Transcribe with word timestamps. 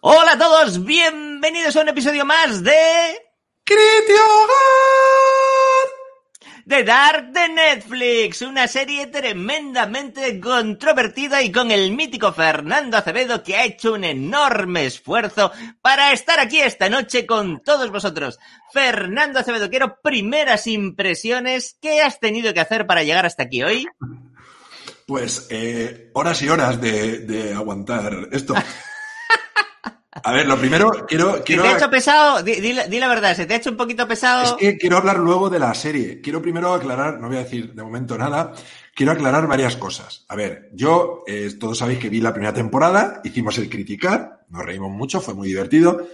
Hola 0.00 0.32
a 0.32 0.38
todos, 0.38 0.84
bienvenidos 0.84 1.74
a 1.74 1.80
un 1.80 1.88
episodio 1.88 2.24
más 2.24 2.62
de... 2.62 2.72
¡Critio 3.64 4.16
The 6.64 6.84
Dark 6.84 7.32
de 7.32 7.48
Netflix, 7.48 8.42
una 8.42 8.68
serie 8.68 9.08
tremendamente 9.08 10.38
controvertida 10.38 11.42
y 11.42 11.50
con 11.50 11.72
el 11.72 11.90
mítico 11.90 12.32
Fernando 12.32 12.96
Acevedo 12.96 13.42
que 13.42 13.56
ha 13.56 13.64
hecho 13.64 13.94
un 13.94 14.04
enorme 14.04 14.86
esfuerzo 14.86 15.50
para 15.82 16.12
estar 16.12 16.38
aquí 16.38 16.60
esta 16.60 16.88
noche 16.88 17.26
con 17.26 17.60
todos 17.64 17.90
vosotros. 17.90 18.38
Fernando 18.72 19.40
Acevedo, 19.40 19.68
quiero 19.68 20.00
primeras 20.00 20.68
impresiones. 20.68 21.76
¿Qué 21.82 22.02
has 22.02 22.20
tenido 22.20 22.54
que 22.54 22.60
hacer 22.60 22.86
para 22.86 23.02
llegar 23.02 23.26
hasta 23.26 23.42
aquí 23.42 23.64
hoy? 23.64 23.88
Pues 25.08 25.48
eh, 25.50 26.10
horas 26.14 26.40
y 26.42 26.48
horas 26.48 26.80
de, 26.80 27.18
de 27.18 27.52
aguantar 27.52 28.28
esto. 28.30 28.54
A 30.22 30.32
ver, 30.32 30.46
lo 30.46 30.56
primero, 30.58 30.90
quiero... 31.06 31.42
quiero... 31.44 31.62
¿Se 31.62 31.68
te 31.68 31.74
ha 31.74 31.78
hecho 31.78 31.90
pesado? 31.90 32.42
Di, 32.42 32.60
di, 32.60 32.76
di, 32.88 32.98
la 32.98 33.08
verdad, 33.08 33.36
¿se 33.36 33.46
te 33.46 33.54
ha 33.54 33.56
hecho 33.56 33.70
un 33.70 33.76
poquito 33.76 34.06
pesado? 34.06 34.44
Es 34.44 34.52
que 34.54 34.76
quiero 34.76 34.96
hablar 34.96 35.18
luego 35.18 35.50
de 35.50 35.58
la 35.58 35.74
serie. 35.74 36.20
Quiero 36.20 36.42
primero 36.42 36.74
aclarar, 36.74 37.20
no 37.20 37.28
voy 37.28 37.36
a 37.36 37.44
decir 37.44 37.72
de 37.74 37.82
momento 37.82 38.16
nada, 38.18 38.52
quiero 38.94 39.12
aclarar 39.12 39.46
varias 39.46 39.76
cosas. 39.76 40.24
A 40.28 40.36
ver, 40.36 40.70
yo, 40.72 41.24
eh, 41.26 41.50
todos 41.58 41.78
sabéis 41.78 41.98
que 41.98 42.08
vi 42.08 42.20
la 42.20 42.32
primera 42.32 42.52
temporada, 42.52 43.20
hicimos 43.24 43.58
el 43.58 43.68
criticar, 43.68 44.44
nos 44.48 44.64
reímos 44.64 44.90
mucho, 44.90 45.20
fue 45.20 45.34
muy 45.34 45.48
divertido. 45.48 46.06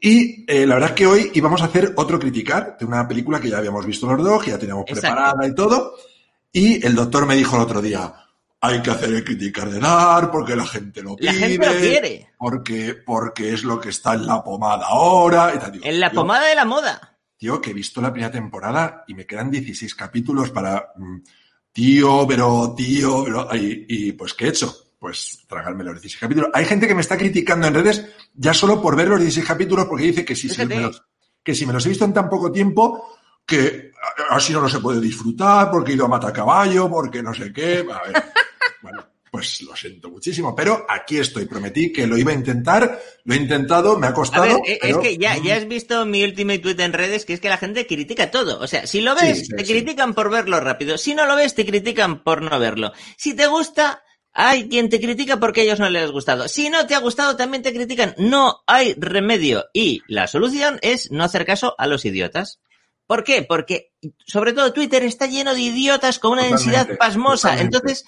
Y 0.00 0.44
eh, 0.46 0.64
la 0.64 0.74
verdad 0.74 0.90
es 0.90 0.96
que 0.96 1.06
hoy 1.06 1.30
íbamos 1.34 1.60
a 1.60 1.64
hacer 1.64 1.92
otro 1.96 2.18
criticar 2.18 2.76
de 2.78 2.86
una 2.86 3.08
película 3.08 3.40
que 3.40 3.50
ya 3.50 3.58
habíamos 3.58 3.84
visto 3.84 4.06
los 4.06 4.24
dos, 4.24 4.42
que 4.42 4.50
ya 4.50 4.58
teníamos 4.58 4.84
Exacto. 4.86 5.00
preparada 5.00 5.46
y 5.46 5.54
todo. 5.54 5.94
Y 6.52 6.86
el 6.86 6.94
doctor 6.94 7.26
me 7.26 7.36
dijo 7.36 7.56
el 7.56 7.62
otro 7.62 7.82
día, 7.82 8.14
hay 8.60 8.82
que 8.82 8.90
hacer 8.90 9.10
el 9.10 9.24
criticar 9.24 9.70
de 9.70 9.78
NAR 9.78 10.30
porque 10.30 10.56
la 10.56 10.66
gente 10.66 11.02
lo 11.02 11.16
pide. 11.16 11.32
La 11.32 11.32
gente 11.32 11.66
lo 11.66 11.72
quiere. 11.78 12.30
Porque, 12.36 12.94
porque 12.94 13.52
es 13.52 13.62
lo 13.62 13.80
que 13.80 13.90
está 13.90 14.14
en 14.14 14.26
la 14.26 14.42
pomada 14.42 14.86
ahora. 14.86 15.52
Y 15.54 15.58
tal. 15.58 15.72
Digo, 15.72 15.84
en 15.84 16.00
la 16.00 16.10
tío, 16.10 16.20
pomada 16.20 16.48
de 16.48 16.54
la 16.54 16.64
moda. 16.64 17.18
Tío, 17.36 17.60
que 17.60 17.70
he 17.70 17.74
visto 17.74 18.00
la 18.00 18.12
primera 18.12 18.32
temporada 18.32 19.04
y 19.06 19.14
me 19.14 19.26
quedan 19.26 19.50
16 19.50 19.94
capítulos 19.94 20.50
para. 20.50 20.92
Tío, 21.72 22.26
pero 22.26 22.74
tío, 22.76 23.24
pero. 23.24 23.48
Y, 23.54 23.86
y 23.88 24.12
pues, 24.12 24.34
¿qué 24.34 24.46
he 24.46 24.48
hecho? 24.48 24.74
Pues 24.98 25.44
tragarme 25.46 25.84
los 25.84 25.94
16 25.94 26.20
capítulos. 26.20 26.50
Hay 26.52 26.64
gente 26.64 26.88
que 26.88 26.94
me 26.94 27.02
está 27.02 27.16
criticando 27.16 27.68
en 27.68 27.74
redes 27.74 28.04
ya 28.34 28.52
solo 28.52 28.82
por 28.82 28.96
ver 28.96 29.06
los 29.06 29.20
16 29.20 29.46
capítulos 29.46 29.86
porque 29.86 30.04
dice 30.04 30.24
que 30.24 30.34
si, 30.34 30.48
si 30.48 30.66
me 30.66 30.80
los, 30.80 31.04
que 31.44 31.54
si 31.54 31.64
me 31.64 31.72
los 31.72 31.86
he 31.86 31.90
visto 31.90 32.04
en 32.04 32.12
tan 32.12 32.28
poco 32.28 32.50
tiempo, 32.50 33.16
que 33.46 33.92
así 34.30 34.52
no, 34.52 34.60
no 34.60 34.68
se 34.68 34.80
puede 34.80 35.00
disfrutar, 35.00 35.70
porque 35.70 35.92
he 35.92 35.94
ido 35.94 36.06
a 36.06 36.08
matacaballo, 36.08 36.90
porque 36.90 37.22
no 37.22 37.32
sé 37.32 37.52
qué. 37.52 37.86
A 37.88 38.02
ver. 38.02 38.24
Bueno, 38.82 39.06
pues 39.30 39.60
lo 39.62 39.76
siento 39.76 40.08
muchísimo, 40.10 40.54
pero 40.56 40.86
aquí 40.88 41.18
estoy. 41.18 41.44
Prometí 41.46 41.92
que 41.92 42.06
lo 42.06 42.16
iba 42.16 42.32
a 42.32 42.34
intentar, 42.34 43.00
lo 43.24 43.34
he 43.34 43.36
intentado, 43.36 43.98
me 43.98 44.06
ha 44.06 44.14
costado. 44.14 44.44
A 44.44 44.46
ver, 44.46 44.56
es 44.64 44.78
pero... 44.80 45.00
que 45.02 45.18
ya, 45.18 45.36
ya 45.36 45.56
has 45.56 45.68
visto 45.68 46.04
mi 46.06 46.24
último 46.24 46.58
tweet 46.60 46.80
en 46.80 46.92
redes, 46.92 47.24
que 47.24 47.34
es 47.34 47.40
que 47.40 47.48
la 47.50 47.58
gente 47.58 47.86
critica 47.86 48.30
todo. 48.30 48.58
O 48.60 48.66
sea, 48.66 48.86
si 48.86 49.00
lo 49.00 49.14
ves, 49.14 49.38
Sí, 49.40 49.44
sí, 49.46 49.56
te 49.56 49.64
sí. 49.64 49.72
critican 49.72 50.14
por 50.14 50.30
verlo 50.30 50.60
rápido. 50.60 50.96
Si 50.96 51.14
no 51.14 51.26
lo 51.26 51.36
ves, 51.36 51.54
te 51.54 51.66
critican 51.66 52.22
por 52.24 52.40
no 52.42 52.58
verlo. 52.58 52.92
Si 53.16 53.34
te 53.34 53.46
gusta, 53.48 54.02
hay 54.32 54.68
quien 54.68 54.88
te 54.88 55.00
critica 55.00 55.38
porque 55.38 55.60
a 55.60 55.64
ellos 55.64 55.80
no 55.80 55.90
les 55.90 56.04
ha 56.04 56.12
gustado. 56.12 56.48
Si 56.48 56.70
no 56.70 56.86
te 56.86 56.94
ha 56.94 57.00
gustado, 57.00 57.36
también 57.36 57.62
te 57.62 57.72
critican. 57.74 58.14
No 58.18 58.62
hay 58.66 58.94
remedio. 58.96 59.66
Y 59.74 60.02
la 60.08 60.26
solución 60.26 60.78
es 60.80 61.10
no 61.10 61.24
hacer 61.24 61.44
caso 61.44 61.74
a 61.76 61.86
los 61.86 62.04
idiotas. 62.06 62.60
¿Por 63.06 63.24
qué? 63.24 63.42
Porque, 63.42 63.92
sobre 64.26 64.52
todo, 64.52 64.72
Twitter 64.72 65.02
está 65.02 65.26
lleno 65.26 65.54
de 65.54 65.60
idiotas 65.60 66.18
con 66.18 66.32
una 66.32 66.42
Totalmente, 66.42 66.70
densidad 66.70 66.98
pasmosa. 66.98 67.48
totalmente. 67.50 67.76
Entonces, 67.78 68.04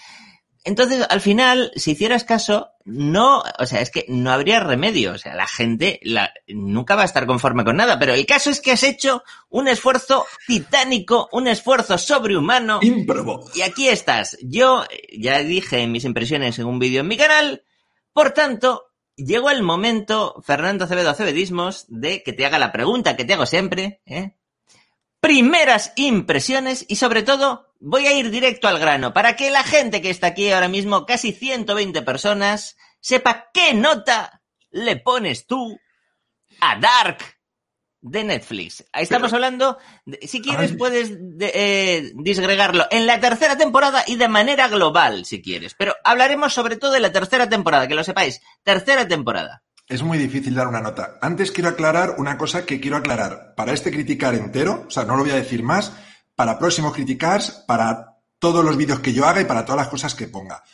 entonces, 0.63 1.07
al 1.09 1.23
final, 1.23 1.73
si 1.75 1.93
hicieras 1.93 2.25
caso, 2.25 2.73
no, 2.85 3.43
o 3.59 3.67
sea, 3.67 3.81
es 3.81 3.91
que 3.91 4.05
no 4.09 4.31
habría 4.31 4.61
remedio. 4.61 5.13
O 5.13 5.19
sea, 5.19 5.35
la 5.35 5.47
gente 5.47 5.99
la, 6.03 6.35
nunca 6.49 6.97
va 6.97 7.03
a 7.03 7.07
estar 7.07 7.27
conforme 7.27 7.65
con 7.65 7.77
nada. 7.77 7.99
Pero 7.99 8.13
el 8.13 8.27
caso 8.27 8.51
es 8.51 8.61
que 8.61 8.73
has 8.73 8.83
hecho 8.83 9.23
un 9.49 9.69
esfuerzo 9.69 10.27
titánico, 10.47 11.31
un 11.33 11.49
esfuerzo 11.49 11.97
sobrehumano. 11.97 12.81
Ímprobo. 12.83 13.49
Y 13.55 13.63
aquí 13.63 13.89
estás. 13.89 14.37
Yo 14.43 14.85
ya 15.17 15.39
dije 15.39 15.87
mis 15.87 16.05
impresiones 16.05 16.59
en 16.59 16.67
un 16.67 16.79
vídeo 16.79 17.01
en 17.01 17.09
mi 17.09 17.17
canal. 17.17 17.65
Por 18.13 18.33
tanto, 18.33 18.91
llegó 19.17 19.49
el 19.51 19.63
momento, 19.63 20.43
Fernando 20.45 20.85
Acevedo 20.85 21.09
Acevedismos, 21.09 21.87
de 21.89 22.23
que 22.23 22.35
te 22.35 22.45
haga 22.45 22.59
la 22.59 22.73
pregunta 22.73 23.17
que 23.17 23.25
te 23.25 23.33
hago 23.33 23.47
siempre, 23.47 24.03
¿eh? 24.05 24.37
Primeras 25.21 25.93
impresiones 25.97 26.85
y 26.89 26.97
sobre 26.97 27.23
todo 27.23 27.70
voy 27.81 28.07
a 28.07 28.13
ir 28.13 28.31
directo 28.31 28.69
al 28.69 28.79
grano 28.79 29.13
para 29.13 29.35
que 29.37 29.51
la 29.51 29.65
gente 29.65 30.01
que 30.03 30.11
está 30.11 30.29
aquí 30.29 30.51
ahora 30.51 30.69
mismo, 30.69 31.07
casi 31.07 31.33
120 31.33 32.03
personas, 32.03 32.77
sepa 33.01 33.49
qué 33.53 33.75
nota 33.75 34.43
le 34.71 34.97
pones 34.97 35.47
tú 35.47 35.79
a 36.61 36.79
Dark 36.79 37.19
de 38.03 38.25
Netflix. 38.25 38.85
Ahí 38.93 39.03
estamos 39.03 39.31
Pero- 39.31 39.37
hablando, 39.45 39.79
de- 40.07 40.27
si 40.27 40.41
quieres 40.41 40.71
Ay. 40.73 40.77
puedes 40.77 41.11
de- 41.19 41.53
eh, 41.55 42.13
disgregarlo 42.15 42.87
en 42.91 43.07
la 43.07 43.21
tercera 43.21 43.57
temporada 43.59 44.05
y 44.07 44.17
de 44.17 44.29
manera 44.29 44.69
global, 44.69 45.25
si 45.27 45.43
quieres. 45.43 45.75
Pero 45.75 45.95
hablaremos 46.05 46.55
sobre 46.55 46.77
todo 46.77 46.93
de 46.93 47.01
la 47.01 47.13
tercera 47.13 47.49
temporada, 47.49 47.89
que 47.89 47.95
lo 47.95 48.05
sepáis. 48.05 48.41
Tercera 48.63 49.07
temporada. 49.07 49.63
Es 49.87 50.03
muy 50.03 50.19
difícil 50.19 50.55
dar 50.55 50.69
una 50.69 50.81
nota. 50.81 51.19
Antes 51.21 51.51
quiero 51.51 51.69
aclarar 51.71 52.15
una 52.19 52.39
cosa 52.39 52.65
que 52.65 52.81
quiero 52.81 52.97
aclarar. 52.97 53.55
Para 53.57 53.73
este 53.73 53.91
criticar 53.91 54.35
entero, 54.35 54.85
o 54.87 54.91
sea, 54.91 55.05
no 55.05 55.17
lo 55.17 55.23
voy 55.25 55.33
a 55.33 55.37
decir 55.37 55.63
más, 55.63 55.93
para 56.41 56.59
próximos 56.59 56.95
criticars, 56.95 57.51
para 57.67 58.17
todos 58.39 58.65
los 58.65 58.75
vídeos 58.75 59.01
que 59.01 59.13
yo 59.13 59.27
haga 59.27 59.43
y 59.43 59.45
para 59.45 59.63
todas 59.63 59.83
las 59.83 59.89
cosas 59.89 60.15
que 60.15 60.27
ponga. 60.27 60.65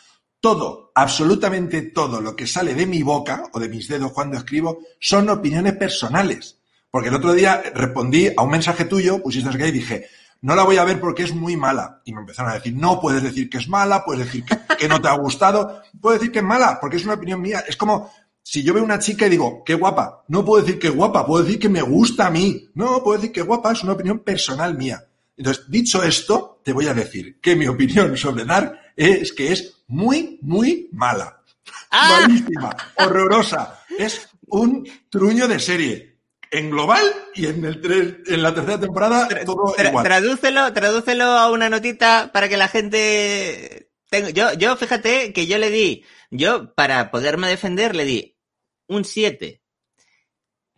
Todo, 0.41 0.93
absolutamente 0.95 1.83
todo 1.83 2.21
lo 2.21 2.37
que 2.37 2.47
sale 2.47 2.73
de 2.73 2.87
mi 2.87 3.03
boca 3.03 3.43
o 3.53 3.59
de 3.59 3.69
mis 3.69 3.89
dedos 3.89 4.13
cuando 4.13 4.37
escribo 4.37 4.79
son 5.01 5.29
opiniones 5.29 5.73
personales. 5.73 6.61
Porque 6.89 7.09
el 7.09 7.17
otro 7.17 7.33
día 7.33 7.65
respondí 7.75 8.29
a 8.37 8.43
un 8.43 8.51
mensaje 8.51 8.85
tuyo, 8.85 9.21
pusiste 9.21 9.59
qué, 9.59 9.67
y 9.67 9.73
dije, 9.73 10.07
no 10.43 10.55
la 10.55 10.63
voy 10.63 10.77
a 10.77 10.85
ver 10.85 11.01
porque 11.01 11.25
es 11.25 11.35
muy 11.35 11.57
mala. 11.57 12.01
Y 12.05 12.13
me 12.13 12.21
empezaron 12.21 12.53
a 12.53 12.55
decir, 12.55 12.73
no 12.73 13.01
puedes 13.01 13.25
decir 13.25 13.51
que 13.51 13.59
es 13.59 13.69
mala, 13.69 14.05
puedes 14.05 14.25
decir 14.25 14.45
que, 14.45 14.57
que 14.77 14.87
no 14.87 15.01
te 15.01 15.09
ha 15.09 15.19
gustado, 15.19 15.83
puedo 16.01 16.17
decir 16.17 16.31
que 16.31 16.39
es 16.39 16.45
mala, 16.45 16.79
porque 16.81 16.99
es 16.99 17.05
una 17.05 17.15
opinión 17.15 17.41
mía. 17.41 17.65
Es 17.67 17.77
como 17.77 18.13
si 18.41 18.63
yo 18.63 18.73
veo 18.73 18.85
una 18.85 19.01
chica 19.01 19.27
y 19.27 19.31
digo, 19.31 19.65
qué 19.67 19.75
guapa, 19.75 20.23
no 20.29 20.45
puedo 20.45 20.63
decir 20.63 20.79
que 20.79 20.91
guapa, 20.91 21.27
puedo 21.27 21.43
decir 21.43 21.59
que 21.59 21.69
me 21.69 21.83
gusta 21.83 22.29
a 22.29 22.31
mí. 22.31 22.71
No, 22.75 23.03
puedo 23.03 23.19
decir 23.19 23.33
que 23.33 23.43
guapa, 23.43 23.73
es 23.73 23.83
una 23.83 23.95
opinión 23.95 24.21
personal 24.21 24.79
mía. 24.79 25.05
Entonces, 25.37 25.65
dicho 25.69 26.03
esto, 26.03 26.61
te 26.65 26.73
voy 26.73 26.87
a 26.87 26.95
decir 26.95 27.41
que 27.41 27.55
mi 27.57 27.67
opinión 27.67 28.17
sobre 28.17 28.45
Dark 28.45 28.79
es 28.97 29.33
que 29.33 29.53
es 29.53 29.83
muy, 29.89 30.39
muy 30.43 30.89
mala. 30.93 31.43
¡Ah! 31.91 32.21
Malísima, 32.23 32.75
horrorosa. 32.97 33.81
Es 33.99 34.29
un 34.47 34.89
truño 35.11 35.47
de 35.49 35.59
serie. 35.61 36.17
En 36.51 36.71
global 36.71 37.05
y 37.35 37.47
en, 37.47 37.65
el 37.65 37.81
tres- 37.81 38.15
en 38.29 38.41
la 38.43 38.55
tercera 38.55 38.79
temporada 38.79 39.29
todo 39.45 39.75
Tra- 39.77 39.89
igual. 39.89 40.05
tradúcelo, 40.05 40.73
tradúcelo 40.73 41.25
a 41.25 41.51
una 41.51 41.69
notita 41.69 42.31
para 42.33 42.49
que 42.49 42.57
la 42.57 42.69
gente 42.69 43.91
tenga- 44.09 44.31
yo, 44.31 44.53
yo 44.55 44.77
fíjate 44.77 45.33
que 45.33 45.49
yo 45.49 45.59
le 45.59 45.71
di, 45.71 46.05
yo 46.31 46.73
para 46.75 47.11
poderme 47.11 47.49
defender 47.49 47.97
le 47.97 48.05
di 48.05 48.39
un 48.87 49.05
7. 49.05 49.61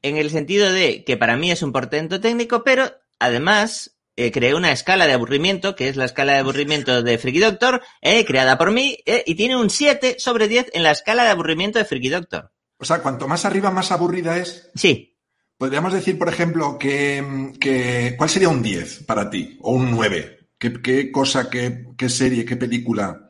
En 0.00 0.16
el 0.16 0.30
sentido 0.30 0.72
de 0.72 1.04
que 1.04 1.16
para 1.18 1.36
mí 1.36 1.50
es 1.50 1.62
un 1.62 1.72
portento 1.72 2.18
técnico, 2.18 2.64
pero 2.64 2.90
además 3.18 3.97
eh, 4.18 4.30
creé 4.32 4.54
una 4.54 4.72
escala 4.72 5.06
de 5.06 5.12
aburrimiento, 5.14 5.74
que 5.76 5.88
es 5.88 5.96
la 5.96 6.04
escala 6.04 6.32
de 6.34 6.38
aburrimiento 6.40 7.02
de 7.02 7.18
Freaky 7.18 7.38
Doctor, 7.38 7.82
eh, 8.02 8.24
creada 8.24 8.58
por 8.58 8.70
mí, 8.72 8.98
eh, 9.06 9.22
y 9.26 9.34
tiene 9.36 9.56
un 9.56 9.70
7 9.70 10.16
sobre 10.18 10.48
10 10.48 10.70
en 10.74 10.82
la 10.82 10.90
escala 10.90 11.24
de 11.24 11.30
aburrimiento 11.30 11.78
de 11.78 11.84
Freaky 11.84 12.08
Doctor. 12.08 12.50
O 12.78 12.84
sea, 12.84 12.98
cuanto 13.00 13.26
más 13.28 13.44
arriba, 13.44 13.70
más 13.70 13.90
aburrida 13.92 14.36
es. 14.36 14.70
Sí, 14.74 15.14
Podríamos 15.56 15.92
decir, 15.92 16.16
por 16.16 16.28
ejemplo, 16.28 16.78
que, 16.78 17.50
que 17.58 18.14
¿cuál 18.16 18.30
sería 18.30 18.48
un 18.48 18.62
10 18.62 19.02
para 19.06 19.28
ti? 19.28 19.58
O 19.62 19.72
un 19.72 19.90
9. 19.90 20.38
¿Qué, 20.56 20.80
qué 20.80 21.10
cosa, 21.10 21.50
qué, 21.50 21.84
qué 21.96 22.08
serie, 22.08 22.44
qué 22.44 22.54
película? 22.54 23.24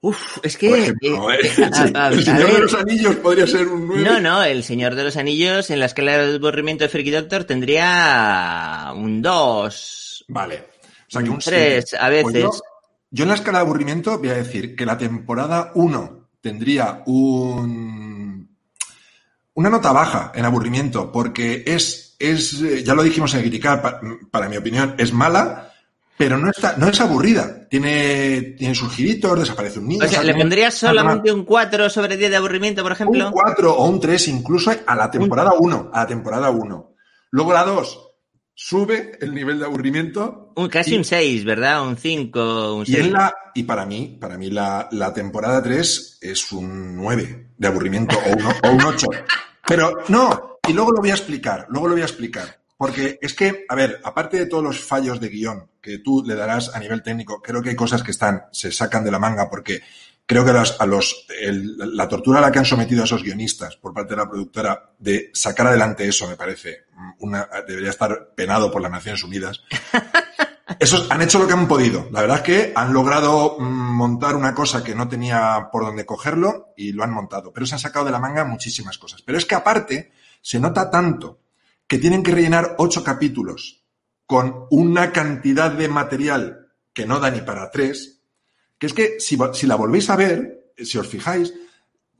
Uf, 0.00 0.38
es 0.44 0.56
que... 0.56 0.68
Ejemplo, 0.82 1.32
eh, 1.32 1.38
a- 1.94 2.06
a- 2.06 2.08
El 2.10 2.24
Señor 2.24 2.44
ver. 2.44 2.52
de 2.54 2.60
los 2.60 2.74
Anillos 2.74 3.16
podría 3.16 3.48
ser 3.48 3.66
un 3.66 3.88
9. 3.88 4.04
No, 4.04 4.20
no, 4.20 4.44
el 4.44 4.62
Señor 4.62 4.94
de 4.94 5.02
los 5.02 5.16
Anillos 5.16 5.70
en 5.70 5.80
la 5.80 5.86
escala 5.86 6.16
de 6.18 6.36
aburrimiento 6.36 6.84
de 6.84 6.90
Freaky 6.90 7.10
Doctor 7.10 7.42
tendría 7.42 8.92
un 8.94 9.20
2, 9.20 10.07
Vale. 10.28 10.66
O 11.08 11.10
sea, 11.10 11.22
que 11.22 11.30
un 11.30 11.38
3 11.38 11.84
siete. 11.88 11.96
a 12.04 12.08
Pues 12.22 12.34
veces. 12.34 12.42
yo, 12.42 12.50
yo 13.10 13.22
en 13.24 13.28
la 13.30 13.34
escala 13.34 13.58
de 13.58 13.64
aburrimiento 13.64 14.18
voy 14.18 14.28
a 14.28 14.34
decir 14.34 14.76
que 14.76 14.86
la 14.86 14.96
temporada 14.98 15.72
1 15.74 16.28
tendría 16.40 17.02
un 17.06 18.48
una 19.54 19.70
nota 19.70 19.90
baja 19.90 20.30
en 20.36 20.44
aburrimiento, 20.44 21.10
porque 21.10 21.64
es, 21.66 22.14
es 22.20 22.60
eh, 22.62 22.84
ya 22.84 22.94
lo 22.94 23.02
dijimos 23.02 23.34
en 23.34 23.40
criticar, 23.40 23.82
pa- 23.82 24.00
para, 24.30 24.48
mi 24.48 24.56
opinión, 24.56 24.94
es 24.98 25.12
mala, 25.12 25.72
pero 26.16 26.38
no 26.38 26.48
está, 26.50 26.76
no 26.76 26.88
es 26.88 27.00
aburrida. 27.00 27.66
Tiene, 27.68 28.54
tiene 28.56 28.74
sus 28.76 28.92
giritos, 28.94 29.36
desaparece 29.40 29.80
un 29.80 29.88
niño. 29.88 30.04
o 30.04 30.08
sea, 30.08 30.22
¿le 30.22 30.34
pondrías 30.36 30.74
solamente 30.74 31.32
un 31.32 31.44
4 31.44 31.90
sobre 31.90 32.16
10 32.16 32.30
de 32.30 32.36
aburrimiento, 32.36 32.82
por 32.84 32.92
ejemplo? 32.92 33.26
un 33.26 33.32
4 33.32 33.74
o 33.74 33.84
un 33.88 33.98
3 33.98 34.28
incluso 34.28 34.70
a 34.86 34.94
la 34.94 35.10
temporada 35.10 35.52
1, 35.58 35.90
a 35.92 36.00
la 36.00 36.06
temporada 36.06 36.50
1. 36.50 36.92
Luego 37.30 37.52
la 37.52 37.64
2, 37.64 38.07
sube 38.60 39.12
el 39.20 39.32
nivel 39.32 39.60
de 39.60 39.66
aburrimiento. 39.66 40.52
Un, 40.56 40.68
casi 40.68 40.94
y, 40.94 40.98
un 40.98 41.04
6, 41.04 41.44
¿verdad? 41.44 41.86
Un 41.86 41.96
5, 41.96 42.74
un 42.74 42.86
6. 42.86 42.98
Y, 42.98 43.10
la, 43.10 43.32
y 43.54 43.62
para 43.62 43.86
mí, 43.86 44.18
para 44.20 44.36
mí 44.36 44.50
la, 44.50 44.88
la, 44.90 45.14
temporada 45.14 45.62
3 45.62 46.18
es 46.20 46.50
un 46.50 46.96
9 46.96 47.50
de 47.56 47.68
aburrimiento 47.68 48.18
o 48.18 48.30
un, 48.32 48.44
o 48.44 48.74
un 48.74 48.84
8. 48.84 49.06
Pero 49.64 49.98
no, 50.08 50.58
y 50.66 50.72
luego 50.72 50.90
lo 50.90 51.00
voy 51.00 51.10
a 51.10 51.14
explicar, 51.14 51.66
luego 51.68 51.86
lo 51.86 51.94
voy 51.94 52.02
a 52.02 52.06
explicar. 52.06 52.58
Porque 52.76 53.18
es 53.22 53.32
que, 53.34 53.64
a 53.68 53.74
ver, 53.76 54.00
aparte 54.02 54.36
de 54.36 54.46
todos 54.46 54.64
los 54.64 54.80
fallos 54.80 55.20
de 55.20 55.28
guion 55.28 55.70
que 55.80 55.98
tú 55.98 56.24
le 56.26 56.34
darás 56.34 56.74
a 56.74 56.80
nivel 56.80 57.02
técnico, 57.02 57.40
creo 57.40 57.62
que 57.62 57.70
hay 57.70 57.76
cosas 57.76 58.02
que 58.02 58.10
están, 58.10 58.46
se 58.50 58.72
sacan 58.72 59.04
de 59.04 59.12
la 59.12 59.20
manga 59.20 59.48
porque 59.48 59.82
creo 60.28 60.44
que 60.44 60.50
a 60.50 60.86
los, 60.86 61.26
el, 61.40 61.96
la 61.96 62.06
tortura 62.06 62.38
a 62.38 62.42
la 62.42 62.52
que 62.52 62.58
han 62.58 62.66
sometido 62.66 63.00
a 63.00 63.06
esos 63.06 63.22
guionistas 63.22 63.76
por 63.76 63.94
parte 63.94 64.10
de 64.14 64.20
la 64.20 64.28
productora 64.28 64.92
de 64.98 65.30
sacar 65.32 65.68
adelante 65.68 66.06
eso 66.06 66.28
me 66.28 66.36
parece 66.36 66.84
una, 67.20 67.48
debería 67.66 67.88
estar 67.88 68.34
penado 68.34 68.70
por 68.70 68.82
las 68.82 68.90
Naciones 68.90 69.24
Unidas. 69.24 69.62
Esos 70.78 71.10
han 71.10 71.22
hecho 71.22 71.38
lo 71.38 71.46
que 71.46 71.54
han 71.54 71.66
podido. 71.66 72.08
La 72.12 72.20
verdad 72.20 72.36
es 72.36 72.42
que 72.42 72.72
han 72.76 72.92
logrado 72.92 73.58
montar 73.58 74.36
una 74.36 74.54
cosa 74.54 74.84
que 74.84 74.94
no 74.94 75.08
tenía 75.08 75.70
por 75.72 75.84
dónde 75.84 76.04
cogerlo 76.04 76.74
y 76.76 76.92
lo 76.92 77.02
han 77.02 77.10
montado. 77.10 77.52
Pero 77.52 77.66
se 77.66 77.74
han 77.74 77.80
sacado 77.80 78.04
de 78.04 78.12
la 78.12 78.20
manga 78.20 78.44
muchísimas 78.44 78.98
cosas. 78.98 79.22
Pero 79.22 79.38
es 79.38 79.46
que 79.46 79.54
aparte 79.54 80.12
se 80.42 80.60
nota 80.60 80.90
tanto 80.90 81.40
que 81.86 81.98
tienen 81.98 82.22
que 82.22 82.32
rellenar 82.32 82.76
ocho 82.78 83.02
capítulos 83.02 83.82
con 84.26 84.66
una 84.70 85.10
cantidad 85.10 85.72
de 85.72 85.88
material 85.88 86.68
que 86.92 87.06
no 87.06 87.18
da 87.18 87.30
ni 87.30 87.40
para 87.40 87.70
tres, 87.70 88.17
que 88.78 88.86
es 88.86 88.92
que 88.92 89.20
si, 89.20 89.36
si 89.54 89.66
la 89.66 89.74
volvéis 89.74 90.08
a 90.10 90.16
ver, 90.16 90.72
si 90.76 90.98
os 90.98 91.08
fijáis, 91.08 91.52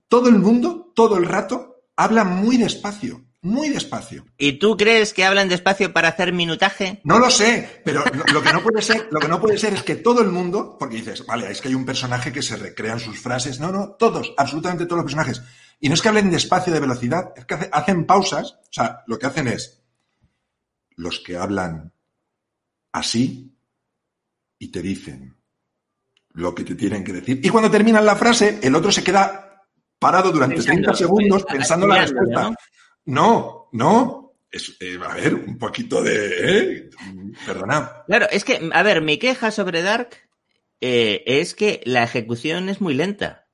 todo 0.08 0.28
el 0.28 0.38
mundo, 0.38 0.92
todo 0.94 1.16
el 1.16 1.24
rato, 1.24 1.84
habla 1.96 2.24
muy 2.24 2.56
despacio, 2.56 3.24
muy 3.42 3.68
despacio. 3.68 4.24
¿Y 4.36 4.58
tú 4.58 4.76
crees 4.76 5.12
que 5.12 5.24
hablan 5.24 5.48
despacio 5.48 5.92
para 5.92 6.08
hacer 6.08 6.32
minutaje? 6.32 7.00
No 7.04 7.18
lo 7.18 7.30
sé, 7.30 7.82
pero 7.84 8.02
lo, 8.32 8.42
que 8.42 8.52
no 8.52 8.62
puede 8.62 8.82
ser, 8.82 9.08
lo 9.10 9.20
que 9.20 9.28
no 9.28 9.40
puede 9.40 9.58
ser 9.58 9.74
es 9.74 9.82
que 9.82 9.96
todo 9.96 10.22
el 10.22 10.28
mundo, 10.28 10.76
porque 10.78 10.96
dices, 10.96 11.24
vale, 11.26 11.50
es 11.50 11.60
que 11.60 11.68
hay 11.68 11.74
un 11.74 11.86
personaje 11.86 12.32
que 12.32 12.42
se 12.42 12.56
recrea 12.56 12.94
en 12.94 13.00
sus 13.00 13.20
frases. 13.20 13.60
No, 13.60 13.70
no, 13.70 13.90
todos, 13.90 14.34
absolutamente 14.36 14.86
todos 14.86 14.98
los 14.98 15.12
personajes. 15.12 15.42
Y 15.80 15.88
no 15.88 15.94
es 15.94 16.02
que 16.02 16.08
hablen 16.08 16.30
despacio 16.30 16.72
de 16.72 16.80
velocidad, 16.80 17.32
es 17.36 17.44
que 17.44 17.54
hace, 17.54 17.68
hacen 17.72 18.06
pausas. 18.06 18.58
O 18.62 18.72
sea, 18.72 19.04
lo 19.06 19.18
que 19.18 19.26
hacen 19.26 19.46
es 19.46 19.80
los 20.96 21.20
que 21.20 21.36
hablan 21.36 21.92
así 22.90 23.56
y 24.58 24.68
te 24.68 24.82
dicen 24.82 25.37
lo 26.38 26.54
que 26.54 26.62
te 26.62 26.76
tienen 26.76 27.02
que 27.02 27.12
decir. 27.12 27.40
Y 27.42 27.48
cuando 27.48 27.70
terminan 27.70 28.06
la 28.06 28.14
frase, 28.14 28.60
el 28.62 28.74
otro 28.76 28.92
se 28.92 29.02
queda 29.02 29.64
parado 29.98 30.30
durante 30.30 30.54
pensando, 30.54 30.92
30 30.92 30.94
segundos 30.94 31.44
pensando 31.44 31.86
la 31.86 32.02
respuesta. 32.02 32.50
¿no? 32.50 32.54
No, 33.04 33.68
no. 33.72 34.32
Es, 34.50 34.76
eh, 34.80 34.98
a 35.04 35.14
ver, 35.14 35.34
un 35.34 35.58
poquito 35.58 36.00
de... 36.00 36.28
¿eh? 36.40 36.90
Perdona. 37.44 38.04
Claro, 38.06 38.26
es 38.30 38.44
que, 38.44 38.70
a 38.72 38.82
ver, 38.84 39.02
mi 39.02 39.18
queja 39.18 39.50
sobre 39.50 39.82
Dark 39.82 40.10
eh, 40.80 41.24
es 41.26 41.54
que 41.54 41.80
la 41.84 42.04
ejecución 42.04 42.68
es 42.68 42.80
muy 42.80 42.94
lenta. 42.94 43.46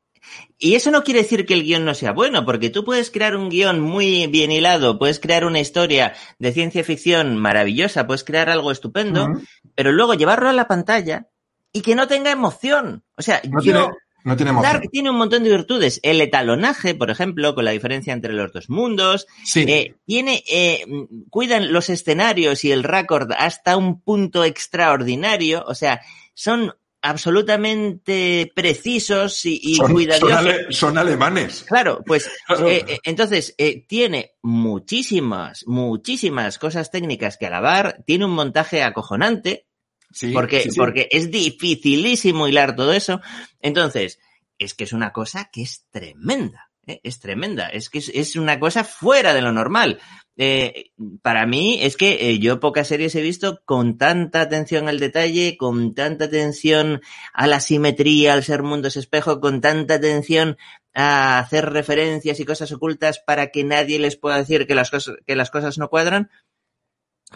Y 0.58 0.75
eso 0.75 0.90
no 0.90 1.04
quiere 1.04 1.22
decir 1.22 1.46
que 1.46 1.54
el 1.54 1.64
guion 1.64 1.86
no 1.86 1.94
sea 1.94 2.12
bueno, 2.12 2.44
porque 2.44 2.69
tú 2.69 2.84
puedes 2.84 3.10
crear 3.10 3.34
un 3.34 3.48
guion 3.48 3.81
muy 3.81 4.26
bien 4.26 4.52
hilado, 4.52 4.98
puedes 4.98 5.20
crear 5.20 5.46
una 5.46 5.60
historia 5.60 6.14
de 6.38 6.52
ciencia 6.52 6.84
ficción 6.84 7.38
maravillosa, 7.38 8.06
puedes 8.06 8.25
crear 8.25 8.50
algo 8.50 8.70
estupendo, 8.70 9.25
uh 9.25 9.28
-huh. 9.28 9.48
pero 9.75 9.92
luego 9.92 10.14
llevarlo 10.14 10.48
a 10.48 10.54
la 10.54 10.69
pantalla 10.69 11.28
y 11.75 11.82
que 11.82 11.94
no 11.94 12.09
tenga 12.09 12.31
emoción. 12.31 13.05
O 13.17 13.23
sea, 13.23 13.43
no 13.44 13.61
yo... 13.61 13.73
Tiene, 13.73 13.88
no 14.25 14.37
tiene 14.37 14.50
emoción. 14.53 14.73
Dark 14.73 14.91
tiene 14.91 15.11
un 15.11 15.17
montón 15.17 15.43
de 15.43 15.50
virtudes. 15.50 16.00
El 16.03 16.23
etalonaje, 16.23 16.94
por 16.94 17.11
ejemplo, 17.11 17.55
con 17.55 17.67
la 17.67 17.73
diferencia 17.73 18.15
entre 18.15 18.32
los 18.32 18.53
dos 18.53 18.71
mundos. 18.71 19.26
Sí. 19.44 19.67
Eh, 19.69 19.97
tiene, 20.06 20.43
eh, 20.50 20.87
cuidan 21.29 21.73
los 21.73 21.91
escenarios 21.91 22.65
y 22.65 22.73
el 22.73 22.85
récord 22.85 23.32
hasta 23.37 23.76
un 23.76 24.00
punto 24.00 24.44
extraordinario. 24.44 25.65
O 25.67 25.75
sea, 25.75 26.00
son 26.32 26.73
absolutamente 27.03 28.50
precisos 28.55 29.44
y, 29.44 29.61
y 29.62 29.75
son, 29.75 29.93
cuidadosos. 29.93 30.31
Son, 30.31 30.38
ale, 30.38 30.67
son, 30.70 30.99
alemanes. 30.99 31.65
Claro, 31.69 32.03
pues 32.06 32.31
eh, 32.67 32.99
entonces 33.03 33.55
eh, 33.59 33.85
tiene 33.87 34.37
muchísimas, 34.43 35.67
muchísimas 35.67 36.59
cosas 36.59 36.91
técnicas 36.91 37.37
que 37.37 37.47
alabar, 37.47 38.03
tiene 38.06 38.25
un 38.25 38.31
montaje 38.31 38.82
acojonante, 38.82 39.67
sí, 40.14 40.32
porque, 40.32 40.62
sí, 40.62 40.70
sí. 40.70 40.78
porque 40.78 41.08
es 41.11 41.31
dificilísimo 41.31 42.49
hilar 42.49 42.76
todo 42.76 42.93
eso. 42.93 43.20
Entonces, 43.61 44.19
es 44.58 44.75
que 44.75 44.84
es 44.84 44.93
una 44.93 45.12
cosa 45.12 45.50
que 45.52 45.62
es 45.62 45.87
tremenda. 45.90 46.70
¿eh? 46.87 47.00
Es 47.02 47.20
tremenda, 47.20 47.69
es 47.69 47.90
que 47.90 47.99
es, 47.99 48.11
es, 48.14 48.37
una 48.37 48.58
cosa 48.58 48.84
fuera 48.84 49.34
de 49.34 49.43
lo 49.43 49.52
normal. 49.52 50.00
Eh, 50.37 50.90
para 51.22 51.46
mí 51.46 51.78
es 51.81 51.96
que 51.96 52.31
eh, 52.31 52.38
yo 52.40 52.58
pocas 52.58 52.88
series 52.88 53.14
he 53.14 53.22
visto 53.22 53.62
con 53.64 53.99
tanta 53.99 54.40
atención 54.40 54.88
al 54.88 54.99
detalle, 54.99 55.56
con 55.56 55.94
tanta 55.94 56.25
atención 56.25 57.02
a 57.32 57.46
la 57.46 57.60
simetría, 57.60 58.34
al 58.34 58.43
ser 58.43 58.62
mundos 58.62 58.96
espejo, 58.96 59.40
con 59.40 59.60
tanta 59.60 59.94
atención 59.94 60.56
a 60.93 61.38
hacer 61.38 61.70
referencias 61.70 62.40
y 62.40 62.44
cosas 62.44 62.72
ocultas 62.72 63.20
para 63.25 63.49
que 63.49 63.64
nadie 63.64 63.99
les 63.99 64.17
pueda 64.17 64.38
decir 64.38 64.67
que 64.67 64.75
las 64.75 64.90
cosas, 64.90 65.17
que 65.26 65.37
las 65.37 65.50
cosas 65.50 65.78
no 65.78 65.88
cuadran. 65.88 66.31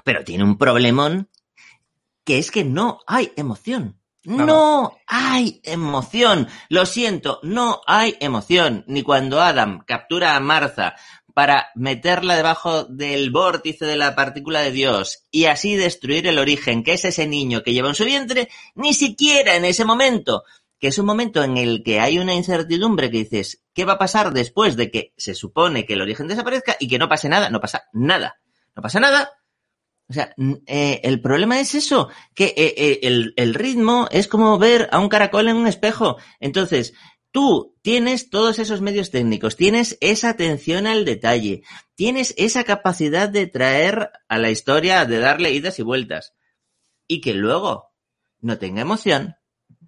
Pero 0.04 0.24
tiene 0.24 0.44
un 0.44 0.58
problemón 0.58 1.28
que 2.28 2.36
es 2.36 2.50
que 2.50 2.62
no 2.62 3.00
hay 3.06 3.32
emoción. 3.36 3.98
No 4.22 4.98
hay 5.06 5.62
emoción. 5.64 6.46
Lo 6.68 6.84
siento, 6.84 7.40
no 7.42 7.80
hay 7.86 8.18
emoción. 8.20 8.84
Ni 8.86 9.02
cuando 9.02 9.40
Adam 9.40 9.82
captura 9.86 10.36
a 10.36 10.40
Martha 10.40 10.94
para 11.32 11.68
meterla 11.74 12.36
debajo 12.36 12.84
del 12.84 13.30
vórtice 13.30 13.86
de 13.86 13.96
la 13.96 14.14
partícula 14.14 14.60
de 14.60 14.72
Dios 14.72 15.24
y 15.30 15.46
así 15.46 15.74
destruir 15.74 16.26
el 16.26 16.38
origen, 16.38 16.82
que 16.82 16.92
es 16.92 17.06
ese 17.06 17.26
niño 17.26 17.62
que 17.62 17.72
lleva 17.72 17.88
en 17.88 17.94
su 17.94 18.04
vientre, 18.04 18.50
ni 18.74 18.92
siquiera 18.92 19.56
en 19.56 19.64
ese 19.64 19.86
momento, 19.86 20.42
que 20.78 20.88
es 20.88 20.98
un 20.98 21.06
momento 21.06 21.42
en 21.42 21.56
el 21.56 21.82
que 21.82 21.98
hay 21.98 22.18
una 22.18 22.34
incertidumbre 22.34 23.10
que 23.10 23.24
dices, 23.24 23.64
¿qué 23.72 23.86
va 23.86 23.94
a 23.94 23.98
pasar 23.98 24.34
después 24.34 24.76
de 24.76 24.90
que 24.90 25.14
se 25.16 25.32
supone 25.32 25.86
que 25.86 25.94
el 25.94 26.02
origen 26.02 26.28
desaparezca 26.28 26.76
y 26.78 26.88
que 26.88 26.98
no 26.98 27.08
pase 27.08 27.30
nada? 27.30 27.48
No 27.48 27.58
pasa 27.58 27.84
nada. 27.94 28.38
No 28.76 28.82
pasa 28.82 29.00
nada. 29.00 29.37
O 30.10 30.12
sea, 30.14 30.34
eh, 30.66 31.00
el 31.04 31.20
problema 31.20 31.60
es 31.60 31.74
eso, 31.74 32.08
que 32.34 32.46
eh, 32.56 32.74
eh, 32.76 33.00
el, 33.02 33.34
el 33.36 33.54
ritmo 33.54 34.08
es 34.10 34.26
como 34.26 34.58
ver 34.58 34.88
a 34.90 35.00
un 35.00 35.10
caracol 35.10 35.48
en 35.48 35.56
un 35.56 35.66
espejo. 35.66 36.16
Entonces, 36.40 36.94
Tú 37.30 37.76
tienes 37.82 38.30
todos 38.30 38.58
esos 38.58 38.80
medios 38.80 39.10
técnicos, 39.10 39.56
tienes 39.56 39.98
esa 40.00 40.30
atención 40.30 40.86
al 40.86 41.04
detalle, 41.04 41.62
tienes 41.94 42.32
esa 42.38 42.64
capacidad 42.64 43.28
de 43.28 43.46
traer 43.46 44.10
a 44.28 44.38
la 44.38 44.50
historia, 44.50 45.04
de 45.04 45.18
darle 45.18 45.52
idas 45.52 45.78
y 45.78 45.82
vueltas. 45.82 46.34
Y 47.06 47.20
que 47.20 47.34
luego 47.34 47.92
no 48.40 48.58
tenga 48.58 48.80
emoción. 48.80 49.36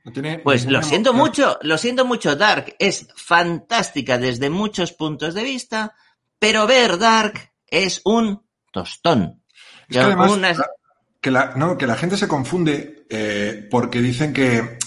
No 0.05 0.13
tiene 0.13 0.39
pues 0.39 0.67
lo 0.67 0.83
siento 0.83 1.11
emoción. 1.11 1.29
mucho, 1.29 1.59
lo 1.63 1.79
siento 1.79 2.05
mucho. 2.05 2.37
Dark 2.37 2.77
es 2.79 3.09
fantástica 3.17 4.19
desde 4.19 4.51
muchos 4.51 4.93
puntos 4.93 5.35
de 5.35 5.43
vista, 5.43 5.95
pero 6.39 6.67
ver 6.67 6.99
Dark 6.99 7.53
es 7.67 8.03
un 8.05 8.47
tostón. 8.71 9.40
Es 9.91 9.97
que 9.97 10.03
además, 10.03 10.31
una... 10.31 10.55
que, 11.21 11.31
la, 11.31 11.53
no, 11.57 11.77
que 11.77 11.87
la 11.87 11.97
gente 11.97 12.17
se 12.17 12.29
confunde 12.29 13.07
eh, 13.11 13.67
porque 13.71 14.01
dicen 14.01 14.33
que 14.33 14.79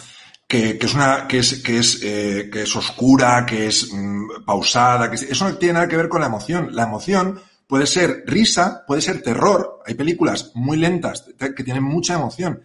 que, 0.48 0.78
que, 0.78 0.86
es 0.86 0.94
una 0.94 1.28
que 1.28 1.40
es 1.40 1.64
que 1.64 1.80
es 1.80 2.00
eh, 2.04 2.50
que 2.52 2.62
es 2.62 2.76
oscura, 2.76 3.46
que 3.46 3.68
es 3.68 3.92
mmm, 3.92 4.46
pausada, 4.46 5.10
que 5.10 5.16
es, 5.16 5.24
eso 5.24 5.50
no 5.50 5.58
tiene 5.58 5.74
nada 5.74 5.88
que 5.88 5.98
ver 5.98 6.10
con 6.10 6.22
la 6.22 6.28
emoción. 6.28 6.70
La 6.76 6.84
emoción 6.84 7.42
puede 7.68 7.88
ser 7.88 8.24
risa, 8.28 8.84
puede 8.86 9.02
ser 9.02 9.22
terror. 9.22 9.82
Hay 9.86 9.96
películas 9.96 10.52
muy 10.54 10.78
lentas 10.78 11.26
que 11.38 11.64
tienen 11.64 11.84
mucha 11.84 12.14
emoción. 12.14 12.62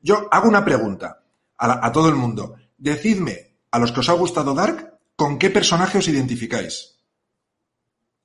Yo 0.00 0.28
hago 0.30 0.48
una 0.48 0.64
pregunta 0.64 1.22
a, 1.58 1.66
la, 1.68 1.80
a 1.82 1.90
todo 1.90 2.08
el 2.08 2.14
mundo. 2.14 2.54
Decidme 2.78 3.56
a 3.70 3.78
los 3.78 3.92
que 3.92 4.00
os 4.00 4.08
ha 4.08 4.12
gustado 4.12 4.54
Dark 4.54 5.00
con 5.16 5.38
qué 5.38 5.50
personaje 5.50 5.98
os 5.98 6.08
identificáis. 6.08 7.00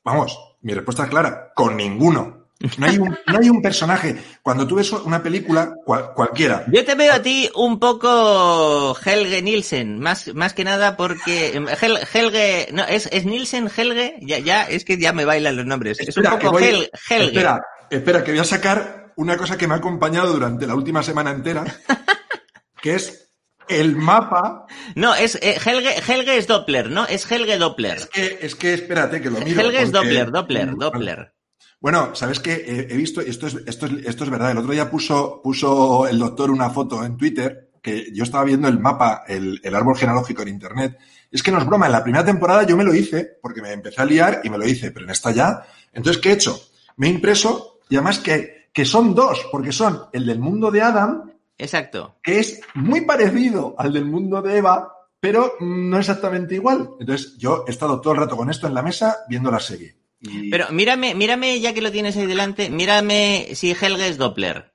Vamos, 0.03 0.37
mi 0.61 0.73
respuesta 0.73 1.03
es 1.03 1.09
clara, 1.09 1.51
con 1.55 1.75
ninguno. 1.75 2.36
No 2.77 2.87
hay, 2.87 2.97
un, 2.97 3.09
no 3.27 3.39
hay 3.39 3.49
un 3.49 3.61
personaje. 3.61 4.15
Cuando 4.41 4.65
tú 4.65 4.75
ves 4.75 4.91
una 4.91 5.21
película, 5.21 5.75
cual, 5.85 6.11
cualquiera. 6.15 6.65
Yo 6.71 6.83
te 6.83 6.95
veo 6.95 7.13
a 7.13 7.21
ti 7.21 7.49
un 7.53 7.79
poco 7.79 8.97
Helge 9.05 9.43
Nielsen, 9.43 9.99
más, 9.99 10.33
más 10.33 10.53
que 10.53 10.63
nada 10.63 10.97
porque 10.97 11.61
Hel, 11.81 11.99
Helge, 12.11 12.69
no, 12.73 12.83
es, 12.83 13.09
es 13.11 13.25
Nielsen, 13.25 13.69
Helge, 13.75 14.17
ya, 14.21 14.39
ya, 14.39 14.63
es 14.63 14.85
que 14.85 14.97
ya 14.97 15.13
me 15.13 15.25
bailan 15.25 15.55
los 15.55 15.67
nombres. 15.67 15.99
Espera, 15.99 16.29
es 16.29 16.33
un 16.33 16.39
poco 16.39 16.51
voy, 16.53 16.63
Hel, 16.63 16.89
Helge. 17.09 17.25
Espera, 17.27 17.61
espera, 17.91 18.23
que 18.23 18.31
voy 18.31 18.39
a 18.39 18.43
sacar 18.43 19.13
una 19.17 19.37
cosa 19.37 19.55
que 19.55 19.67
me 19.67 19.75
ha 19.75 19.77
acompañado 19.77 20.33
durante 20.33 20.65
la 20.65 20.73
última 20.73 21.03
semana 21.03 21.29
entera, 21.29 21.63
que 22.81 22.95
es 22.95 23.29
el 23.67 23.95
mapa. 23.95 24.65
No, 24.95 25.13
es 25.13 25.35
eh, 25.43 25.59
Helge, 25.63 26.01
Helge 26.11 26.37
es 26.37 26.47
Doppler, 26.47 26.89
¿no? 26.89 27.05
Es 27.05 27.29
Helge 27.31 27.59
Doppler. 27.59 27.97
Es 27.97 28.07
que, 28.07 28.39
es 28.41 28.55
que 28.55 28.73
espérate, 28.73 29.21
que 29.21 29.29
lo 29.29 29.39
miro. 29.41 29.61
Helge 29.61 29.83
es 29.83 29.91
Doppler, 29.91 30.31
Doppler, 30.31 30.75
Doppler. 30.75 31.36
Bueno, 31.79 32.15
¿sabes 32.15 32.39
qué? 32.39 32.53
He, 32.53 32.93
he 32.93 32.97
visto, 32.97 33.21
esto 33.21 33.47
es, 33.47 33.55
esto, 33.65 33.85
es, 33.85 34.05
esto 34.05 34.23
es 34.23 34.29
verdad, 34.29 34.51
el 34.51 34.57
otro 34.57 34.71
día 34.71 34.89
puso, 34.89 35.41
puso 35.43 36.07
el 36.07 36.17
doctor 36.17 36.49
una 36.49 36.69
foto 36.69 37.03
en 37.03 37.17
Twitter 37.17 37.69
que 37.81 38.11
yo 38.13 38.23
estaba 38.23 38.43
viendo 38.43 38.67
el 38.67 38.79
mapa, 38.79 39.23
el, 39.27 39.61
el, 39.63 39.75
árbol 39.75 39.95
genealógico 39.95 40.41
en 40.41 40.49
Internet. 40.49 40.97
Es 41.31 41.43
que 41.43 41.51
no 41.51 41.59
es 41.59 41.65
broma, 41.65 41.85
en 41.85 41.91
la 41.91 42.03
primera 42.03 42.25
temporada 42.25 42.63
yo 42.63 42.75
me 42.75 42.83
lo 42.83 42.93
hice 42.93 43.37
porque 43.41 43.61
me 43.61 43.71
empecé 43.71 44.01
a 44.01 44.05
liar 44.05 44.41
y 44.43 44.49
me 44.49 44.57
lo 44.57 44.67
hice, 44.67 44.91
pero 44.91 45.05
en 45.05 45.11
esta 45.11 45.31
ya. 45.31 45.65
Entonces, 45.93 46.21
¿qué 46.21 46.29
he 46.29 46.33
hecho? 46.33 46.59
Me 46.97 47.07
he 47.07 47.11
impreso 47.11 47.79
y 47.89 47.95
además 47.95 48.19
que, 48.19 48.69
que 48.73 48.85
son 48.85 49.15
dos, 49.15 49.47
porque 49.51 49.71
son 49.71 50.03
el 50.11 50.25
del 50.25 50.39
mundo 50.39 50.71
de 50.71 50.81
Adam, 50.81 51.31
Exacto. 51.57 52.17
que 52.21 52.39
es 52.39 52.61
muy 52.75 53.01
parecido 53.01 53.75
al 53.77 53.93
del 53.93 54.05
mundo 54.05 54.41
de 54.41 54.57
Eva, 54.57 54.93
pero 55.19 55.53
no 55.59 55.97
exactamente 55.97 56.55
igual. 56.55 56.91
Entonces, 56.99 57.37
yo 57.37 57.63
he 57.67 57.71
estado 57.71 58.01
todo 58.01 58.13
el 58.13 58.19
rato 58.19 58.37
con 58.37 58.49
esto 58.49 58.67
en 58.67 58.73
la 58.73 58.83
mesa 58.83 59.17
viendo 59.27 59.49
la 59.51 59.59
serie. 59.59 59.96
Y 60.19 60.49
Pero 60.49 60.71
mírame, 60.71 61.15
mírame, 61.15 61.59
ya 61.59 61.73
que 61.73 61.81
lo 61.81 61.91
tienes 61.91 62.17
ahí 62.17 62.25
delante, 62.25 62.69
mírame 62.69 63.49
si 63.53 63.71
Helge 63.71 64.07
es 64.07 64.17
Doppler. 64.17 64.73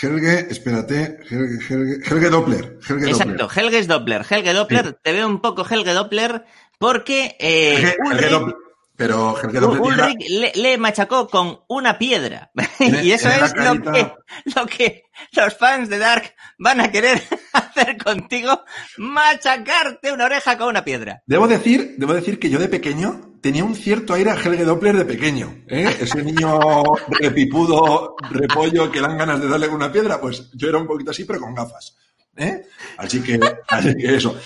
Helge, 0.00 0.46
espérate, 0.50 1.18
Helge, 1.28 1.58
Helge, 1.68 2.08
Helge 2.08 2.30
Doppler. 2.30 2.78
Helge 2.88 3.10
Exacto, 3.10 3.44
Doppler. 3.44 3.64
Helge 3.64 3.78
es 3.78 3.86
Doppler. 3.88 4.26
Helge 4.28 4.52
Doppler, 4.52 4.92
te 5.02 5.12
veo 5.12 5.26
un 5.26 5.40
poco 5.40 5.66
Helge 5.68 5.92
Doppler 5.92 6.44
porque 6.78 7.36
eh, 7.38 7.94
Ulrich, 8.04 8.22
Helge 8.22 8.28
Doppler 8.30 8.71
la- 9.96 10.06
Ulrich 10.06 10.28
le, 10.30 10.52
le 10.54 10.78
machacó 10.78 11.28
con 11.28 11.60
una 11.68 11.98
piedra. 11.98 12.50
Y 13.02 13.12
eso 13.12 13.28
es 13.28 13.40
lo 13.40 13.46
que, 13.48 13.60
carita- 13.60 14.14
lo 14.56 14.66
que 14.66 15.04
los 15.32 15.54
fans 15.56 15.88
de 15.88 15.98
Dark 15.98 16.34
van 16.58 16.80
a 16.80 16.90
querer 16.90 17.22
hacer 17.52 17.96
contigo, 17.98 18.62
machacarte 18.98 20.12
una 20.12 20.24
oreja 20.26 20.56
con 20.58 20.68
una 20.68 20.84
piedra. 20.84 21.22
Debo 21.26 21.46
decir, 21.48 21.94
debo 21.98 22.14
decir 22.14 22.38
que 22.38 22.50
yo 22.50 22.58
de 22.58 22.68
pequeño 22.68 23.32
tenía 23.40 23.64
un 23.64 23.74
cierto 23.74 24.14
aire 24.14 24.30
a 24.30 24.34
Helge 24.34 24.64
Doppler 24.64 24.96
de 24.96 25.04
pequeño. 25.04 25.64
¿eh? 25.68 25.96
Ese 26.00 26.22
niño 26.22 26.58
repipudo, 27.08 28.14
repollo 28.30 28.90
que 28.90 29.00
dan 29.00 29.16
ganas 29.18 29.40
de 29.40 29.48
darle 29.48 29.66
con 29.66 29.76
una 29.76 29.92
piedra, 29.92 30.20
pues 30.20 30.50
yo 30.54 30.68
era 30.68 30.78
un 30.78 30.86
poquito 30.86 31.10
así, 31.10 31.24
pero 31.24 31.40
con 31.40 31.54
gafas. 31.54 31.96
¿eh? 32.36 32.62
Así 32.96 33.22
que, 33.22 33.38
así 33.68 33.94
que 33.94 34.14
eso. 34.16 34.36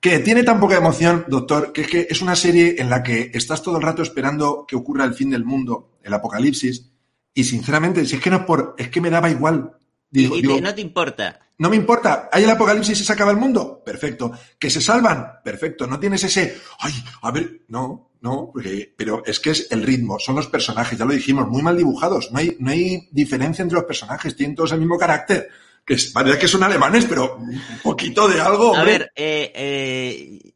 Que 0.00 0.18
tiene 0.20 0.42
tan 0.44 0.60
poca 0.60 0.76
emoción, 0.76 1.24
doctor, 1.26 1.72
que 1.72 1.80
es 1.82 1.86
que 1.88 2.06
es 2.10 2.20
una 2.22 2.36
serie 2.36 2.76
en 2.78 2.90
la 2.90 3.02
que 3.02 3.30
estás 3.34 3.62
todo 3.62 3.76
el 3.76 3.82
rato 3.82 4.02
esperando 4.02 4.64
que 4.68 4.76
ocurra 4.76 5.04
el 5.04 5.14
fin 5.14 5.30
del 5.30 5.44
mundo, 5.44 5.98
el 6.02 6.12
apocalipsis, 6.14 6.90
y 7.34 7.44
sinceramente, 7.44 8.04
si 8.06 8.16
es 8.16 8.22
que 8.22 8.30
no 8.30 8.36
es 8.36 8.42
por, 8.44 8.74
es 8.78 8.88
que 8.88 9.00
me 9.00 9.10
daba 9.10 9.30
igual. 9.30 9.72
Digo, 10.10 10.36
y 10.36 10.42
te- 10.42 10.48
digo, 10.48 10.60
no 10.60 10.74
te 10.74 10.80
importa. 10.80 11.40
no 11.58 11.68
me 11.70 11.76
importa, 11.76 12.28
hay 12.32 12.44
el 12.44 12.50
apocalipsis 12.50 13.00
y 13.00 13.04
se 13.04 13.12
acaba 13.12 13.30
el 13.32 13.36
mundo. 13.38 13.82
Perfecto. 13.84 14.30
¿Que 14.58 14.70
se 14.70 14.80
salvan? 14.80 15.26
Perfecto. 15.42 15.86
No 15.86 15.98
tienes 15.98 16.22
ese, 16.24 16.56
ay, 16.78 16.92
a 17.22 17.30
ver, 17.32 17.62
no, 17.68 18.12
no, 18.20 18.50
porque- 18.52 18.94
pero 18.96 19.22
es 19.26 19.40
que 19.40 19.50
es 19.50 19.66
el 19.70 19.82
ritmo, 19.82 20.18
son 20.18 20.36
los 20.36 20.46
personajes, 20.46 20.98
ya 20.98 21.04
lo 21.04 21.12
dijimos, 21.12 21.48
muy 21.48 21.62
mal 21.62 21.76
dibujados. 21.76 22.30
No 22.30 22.38
hay, 22.38 22.56
no 22.60 22.70
hay 22.70 23.08
diferencia 23.10 23.62
entre 23.62 23.76
los 23.76 23.84
personajes, 23.86 24.36
tienen 24.36 24.54
todos 24.54 24.72
el 24.72 24.78
mismo 24.80 24.96
carácter. 24.98 25.48
Que 25.86 25.94
es- 25.94 26.10
parece 26.12 26.38
que 26.38 26.48
son 26.48 26.62
alemanes, 26.64 27.04
pero 27.06 27.36
un 27.36 27.60
poquito 27.82 28.26
de 28.28 28.40
algo. 28.40 28.74
A 28.74 28.80
hombre. 28.80 28.98
ver, 28.98 29.12
eh, 29.14 29.52
eh, 29.54 30.52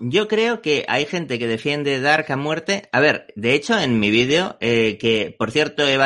yo 0.00 0.26
creo 0.26 0.60
que 0.60 0.84
hay 0.88 1.06
gente 1.06 1.38
que 1.38 1.46
defiende 1.46 2.00
Dark 2.00 2.30
a 2.32 2.36
muerte. 2.36 2.88
A 2.90 2.98
ver, 3.00 3.32
de 3.36 3.54
hecho, 3.54 3.78
en 3.78 4.00
mi 4.00 4.10
vídeo, 4.10 4.56
eh, 4.60 4.98
que 5.00 5.34
por 5.38 5.52
cierto 5.52 5.86
he 5.86 5.96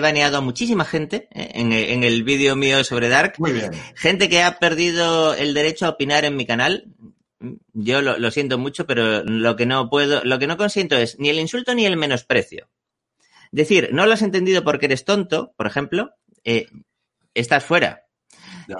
baneado 0.00 0.38
a 0.38 0.40
muchísima 0.40 0.84
gente 0.86 1.28
eh, 1.32 1.50
en, 1.54 1.72
en 1.72 2.02
el 2.02 2.24
vídeo 2.24 2.56
mío 2.56 2.82
sobre 2.82 3.08
Dark, 3.10 3.34
Muy 3.38 3.52
bien. 3.52 3.72
gente 3.94 4.28
que 4.30 4.42
ha 4.42 4.58
perdido 4.58 5.34
el 5.34 5.52
derecho 5.52 5.84
a 5.86 5.90
opinar 5.90 6.24
en 6.24 6.36
mi 6.36 6.46
canal. 6.46 6.86
Yo 7.74 8.00
lo, 8.00 8.16
lo 8.18 8.30
siento 8.30 8.56
mucho, 8.56 8.86
pero 8.86 9.22
lo 9.22 9.54
que 9.54 9.66
no 9.66 9.90
puedo, 9.90 10.24
lo 10.24 10.38
que 10.38 10.46
no 10.46 10.56
consiento 10.56 10.96
es 10.96 11.18
ni 11.18 11.28
el 11.28 11.38
insulto 11.38 11.74
ni 11.74 11.84
el 11.84 11.98
menosprecio. 11.98 12.70
Decir, 13.52 13.90
no 13.92 14.06
lo 14.06 14.14
has 14.14 14.22
entendido 14.22 14.64
porque 14.64 14.86
eres 14.86 15.04
tonto, 15.04 15.52
por 15.58 15.66
ejemplo, 15.66 16.12
eh, 16.44 16.68
estás 17.34 17.62
fuera. 17.64 18.03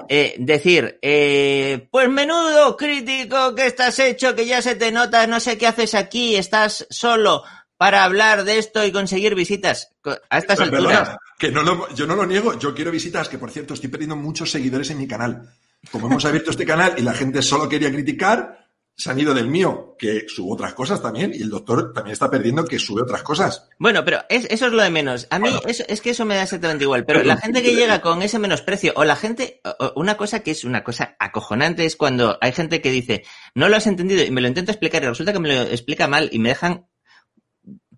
Eh, 0.09 0.35
decir, 0.39 0.97
eh, 1.01 1.87
pues 1.91 2.09
menudo 2.09 2.75
crítico 2.77 3.53
que 3.55 3.67
estás 3.67 3.99
hecho, 3.99 4.35
que 4.35 4.45
ya 4.45 4.61
se 4.61 4.75
te 4.75 4.91
nota, 4.91 5.27
no 5.27 5.39
sé 5.39 5.57
qué 5.57 5.67
haces 5.67 5.93
aquí, 5.95 6.35
estás 6.35 6.87
solo 6.89 7.43
para 7.77 8.03
hablar 8.03 8.43
de 8.45 8.57
esto 8.57 8.85
y 8.85 8.91
conseguir 8.91 9.35
visitas. 9.35 9.91
A 10.29 10.37
estas 10.37 10.57
Pero, 10.59 10.77
alturas. 10.77 10.99
perdona, 10.99 11.17
que 11.37 11.51
no 11.51 11.61
lo- 11.63 11.93
yo 11.93 12.07
no 12.07 12.15
lo 12.15 12.25
niego, 12.25 12.57
yo 12.57 12.73
quiero 12.73 12.91
visitas, 12.91 13.27
que 13.29 13.37
por 13.37 13.51
cierto 13.51 13.73
estoy 13.73 13.89
perdiendo 13.89 14.15
muchos 14.15 14.49
seguidores 14.51 14.89
en 14.91 14.97
mi 14.99 15.07
canal. 15.07 15.49
Como 15.91 16.07
hemos 16.07 16.25
abierto 16.25 16.51
este 16.51 16.65
canal 16.65 16.93
y 16.97 17.01
la 17.01 17.13
gente 17.13 17.41
solo 17.41 17.67
quería 17.69 17.91
criticar, 17.91 18.64
se 18.97 19.11
han 19.11 19.19
ido 19.19 19.33
del 19.33 19.47
mío, 19.47 19.95
que 19.99 20.25
subo 20.27 20.53
otras 20.53 20.73
cosas 20.73 21.01
también, 21.01 21.33
y 21.33 21.41
el 21.41 21.49
doctor 21.49 21.91
también 21.93 22.13
está 22.13 22.31
perdiendo 22.31 22.63
que 22.65 22.79
sube 22.79 23.01
otras 23.01 23.23
cosas. 23.23 23.67
Bueno, 23.77 24.05
pero 24.05 24.19
es- 24.29 24.47
eso 24.49 24.67
es 24.67 24.71
lo 24.71 24.81
de 24.81 24.89
menos. 24.89 25.27
A 25.31 25.37
mí 25.39 25.49
Bueno. 25.49 25.61
eso- 25.67 25.83
es 25.87 25.99
que 25.99 26.11
eso 26.11 26.23
me 26.25 26.35
da 26.35 26.43
exactamente 26.43 26.85
igual. 26.85 27.05
Pero 27.05 27.21
la 27.23 27.35
gente 27.37 27.61
que 27.61 27.75
llega 27.75 27.99
con 28.01 28.21
ese 28.21 28.39
menosprecio, 28.39 28.93
o 28.95 29.03
la 29.03 29.15
gente, 29.17 29.59
o 29.79 29.93
una 29.97 30.15
cosa 30.15 30.39
que 30.41 30.51
es 30.51 30.63
una 30.63 30.83
cosa 30.83 31.15
acojonante 31.19 31.85
es 31.85 31.95
cuando 31.97 32.37
hay 32.39 32.53
gente 32.53 32.81
que 32.81 32.91
dice, 32.91 33.23
no 33.53 33.67
lo 33.67 33.75
has 33.75 33.87
entendido 33.87 34.23
y 34.23 34.31
me 34.31 34.41
lo 34.41 34.47
intento 34.47 34.71
explicar 34.71 35.03
y 35.03 35.07
resulta 35.07 35.33
que 35.33 35.39
me 35.39 35.53
lo 35.53 35.61
explica 35.63 36.07
mal 36.07 36.29
y 36.31 36.39
me 36.39 36.49
dejan, 36.49 36.87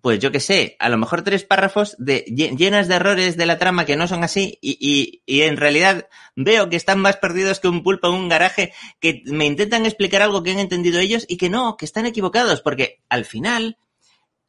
pues 0.02 0.18
yo 0.18 0.30
qué 0.30 0.40
sé, 0.40 0.76
a 0.78 0.88
lo 0.88 0.98
mejor 0.98 1.22
tres 1.22 1.44
párrafos 1.44 1.96
de, 1.98 2.24
lle- 2.26 2.56
llenas 2.56 2.88
de 2.88 2.94
errores 2.94 3.36
de 3.36 3.46
la 3.46 3.58
trama 3.58 3.84
que 3.84 3.96
no 3.96 4.06
son 4.06 4.22
así 4.24 4.58
y, 4.60 5.22
en 5.26 5.56
realidad 5.56 6.08
veo 6.36 6.68
que 6.68 6.76
están 6.76 7.00
más 7.00 7.16
perdidos 7.16 7.60
que 7.60 7.68
un 7.68 7.82
pulpo 7.82 8.08
en 8.08 8.14
un 8.14 8.28
garaje, 8.28 8.72
que 9.00 9.22
me 9.26 9.46
intentan 9.46 9.86
explicar 9.86 10.22
algo 10.22 10.42
que 10.42 10.52
han 10.52 10.58
entendido 10.58 11.00
ellos 11.00 11.24
y 11.28 11.36
que 11.36 11.50
no, 11.50 11.76
que 11.76 11.84
están 11.84 12.06
equivocados, 12.06 12.60
porque 12.60 13.02
al 13.08 13.24
final 13.24 13.78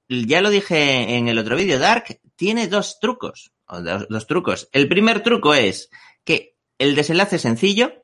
ya 0.07 0.41
lo 0.41 0.49
dije 0.49 1.15
en 1.15 1.27
el 1.27 1.37
otro 1.37 1.55
vídeo, 1.55 1.79
Dark 1.79 2.19
tiene 2.35 2.67
dos 2.67 2.99
trucos. 2.99 3.51
Dos, 3.67 4.07
dos 4.09 4.25
trucos. 4.25 4.67
El 4.71 4.87
primer 4.89 5.21
truco 5.21 5.53
es 5.53 5.91
que 6.23 6.55
el 6.79 6.95
desenlace 6.95 7.35
es 7.35 7.43
sencillo, 7.43 7.98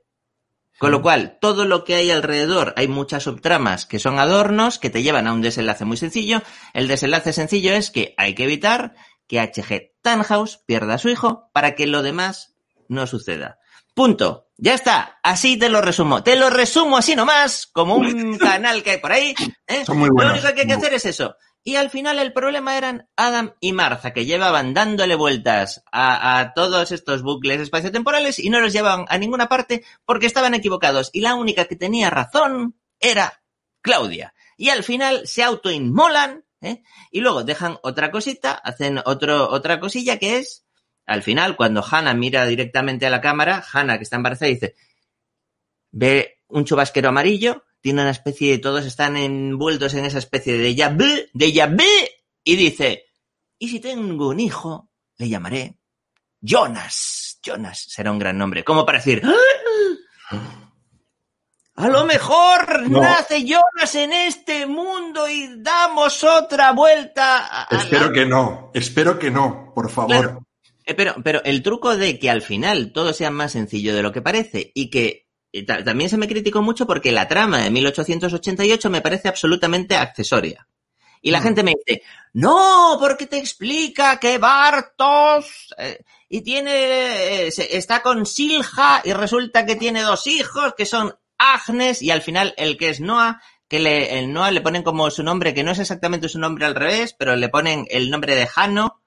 con 0.79 0.91
lo 0.91 1.01
cual 1.01 1.37
todo 1.39 1.65
lo 1.65 1.83
que 1.83 1.95
hay 1.95 2.11
alrededor, 2.11 2.73
hay 2.77 2.87
muchas 2.87 3.23
subtramas 3.23 3.85
que 3.85 3.99
son 3.99 4.19
adornos 4.19 4.77
que 4.79 4.89
te 4.89 5.03
llevan 5.03 5.27
a 5.27 5.33
un 5.33 5.41
desenlace 5.41 5.85
muy 5.85 5.97
sencillo. 5.97 6.41
El 6.73 6.87
desenlace 6.87 7.33
sencillo 7.33 7.73
es 7.73 7.91
que 7.91 8.13
hay 8.17 8.35
que 8.35 8.43
evitar 8.43 8.95
que 9.27 9.39
H.G. 9.39 9.93
Tannhaus 10.01 10.57
pierda 10.65 10.95
a 10.95 10.97
su 10.97 11.09
hijo 11.09 11.49
para 11.53 11.75
que 11.75 11.87
lo 11.87 12.03
demás 12.03 12.55
no 12.87 13.07
suceda. 13.07 13.59
Punto. 13.93 14.49
Ya 14.57 14.73
está. 14.73 15.19
Así 15.23 15.57
te 15.57 15.69
lo 15.69 15.81
resumo. 15.81 16.23
Te 16.23 16.35
lo 16.35 16.49
resumo 16.49 16.97
así 16.97 17.15
nomás, 17.15 17.67
como 17.67 17.95
un 17.95 18.37
canal 18.39 18.83
que 18.83 18.91
hay 18.91 18.97
por 18.99 19.11
ahí. 19.11 19.33
¿eh? 19.67 19.85
Son 19.85 19.97
muy 19.97 20.09
Lo 20.09 20.15
buenos. 20.15 20.33
único 20.33 20.53
que 20.53 20.61
hay 20.61 20.67
que 20.67 20.73
hacer 20.73 20.93
es 20.93 21.05
eso. 21.05 21.35
Y 21.65 21.77
al 21.77 21.89
final 21.89 22.19
el 22.19 22.31
problema 22.31 22.77
eran 22.77 23.09
Adam 23.15 23.55
y 23.59 23.73
Martha, 23.73 24.13
que 24.13 24.25
llevaban 24.25 24.75
dándole 24.75 25.15
vueltas 25.15 25.83
a, 25.91 26.39
a 26.39 26.53
todos 26.53 26.91
estos 26.91 27.23
bucles 27.23 27.59
espaciotemporales 27.59 28.37
y 28.37 28.51
no 28.51 28.61
los 28.61 28.71
llevaban 28.71 29.05
a 29.09 29.17
ninguna 29.17 29.49
parte 29.49 29.83
porque 30.05 30.27
estaban 30.27 30.53
equivocados. 30.53 31.09
Y 31.11 31.21
la 31.21 31.33
única 31.33 31.65
que 31.65 31.75
tenía 31.75 32.11
razón 32.11 32.75
era 32.99 33.41
Claudia. 33.81 34.35
Y 34.57 34.69
al 34.69 34.83
final 34.83 35.27
se 35.27 35.41
autoinmolan 35.41 36.45
¿eh? 36.61 36.83
y 37.11 37.21
luego 37.21 37.43
dejan 37.43 37.77
otra 37.81 38.11
cosita, 38.11 38.53
hacen 38.53 38.99
otro, 39.03 39.49
otra 39.49 39.79
cosilla 39.79 40.17
que 40.19 40.37
es, 40.37 40.65
al 41.05 41.23
final, 41.23 41.55
cuando 41.55 41.83
Hannah 41.83 42.13
mira 42.13 42.45
directamente 42.45 43.05
a 43.05 43.09
la 43.09 43.21
cámara, 43.21 43.63
Hannah 43.71 43.97
que 43.97 44.03
está 44.03 44.15
embarazada 44.15 44.49
dice, 44.49 44.75
ve 45.91 46.41
un 46.47 46.65
chubasquero 46.65 47.09
amarillo, 47.09 47.63
tiene 47.85 48.01
una 48.01 48.09
especie 48.09 48.49
de, 48.53 48.57
todos 48.57 48.83
están 48.83 49.15
envueltos 49.15 49.93
en 49.93 50.05
esa 50.05 50.17
especie 50.17 50.57
de 50.57 50.71
déjà 50.75 50.89
vu, 50.89 51.05
déjà 51.35 51.67
vu, 51.69 51.83
y 52.43 52.55
dice, 52.55 53.05
y 53.59 53.69
si 53.69 53.79
tengo 53.79 54.29
un 54.29 54.39
hijo, 54.39 54.89
le 55.17 55.29
llamaré 55.29 55.77
Jonas. 56.41 57.37
Jonas 57.45 57.85
será 57.87 58.11
un 58.11 58.17
gran 58.17 58.39
nombre. 58.39 58.63
Como 58.63 58.87
para 58.87 58.97
decir, 58.97 59.21
"¡Ah! 59.23 60.71
a 61.75 61.87
lo 61.89 62.05
mejor 62.07 62.89
No. 62.89 63.01
nace 63.01 63.43
Jonas 63.45 63.93
en 63.93 64.13
este 64.13 64.65
mundo 64.65 65.29
y 65.29 65.61
damos 65.61 66.23
otra 66.23 66.71
vuelta. 66.71 67.45
a- 67.45 67.67
la- 67.69 67.81
Espero 67.83 68.11
que 68.11 68.25
no, 68.25 68.71
espero 68.73 69.19
que 69.19 69.29
no, 69.29 69.71
por 69.75 69.91
favor. 69.91 70.09
Claro. 70.09 70.47
Eh, 70.87 70.95
Pero, 70.95 71.13
pero 71.23 71.43
el 71.43 71.61
truco 71.61 71.95
de 71.97 72.17
que 72.17 72.31
al 72.31 72.41
final 72.41 72.91
todo 72.93 73.13
sea 73.13 73.29
más 73.29 73.51
sencillo 73.51 73.95
de 73.95 74.01
lo 74.01 74.11
que 74.11 74.23
parece 74.23 74.71
y 74.73 74.89
que 74.89 75.24
también 75.63 76.09
se 76.09 76.17
me 76.17 76.27
criticó 76.27 76.61
mucho 76.61 76.85
porque 76.85 77.11
la 77.11 77.27
trama 77.27 77.59
de 77.59 77.69
1888 77.71 78.89
me 78.89 79.01
parece 79.01 79.27
absolutamente 79.27 79.95
accesoria. 79.95 80.67
Y 81.21 81.31
la 81.31 81.39
Mm. 81.39 81.43
gente 81.43 81.63
me 81.63 81.73
dice, 81.85 82.03
no, 82.33 82.97
porque 82.99 83.25
te 83.25 83.37
explica 83.37 84.19
que 84.19 84.37
Bartos 84.37 85.73
eh, 85.77 86.03
y 86.29 86.41
tiene, 86.41 87.47
eh, 87.47 87.53
está 87.71 88.01
con 88.01 88.25
Silja 88.25 89.01
y 89.03 89.13
resulta 89.13 89.65
que 89.65 89.75
tiene 89.75 90.01
dos 90.03 90.27
hijos 90.27 90.73
que 90.77 90.85
son 90.85 91.15
Agnes 91.37 92.01
y 92.01 92.11
al 92.11 92.21
final 92.21 92.53
el 92.57 92.77
que 92.77 92.89
es 92.89 92.99
Noah, 93.01 93.41
que 93.67 93.79
le, 93.79 94.19
el 94.19 94.31
Noah 94.31 94.51
le 94.51 94.61
ponen 94.61 94.83
como 94.83 95.09
su 95.09 95.23
nombre, 95.23 95.53
que 95.53 95.63
no 95.63 95.71
es 95.71 95.79
exactamente 95.79 96.29
su 96.29 96.37
nombre 96.39 96.65
al 96.65 96.75
revés, 96.75 97.15
pero 97.17 97.35
le 97.35 97.49
ponen 97.49 97.87
el 97.89 98.11
nombre 98.11 98.35
de 98.35 98.45
Jano. 98.45 99.01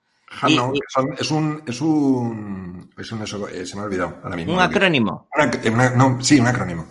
Y- 0.74 0.80
son- 0.88 1.14
es 1.18 1.30
un, 1.30 1.62
es 1.66 1.80
un, 1.80 2.90
es 2.96 3.12
un, 3.12 3.22
eso, 3.22 3.48
eh, 3.48 3.64
se 3.66 3.76
me 3.76 3.82
ha 3.82 3.84
olvidado 3.86 4.18
ahora 4.22 4.36
mismo. 4.36 4.52
Un 4.54 4.60
acrónimo. 4.60 5.28
Una- 5.34 5.50
una- 5.72 5.90
no, 5.90 6.22
sí, 6.22 6.38
un 6.38 6.46
acrónimo. 6.46 6.86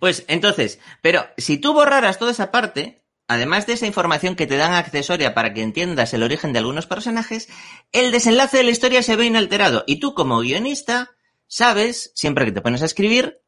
Pues 0.00 0.24
entonces, 0.28 0.78
pero 1.02 1.26
si 1.36 1.58
tú 1.58 1.72
borraras 1.72 2.18
toda 2.18 2.30
esa 2.32 2.50
parte, 2.50 3.04
además 3.28 3.66
de 3.66 3.74
esa 3.74 3.86
información 3.86 4.34
que 4.34 4.46
te 4.46 4.56
dan 4.56 4.72
accesoria 4.72 5.34
para 5.34 5.52
que 5.52 5.62
entiendas 5.62 6.14
el 6.14 6.22
origen 6.22 6.52
de 6.52 6.58
algunos 6.60 6.86
personajes, 6.86 7.48
el 7.92 8.10
desenlace 8.10 8.58
de 8.58 8.64
la 8.64 8.70
historia 8.70 9.02
se 9.02 9.16
ve 9.16 9.26
inalterado. 9.26 9.84
Y 9.86 10.00
tú 10.00 10.14
como 10.14 10.40
guionista 10.40 11.10
sabes, 11.46 12.12
siempre 12.14 12.44
que 12.44 12.52
te 12.52 12.60
pones 12.60 12.82
a 12.82 12.86
escribir, 12.86 13.40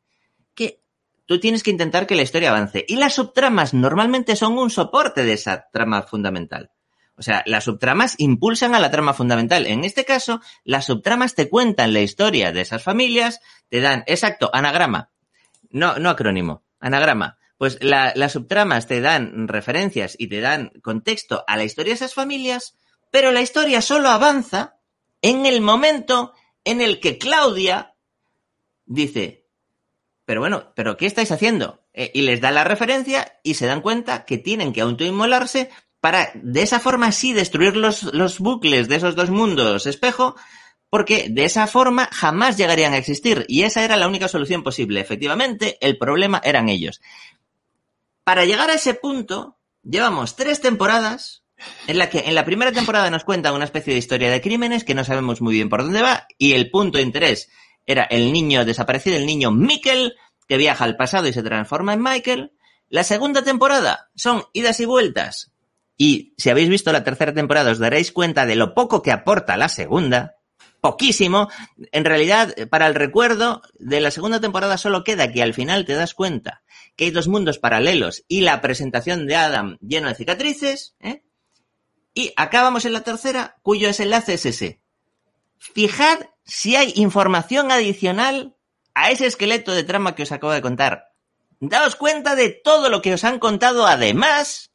que 0.54 0.82
tú 1.26 1.40
tienes 1.40 1.62
que 1.62 1.70
intentar 1.70 2.06
que 2.06 2.14
la 2.14 2.22
historia 2.22 2.50
avance. 2.50 2.84
Y 2.88 2.96
las 2.96 3.14
subtramas 3.14 3.74
normalmente 3.74 4.36
son 4.36 4.58
un 4.58 4.70
soporte 4.70 5.24
de 5.24 5.32
esa 5.32 5.68
trama 5.72 6.02
fundamental. 6.02 6.70
O 7.18 7.22
sea, 7.22 7.42
las 7.46 7.64
subtramas 7.64 8.14
impulsan 8.18 8.74
a 8.74 8.78
la 8.80 8.90
trama 8.90 9.12
fundamental. 9.12 9.66
En 9.66 9.84
este 9.84 10.04
caso, 10.04 10.40
las 10.64 10.86
subtramas 10.86 11.34
te 11.34 11.48
cuentan 11.48 11.92
la 11.92 12.00
historia 12.00 12.52
de 12.52 12.60
esas 12.60 12.82
familias, 12.82 13.40
te 13.68 13.80
dan, 13.80 14.04
exacto, 14.06 14.50
anagrama. 14.52 15.10
No, 15.70 15.98
no 15.98 16.10
acrónimo, 16.10 16.62
anagrama. 16.78 17.36
Pues 17.58 17.78
la- 17.82 18.12
las 18.14 18.32
subtramas 18.32 18.86
te 18.86 19.00
dan 19.00 19.48
referencias 19.48 20.14
y 20.16 20.28
te 20.28 20.40
dan 20.40 20.70
contexto 20.80 21.42
a 21.48 21.56
la 21.56 21.64
historia 21.64 21.90
de 21.90 21.96
esas 21.96 22.14
familias, 22.14 22.76
pero 23.10 23.32
la 23.32 23.40
historia 23.40 23.82
solo 23.82 24.10
avanza 24.10 24.76
en 25.20 25.44
el 25.44 25.60
momento 25.60 26.32
en 26.64 26.80
el 26.80 27.00
que 27.00 27.18
Claudia 27.18 27.94
dice, 28.86 29.46
pero 30.24 30.40
bueno, 30.40 30.72
¿pero 30.76 30.96
qué 30.96 31.06
estáis 31.06 31.32
haciendo? 31.32 31.82
Eh, 31.94 32.10
y 32.14 32.22
les 32.22 32.40
da 32.40 32.50
la 32.52 32.62
referencia 32.64 33.40
y 33.42 33.54
se 33.54 33.66
dan 33.66 33.80
cuenta 33.80 34.24
que 34.24 34.38
tienen 34.38 34.72
que 34.72 34.82
autoinmolarse 34.82 35.70
para 36.00 36.30
de 36.34 36.62
esa 36.62 36.80
forma 36.80 37.12
sí 37.12 37.32
destruir 37.32 37.76
los, 37.76 38.02
los 38.14 38.38
bucles 38.38 38.88
de 38.88 38.96
esos 38.96 39.16
dos 39.16 39.30
mundos 39.30 39.86
espejo, 39.86 40.36
porque 40.90 41.28
de 41.28 41.44
esa 41.44 41.66
forma 41.66 42.08
jamás 42.12 42.56
llegarían 42.56 42.94
a 42.94 42.98
existir. 42.98 43.44
Y 43.48 43.62
esa 43.62 43.84
era 43.84 43.96
la 43.96 44.08
única 44.08 44.28
solución 44.28 44.62
posible. 44.62 45.00
Efectivamente, 45.00 45.76
el 45.80 45.98
problema 45.98 46.40
eran 46.44 46.68
ellos. 46.68 47.00
Para 48.24 48.44
llegar 48.44 48.70
a 48.70 48.74
ese 48.74 48.94
punto, 48.94 49.58
llevamos 49.82 50.36
tres 50.36 50.60
temporadas 50.60 51.42
en 51.86 51.98
la 51.98 52.08
que 52.08 52.20
en 52.20 52.34
la 52.34 52.44
primera 52.44 52.72
temporada 52.72 53.10
nos 53.10 53.24
cuentan 53.24 53.54
una 53.54 53.64
especie 53.64 53.92
de 53.92 53.98
historia 53.98 54.30
de 54.30 54.40
crímenes 54.40 54.84
que 54.84 54.94
no 54.94 55.04
sabemos 55.04 55.40
muy 55.40 55.54
bien 55.54 55.68
por 55.68 55.82
dónde 55.82 56.02
va 56.02 56.26
y 56.38 56.52
el 56.52 56.70
punto 56.70 56.98
de 56.98 57.04
interés 57.04 57.50
era 57.84 58.04
el 58.04 58.32
niño 58.32 58.64
desaparecido, 58.64 59.16
el 59.16 59.26
niño 59.26 59.50
Mikkel, 59.50 60.14
que 60.46 60.56
viaja 60.56 60.84
al 60.84 60.96
pasado 60.96 61.26
y 61.26 61.32
se 61.32 61.42
transforma 61.42 61.94
en 61.94 62.02
Michael. 62.02 62.52
La 62.88 63.02
segunda 63.02 63.42
temporada 63.42 64.10
son 64.14 64.44
idas 64.52 64.78
y 64.80 64.84
vueltas. 64.84 65.52
Y 65.98 66.32
si 66.38 66.48
habéis 66.48 66.68
visto 66.68 66.92
la 66.92 67.04
tercera 67.04 67.34
temporada 67.34 67.72
os 67.72 67.78
daréis 67.78 68.12
cuenta 68.12 68.46
de 68.46 68.56
lo 68.56 68.72
poco 68.72 69.02
que 69.02 69.12
aporta 69.12 69.56
la 69.56 69.68
segunda. 69.68 70.36
Poquísimo. 70.80 71.48
En 71.90 72.04
realidad, 72.04 72.54
para 72.70 72.86
el 72.86 72.94
recuerdo 72.94 73.62
de 73.78 74.00
la 74.00 74.12
segunda 74.12 74.40
temporada 74.40 74.78
solo 74.78 75.02
queda 75.02 75.32
que 75.32 75.42
al 75.42 75.54
final 75.54 75.84
te 75.84 75.94
das 75.94 76.14
cuenta 76.14 76.62
que 76.94 77.06
hay 77.06 77.10
dos 77.10 77.28
mundos 77.28 77.58
paralelos 77.58 78.24
y 78.28 78.40
la 78.42 78.60
presentación 78.60 79.26
de 79.26 79.36
Adam 79.36 79.76
lleno 79.80 80.08
de 80.08 80.14
cicatrices. 80.14 80.94
¿eh? 81.00 81.22
Y 82.14 82.32
acabamos 82.36 82.84
en 82.84 82.92
la 82.92 83.02
tercera, 83.02 83.56
cuyo 83.62 83.88
desenlace 83.88 84.34
es 84.34 84.46
ese. 84.46 84.80
Fijad 85.58 86.18
si 86.44 86.76
hay 86.76 86.92
información 86.96 87.70
adicional 87.70 88.56
a 88.94 89.10
ese 89.10 89.26
esqueleto 89.26 89.72
de 89.72 89.84
trama 89.84 90.14
que 90.14 90.22
os 90.22 90.32
acabo 90.32 90.52
de 90.52 90.62
contar. 90.62 91.12
Daos 91.60 91.96
cuenta 91.96 92.36
de 92.36 92.50
todo 92.50 92.88
lo 92.88 93.02
que 93.02 93.14
os 93.14 93.24
han 93.24 93.38
contado 93.38 93.86
además, 93.86 94.67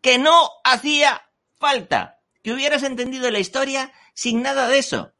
que 0.00 0.18
no 0.18 0.50
hacía 0.64 1.22
falta, 1.58 2.20
que 2.42 2.52
hubieras 2.52 2.82
entendido 2.82 3.30
la 3.30 3.38
historia 3.38 3.92
sin 4.14 4.42
nada 4.42 4.68
de 4.68 4.78
eso. 4.78 5.12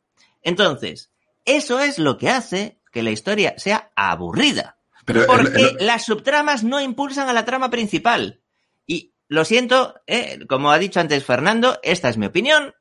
Entonces, 0.43 1.13
eso 1.45 1.81
es 1.81 1.99
lo 1.99 2.17
que 2.19 2.31
hace 2.31 2.81
que 2.93 3.03
la 3.03 3.11
historia 3.11 3.55
sea 3.59 3.91
aburrida. 3.95 4.79
Pero 5.05 5.21
el- 5.23 5.27
porque 5.27 5.61
el- 5.79 5.87
las 5.87 6.05
subtramas 6.05 6.65
no 6.65 6.81
impulsan 6.81 7.29
a 7.29 7.33
la 7.33 7.45
trama 7.45 7.71
principal. 7.71 8.41
Y 8.87 9.15
lo 9.29 9.45
siento, 9.45 9.95
eh, 10.07 10.41
como 10.49 10.71
ha 10.71 10.79
dicho 10.79 11.01
antes 11.01 11.25
Fernando, 11.25 11.79
esta 11.83 12.09
es 12.09 12.17
mi 12.17 12.27
opinión. 12.27 12.75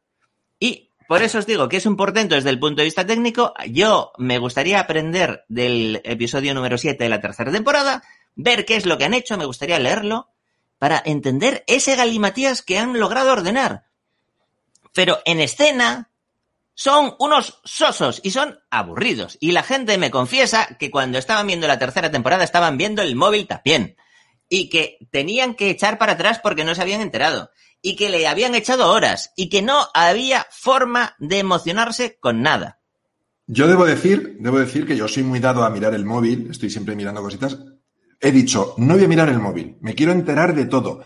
Y 0.59 0.91
por 1.07 1.21
eso 1.23 1.39
os 1.39 1.45
digo 1.45 1.69
que 1.69 1.77
es 1.77 1.85
un 1.85 1.95
portento 1.97 2.35
desde 2.35 2.49
el 2.49 2.59
punto 2.59 2.81
de 2.81 2.85
vista 2.85 3.05
técnico. 3.05 3.53
Yo 3.69 4.11
me 4.17 4.37
gustaría 4.37 4.79
aprender 4.79 5.43
del 5.47 6.01
episodio 6.03 6.53
número 6.53 6.77
7 6.77 7.03
de 7.03 7.09
la 7.09 7.21
tercera 7.21 7.51
temporada, 7.51 8.03
ver 8.35 8.65
qué 8.65 8.75
es 8.75 8.85
lo 8.85 8.97
que 8.97 9.05
han 9.05 9.13
hecho, 9.13 9.37
me 9.37 9.45
gustaría 9.45 9.79
leerlo, 9.79 10.29
para 10.79 11.01
entender 11.05 11.63
ese 11.67 11.95
galimatías 11.95 12.61
que 12.61 12.79
han 12.79 12.97
logrado 12.97 13.31
ordenar. 13.31 13.85
Pero 14.93 15.19
en 15.25 15.39
escena 15.39 16.09
son 16.73 17.15
unos 17.19 17.59
sosos 17.65 18.21
y 18.23 18.31
son 18.31 18.57
aburridos. 18.69 19.37
Y 19.41 19.51
la 19.51 19.63
gente 19.63 19.97
me 19.97 20.09
confiesa 20.09 20.77
que 20.79 20.89
cuando 20.89 21.17
estaban 21.17 21.45
viendo 21.45 21.67
la 21.67 21.77
tercera 21.77 22.09
temporada 22.09 22.45
estaban 22.45 22.77
viendo 22.77 23.01
el 23.01 23.15
móvil 23.15 23.45
también. 23.47 23.97
Y 24.47 24.69
que 24.69 24.97
tenían 25.11 25.53
que 25.53 25.69
echar 25.69 25.97
para 25.97 26.13
atrás 26.13 26.39
porque 26.41 26.63
no 26.63 26.73
se 26.73 26.81
habían 26.81 27.01
enterado. 27.01 27.51
Y 27.81 27.95
que 27.97 28.09
le 28.09 28.25
habían 28.27 28.55
echado 28.55 28.91
horas. 28.91 29.33
Y 29.35 29.49
que 29.49 29.61
no 29.61 29.89
había 29.93 30.47
forma 30.49 31.15
de 31.19 31.39
emocionarse 31.39 32.17
con 32.19 32.41
nada. 32.41 32.79
Yo 33.45 33.67
debo 33.67 33.85
decir, 33.85 34.37
debo 34.39 34.59
decir 34.59 34.87
que 34.87 34.95
yo 34.95 35.07
soy 35.07 35.23
muy 35.23 35.39
dado 35.39 35.63
a 35.63 35.69
mirar 35.69 35.93
el 35.93 36.05
móvil, 36.05 36.47
estoy 36.51 36.69
siempre 36.69 36.95
mirando 36.95 37.21
cositas. 37.21 37.57
He 38.19 38.31
dicho, 38.31 38.75
no 38.77 38.95
voy 38.95 39.05
a 39.05 39.07
mirar 39.07 39.29
el 39.29 39.39
móvil, 39.39 39.77
me 39.81 39.95
quiero 39.95 40.11
enterar 40.11 40.53
de 40.53 40.65
todo. 40.65 41.03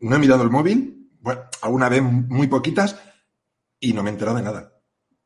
No 0.00 0.16
he 0.16 0.18
mirado 0.18 0.42
el 0.42 0.50
móvil, 0.50 1.10
bueno, 1.20 1.42
alguna 1.62 1.88
vez 1.88 2.02
muy 2.02 2.46
poquitas, 2.46 2.96
y 3.80 3.92
no 3.92 4.02
me 4.02 4.10
he 4.10 4.12
enterado 4.12 4.36
de 4.36 4.42
nada. 4.42 4.72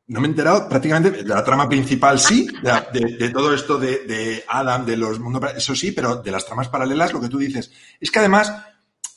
No 0.05 0.19
me 0.19 0.27
he 0.27 0.31
enterado 0.31 0.67
prácticamente 0.67 1.23
de 1.23 1.29
la 1.29 1.43
trama 1.43 1.67
principal, 1.67 2.19
sí, 2.19 2.47
de, 2.61 3.29
todo 3.29 3.53
esto 3.53 3.79
de, 3.79 4.43
Adam, 4.47 4.85
de 4.85 4.97
los 4.97 5.19
mundos, 5.19 5.41
eso 5.55 5.73
sí, 5.75 5.91
pero 5.91 6.17
de 6.17 6.29
las 6.29 6.45
tramas 6.45 6.67
paralelas, 6.67 7.13
lo 7.13 7.21
que 7.21 7.29
tú 7.29 7.37
dices. 7.37 7.71
Es 7.99 8.11
que 8.11 8.19
además, 8.19 8.53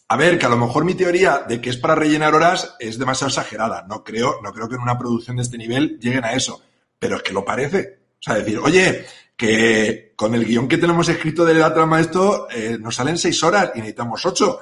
a 0.09 0.17
ver, 0.17 0.39
que 0.39 0.47
a 0.47 0.49
lo 0.49 0.57
mejor 0.57 0.85
mi 0.85 0.95
teoría 0.95 1.45
de 1.47 1.61
que 1.61 1.71
es 1.71 1.77
para 1.77 1.97
rellenar 1.97 2.35
horas 2.35 2.77
es 2.79 2.99
demasiado 2.99 3.29
exagerada. 3.29 3.85
No 3.89 4.05
creo, 4.05 4.41
no 4.43 4.53
creo 4.53 4.69
que 4.69 4.77
en 4.77 4.83
una 4.83 4.97
producción 4.97 5.37
de 5.37 5.43
este 5.43 5.59
nivel 5.59 5.99
lleguen 5.99 6.25
a 6.25 6.33
eso. 6.33 6.63
Pero 6.99 7.17
es 7.17 7.23
que 7.23 7.33
lo 7.33 7.45
parece. 7.45 7.99
O 8.13 8.23
sea, 8.23 8.35
decir, 8.35 8.59
oye, 8.59 9.05
que 9.37 10.06
con 10.17 10.35
el 10.35 10.45
guion 10.45 10.67
que 10.67 10.79
tenemos 10.79 11.09
escrito 11.09 11.45
de 11.45 11.55
la 11.55 11.73
trama 11.73 12.01
esto, 12.01 12.49
eh, 12.51 12.79
nos 12.81 12.97
salen 12.97 13.19
seis 13.19 13.43
horas 13.43 13.73
y 13.75 13.79
necesitamos 13.79 14.25
ocho. 14.25 14.61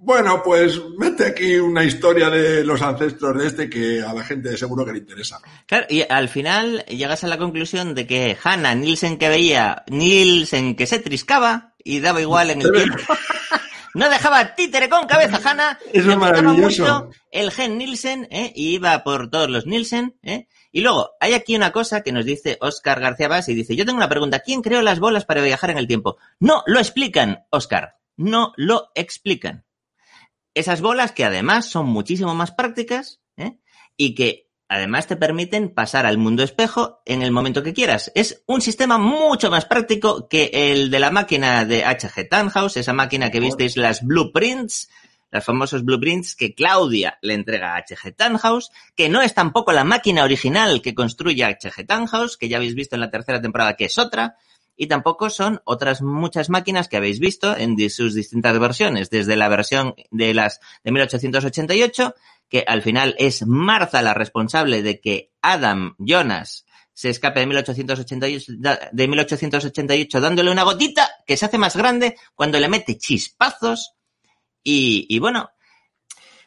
Bueno, 0.00 0.42
pues 0.44 0.80
mete 0.96 1.26
aquí 1.26 1.56
una 1.56 1.82
historia 1.82 2.30
de 2.30 2.64
los 2.64 2.80
ancestros 2.82 3.36
de 3.36 3.48
este 3.48 3.68
que 3.68 4.00
a 4.00 4.14
la 4.14 4.22
gente 4.22 4.56
seguro 4.56 4.86
que 4.86 4.92
le 4.92 4.98
interesa. 4.98 5.40
Claro, 5.66 5.86
y 5.90 6.04
al 6.08 6.28
final 6.28 6.84
llegas 6.86 7.24
a 7.24 7.26
la 7.26 7.36
conclusión 7.36 7.96
de 7.96 8.06
que 8.06 8.38
Hannah 8.42 8.76
Nielsen 8.76 9.18
que 9.18 9.28
veía, 9.28 9.82
Nielsen 9.88 10.76
que 10.76 10.86
se 10.86 11.00
triscaba 11.00 11.74
y 11.82 11.98
daba 11.98 12.20
igual 12.20 12.50
en 12.50 12.62
el 12.62 12.72
tiempo. 12.72 12.98
No 13.94 14.08
dejaba 14.10 14.54
títere 14.54 14.88
con 14.88 15.08
cabeza, 15.08 15.40
Hannah. 15.42 15.76
Eso 15.92 16.12
es 16.12 16.16
maravilloso. 16.16 16.82
mucho 16.82 17.10
el 17.32 17.50
gen 17.50 17.78
Nielsen, 17.78 18.28
¿eh? 18.30 18.52
Y 18.54 18.74
iba 18.74 19.02
por 19.02 19.28
todos 19.28 19.50
los 19.50 19.66
Nielsen, 19.66 20.16
¿eh? 20.22 20.46
Y 20.70 20.82
luego, 20.82 21.12
hay 21.20 21.32
aquí 21.32 21.56
una 21.56 21.72
cosa 21.72 22.02
que 22.02 22.12
nos 22.12 22.24
dice 22.24 22.58
Oscar 22.60 23.00
García 23.00 23.28
Bas 23.28 23.48
y 23.48 23.54
dice, 23.54 23.74
yo 23.74 23.86
tengo 23.86 23.96
una 23.96 24.08
pregunta, 24.08 24.40
¿quién 24.40 24.62
creó 24.62 24.82
las 24.82 25.00
bolas 25.00 25.24
para 25.24 25.42
viajar 25.42 25.70
en 25.70 25.78
el 25.78 25.86
tiempo? 25.86 26.18
No 26.40 26.62
lo 26.66 26.78
explican, 26.78 27.46
Oscar. 27.50 27.96
No 28.16 28.52
lo 28.56 28.90
explican. 28.94 29.64
Esas 30.54 30.80
bolas 30.80 31.12
que 31.12 31.24
además 31.24 31.66
son 31.66 31.86
muchísimo 31.86 32.34
más 32.34 32.50
prácticas, 32.50 33.20
¿eh? 33.36 33.58
Y 33.96 34.14
que 34.14 34.50
además 34.68 35.06
te 35.06 35.16
permiten 35.16 35.70
pasar 35.70 36.04
al 36.04 36.18
mundo 36.18 36.42
espejo 36.42 37.00
en 37.06 37.22
el 37.22 37.30
momento 37.30 37.62
que 37.62 37.72
quieras. 37.72 38.12
Es 38.14 38.42
un 38.46 38.60
sistema 38.60 38.98
mucho 38.98 39.50
más 39.50 39.64
práctico 39.64 40.28
que 40.28 40.50
el 40.52 40.90
de 40.90 41.00
la 41.00 41.10
máquina 41.10 41.64
de 41.64 41.84
H.G. 41.84 42.28
Tannhaus, 42.28 42.76
esa 42.76 42.92
máquina 42.92 43.30
que 43.30 43.40
visteis 43.40 43.76
las 43.76 44.02
blueprints, 44.02 44.90
los 45.30 45.44
famosos 45.44 45.84
blueprints 45.84 46.34
que 46.34 46.54
Claudia 46.54 47.18
le 47.22 47.34
entrega 47.34 47.74
a 47.74 47.78
H.G. 47.78 48.14
Tannhaus, 48.16 48.70
que 48.96 49.08
no 49.08 49.20
es 49.22 49.34
tampoco 49.34 49.72
la 49.72 49.84
máquina 49.84 50.24
original 50.24 50.80
que 50.82 50.94
construye 50.94 51.44
H.G. 51.44 51.86
Tannhaus, 51.86 52.36
que 52.36 52.48
ya 52.48 52.56
habéis 52.56 52.74
visto 52.74 52.94
en 52.96 53.00
la 53.00 53.10
tercera 53.10 53.40
temporada 53.40 53.74
que 53.76 53.84
es 53.86 53.98
otra, 53.98 54.36
y 54.76 54.86
tampoco 54.86 55.28
son 55.28 55.60
otras 55.64 56.02
muchas 56.02 56.50
máquinas 56.50 56.86
que 56.88 56.96
habéis 56.96 57.18
visto 57.18 57.56
en 57.56 57.76
sus 57.90 58.14
distintas 58.14 58.58
versiones, 58.60 59.10
desde 59.10 59.34
la 59.36 59.48
versión 59.48 59.94
de 60.12 60.32
las 60.34 60.60
de 60.84 60.92
1888, 60.92 62.14
que 62.48 62.64
al 62.66 62.80
final 62.82 63.14
es 63.18 63.44
Martha 63.46 64.00
la 64.02 64.14
responsable 64.14 64.82
de 64.82 65.00
que 65.00 65.32
Adam 65.42 65.94
Jonas 65.98 66.64
se 66.94 67.10
escape 67.10 67.40
de 67.40 67.46
1888, 67.46 68.52
da- 68.58 68.88
de 68.92 69.08
1888 69.08 70.20
dándole 70.20 70.50
una 70.50 70.62
gotita 70.64 71.08
que 71.26 71.36
se 71.36 71.44
hace 71.46 71.58
más 71.58 71.76
grande 71.76 72.16
cuando 72.34 72.58
le 72.58 72.68
mete 72.68 72.96
chispazos 72.98 73.94
y, 74.70 75.06
y 75.08 75.18
bueno, 75.18 75.50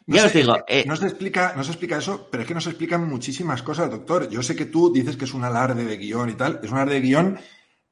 No 0.08 0.16
ya 0.16 0.22
se- 0.22 0.28
os 0.28 0.34
digo, 0.34 0.58
eh, 0.68 0.84
no, 0.88 0.96
se 0.96 1.06
explica, 1.08 1.54
no 1.56 1.64
se 1.64 1.72
explica 1.72 1.98
eso, 1.98 2.28
pero 2.32 2.44
es 2.44 2.48
que 2.48 2.54
nos 2.54 2.68
explican 2.68 3.08
muchísimas 3.08 3.64
cosas, 3.64 3.90
doctor. 3.90 4.30
Yo 4.30 4.42
sé 4.44 4.56
que 4.56 4.66
tú 4.66 4.92
dices 4.92 5.18
que 5.18 5.26
es 5.26 5.34
un 5.34 5.44
alarde 5.44 5.86
de 5.86 5.98
guion 5.98 6.30
y 6.30 6.34
tal, 6.34 6.60
es 6.64 6.70
un 6.72 6.78
alarde 6.78 6.96
de 6.96 7.02
guion, 7.02 7.40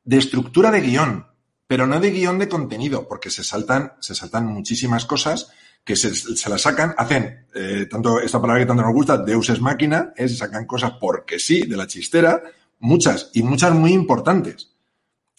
de 0.04 0.18
estructura 0.18 0.72
de 0.72 0.82
guion, 0.82 1.26
pero 1.68 1.86
no 1.88 2.00
de 2.00 2.12
guion 2.12 2.40
de 2.40 2.50
contenido, 2.50 3.08
porque 3.08 3.30
se 3.30 3.44
saltan, 3.44 3.94
se 4.00 4.16
saltan 4.16 4.46
muchísimas 4.48 5.06
cosas 5.06 5.52
que 5.84 5.96
se, 5.96 6.14
se 6.14 6.50
las 6.50 6.62
sacan, 6.62 6.94
hacen, 6.98 7.48
eh, 7.56 7.88
tanto 7.90 8.20
esta 8.20 8.42
palabra 8.42 8.62
que 8.64 8.68
tanto 8.68 8.84
nos 8.84 8.94
gusta, 8.94 9.18
Deus 9.18 9.50
es 9.50 9.62
máquina, 9.62 10.14
es 10.16 10.38
sacan 10.38 10.66
cosas 10.66 10.94
porque 11.00 11.40
sí, 11.40 11.62
de 11.62 11.78
la 11.78 11.88
chistera, 11.88 12.42
muchas, 12.80 13.32
y 13.34 13.44
muchas 13.44 13.74
muy 13.74 13.94
importantes. 13.94 14.74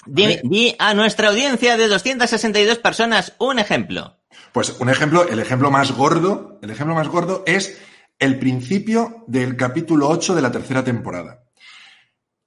di, 0.06 0.38
di 0.44 0.74
a 0.78 0.94
nuestra 0.94 1.28
audiencia 1.28 1.76
de 1.76 1.88
262 1.88 2.78
personas 2.78 3.34
un 3.38 3.58
ejemplo. 3.58 4.16
Pues 4.52 4.76
un 4.80 4.88
ejemplo, 4.88 5.28
el 5.28 5.38
ejemplo 5.38 5.70
más 5.70 5.92
gordo, 5.92 6.58
el 6.62 6.70
ejemplo 6.70 6.94
más 6.94 7.08
gordo 7.08 7.42
es 7.46 7.78
el 8.18 8.38
principio 8.38 9.24
del 9.26 9.56
capítulo 9.56 10.08
8 10.08 10.34
de 10.34 10.42
la 10.42 10.52
tercera 10.52 10.84
temporada. 10.84 11.44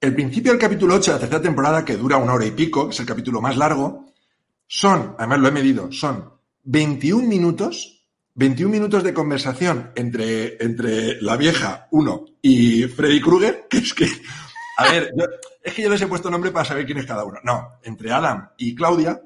El 0.00 0.14
principio 0.14 0.52
del 0.52 0.60
capítulo 0.60 0.94
8 0.94 1.12
de 1.12 1.16
la 1.16 1.20
tercera 1.20 1.42
temporada, 1.42 1.84
que 1.84 1.96
dura 1.96 2.16
una 2.18 2.34
hora 2.34 2.44
y 2.46 2.50
pico, 2.50 2.90
es 2.90 3.00
el 3.00 3.06
capítulo 3.06 3.40
más 3.40 3.56
largo, 3.56 4.06
son, 4.66 5.14
además 5.18 5.38
lo 5.40 5.48
he 5.48 5.52
medido, 5.52 5.92
son 5.92 6.30
21 6.64 7.26
minutos 7.26 7.90
21 8.36 8.68
minutos 8.72 9.04
de 9.04 9.14
conversación 9.14 9.92
entre, 9.94 10.56
entre 10.60 11.22
la 11.22 11.36
vieja, 11.36 11.86
uno, 11.92 12.24
y 12.42 12.82
Freddy 12.82 13.20
Krueger, 13.20 13.68
que 13.70 13.76
es 13.78 13.94
que, 13.94 14.08
a 14.76 14.90
ver, 14.90 15.12
yo- 15.16 15.24
es 15.62 15.72
que 15.72 15.82
yo 15.82 15.88
les 15.88 16.02
he 16.02 16.08
puesto 16.08 16.28
nombre 16.32 16.50
para 16.50 16.64
saber 16.64 16.84
quién 16.84 16.98
es 16.98 17.06
cada 17.06 17.22
uno. 17.24 17.38
No, 17.44 17.78
entre 17.84 18.10
Adam 18.10 18.50
y 18.58 18.74
Claudia 18.74 19.22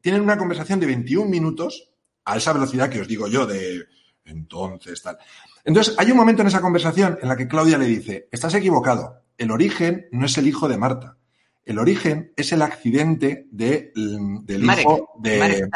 tienen 0.00 0.20
una 0.22 0.36
conversación 0.36 0.80
de 0.80 0.86
21 0.86 1.30
minutos 1.30 1.89
a 2.24 2.36
esa 2.36 2.52
velocidad 2.52 2.90
que 2.90 3.00
os 3.00 3.08
digo 3.08 3.28
yo 3.28 3.46
de 3.46 3.86
entonces 4.24 5.02
tal. 5.02 5.18
Entonces, 5.64 5.94
hay 5.98 6.10
un 6.10 6.16
momento 6.16 6.42
en 6.42 6.48
esa 6.48 6.60
conversación 6.60 7.18
en 7.20 7.28
la 7.28 7.36
que 7.36 7.48
Claudia 7.48 7.78
le 7.78 7.86
dice, 7.86 8.28
estás 8.30 8.54
equivocado, 8.54 9.22
el 9.36 9.50
origen 9.50 10.06
no 10.12 10.26
es 10.26 10.36
el 10.38 10.46
hijo 10.46 10.68
de 10.68 10.78
Marta. 10.78 11.16
El 11.64 11.78
origen 11.78 12.32
es 12.36 12.52
el 12.52 12.62
accidente 12.62 13.46
de, 13.50 13.92
del 13.94 14.62
Marek, 14.62 14.86
hijo 14.86 15.10
de, 15.18 15.38
Marek 15.38 15.68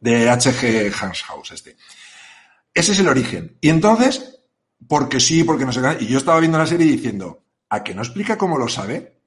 de 0.00 0.30
H.G. 0.30 0.92
Hanshaus, 1.00 1.52
este. 1.52 1.76
Ese 2.74 2.92
es 2.92 2.98
el 2.98 3.08
origen. 3.08 3.56
Y 3.60 3.68
entonces, 3.68 4.40
porque 4.88 5.20
sí, 5.20 5.44
porque 5.44 5.64
no 5.64 5.72
sé 5.72 5.80
qué, 5.80 6.04
y 6.04 6.08
yo 6.08 6.18
estaba 6.18 6.40
viendo 6.40 6.58
la 6.58 6.66
serie 6.66 6.86
diciendo, 6.86 7.44
¿a 7.68 7.84
que 7.84 7.94
no 7.94 8.02
explica 8.02 8.38
cómo 8.38 8.58
lo 8.58 8.68
sabe? 8.68 9.20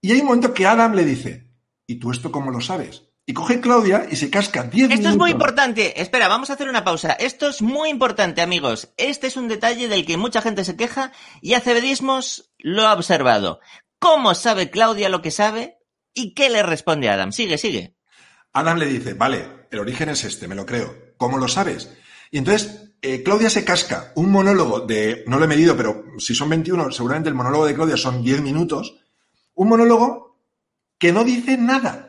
Y 0.00 0.12
hay 0.12 0.20
un 0.20 0.26
momento 0.26 0.52
que 0.52 0.66
Adam 0.66 0.94
le 0.94 1.04
dice, 1.04 1.48
¿y 1.86 1.96
tú 1.96 2.10
esto 2.10 2.30
cómo 2.30 2.50
lo 2.50 2.60
sabes? 2.60 3.04
Y 3.28 3.34
coge 3.34 3.60
Claudia 3.60 4.06
y 4.10 4.16
se 4.16 4.30
casca 4.30 4.62
10 4.62 4.72
minutos. 4.72 4.98
Esto 5.00 5.10
es 5.10 5.16
muy 5.18 5.32
importante. 5.32 6.00
Espera, 6.00 6.28
vamos 6.28 6.48
a 6.48 6.54
hacer 6.54 6.66
una 6.66 6.82
pausa. 6.82 7.12
Esto 7.12 7.50
es 7.50 7.60
muy 7.60 7.90
importante, 7.90 8.40
amigos. 8.40 8.94
Este 8.96 9.26
es 9.26 9.36
un 9.36 9.48
detalle 9.48 9.86
del 9.86 10.06
que 10.06 10.16
mucha 10.16 10.40
gente 10.40 10.64
se 10.64 10.76
queja 10.76 11.12
y 11.42 11.52
Acebedismos 11.52 12.54
lo 12.56 12.86
ha 12.86 12.94
observado. 12.94 13.60
¿Cómo 13.98 14.34
sabe 14.34 14.70
Claudia 14.70 15.10
lo 15.10 15.20
que 15.20 15.30
sabe? 15.30 15.76
¿Y 16.14 16.32
qué 16.32 16.48
le 16.48 16.62
responde 16.62 17.10
Adam? 17.10 17.32
Sigue, 17.32 17.58
sigue. 17.58 17.98
Adam 18.54 18.78
le 18.78 18.86
dice, 18.86 19.12
vale, 19.12 19.44
el 19.70 19.78
origen 19.78 20.08
es 20.08 20.24
este, 20.24 20.48
me 20.48 20.54
lo 20.54 20.64
creo. 20.64 21.12
¿Cómo 21.18 21.36
lo 21.36 21.48
sabes? 21.48 21.94
Y 22.30 22.38
entonces 22.38 22.94
eh, 23.02 23.22
Claudia 23.22 23.50
se 23.50 23.62
casca 23.62 24.10
un 24.14 24.30
monólogo 24.30 24.80
de, 24.80 25.24
no 25.26 25.38
lo 25.38 25.44
he 25.44 25.48
medido, 25.48 25.76
pero 25.76 26.02
si 26.16 26.34
son 26.34 26.48
21, 26.48 26.92
seguramente 26.92 27.28
el 27.28 27.34
monólogo 27.34 27.66
de 27.66 27.74
Claudia 27.74 27.98
son 27.98 28.22
10 28.22 28.40
minutos. 28.40 28.96
Un 29.52 29.68
monólogo 29.68 30.40
que 30.96 31.12
no 31.12 31.24
dice 31.24 31.58
nada. 31.58 32.07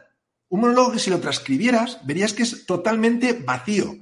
Un 0.49 0.61
monólogo 0.61 0.91
que 0.91 0.99
si 0.99 1.09
lo 1.09 1.19
transcribieras 1.19 1.99
verías 2.05 2.33
que 2.33 2.43
es 2.43 2.65
totalmente 2.65 3.33
vacío. 3.33 3.95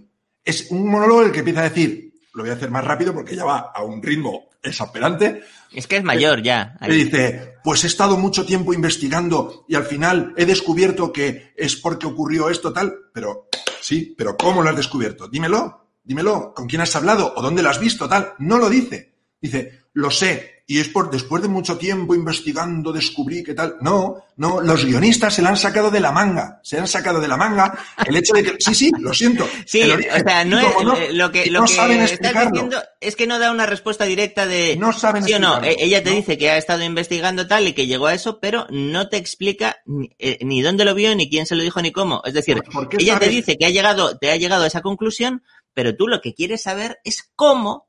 Es 0.44 0.72
un 0.72 0.90
monólogo 0.90 1.24
el 1.24 1.32
que 1.32 1.40
empieza 1.40 1.62
a 1.62 1.70
decir, 1.70 2.14
lo 2.34 2.44
voy 2.44 2.52
a 2.52 2.56
hacer 2.56 2.72
más 2.72 2.86
rápido 2.86 3.14
porque 3.14 3.36
ya 3.36 3.44
va 3.46 3.72
a 3.74 3.84
un 3.84 4.02
ritmo 4.02 4.48
exasperante, 4.64 5.44
Es 5.72 5.88
que 5.88 5.98
es 5.98 6.04
mayor 6.04 6.42
ya. 6.42 6.78
le 6.82 6.94
dice, 6.94 7.56
pues 7.64 7.84
he 7.84 7.88
estado 7.88 8.18
mucho 8.18 8.46
tiempo 8.46 8.74
investigando 8.74 9.66
y 9.68 9.76
al 9.76 9.86
final 9.86 10.34
he 10.38 10.46
descubierto 10.46 11.12
que 11.12 11.54
es 11.56 11.76
porque 11.76 12.08
ocurrió 12.08 12.50
esto 12.50 12.74
tal, 12.74 12.94
pero 13.14 13.48
sí, 13.82 14.14
pero 14.18 14.36
¿cómo 14.38 14.62
lo 14.62 14.70
has 14.70 14.76
descubierto? 14.76 15.28
Dímelo, 15.28 15.90
dímelo, 16.04 16.54
¿con 16.54 16.68
quién 16.68 16.82
has 16.82 16.96
hablado 16.96 17.34
o 17.36 17.42
dónde 17.42 17.62
lo 17.62 17.70
has 17.70 17.80
visto 17.80 18.08
tal? 18.08 18.34
No 18.40 18.58
lo 18.58 18.70
dice. 18.70 19.14
Dice, 19.40 19.84
lo 19.98 20.12
sé 20.12 20.64
y 20.70 20.80
es 20.82 20.90
por 20.90 21.10
después 21.10 21.42
de 21.42 21.48
mucho 21.48 21.78
tiempo 21.78 22.14
investigando 22.14 22.92
descubrí 22.92 23.42
que 23.42 23.54
tal. 23.54 23.78
No, 23.80 24.18
no, 24.36 24.60
los 24.62 24.84
guionistas 24.84 25.34
se 25.34 25.42
la 25.42 25.50
han 25.50 25.58
sacado 25.58 25.90
de 25.90 26.02
la 26.02 26.12
manga, 26.12 26.60
se 26.62 26.78
han 26.78 26.88
sacado 26.88 27.22
de 27.22 27.28
la 27.30 27.38
manga 27.38 27.74
el 28.06 28.16
hecho 28.18 28.34
de 28.34 28.44
que 28.44 28.56
sí, 28.60 28.76
sí, 28.76 28.92
lo 29.00 29.14
siento. 29.14 29.48
Sí, 29.66 29.80
el 29.82 29.92
o 29.94 30.20
sea, 30.20 30.44
no 30.44 30.60
es, 30.60 30.66
como 30.66 30.94
eh, 30.94 31.14
lo 31.14 31.32
que, 31.32 31.50
lo 31.50 31.62
no 31.62 31.66
que 31.68 31.74
saben 31.74 32.02
estás 32.02 32.52
diciendo 32.52 32.78
es 33.00 33.16
que 33.16 33.28
no 33.28 33.40
da 33.40 33.50
una 33.50 33.66
respuesta 33.66 34.04
directa 34.04 34.46
de 34.46 34.76
No 34.76 34.92
saben 34.92 35.24
sí 35.24 35.34
o 35.34 35.40
no. 35.40 35.64
Eh, 35.64 35.78
Ella 35.80 36.04
te 36.04 36.10
¿no? 36.10 36.16
dice 36.18 36.38
que 36.38 36.50
ha 36.52 36.58
estado 36.58 36.84
investigando 36.84 37.48
tal 37.48 37.66
y 37.68 37.74
que 37.74 37.88
llegó 37.88 38.08
a 38.08 38.14
eso, 38.14 38.40
pero 38.42 38.68
no 38.70 39.08
te 39.10 39.16
explica 39.18 39.78
ni, 39.86 40.10
eh, 40.20 40.38
ni 40.42 40.62
dónde 40.62 40.84
lo 40.86 40.94
vio, 40.94 41.16
ni 41.16 41.30
quién 41.30 41.46
se 41.46 41.56
lo 41.56 41.64
dijo, 41.64 41.82
ni 41.82 41.92
cómo. 41.94 42.22
Es 42.26 42.34
decir, 42.34 42.58
¿Por- 42.58 42.74
por 42.74 42.90
qué 42.90 42.98
ella 43.00 43.18
te 43.18 43.30
dice 43.30 43.58
que 43.58 43.66
ha 43.66 43.70
llegado, 43.70 44.18
te 44.18 44.32
ha 44.32 44.36
llegado 44.36 44.66
a 44.66 44.68
esa 44.68 44.82
conclusión, 44.82 45.44
pero 45.74 45.96
tú 45.96 46.08
lo 46.08 46.20
que 46.22 46.34
quieres 46.34 46.62
saber 46.64 47.00
es 47.06 47.32
cómo, 47.36 47.88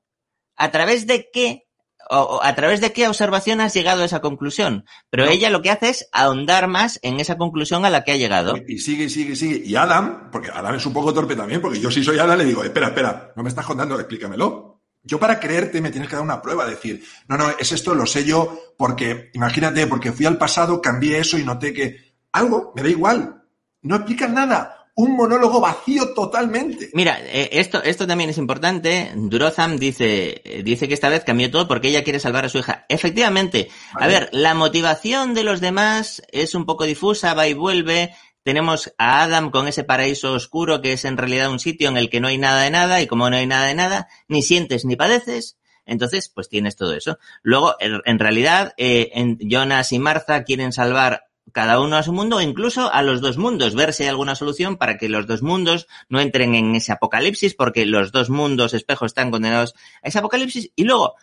a 0.56 0.70
través 0.70 1.06
de 1.08 1.28
qué, 1.32 1.64
o, 2.10 2.40
a 2.42 2.54
través 2.54 2.80
de 2.80 2.92
qué 2.92 3.06
observación 3.08 3.60
has 3.60 3.74
llegado 3.74 4.02
a 4.02 4.06
esa 4.06 4.20
conclusión. 4.20 4.84
Pero 5.10 5.26
No. 5.26 5.30
ella 5.30 5.50
lo 5.50 5.62
que 5.62 5.70
hace 5.70 5.88
es 5.90 6.08
ahondar 6.12 6.68
más 6.68 6.98
en 7.02 7.20
esa 7.20 7.36
conclusión 7.38 7.84
a 7.84 7.90
la 7.90 8.04
que 8.04 8.12
ha 8.12 8.16
llegado. 8.16 8.56
Y 8.66 8.78
sigue, 8.78 9.08
sigue, 9.08 9.36
sigue. 9.36 9.62
Y 9.64 9.76
Adam, 9.76 10.30
porque 10.30 10.50
Adam 10.52 10.74
es 10.74 10.86
un 10.86 10.92
poco 10.92 11.12
torpe 11.12 11.36
también, 11.36 11.60
porque 11.60 11.80
yo 11.80 11.90
si 11.90 12.02
soy 12.02 12.18
Adam 12.18 12.38
le 12.38 12.44
digo, 12.44 12.64
espera, 12.64 12.88
espera, 12.88 13.32
no 13.36 13.42
me 13.42 13.48
estás 13.48 13.66
contando, 13.66 13.98
explícamelo. 13.98 14.80
Yo 15.02 15.18
para 15.18 15.38
creerte 15.40 15.80
me 15.80 15.90
tienes 15.90 16.08
que 16.08 16.16
dar 16.16 16.24
una 16.24 16.42
prueba, 16.42 16.66
decir, 16.66 17.02
no, 17.28 17.36
no, 17.38 17.50
es 17.58 17.72
esto, 17.72 17.94
lo 17.94 18.04
sé 18.04 18.24
yo, 18.24 18.74
porque, 18.76 19.30
imagínate, 19.32 19.86
porque 19.86 20.12
fui 20.12 20.26
al 20.26 20.36
pasado, 20.36 20.82
cambié 20.82 21.18
eso 21.18 21.38
y 21.38 21.44
noté 21.44 21.72
que 21.72 22.14
algo, 22.32 22.72
me 22.76 22.82
da 22.82 22.88
igual. 22.88 23.42
No 23.82 23.96
explicas 23.96 24.30
nada. 24.30 24.77
Un 24.98 25.14
monólogo 25.14 25.60
vacío 25.60 26.12
totalmente. 26.12 26.90
Mira, 26.92 27.20
eh, 27.20 27.50
esto, 27.52 27.80
esto 27.80 28.04
también 28.04 28.30
es 28.30 28.38
importante. 28.38 29.12
Durozam 29.14 29.76
dice, 29.76 30.42
eh, 30.44 30.64
dice 30.64 30.88
que 30.88 30.94
esta 30.94 31.08
vez 31.08 31.22
cambió 31.22 31.52
todo 31.52 31.68
porque 31.68 31.86
ella 31.86 32.02
quiere 32.02 32.18
salvar 32.18 32.44
a 32.44 32.48
su 32.48 32.58
hija. 32.58 32.84
Efectivamente. 32.88 33.70
A 33.94 34.08
ver, 34.08 34.28
la 34.32 34.54
motivación 34.54 35.34
de 35.34 35.44
los 35.44 35.60
demás 35.60 36.20
es 36.32 36.56
un 36.56 36.66
poco 36.66 36.82
difusa, 36.82 37.34
va 37.34 37.46
y 37.46 37.54
vuelve. 37.54 38.12
Tenemos 38.42 38.92
a 38.98 39.22
Adam 39.22 39.52
con 39.52 39.68
ese 39.68 39.84
paraíso 39.84 40.32
oscuro 40.32 40.82
que 40.82 40.94
es 40.94 41.04
en 41.04 41.16
realidad 41.16 41.52
un 41.52 41.60
sitio 41.60 41.88
en 41.88 41.96
el 41.96 42.10
que 42.10 42.18
no 42.18 42.26
hay 42.26 42.38
nada 42.38 42.62
de 42.62 42.72
nada 42.72 43.00
y 43.00 43.06
como 43.06 43.30
no 43.30 43.36
hay 43.36 43.46
nada 43.46 43.66
de 43.66 43.76
nada, 43.76 44.08
ni 44.26 44.42
sientes 44.42 44.84
ni 44.84 44.96
padeces. 44.96 45.58
Entonces, 45.86 46.28
pues 46.28 46.48
tienes 46.48 46.74
todo 46.74 46.92
eso. 46.94 47.20
Luego, 47.42 47.76
en, 47.78 48.00
en 48.04 48.18
realidad, 48.18 48.74
eh, 48.76 49.10
en 49.14 49.38
Jonas 49.38 49.92
y 49.92 50.00
Martha 50.00 50.42
quieren 50.42 50.72
salvar 50.72 51.27
cada 51.52 51.80
uno 51.80 51.96
a 51.96 52.02
su 52.02 52.12
mundo, 52.12 52.36
o 52.36 52.40
incluso 52.40 52.92
a 52.92 53.02
los 53.02 53.20
dos 53.20 53.38
mundos, 53.38 53.74
ver 53.74 53.92
si 53.92 54.02
hay 54.04 54.08
alguna 54.08 54.34
solución 54.34 54.76
para 54.76 54.98
que 54.98 55.08
los 55.08 55.26
dos 55.26 55.42
mundos 55.42 55.86
no 56.08 56.20
entren 56.20 56.54
en 56.54 56.74
ese 56.74 56.92
apocalipsis, 56.92 57.54
porque 57.54 57.86
los 57.86 58.12
dos 58.12 58.30
mundos 58.30 58.74
espejos 58.74 59.06
están 59.06 59.30
condenados 59.30 59.74
a 60.02 60.08
ese 60.08 60.18
apocalipsis. 60.18 60.70
Y 60.76 60.84
luego 60.84 61.14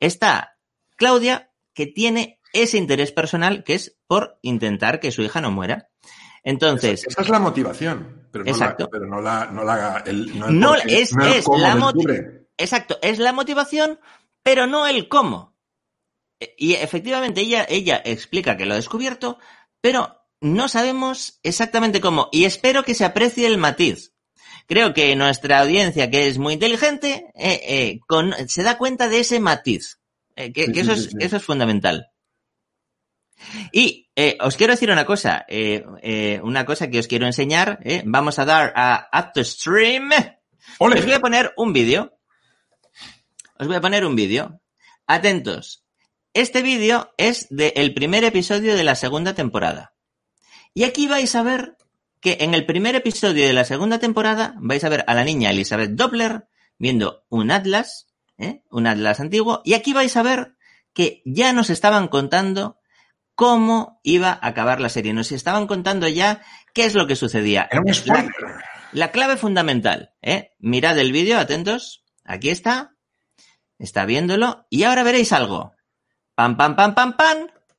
está 0.00 0.56
Claudia, 0.96 1.50
que 1.74 1.86
tiene 1.86 2.40
ese 2.52 2.76
interés 2.78 3.12
personal 3.12 3.64
que 3.64 3.74
es 3.74 3.96
por 4.06 4.38
intentar 4.42 5.00
que 5.00 5.10
su 5.10 5.22
hija 5.22 5.40
no 5.40 5.50
muera. 5.50 5.88
Entonces, 6.44 7.00
esa, 7.00 7.10
esa 7.10 7.22
es 7.22 7.28
la 7.28 7.38
motivación. 7.38 8.26
Pero 8.32 8.44
no 8.44 8.50
Exacto. 8.50 8.84
la, 8.84 8.90
pero 8.90 9.06
no 9.06 9.20
la, 9.20 9.46
no 9.46 9.64
la, 9.64 10.02
el, 10.06 10.38
no 10.38 10.48
el 10.48 10.58
No, 10.60 10.74
es- 10.74 11.14
no 11.14 11.24
el 11.24 11.32
es 11.34 11.44
cómo 11.44 11.58
la 11.58 11.94
exacto, 12.58 12.98
es 13.02 13.18
la 13.18 13.32
motivación, 13.32 14.00
pero 14.42 14.66
no 14.66 14.86
el 14.86 15.08
cómo. 15.08 15.54
E- 16.40 16.54
Y 16.58 16.74
efectivamente 16.74 17.40
ella, 17.42 17.64
ella 17.68 18.02
explica 18.04 18.56
que 18.56 18.66
lo 18.66 18.72
ha 18.74 18.76
descubierto, 18.76 19.38
pero 19.82 20.18
no 20.40 20.68
sabemos 20.68 21.38
exactamente 21.42 22.00
cómo. 22.00 22.28
Y 22.32 22.46
espero 22.46 22.82
que 22.84 22.94
se 22.94 23.04
aprecie 23.04 23.46
el 23.46 23.58
matiz. 23.58 24.14
Creo 24.66 24.94
que 24.94 25.14
nuestra 25.16 25.60
audiencia, 25.60 26.10
que 26.10 26.28
es 26.28 26.38
muy 26.38 26.54
inteligente, 26.54 27.26
eh, 27.34 27.60
eh, 27.68 28.00
con- 28.06 28.32
se 28.48 28.62
da 28.62 28.78
cuenta 28.78 29.08
de 29.08 29.20
ese 29.20 29.38
matiz. 29.40 29.98
Eh, 30.36 30.50
que 30.52 30.64
eso, 30.80 30.92
es, 30.92 31.14
eso 31.18 31.36
es 31.36 31.42
fundamental. 31.44 32.08
Y 33.72 34.08
eh, 34.14 34.38
os 34.40 34.56
quiero 34.56 34.72
decir 34.72 34.90
una 34.90 35.04
cosa, 35.04 35.44
eh, 35.48 35.84
eh, 36.02 36.40
una 36.42 36.64
cosa 36.64 36.88
que 36.88 37.00
os 37.00 37.08
quiero 37.08 37.26
enseñar. 37.26 37.80
Vamos 38.04 38.38
a 38.38 38.44
dar 38.44 38.72
a 38.76 39.08
Up 39.12 39.32
to 39.34 39.44
Stream. 39.44 40.10
¡Ole! 40.78 40.98
Os 41.00 41.04
voy 41.04 41.14
a 41.14 41.20
poner 41.20 41.52
un 41.56 41.72
vídeo. 41.72 42.16
Os 43.58 43.66
voy 43.66 43.76
a 43.76 43.80
poner 43.80 44.04
un 44.06 44.14
vídeo. 44.14 44.60
Atentos. 45.06 45.81
Este 46.34 46.62
vídeo 46.62 47.12
es 47.18 47.46
del 47.50 47.92
primer 47.94 48.24
episodio 48.24 48.74
de 48.76 48.84
la 48.84 48.94
segunda 48.94 49.34
temporada. 49.34 49.94
Y 50.74 50.84
aquí 50.84 51.06
vais 51.06 51.34
a 51.34 51.42
ver 51.42 51.76
que 52.20 52.38
en 52.40 52.54
el 52.54 52.64
primer 52.64 52.94
episodio 52.94 53.46
de 53.46 53.52
la 53.52 53.64
segunda 53.64 53.98
temporada 53.98 54.54
vais 54.58 54.82
a 54.84 54.88
ver 54.88 55.04
a 55.06 55.14
la 55.14 55.24
niña 55.24 55.50
Elizabeth 55.50 55.90
Doppler 55.90 56.46
viendo 56.78 57.24
un 57.28 57.50
atlas, 57.50 58.06
¿eh? 58.38 58.62
un 58.70 58.86
atlas 58.86 59.20
antiguo, 59.20 59.60
y 59.64 59.74
aquí 59.74 59.92
vais 59.92 60.16
a 60.16 60.22
ver 60.22 60.54
que 60.94 61.22
ya 61.26 61.52
nos 61.52 61.68
estaban 61.68 62.08
contando 62.08 62.78
cómo 63.34 64.00
iba 64.02 64.30
a 64.30 64.46
acabar 64.48 64.80
la 64.80 64.88
serie. 64.88 65.12
Nos 65.12 65.32
estaban 65.32 65.66
contando 65.66 66.08
ya 66.08 66.42
qué 66.72 66.84
es 66.86 66.94
lo 66.94 67.06
que 67.06 67.16
sucedía. 67.16 67.68
Era 67.70 67.80
un 67.80 67.92
La- 68.06 68.28
la 68.92 69.10
clave 69.10 69.36
fundamental, 69.36 70.12
¿eh? 70.22 70.52
Mirad 70.58 70.98
el 70.98 71.12
vídeo, 71.12 71.38
atentos. 71.38 72.04
Aquí 72.24 72.50
está. 72.50 72.94
Está 73.78 74.04
viéndolo. 74.06 74.66
Y 74.70 74.84
ahora 74.84 75.02
veréis 75.02 75.32
algo. 75.32 75.71
Pam, 76.34 76.56
pam, 76.56 76.76
pam, 76.76 76.94
pam, 76.94 77.16
pam. 77.16 77.38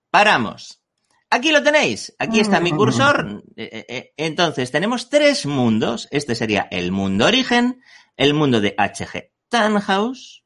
Paramos. 0.09 0.81
Aquí 1.29 1.51
lo 1.51 1.63
tenéis. 1.63 2.13
Aquí 2.19 2.39
está 2.39 2.59
mi 2.59 2.71
cursor. 2.71 3.43
Eh, 3.55 3.69
eh, 3.71 3.85
eh, 3.89 4.13
Entonces, 4.17 4.71
tenemos 4.71 5.09
tres 5.09 5.45
mundos. 5.45 6.07
Este 6.11 6.35
sería 6.35 6.67
el 6.69 6.91
mundo 6.91 7.25
origen, 7.25 7.81
el 8.17 8.33
mundo 8.33 8.61
de 8.61 8.75
H.G. 8.77 9.31
Tannhaus 9.49 10.43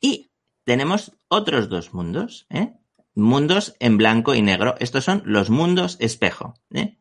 y 0.00 0.30
tenemos 0.64 1.12
otros 1.28 1.68
dos 1.68 1.94
mundos, 1.94 2.46
¿eh? 2.50 2.74
Mundos 3.14 3.74
en 3.80 3.96
blanco 3.96 4.34
y 4.34 4.42
negro. 4.42 4.74
Estos 4.80 5.04
son 5.04 5.22
los 5.24 5.50
mundos 5.50 5.96
espejo, 6.00 6.54
¿eh? 6.72 6.98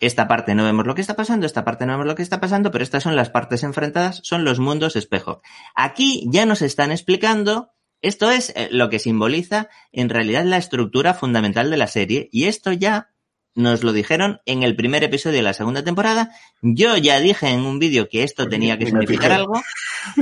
Esta 0.00 0.28
parte 0.28 0.54
no 0.54 0.64
vemos 0.64 0.86
lo 0.86 0.94
que 0.94 1.02
está 1.02 1.14
pasando, 1.14 1.46
esta 1.46 1.64
parte 1.64 1.84
no 1.84 1.92
vemos 1.92 2.06
lo 2.06 2.14
que 2.14 2.22
está 2.22 2.40
pasando, 2.40 2.70
pero 2.70 2.82
estas 2.82 3.02
son 3.02 3.16
las 3.16 3.28
partes 3.28 3.62
enfrentadas, 3.62 4.20
son 4.22 4.44
los 4.44 4.58
mundos 4.58 4.96
espejo. 4.96 5.42
Aquí 5.74 6.26
ya 6.30 6.46
nos 6.46 6.62
están 6.62 6.90
explicando, 6.90 7.72
esto 8.02 8.30
es 8.30 8.52
eh, 8.56 8.68
lo 8.70 8.90
que 8.90 8.98
simboliza 8.98 9.68
en 9.92 10.08
realidad 10.08 10.44
la 10.44 10.56
estructura 10.56 11.14
fundamental 11.14 11.70
de 11.70 11.76
la 11.76 11.86
serie, 11.86 12.28
y 12.32 12.44
esto 12.44 12.72
ya 12.72 13.10
nos 13.54 13.82
lo 13.82 13.92
dijeron 13.92 14.40
en 14.46 14.62
el 14.62 14.76
primer 14.76 15.04
episodio 15.04 15.36
de 15.36 15.42
la 15.42 15.54
segunda 15.54 15.82
temporada. 15.82 16.30
Yo 16.62 16.96
ya 16.96 17.20
dije 17.20 17.48
en 17.48 17.60
un 17.60 17.78
vídeo 17.78 18.08
que 18.08 18.22
esto 18.22 18.48
tenía 18.48 18.78
que 18.78 18.86
significar 18.86 19.32
algo, 19.32 19.60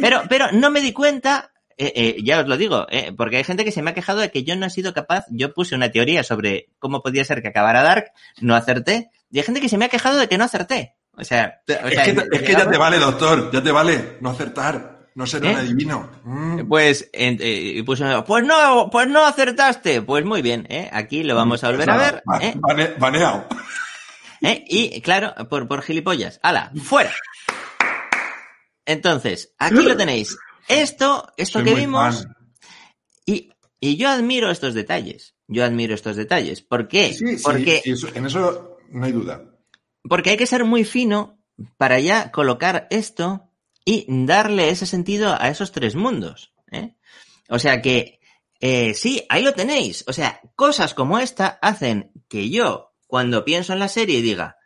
pero, 0.00 0.22
pero 0.28 0.52
no 0.52 0.70
me 0.70 0.80
di 0.80 0.92
cuenta, 0.92 1.52
eh, 1.76 1.92
eh, 1.94 2.16
ya 2.22 2.40
os 2.40 2.48
lo 2.48 2.56
digo, 2.56 2.86
eh, 2.90 3.12
porque 3.16 3.36
hay 3.36 3.44
gente 3.44 3.64
que 3.64 3.72
se 3.72 3.82
me 3.82 3.90
ha 3.90 3.94
quejado 3.94 4.20
de 4.20 4.30
que 4.30 4.44
yo 4.44 4.56
no 4.56 4.66
he 4.66 4.70
sido 4.70 4.94
capaz, 4.94 5.26
yo 5.30 5.52
puse 5.52 5.74
una 5.74 5.90
teoría 5.90 6.24
sobre 6.24 6.70
cómo 6.78 7.02
podía 7.02 7.24
ser 7.24 7.42
que 7.42 7.48
acabara 7.48 7.82
Dark, 7.82 8.12
no 8.40 8.54
acerté, 8.54 9.10
y 9.30 9.38
hay 9.38 9.44
gente 9.44 9.60
que 9.60 9.68
se 9.68 9.78
me 9.78 9.84
ha 9.84 9.88
quejado 9.88 10.18
de 10.18 10.28
que 10.28 10.38
no 10.38 10.44
acerté. 10.44 10.94
O 11.12 11.24
sea, 11.24 11.60
o 11.66 11.88
Es 11.88 12.00
que, 12.00 12.10
es 12.32 12.42
que 12.42 12.52
ya 12.52 12.70
te 12.70 12.78
vale, 12.78 12.98
doctor, 12.98 13.50
ya 13.52 13.62
te 13.62 13.72
vale 13.72 14.18
no 14.20 14.30
acertar, 14.30 14.97
no 15.18 15.26
ser 15.26 15.42
un 15.42 15.48
¿Eh? 15.48 15.54
adivino. 15.56 16.08
Mm. 16.22 16.68
Pues, 16.68 17.10
en- 17.12 17.38
eh, 17.40 17.72
y 17.76 17.82
puse, 17.82 18.04
pues 18.24 18.44
no, 18.46 18.88
pues 18.90 19.08
no 19.08 19.24
acertaste. 19.26 20.00
Pues 20.02 20.24
muy 20.24 20.42
bien, 20.42 20.64
¿eh? 20.70 20.88
Aquí 20.92 21.24
lo 21.24 21.34
vamos 21.34 21.64
a 21.64 21.70
volver 21.70 21.90
a 21.90 21.96
ver, 21.96 22.22
Va- 22.30 22.38
¿eh? 22.38 22.54
bane- 22.56 22.94
baneado. 22.98 23.44
¿eh? 24.42 24.64
Y 24.68 25.00
claro, 25.00 25.34
por, 25.48 25.66
por 25.66 25.82
gilipollas. 25.82 26.38
¡Hala! 26.44 26.70
¡Fuera! 26.84 27.12
Entonces, 28.86 29.54
aquí 29.58 29.82
lo 29.82 29.96
tenéis. 29.96 30.36
Esto, 30.68 31.26
esto 31.36 31.58
Soy 31.60 31.68
que 31.68 31.74
vimos, 31.74 32.26
y, 33.26 33.50
y 33.80 33.96
yo 33.96 34.08
admiro 34.10 34.50
estos 34.50 34.74
detalles. 34.74 35.34
Yo 35.48 35.64
admiro 35.64 35.94
estos 35.94 36.14
detalles. 36.16 36.62
¿Por 36.62 36.88
qué? 36.88 37.12
Sí, 37.12 37.38
sí, 37.38 37.42
Porque, 37.42 37.80
sí, 37.82 37.90
eso- 37.90 38.08
en 38.14 38.26
eso 38.26 38.76
no 38.90 39.04
hay 39.04 39.12
duda. 39.12 39.42
porque 40.08 40.30
hay 40.30 40.36
que 40.36 40.46
ser 40.46 40.64
muy 40.64 40.84
fino 40.84 41.38
para 41.76 41.98
ya 41.98 42.30
colocar 42.30 42.86
esto 42.90 43.47
y 43.90 44.04
darle 44.06 44.68
ese 44.68 44.84
sentido 44.84 45.34
a 45.40 45.48
esos 45.48 45.72
tres 45.72 45.94
mundos. 45.94 46.52
¿eh? 46.70 46.94
O 47.48 47.58
sea 47.58 47.80
que, 47.80 48.20
eh, 48.60 48.92
sí, 48.92 49.24
ahí 49.30 49.42
lo 49.42 49.54
tenéis. 49.54 50.04
O 50.06 50.12
sea, 50.12 50.42
cosas 50.56 50.92
como 50.92 51.18
esta 51.18 51.58
hacen 51.62 52.12
que 52.28 52.50
yo, 52.50 52.92
cuando 53.06 53.46
pienso 53.46 53.72
en 53.72 53.78
la 53.78 53.88
serie, 53.88 54.20
diga, 54.20 54.58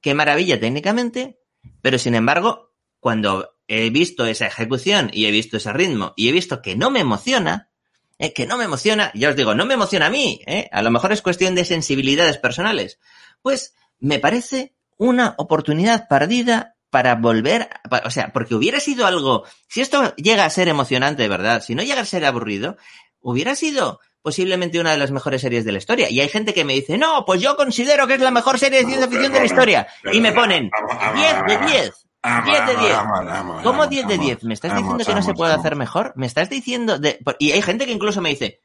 qué 0.00 0.14
maravilla 0.14 0.60
técnicamente, 0.60 1.40
pero 1.82 1.98
sin 1.98 2.14
embargo, 2.14 2.72
cuando 3.00 3.56
he 3.66 3.90
visto 3.90 4.26
esa 4.26 4.46
ejecución 4.46 5.10
y 5.12 5.26
he 5.26 5.32
visto 5.32 5.56
ese 5.56 5.72
ritmo 5.72 6.14
y 6.16 6.28
he 6.28 6.32
visto 6.32 6.62
que 6.62 6.76
no 6.76 6.88
me 6.92 7.00
emociona, 7.00 7.72
eh, 8.20 8.32
que 8.32 8.46
no 8.46 8.56
me 8.56 8.66
emociona, 8.66 9.10
ya 9.12 9.30
os 9.30 9.34
digo, 9.34 9.56
no 9.56 9.66
me 9.66 9.74
emociona 9.74 10.06
a 10.06 10.10
mí, 10.10 10.40
eh, 10.46 10.68
a 10.70 10.82
lo 10.82 10.92
mejor 10.92 11.10
es 11.10 11.20
cuestión 11.20 11.56
de 11.56 11.64
sensibilidades 11.64 12.38
personales, 12.38 13.00
pues 13.42 13.74
me 13.98 14.20
parece 14.20 14.76
una 14.98 15.34
oportunidad 15.36 16.06
perdida 16.06 16.76
para 16.90 17.16
volver, 17.16 17.68
o 18.04 18.10
sea, 18.10 18.32
porque 18.32 18.54
hubiera 18.54 18.80
sido 18.80 19.06
algo, 19.06 19.44
si 19.68 19.80
esto 19.80 20.14
llega 20.16 20.44
a 20.44 20.50
ser 20.50 20.68
emocionante 20.68 21.22
de 21.22 21.28
verdad, 21.28 21.62
si 21.62 21.74
no 21.74 21.82
llega 21.82 22.00
a 22.00 22.06
ser 22.06 22.24
aburrido, 22.24 22.76
hubiera 23.20 23.54
sido 23.54 24.00
posiblemente 24.22 24.80
una 24.80 24.92
de 24.92 24.98
las 24.98 25.10
mejores 25.10 25.40
series 25.40 25.64
de 25.64 25.72
la 25.72 25.78
historia. 25.78 26.10
Y 26.10 26.20
hay 26.20 26.28
gente 26.28 26.52
que 26.54 26.64
me 26.64 26.74
dice, 26.74 26.98
no, 26.98 27.24
pues 27.24 27.40
yo 27.40 27.56
considero 27.56 28.06
que 28.06 28.14
es 28.14 28.20
la 28.20 28.30
mejor 28.30 28.58
serie 28.58 28.80
de 28.80 28.86
ciencia 28.86 29.08
ficción 29.08 29.32
de 29.32 29.38
la 29.38 29.46
historia. 29.46 29.86
Y 30.12 30.20
me 30.20 30.32
ponen 30.32 30.70
10 31.14 31.46
de 31.46 31.66
10. 31.66 32.08
10 32.44 32.66
de 32.66 32.76
10. 32.76 32.96
¿Cómo 33.62 33.86
10 33.86 34.06
de 34.06 34.18
10? 34.18 34.44
¿Me 34.44 34.54
estás 34.54 34.74
diciendo 34.76 35.04
que 35.04 35.14
no 35.14 35.22
se 35.22 35.34
puede 35.34 35.54
hacer 35.54 35.76
mejor? 35.76 36.12
¿Me 36.16 36.26
estás 36.26 36.50
diciendo 36.50 36.98
de... 36.98 37.20
Y 37.38 37.52
hay 37.52 37.62
gente 37.62 37.86
que 37.86 37.92
incluso 37.92 38.20
me 38.20 38.30
dice, 38.30 38.62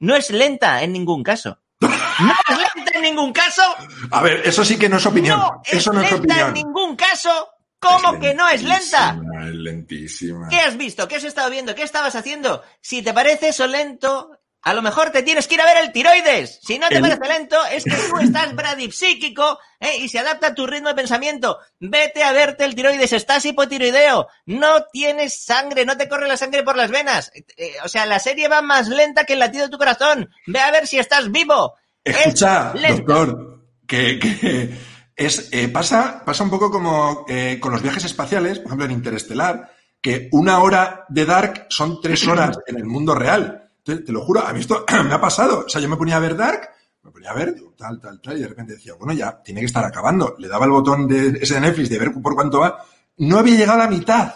no 0.00 0.14
es 0.14 0.30
lenta 0.30 0.82
en 0.82 0.92
ningún 0.92 1.22
caso. 1.22 1.58
No 2.20 2.34
es 2.48 2.58
lenta 2.74 2.90
en 2.96 3.02
ningún 3.02 3.32
caso. 3.32 3.62
A 4.10 4.20
ver, 4.22 4.42
eso 4.44 4.64
sí 4.64 4.76
que 4.76 4.88
no 4.88 4.96
es 4.96 5.06
opinión. 5.06 5.38
No 5.38 5.62
es 5.64 5.74
eso 5.74 5.92
no 5.92 6.00
es 6.00 6.10
lenta 6.10 6.18
opinión. 6.18 6.48
en 6.48 6.54
ningún 6.54 6.96
caso. 6.96 7.30
¿Cómo 7.80 8.18
que 8.18 8.34
no 8.34 8.48
es 8.48 8.62
lenta? 8.62 9.16
Es 9.46 9.54
lentísima. 9.54 10.48
¿Qué 10.48 10.56
has 10.60 10.76
visto? 10.76 11.06
¿Qué 11.06 11.16
has 11.16 11.24
estado 11.24 11.50
viendo? 11.50 11.74
¿Qué 11.74 11.82
estabas 11.82 12.14
haciendo? 12.16 12.62
Si 12.80 13.02
te 13.02 13.12
parece 13.12 13.48
eso 13.48 13.66
lento, 13.66 14.30
a 14.62 14.74
lo 14.74 14.82
mejor 14.82 15.10
te 15.10 15.22
tienes 15.22 15.46
que 15.46 15.54
ir 15.54 15.60
a 15.60 15.64
ver 15.64 15.76
el 15.84 15.92
tiroides. 15.92 16.58
Si 16.62 16.78
no 16.78 16.88
te 16.88 16.96
El- 16.96 17.02
parece 17.02 17.28
lento, 17.28 17.56
es 17.66 17.84
que 17.84 17.92
tú 17.94 18.18
estás 18.18 18.54
bradipsíquico 18.56 19.58
¿eh? 19.78 19.96
y 19.98 20.08
se 20.08 20.18
adapta 20.18 20.48
a 20.48 20.54
tu 20.54 20.66
ritmo 20.66 20.88
de 20.88 20.96
pensamiento. 20.96 21.58
Vete 21.78 22.24
a 22.24 22.32
verte 22.32 22.64
el 22.64 22.74
tiroides, 22.74 23.12
estás 23.12 23.44
hipotiroideo. 23.44 24.26
No 24.46 24.84
tienes 24.92 25.44
sangre, 25.44 25.84
no 25.84 25.96
te 25.96 26.08
corre 26.08 26.26
la 26.26 26.36
sangre 26.36 26.64
por 26.64 26.76
las 26.76 26.90
venas. 26.90 27.30
Eh, 27.56 27.74
o 27.84 27.88
sea, 27.88 28.06
la 28.06 28.18
serie 28.18 28.48
va 28.48 28.60
más 28.60 28.88
lenta 28.88 29.24
que 29.24 29.34
el 29.34 29.38
latido 29.38 29.66
de 29.66 29.70
tu 29.70 29.78
corazón. 29.78 30.28
Ve 30.46 30.58
a 30.58 30.72
ver 30.72 30.86
si 30.88 30.98
estás 30.98 31.30
vivo. 31.30 31.74
Escucha, 32.02 32.72
Es 32.74 32.96
doctor, 32.96 33.62
que, 33.86 34.18
que 34.18 34.70
es, 35.18 35.48
eh, 35.52 35.68
pasa, 35.68 36.22
pasa 36.24 36.44
un 36.44 36.50
poco 36.50 36.70
como 36.70 37.26
eh, 37.28 37.58
con 37.60 37.72
los 37.72 37.82
viajes 37.82 38.04
espaciales, 38.04 38.58
por 38.58 38.68
ejemplo 38.68 38.86
en 38.86 38.92
Interestelar, 38.92 39.72
que 40.00 40.28
una 40.32 40.60
hora 40.60 41.04
de 41.08 41.26
Dark 41.26 41.66
son 41.68 42.00
tres 42.00 42.26
horas 42.26 42.58
en 42.66 42.76
el 42.76 42.84
mundo 42.86 43.14
real. 43.14 43.70
Te 43.82 44.00
lo 44.12 44.22
juro, 44.24 44.40
a 44.46 44.52
mí 44.52 44.60
esto 44.60 44.84
me 45.04 45.14
ha 45.14 45.20
pasado. 45.20 45.64
O 45.66 45.68
sea, 45.68 45.80
yo 45.80 45.88
me 45.88 45.96
ponía 45.96 46.16
a 46.16 46.20
ver 46.20 46.36
Dark, 46.36 46.70
me 47.02 47.10
ponía 47.10 47.30
a 47.30 47.34
ver, 47.34 47.54
digo, 47.54 47.74
tal, 47.76 48.00
tal, 48.00 48.20
tal, 48.20 48.36
y 48.38 48.42
de 48.42 48.48
repente 48.48 48.74
decía, 48.74 48.94
bueno, 48.94 49.12
ya, 49.12 49.42
tiene 49.42 49.60
que 49.60 49.66
estar 49.66 49.84
acabando. 49.84 50.36
Le 50.38 50.46
daba 50.48 50.64
el 50.66 50.70
botón 50.70 51.08
de 51.08 51.38
ese 51.40 51.54
de 51.54 51.60
Netflix 51.60 51.88
de 51.90 51.98
ver 51.98 52.12
por 52.12 52.34
cuánto 52.34 52.60
va. 52.60 52.84
No 53.18 53.38
había 53.38 53.56
llegado 53.56 53.80
a 53.80 53.84
la 53.84 53.90
mitad. 53.90 54.32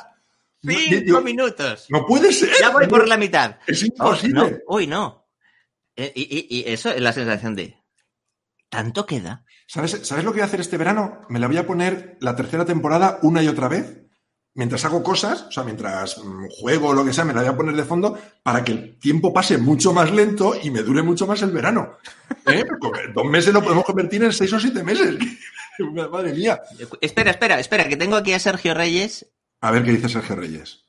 Cinco 0.65 1.01
digo, 1.05 1.21
minutos. 1.21 1.87
no 1.91 2.07
puede 2.07 2.33
ser. 2.33 2.51
Ya 2.61 2.71
voy 2.71 2.87
por 2.87 3.07
la 3.09 3.17
mitad. 3.17 3.57
Es 3.67 3.83
Oh, 3.83 3.87
imposible. 3.87 4.35
no, 4.51 4.51
uy, 4.69 4.87
no. 4.87 5.27
Eh, 5.97 6.13
y, 6.15 6.23
y- 6.23 6.59
y 6.61 6.73
eso 6.73 6.91
es 6.91 7.01
la 7.01 7.13
sensación 7.13 7.55
de... 7.55 7.77
¿Tanto 8.69 9.05
queda? 9.05 9.45
¿Sabes, 9.73 10.01
¿Sabes 10.03 10.23
lo 10.23 10.33
que 10.33 10.41
voy 10.41 10.43
a 10.43 10.45
hacer 10.45 10.61
este 10.61 10.77
verano? 10.77 11.23
Me 11.31 11.39
la 11.39 11.47
voy 11.47 11.57
a 11.57 11.67
poner 11.67 12.19
la 12.21 12.37
tercera 12.37 12.67
temporada 12.67 13.19
una 13.23 13.43
y 13.43 13.49
otra 13.49 13.69
vez. 13.69 14.03
Mientras 14.53 14.85
hago 14.85 15.03
cosas, 15.03 15.47
o 15.49 15.51
sea, 15.51 15.65
mientras 15.65 16.19
mm, 16.19 16.49
juego 16.51 16.89
o 16.89 16.93
lo 16.93 17.07
que 17.07 17.15
sea, 17.15 17.25
me 17.25 17.33
la 17.33 17.41
voy 17.41 17.49
a 17.49 17.57
poner 17.57 17.75
de 17.75 17.85
fondo 17.85 18.19
para 18.43 18.63
que 18.63 18.73
el 18.73 18.99
tiempo 18.99 19.33
pase 19.33 19.57
mucho 19.57 19.95
más 19.95 20.13
lento 20.13 20.55
y 20.63 20.71
me 20.71 20.83
dure 20.83 21.03
mucho 21.03 21.27
más 21.27 21.41
el 21.41 21.53
verano. 21.53 21.97
¿Eh? 22.47 22.67
Dos 23.15 23.25
meses 23.25 23.55
lo 23.55 23.63
podemos 23.63 23.87
convertir 23.87 24.23
en 24.23 24.35
seis 24.35 24.53
o 24.53 24.61
siete 24.61 24.85
meses. 24.85 25.17
Madre 26.11 26.35
mía. 26.35 26.61
Espera, 27.01 27.31
espera, 27.31 27.59
espera, 27.59 27.89
que 27.89 27.97
tengo 27.97 28.17
aquí 28.17 28.35
a 28.35 28.39
Sergio 28.39 28.75
Reyes. 28.75 29.33
A 29.63 29.71
ver 29.71 29.85
qué 29.85 29.93
dice 29.93 30.11
Sergio 30.11 30.37
Reyes. 30.37 30.82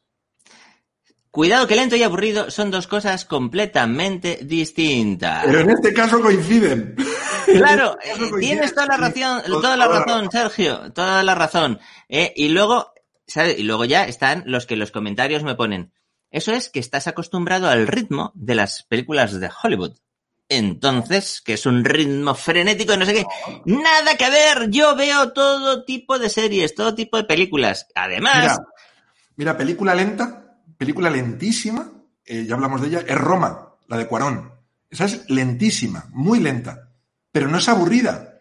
Cuidado 1.34 1.66
que 1.66 1.76
lento 1.76 1.96
y 1.96 2.04
aburrido 2.04 2.52
son 2.52 2.70
dos 2.70 2.86
cosas 2.86 3.26
completamente 3.26 4.42
distintas. 4.44 5.44
Pero 5.44 5.62
en 5.62 5.72
este 5.72 5.92
caso 5.92 6.22
coinciden. 6.22 6.96
Claro, 7.46 7.98
este 8.00 8.12
caso 8.12 8.26
eh, 8.26 8.30
coinciden. 8.30 8.40
tienes 8.40 8.76
toda 8.76 8.86
la 8.86 8.98
razón, 8.98 9.42
toda 9.48 9.76
la 9.76 9.88
razón, 9.88 10.30
Sergio, 10.32 10.94
toda 10.94 11.24
la 11.24 11.34
razón. 11.34 11.80
Eh, 12.08 12.34
y 12.36 12.50
luego, 12.50 12.94
¿sabes? 13.26 13.58
Y 13.58 13.64
luego 13.64 13.84
ya 13.84 14.06
están 14.06 14.44
los 14.46 14.68
que 14.68 14.76
los 14.76 14.92
comentarios 14.92 15.42
me 15.42 15.56
ponen. 15.56 15.92
Eso 16.30 16.52
es 16.52 16.70
que 16.70 16.80
estás 16.80 17.08
acostumbrado 17.08 17.68
al 17.68 17.88
ritmo 17.88 18.32
de 18.36 18.54
las 18.54 18.84
películas 18.84 19.40
de 19.40 19.50
Hollywood. 19.64 19.98
Entonces, 20.50 21.42
que 21.42 21.54
es 21.54 21.66
un 21.66 21.84
ritmo 21.84 22.36
frenético 22.36 22.94
y 22.94 22.98
no 22.98 23.08
sé 23.08 23.14
qué. 23.16 23.26
Nada 23.66 24.16
que 24.18 24.30
ver. 24.30 24.70
Yo 24.70 24.96
veo 24.96 25.34
todo 25.34 25.84
tipo 25.84 26.20
de 26.20 26.30
series, 26.30 26.76
todo 26.76 26.94
tipo 26.94 27.18
de 27.18 27.24
películas. 27.24 27.88
Además, 27.96 28.36
Mira, 28.36 28.58
mira, 29.36 29.58
película 29.58 29.96
lenta, 29.96 30.43
película 30.84 31.10
lentísima, 31.10 31.90
eh, 32.26 32.46
ya 32.46 32.56
hablamos 32.56 32.82
de 32.82 32.88
ella, 32.88 33.04
es 33.08 33.18
Roma, 33.18 33.76
la 33.88 33.96
de 33.98 34.06
Cuarón. 34.06 34.52
Esa 34.90 35.06
es 35.06 35.30
lentísima, 35.30 36.10
muy 36.12 36.40
lenta, 36.42 36.90
pero 37.32 37.48
no 37.48 37.58
es 37.58 37.70
aburrida, 37.70 38.38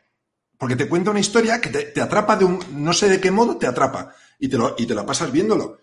porque 0.59 0.75
te 0.75 0.89
cuenta 0.89 1.13
una 1.13 1.21
historia 1.21 1.61
que 1.61 1.71
te, 1.71 1.85
te 1.85 2.01
atrapa 2.01 2.35
de 2.37 2.45
un, 2.45 2.59
no 2.73 2.93
sé 2.93 3.09
de 3.09 3.21
qué 3.21 3.31
modo, 3.31 3.57
te 3.59 3.69
atrapa 3.69 4.13
y 4.41 4.49
te, 4.49 4.59
lo, 4.59 4.75
y 4.77 4.87
te 4.87 4.95
la 4.95 5.07
pasas 5.07 5.31
viéndolo. 5.31 5.79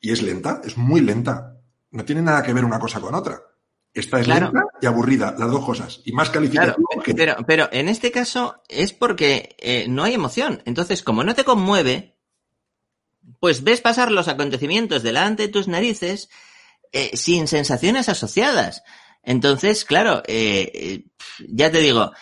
Y 0.00 0.12
es 0.12 0.22
lenta, 0.22 0.60
es 0.64 0.76
muy 0.76 1.00
lenta. 1.00 1.56
No 1.90 2.04
tiene 2.04 2.22
nada 2.22 2.44
que 2.44 2.52
ver 2.52 2.64
una 2.64 2.78
cosa 2.78 3.00
con 3.00 3.14
otra. 3.16 3.42
Esta 3.92 4.20
es 4.20 4.26
Claro. 4.26 4.52
lenta 4.52 4.62
y 4.80 4.86
aburrida, 4.86 5.34
las 5.36 5.50
dos 5.50 5.64
cosas. 5.64 6.00
Y 6.04 6.12
más 6.12 6.30
Claro, 6.30 6.46
calificativo 6.46 7.02
que... 7.02 7.14
pero, 7.14 7.36
pero 7.44 7.68
en 7.72 7.88
este 7.88 8.12
caso 8.12 8.62
es 8.68 8.92
porque 8.92 9.56
eh, 9.58 9.86
no 9.88 10.04
hay 10.04 10.14
emoción. 10.14 10.62
Entonces, 10.64 11.02
como 11.02 11.24
no 11.24 11.34
te 11.34 11.42
conmueve, 11.44 12.17
pues 13.40 13.62
ves 13.62 13.80
pasar 13.80 14.10
los 14.10 14.28
acontecimientos 14.28 15.02
delante 15.02 15.44
de 15.44 15.52
tus 15.52 15.68
narices 15.68 16.28
eh, 16.92 17.10
sin 17.14 17.46
sensaciones 17.48 18.08
asociadas. 18.08 18.82
Entonces, 19.22 19.84
claro, 19.84 20.22
eh, 20.26 20.70
eh, 20.74 21.04
ya 21.48 21.70
te 21.70 21.78
digo, 21.78 22.12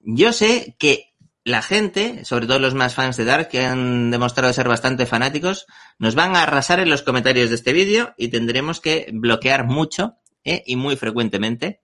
yo 0.00 0.32
sé 0.32 0.76
que 0.78 1.14
la 1.44 1.62
gente, 1.62 2.24
sobre 2.24 2.46
todo 2.46 2.58
los 2.58 2.74
más 2.74 2.94
fans 2.94 3.16
de 3.16 3.24
Dark, 3.24 3.48
que 3.48 3.64
han 3.64 4.10
demostrado 4.10 4.52
ser 4.52 4.68
bastante 4.68 5.06
fanáticos, 5.06 5.66
nos 5.98 6.14
van 6.14 6.36
a 6.36 6.42
arrasar 6.42 6.78
en 6.80 6.90
los 6.90 7.02
comentarios 7.02 7.48
de 7.48 7.56
este 7.56 7.72
vídeo 7.72 8.14
y 8.18 8.28
tendremos 8.28 8.80
que 8.80 9.08
bloquear 9.12 9.66
mucho 9.66 10.16
y 10.44 10.76
muy 10.76 10.96
frecuentemente 10.96 11.82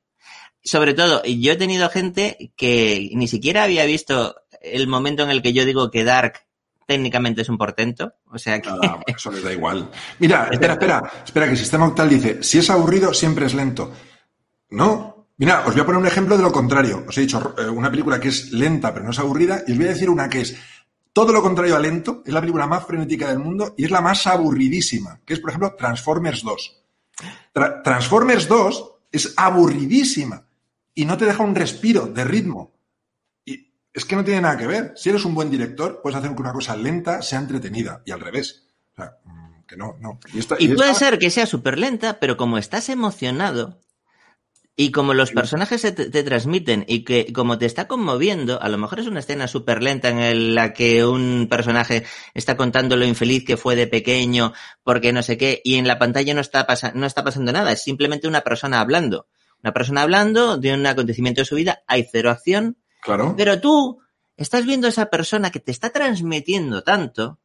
sobre 0.62 0.94
todo, 0.94 1.22
yo 1.24 1.52
he 1.52 1.56
tenido 1.56 1.88
gente 1.88 2.52
que 2.56 3.10
ni 3.14 3.28
siquiera 3.28 3.64
había 3.64 3.84
visto 3.84 4.36
el 4.60 4.86
momento 4.86 5.22
en 5.22 5.30
el 5.30 5.42
que 5.42 5.52
yo 5.52 5.64
digo 5.64 5.90
que 5.90 6.04
Dark 6.04 6.47
técnicamente 6.88 7.42
es 7.42 7.48
un 7.50 7.58
portento. 7.58 8.14
O 8.32 8.38
sea 8.38 8.60
que. 8.60 8.70
Nada, 8.70 9.00
eso 9.06 9.30
les 9.30 9.42
da 9.44 9.52
igual. 9.52 9.90
Mira, 10.18 10.48
espera, 10.50 10.72
espera, 10.72 11.02
espera, 11.24 11.48
que 11.48 11.56
Sistema 11.56 11.86
Octal 11.86 12.08
dice, 12.08 12.42
si 12.42 12.58
es 12.58 12.70
aburrido, 12.70 13.12
siempre 13.14 13.46
es 13.46 13.54
lento. 13.54 13.92
No. 14.70 15.26
Mira, 15.36 15.60
os 15.66 15.72
voy 15.74 15.82
a 15.82 15.86
poner 15.86 16.00
un 16.00 16.06
ejemplo 16.06 16.36
de 16.36 16.42
lo 16.42 16.50
contrario. 16.50 17.04
Os 17.06 17.16
he 17.18 17.20
dicho 17.20 17.54
eh, 17.58 17.68
una 17.68 17.90
película 17.90 18.18
que 18.18 18.28
es 18.28 18.50
lenta, 18.52 18.92
pero 18.92 19.04
no 19.04 19.12
es 19.12 19.18
aburrida, 19.20 19.62
y 19.66 19.72
os 19.72 19.78
voy 19.78 19.86
a 19.86 19.90
decir 19.90 20.10
una 20.10 20.28
que 20.28 20.40
es 20.40 20.56
todo 21.12 21.32
lo 21.32 21.42
contrario 21.42 21.76
a 21.76 21.78
lento, 21.78 22.22
es 22.26 22.32
la 22.32 22.40
película 22.40 22.66
más 22.66 22.84
frenética 22.86 23.28
del 23.28 23.38
mundo 23.38 23.74
y 23.76 23.84
es 23.84 23.90
la 23.90 24.00
más 24.00 24.26
aburridísima, 24.26 25.20
que 25.24 25.34
es, 25.34 25.40
por 25.40 25.50
ejemplo, 25.50 25.74
Transformers 25.76 26.42
2. 26.42 26.82
Tra- 27.54 27.82
Transformers 27.82 28.48
2 28.48 28.90
es 29.12 29.34
aburridísima 29.36 30.44
y 30.94 31.04
no 31.04 31.16
te 31.16 31.24
deja 31.26 31.42
un 31.42 31.54
respiro 31.54 32.06
de 32.06 32.24
ritmo. 32.24 32.72
Es 33.92 34.04
que 34.04 34.16
no 34.16 34.24
tiene 34.24 34.42
nada 34.42 34.56
que 34.56 34.66
ver. 34.66 34.92
Si 34.96 35.08
eres 35.08 35.24
un 35.24 35.34
buen 35.34 35.50
director, 35.50 36.00
puedes 36.02 36.18
hacer 36.18 36.34
que 36.34 36.42
una 36.42 36.52
cosa 36.52 36.76
lenta 36.76 37.22
sea 37.22 37.38
entretenida 37.40 38.02
y 38.04 38.12
al 38.12 38.20
revés. 38.20 38.68
O 38.92 38.96
sea, 38.96 39.18
mm, 39.24 39.66
que 39.66 39.76
no, 39.76 39.96
no. 40.00 40.20
Y, 40.32 40.38
esta, 40.38 40.56
y, 40.58 40.66
y 40.66 40.74
puede 40.74 40.90
esta... 40.90 41.10
ser 41.10 41.18
que 41.18 41.30
sea 41.30 41.46
súper 41.46 41.78
lenta, 41.78 42.20
pero 42.20 42.36
como 42.36 42.58
estás 42.58 42.88
emocionado, 42.88 43.80
y 44.80 44.92
como 44.92 45.12
los 45.12 45.32
personajes 45.32 45.82
te, 45.82 45.90
te, 45.90 46.22
transmiten 46.22 46.84
y 46.86 47.02
que 47.02 47.32
como 47.32 47.58
te 47.58 47.66
está 47.66 47.88
conmoviendo, 47.88 48.62
a 48.62 48.68
lo 48.68 48.78
mejor 48.78 49.00
es 49.00 49.08
una 49.08 49.18
escena 49.18 49.48
súper 49.48 49.82
lenta 49.82 50.08
en 50.08 50.54
la 50.54 50.72
que 50.72 51.04
un 51.04 51.48
personaje 51.50 52.04
está 52.32 52.56
contando 52.56 52.96
lo 52.96 53.04
infeliz 53.04 53.44
que 53.44 53.56
fue 53.56 53.74
de 53.74 53.88
pequeño, 53.88 54.52
porque 54.84 55.12
no 55.12 55.24
sé 55.24 55.36
qué, 55.36 55.60
y 55.64 55.74
en 55.74 55.88
la 55.88 55.98
pantalla 55.98 56.32
no 56.32 56.40
está, 56.40 56.64
pasa, 56.64 56.92
no 56.94 57.06
está 57.06 57.24
pasando 57.24 57.50
nada, 57.52 57.72
es 57.72 57.82
simplemente 57.82 58.28
una 58.28 58.42
persona 58.42 58.78
hablando. 58.78 59.26
Una 59.64 59.72
persona 59.72 60.02
hablando 60.02 60.58
de 60.58 60.72
un 60.72 60.86
acontecimiento 60.86 61.40
de 61.40 61.46
su 61.46 61.56
vida, 61.56 61.82
hay 61.88 62.06
cero 62.08 62.30
acción, 62.30 62.76
claro. 63.00 63.34
pero 63.36 63.60
tú 63.60 64.00
estás 64.36 64.64
viendo 64.64 64.86
a 64.86 64.90
esa 64.90 65.06
persona 65.06 65.50
que 65.50 65.60
te 65.60 65.72
está 65.72 65.90
transmitiendo 65.90 66.82
tanto 66.82 67.38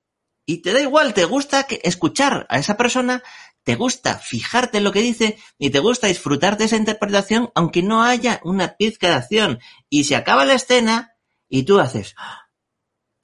y 0.46 0.58
te 0.58 0.74
da 0.74 0.82
igual, 0.82 1.14
te 1.14 1.26
gusta 1.26 1.66
escuchar 1.84 2.46
a 2.50 2.60
esa 2.60 2.76
persona 2.76 3.24
te 3.64 3.76
gusta 3.76 4.18
fijarte 4.20 4.78
en 4.78 4.84
lo 4.84 4.92
que 4.92 5.02
dice 5.02 5.38
y 5.58 5.70
te 5.70 5.80
gusta 5.80 6.08
disfrutar 6.08 6.58
de 6.58 6.66
esa 6.66 6.76
interpretación 6.76 7.52
aunque 7.56 7.82
no 7.82 8.04
haya 8.04 8.42
una 8.44 8.76
pizca 8.76 9.08
de 9.08 9.16
acción. 9.16 9.60
Y 9.90 10.04
se 10.04 10.16
acaba 10.16 10.46
la 10.46 10.54
escena 10.54 11.16
y 11.50 11.64
tú 11.64 11.80
haces... 11.80 12.16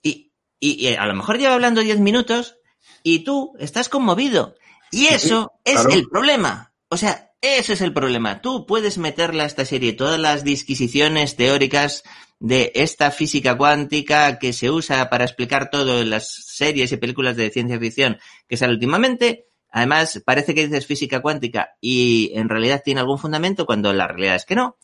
Y, 0.01 0.31
y, 0.61 0.87
y 0.87 0.95
a 0.95 1.05
lo 1.05 1.13
mejor 1.13 1.37
lleva 1.37 1.55
hablando 1.55 1.81
10 1.81 1.99
minutos 1.99 2.55
y 3.03 3.25
tú 3.25 3.53
estás 3.59 3.89
conmovido. 3.89 4.55
Y 4.91 5.07
eso 5.07 5.51
sí, 5.65 5.73
claro. 5.73 5.89
es 5.89 5.95
el 5.95 6.07
problema. 6.07 6.73
O 6.87 6.95
sea, 6.95 7.28
ese 7.41 7.73
es 7.73 7.81
el 7.81 7.93
problema. 7.93 8.41
Tú 8.41 8.65
puedes 8.65 8.97
meterle 8.97 9.43
a 9.43 9.45
esta 9.45 9.65
serie 9.65 9.93
todas 9.93 10.19
las 10.19 10.43
disquisiciones 10.43 11.35
teóricas 11.35 12.03
de 12.39 12.71
esta 12.75 13.11
física 13.11 13.57
cuántica 13.57 14.39
que 14.39 14.53
se 14.53 14.69
usa 14.69 15.09
para 15.09 15.25
explicar 15.25 15.69
todo 15.69 16.01
en 16.01 16.09
las 16.09 16.29
series 16.29 16.91
y 16.91 16.97
películas 16.97 17.35
de 17.35 17.49
ciencia 17.49 17.79
ficción 17.79 18.17
que 18.47 18.57
sale 18.57 18.73
últimamente, 18.73 19.49
Además, 19.71 20.21
parece 20.25 20.55
que 20.55 20.67
dices 20.67 20.87
física 20.87 21.21
cuántica 21.21 21.75
y 21.79 22.31
en 22.33 22.49
realidad 22.49 22.81
tiene 22.83 23.01
algún 23.01 23.19
fundamento 23.19 23.65
cuando 23.65 23.93
la 23.93 24.07
realidad 24.07 24.35
es 24.35 24.45
que 24.45 24.55
no. 24.55 24.77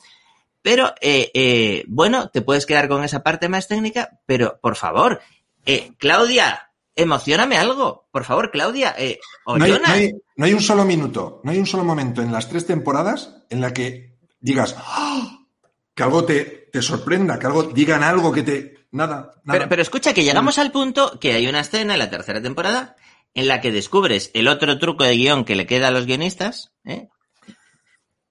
Pero, 0.61 0.93
eh, 1.01 1.31
eh, 1.33 1.83
bueno, 1.87 2.29
te 2.29 2.41
puedes 2.41 2.65
quedar 2.65 2.87
con 2.87 3.03
esa 3.03 3.23
parte 3.23 3.49
más 3.49 3.67
técnica, 3.67 4.19
pero 4.25 4.59
por 4.61 4.75
favor, 4.75 5.21
eh, 5.65 5.91
Claudia, 5.97 6.64
emocioname 6.95 7.57
algo. 7.57 8.07
Por 8.11 8.23
favor, 8.23 8.51
Claudia. 8.51 8.95
Eh, 8.97 9.19
no, 9.45 9.53
hay, 9.63 9.71
no, 9.71 9.79
hay, 9.85 10.13
no, 10.35 10.45
hay, 10.45 10.53
un 10.53 10.61
solo 10.61 10.85
minuto, 10.85 11.41
no 11.43 11.51
hay 11.51 11.59
un 11.59 11.65
solo 11.65 11.83
momento 11.83 12.21
en 12.21 12.31
las 12.31 12.49
tres 12.49 12.65
temporadas 12.65 13.43
en 13.49 13.61
la 13.61 13.73
que 13.73 14.17
digas 14.39 14.75
¡Oh! 14.77 15.47
que 15.93 16.03
algo 16.03 16.25
te, 16.25 16.69
te, 16.71 16.81
sorprenda, 16.81 17.39
que 17.39 17.47
algo 17.47 17.63
digan 17.63 18.03
algo 18.03 18.31
que 18.31 18.43
te. 18.43 18.87
Nada. 18.91 19.31
nada. 19.43 19.59
Pero, 19.59 19.69
pero 19.69 19.81
escucha, 19.81 20.13
que 20.13 20.23
llegamos 20.23 20.57
al 20.57 20.71
punto 20.71 21.19
que 21.19 21.33
hay 21.33 21.47
una 21.47 21.59
escena 21.59 21.93
en 21.93 21.99
la 21.99 22.09
tercera 22.09 22.41
temporada 22.41 22.95
en 23.33 23.47
la 23.47 23.59
que 23.61 23.71
descubres 23.71 24.31
el 24.33 24.47
otro 24.47 24.79
truco 24.79 25.03
de 25.03 25.15
guion 25.15 25.43
que 25.43 25.55
le 25.55 25.67
queda 25.67 25.89
a 25.89 25.91
los 25.91 26.05
guionistas. 26.05 26.73
¿eh? 26.85 27.09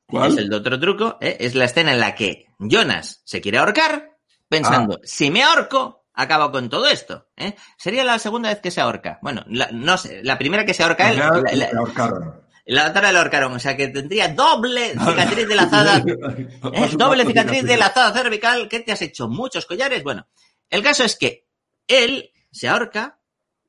¿Cuál? 0.07 0.33
Es 0.33 0.39
el 0.39 0.53
otro 0.53 0.81
truco. 0.81 1.19
¿eh? 1.21 1.37
Es 1.41 1.55
la 1.55 1.67
escena 1.67 1.93
en 1.93 2.01
la 2.01 2.15
que 2.15 2.47
Jonas 2.59 3.21
se 3.25 3.41
quiere 3.41 3.59
ahorcar 3.59 4.15
pensando, 4.49 4.97
ah. 4.97 5.01
si 5.05 5.31
me 5.31 5.43
ahorco, 5.43 6.04
acabo 6.15 6.51
con 6.51 6.69
todo 6.71 6.87
esto. 6.87 7.29
¿eh? 7.37 7.55
Sería 7.77 8.05
la 8.05 8.19
segunda 8.19 8.49
vez 8.49 8.61
que 8.61 8.71
se 8.71 8.81
ahorca. 8.81 9.19
Bueno, 9.23 9.45
la, 9.49 9.69
no 9.73 9.99
sé, 9.99 10.23
la 10.23 10.39
primera 10.39 10.65
que 10.65 10.75
se 10.75 10.83
ahorca 10.83 11.11
él. 11.11 11.19
La, 11.19 11.31
la, 11.53 11.71
la 12.67 12.89
otra 12.89 13.13
la 13.13 13.19
ahorcaron, 13.19 13.53
o 13.53 13.59
sea 13.59 13.77
que 13.77 13.89
tendría 13.89 14.29
doble 14.29 14.91
cicatriz 15.07 15.47
de 15.47 15.55
lazada, 15.55 15.99
¿eh? 16.73 16.89
doble 16.93 17.27
cicatriz 17.27 17.63
de 17.63 17.77
lazada 17.77 18.13
cervical. 18.13 18.69
¿Qué 18.69 18.81
te 18.81 18.93
has 18.93 19.03
hecho? 19.03 19.29
¿Muchos 19.29 19.67
collares? 19.67 20.03
Bueno, 20.03 20.27
el 20.71 20.83
caso 20.83 21.05
es 21.05 21.17
que 21.17 21.47
él 21.87 22.33
se 22.51 22.69
ahorca 22.69 23.21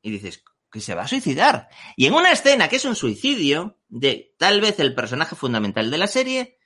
y 0.02 0.12
dices, 0.12 0.44
que 0.72 0.82
se 0.82 0.94
va 0.94 1.04
a 1.04 1.08
suicidar. 1.08 1.68
Y 1.96 2.06
en 2.06 2.14
una 2.14 2.32
escena 2.32 2.68
que 2.68 2.76
es 2.76 2.86
un 2.86 2.96
suicidio 2.96 3.80
de 3.88 4.36
tal 4.38 4.62
vez 4.62 4.80
el 4.80 4.94
personaje 4.94 5.36
fundamental 5.36 5.90
de 5.90 5.98
la 5.98 6.08
serie, 6.08 6.60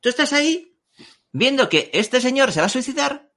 tú 0.00 0.08
estás 0.08 0.32
ahí 0.32 0.76
viendo 1.30 1.68
que 1.68 1.90
este 1.92 2.20
señor 2.20 2.52
se 2.52 2.60
va 2.60 2.66
a 2.66 2.70
suicidar 2.70 3.30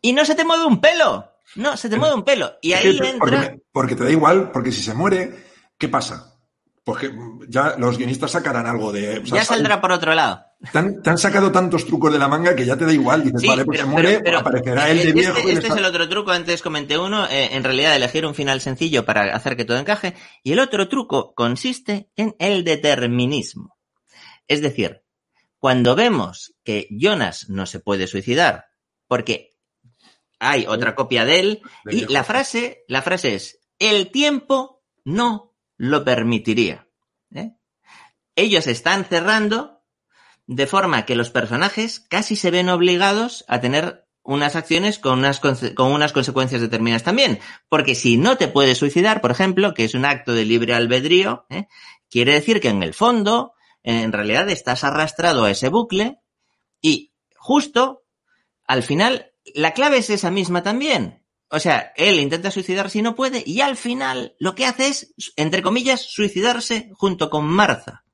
y 0.00 0.12
no 0.12 0.24
se 0.24 0.34
te 0.34 0.44
mueve 0.44 0.64
un 0.64 0.80
pelo. 0.80 1.32
No, 1.56 1.76
se 1.76 1.88
te 1.88 1.96
mueve 1.96 2.14
un 2.14 2.24
pelo. 2.24 2.52
Y 2.60 2.72
ahí 2.72 2.96
porque, 2.96 3.10
entra... 3.10 3.56
Porque 3.72 3.96
te 3.96 4.04
da 4.04 4.10
igual, 4.10 4.50
porque 4.52 4.72
si 4.72 4.82
se 4.82 4.94
muere, 4.94 5.46
¿qué 5.78 5.88
pasa? 5.88 6.34
Porque 6.84 7.12
ya 7.48 7.74
los 7.78 7.98
guionistas 7.98 8.30
sacarán 8.30 8.66
algo 8.66 8.92
de... 8.92 9.18
O 9.18 9.26
sea, 9.26 9.38
ya 9.38 9.44
saldrá 9.44 9.80
por 9.80 9.92
otro 9.92 10.14
lado. 10.14 10.42
Te 10.72 10.78
han, 10.78 11.02
te 11.02 11.10
han, 11.10 11.18
sacado 11.18 11.52
tantos 11.52 11.86
trucos 11.86 12.12
de 12.12 12.18
la 12.18 12.26
manga 12.26 12.56
que 12.56 12.64
ya 12.64 12.76
te 12.76 12.84
da 12.84 12.92
igual. 12.92 13.22
Dices, 13.22 13.42
sí, 13.42 13.46
vale, 13.46 13.64
pues 13.64 13.78
pero, 13.78 13.88
se 13.88 13.92
muere, 13.92 14.08
pero, 14.08 14.24
pero, 14.24 14.38
aparecerá 14.38 14.90
el 14.90 15.02
de 15.02 15.12
viejo. 15.12 15.36
Este, 15.36 15.52
este 15.52 15.66
es 15.68 15.76
el 15.76 15.84
otro 15.84 16.08
truco, 16.08 16.32
antes 16.32 16.62
comenté 16.62 16.98
uno, 16.98 17.26
eh, 17.26 17.50
en 17.52 17.62
realidad 17.62 17.94
elegir 17.94 18.26
un 18.26 18.34
final 18.34 18.60
sencillo 18.60 19.04
para 19.04 19.36
hacer 19.36 19.56
que 19.56 19.64
todo 19.64 19.78
encaje. 19.78 20.14
Y 20.42 20.52
el 20.52 20.58
otro 20.58 20.88
truco 20.88 21.32
consiste 21.34 22.10
en 22.16 22.34
el 22.40 22.64
determinismo. 22.64 23.78
Es 24.48 24.60
decir, 24.60 25.02
cuando 25.58 25.94
vemos 25.94 26.54
que 26.64 26.88
Jonas 26.90 27.46
no 27.48 27.66
se 27.66 27.80
puede 27.80 28.06
suicidar, 28.06 28.66
porque 29.06 29.47
hay 30.38 30.66
otra 30.66 30.94
copia 30.94 31.24
de 31.24 31.40
él, 31.40 31.62
y 31.90 32.06
la 32.12 32.24
frase, 32.24 32.84
la 32.88 33.02
frase 33.02 33.34
es, 33.34 33.60
el 33.78 34.10
tiempo 34.10 34.82
no 35.04 35.54
lo 35.76 36.04
permitiría. 36.04 36.88
¿eh? 37.34 37.52
Ellos 38.36 38.66
están 38.66 39.04
cerrando 39.04 39.82
de 40.46 40.66
forma 40.66 41.04
que 41.04 41.16
los 41.16 41.30
personajes 41.30 42.00
casi 42.00 42.36
se 42.36 42.50
ven 42.50 42.68
obligados 42.68 43.44
a 43.48 43.60
tener 43.60 44.06
unas 44.22 44.56
acciones 44.56 44.98
con 44.98 45.20
unas, 45.20 45.40
con 45.40 45.92
unas 45.92 46.12
consecuencias 46.12 46.60
determinadas 46.60 47.02
también. 47.02 47.40
Porque 47.68 47.94
si 47.94 48.16
no 48.16 48.36
te 48.36 48.48
puedes 48.48 48.78
suicidar, 48.78 49.20
por 49.20 49.30
ejemplo, 49.30 49.74
que 49.74 49.84
es 49.84 49.94
un 49.94 50.04
acto 50.04 50.32
de 50.32 50.44
libre 50.44 50.74
albedrío, 50.74 51.46
¿eh? 51.48 51.66
quiere 52.10 52.34
decir 52.34 52.60
que 52.60 52.68
en 52.68 52.82
el 52.82 52.94
fondo, 52.94 53.54
en 53.82 54.12
realidad 54.12 54.48
estás 54.50 54.84
arrastrado 54.84 55.44
a 55.44 55.50
ese 55.50 55.68
bucle 55.68 56.20
y 56.80 57.12
justo 57.36 58.04
al 58.66 58.82
final 58.82 59.32
la 59.54 59.72
clave 59.72 59.98
es 59.98 60.10
esa 60.10 60.30
misma 60.30 60.62
también. 60.62 61.22
O 61.50 61.58
sea, 61.58 61.92
él 61.96 62.20
intenta 62.20 62.50
suicidarse 62.50 62.98
y 62.98 63.02
no 63.02 63.14
puede, 63.14 63.42
y 63.44 63.62
al 63.62 63.76
final 63.76 64.34
lo 64.38 64.54
que 64.54 64.66
hace 64.66 64.88
es, 64.88 65.14
entre 65.36 65.62
comillas, 65.62 66.02
suicidarse 66.02 66.90
junto 66.92 67.30
con 67.30 67.46
Martha. 67.46 68.04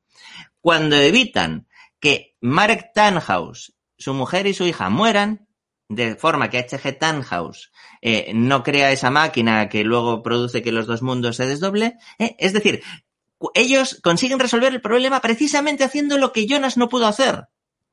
Cuando 0.60 0.96
evitan 0.96 1.66
que 1.98 2.36
Marek 2.40 2.92
Tannhaus, 2.94 3.74
su 3.98 4.14
mujer 4.14 4.46
y 4.46 4.54
su 4.54 4.64
hija 4.66 4.88
mueran, 4.88 5.48
de 5.88 6.14
forma 6.14 6.48
que 6.48 6.58
H.G. 6.58 6.98
Tannhaus 6.98 7.72
eh, 8.00 8.32
no 8.34 8.62
crea 8.62 8.92
esa 8.92 9.10
máquina 9.10 9.68
que 9.68 9.84
luego 9.84 10.22
produce 10.22 10.62
que 10.62 10.72
los 10.72 10.86
dos 10.86 11.02
mundos 11.02 11.36
se 11.36 11.46
desdoble, 11.46 11.96
eh, 12.18 12.36
es 12.38 12.52
decir, 12.52 12.82
ellos 13.54 14.00
consiguen 14.02 14.38
resolver 14.38 14.72
el 14.72 14.80
problema 14.80 15.20
precisamente 15.20 15.84
haciendo 15.84 16.18
lo 16.18 16.32
que 16.32 16.46
Jonas 16.46 16.76
no 16.76 16.88
pudo 16.88 17.06
hacer, 17.06 17.48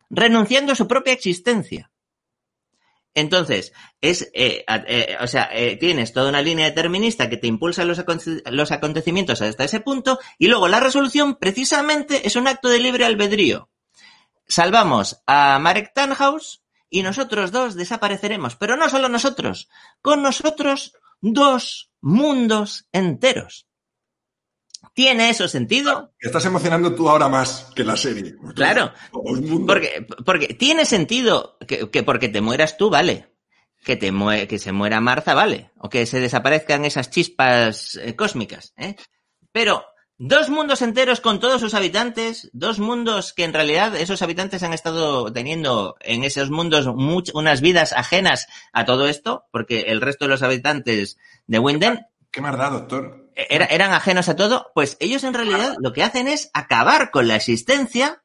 renunciando 0.10 0.74
a 0.74 0.76
su 0.76 0.88
propia 0.88 1.14
existencia. 1.14 1.91
Entonces, 3.14 3.74
es, 4.00 4.32
eh, 4.34 4.64
eh, 4.88 5.18
o 5.20 5.28
sea, 5.28 5.50
eh, 5.52 5.76
tienes 5.76 6.14
toda 6.14 6.30
una 6.30 6.42
línea 6.42 6.68
determinista 6.68 7.30
que 7.30 7.38
te 7.38 7.48
impulsa 7.48 7.84
los, 7.84 8.02
los, 8.46 8.72
acontecimientos 8.72 9.42
hasta 9.42 9.66
ese 9.66 9.82
punto 9.82 10.20
y 10.38 10.48
luego 10.48 10.70
la 10.70 10.80
resolución 10.80 11.36
precisamente 11.36 12.26
es 12.26 12.36
un 12.38 12.48
acto 12.48 12.70
de 12.70 12.80
libre 12.80 13.06
albedrío. 13.06 13.70
Salvamos 14.48 15.22
a 15.28 15.60
Marek 15.60 15.94
Tannhaus 15.94 16.64
y 16.90 17.04
nosotros 17.04 17.52
dos 17.52 17.76
desapareceremos, 17.76 18.56
pero 18.56 18.78
no 18.78 18.90
solo 18.90 19.10
nosotros, 19.10 19.70
con 20.02 20.22
nosotros 20.22 20.94
dos 21.20 21.92
mundos 22.00 22.88
enteros. 22.94 23.68
¿Tiene 24.94 25.30
eso 25.30 25.48
sentido? 25.48 26.14
Estás 26.20 26.46
emocionando 26.46 26.94
tú 26.94 27.10
ahora 27.10 27.30
más 27.30 27.72
que 27.76 27.84
la 27.84 27.96
serie. 27.96 28.36
Claro. 28.56 28.92
Porque, 29.66 30.06
porque 30.26 30.48
tiene 30.54 30.86
sentido 30.86 31.58
que, 31.66 31.90
que, 31.90 32.04
porque 32.04 32.28
te 32.28 32.42
mueras 32.42 32.78
tú, 32.78 32.90
vale. 32.90 33.30
Que, 33.86 33.96
te 33.96 34.12
mue 34.12 34.48
que 34.48 34.60
se 34.60 34.74
muera 34.74 35.00
Marza, 35.00 35.34
vale. 35.34 35.72
O 35.78 35.90
que 35.90 36.06
se 36.06 36.20
desaparezcan 36.20 36.84
esas 36.84 37.10
chispas 37.10 37.96
eh, 37.96 38.16
cósmicas. 38.16 38.74
¿eh? 38.76 38.98
Pero 39.54 39.86
dos 40.18 40.50
mundos 40.50 40.82
enteros 40.82 41.22
con 41.22 41.40
todos 41.40 41.62
sus 41.62 41.74
habitantes, 41.74 42.50
dos 42.52 42.78
mundos 42.78 43.32
que 43.34 43.46
en 43.46 43.54
realidad 43.54 43.96
esos 43.96 44.22
habitantes 44.22 44.62
han 44.62 44.74
estado 44.74 45.32
teniendo 45.32 45.96
en 46.02 46.26
esos 46.26 46.52
mundos 46.52 46.86
unas 47.34 47.62
vidas 47.62 47.94
ajenas 47.94 48.48
a 48.74 48.86
todo 48.86 49.08
esto, 49.08 49.46
porque 49.52 49.86
el 49.88 50.02
resto 50.02 50.26
de 50.26 50.30
los 50.30 50.44
habitantes 50.44 51.18
de 51.48 51.60
Winden... 51.60 52.06
¿Qué 52.30 52.42
más 52.42 52.58
da, 52.58 52.70
doctor? 52.70 53.21
Era, 53.36 53.66
eran 53.66 53.94
ajenos 53.94 54.30
a 54.30 54.36
todo, 54.36 54.72
pues 54.74 54.98
ellos 55.00 55.24
en 55.24 55.34
realidad 55.34 55.76
lo 55.80 55.94
que 55.94 56.04
hacen 56.04 56.28
es 56.28 56.50
acabar 56.54 57.12
con 57.12 57.28
la 57.28 57.36
existencia 57.36 58.24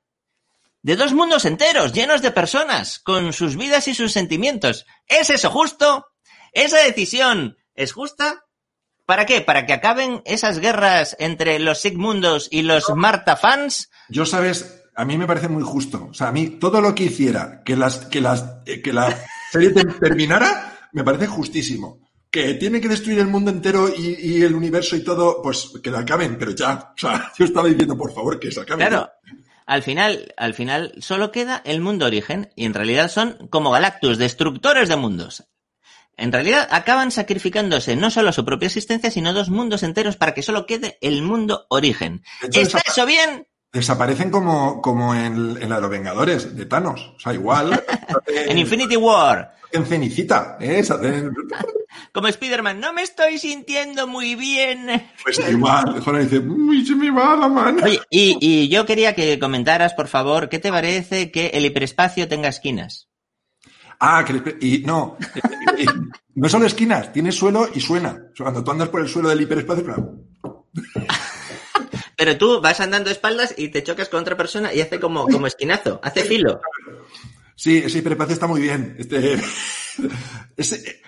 de 0.83 0.97
dos 0.97 1.13
mundos 1.13 1.45
enteros, 1.45 1.93
llenos 1.93 2.23
de 2.23 2.31
personas, 2.31 3.01
con 3.01 3.33
sus 3.33 3.57
vidas 3.57 3.89
y 3.89 3.95
sus 3.95 4.13
sentimientos. 4.13 4.87
¿Es 5.09 5.31
eso 5.31 5.51
justo? 5.51 6.07
¿Esa 6.53 6.79
decisión 6.79 7.57
es 7.75 7.93
justa? 7.93 8.45
¿Para 9.05 9.27
qué? 9.27 9.41
¿Para 9.41 9.67
que 9.67 9.73
acaben 9.73 10.23
esas 10.25 10.59
guerras 10.59 11.17
entre 11.19 11.59
los 11.59 11.81
Sigmundos 11.81 12.49
y 12.51 12.63
los 12.63 12.89
Marta 12.95 13.37
fans? 13.37 13.91
Yo 14.09 14.27
sabes, 14.27 14.85
a 14.95 15.05
mí 15.05 15.19
me 15.19 15.27
parece 15.27 15.49
muy 15.49 15.63
justo. 15.63 16.09
O 16.11 16.15
sea, 16.15 16.29
a 16.29 16.33
mí 16.33 16.51
todo 16.51 16.81
lo 16.81 16.95
que 16.95 17.05
hiciera 17.05 17.63
que, 17.65 17.77
las, 17.77 17.99
que, 18.07 18.21
las, 18.21 18.45
eh, 18.67 18.81
que 18.81 18.93
la 18.93 19.17
serie 19.53 19.71
terminara, 20.01 20.89
me 20.93 21.05
parece 21.05 21.27
justísimo. 21.27 22.06
Que 22.37 22.53
tiene 22.53 22.83
que 22.83 22.89
destruir 22.89 23.21
el 23.21 23.29
mundo 23.29 23.51
entero 23.51 23.89
y, 23.89 24.15
y, 24.21 24.43
el 24.43 24.55
universo 24.55 24.95
y 24.95 25.03
todo, 25.03 25.41
pues 25.41 25.73
que 25.83 25.91
la 25.91 26.01
acaben, 26.01 26.37
pero 26.37 26.51
ya. 26.51 26.93
O 26.95 26.99
sea, 26.99 27.33
yo 27.39 27.47
estaba 27.47 27.67
diciendo, 27.67 27.97
por 27.97 28.13
favor, 28.13 28.39
que 28.39 28.53
se 28.53 28.61
acaben. 28.61 28.87
Claro. 28.87 29.11
Al 29.65 29.83
final, 29.83 30.35
al 30.37 30.53
final 30.53 30.93
solo 30.99 31.33
queda 31.33 31.63
el 31.65 31.81
mundo 31.81 32.05
origen 32.05 32.53
y 32.55 32.67
en 32.67 32.75
realidad 32.75 33.11
son 33.11 33.49
como 33.49 33.71
Galactus, 33.71 34.19
destructores 34.19 34.91
de 34.91 34.97
mundos. 34.97 35.45
En 36.19 36.31
realidad 36.31 36.69
acaban 36.71 37.11
sacrificándose 37.11 37.97
no 37.97 38.11
solo 38.11 38.31
su 38.33 38.45
propia 38.45 38.67
existencia, 38.67 39.11
sino 39.11 39.33
dos 39.33 39.49
mundos 39.49 39.83
enteros 39.83 40.17
para 40.17 40.35
que 40.35 40.43
solo 40.43 40.67
quede 40.67 40.99
el 41.01 41.23
mundo 41.23 41.65
origen. 41.71 42.23
hecho, 42.43 42.61
¿Está 42.61 42.83
eso 42.87 43.07
bien? 43.07 43.49
Desaparecen 43.73 44.31
como, 44.31 44.83
como 44.83 45.15
en, 45.15 45.57
en 45.59 45.71
la 45.71 45.77
de 45.77 45.81
los 45.81 45.91
Vengadores, 45.91 46.55
de 46.55 46.67
Thanos. 46.67 47.15
O 47.17 47.19
sea, 47.19 47.33
igual. 47.33 47.83
en 48.27 48.59
Infinity 48.59 48.97
War. 48.97 49.57
En 49.73 49.87
cenicita, 49.87 50.59
¿eh? 50.61 50.83
Como 52.13 52.29
Spider-Man, 52.29 52.81
no 52.81 52.93
me 52.93 53.03
estoy 53.03 53.39
sintiendo 53.39 54.07
muy 54.07 54.35
bien. 54.35 54.87
Pues 55.23 55.39
igual. 55.49 56.01
Joder, 56.01 56.23
dice, 56.25 56.39
uy, 56.39 56.85
se 56.87 56.95
me 56.95 57.11
va 57.11 57.37
la 57.37 57.49
mano. 57.49 57.83
Oye, 57.85 58.01
y, 58.11 58.37
y 58.41 58.69
yo 58.69 58.87
quería 58.87 59.15
que 59.15 59.39
comentaras, 59.39 59.95
por 59.95 60.09
favor, 60.09 60.49
¿qué 60.49 60.59
te 60.59 60.71
parece 60.71 61.31
que 61.31 61.49
el 61.49 61.65
hiperespacio 61.67 62.29
tenga 62.29 62.49
esquinas? 62.49 63.09
Ah, 63.99 64.25
que, 64.27 64.57
y 64.61 64.79
no. 64.81 65.17
y- 65.77 65.83
y- 65.83 65.87
no 66.35 66.49
solo 66.51 66.67
esquinas, 66.67 67.13
tiene 67.15 67.33
suelo 67.33 67.69
y 67.75 67.81
suena. 67.81 68.21
Cuando 68.37 68.63
tú 68.63 68.71
andas 68.71 68.91
por 68.91 69.01
el 69.01 69.09
suelo 69.09 69.31
del 69.31 69.41
hiperespacio, 69.41 69.85
claro, 69.85 70.15
Pero 72.17 72.39
tú 72.39 72.61
vas 72.63 72.81
andando 72.81 73.09
de 73.09 73.13
espaldas 73.15 73.55
y 73.59 73.69
te 73.69 73.83
chocas 73.83 74.09
con 74.09 74.21
otra 74.21 74.37
persona 74.37 74.73
y 74.73 74.81
hace 74.81 74.99
como, 75.01 75.27
como 75.29 75.47
esquinazo, 75.47 76.01
hace 76.03 76.23
filo. 76.25 76.61
Sí, 77.55 77.79
ese 77.79 77.99
hiperespacio 77.99 78.35
está 78.35 78.47
muy 78.47 78.61
bien. 78.61 78.97
Este, 78.99 79.39
ese- 80.57 81.03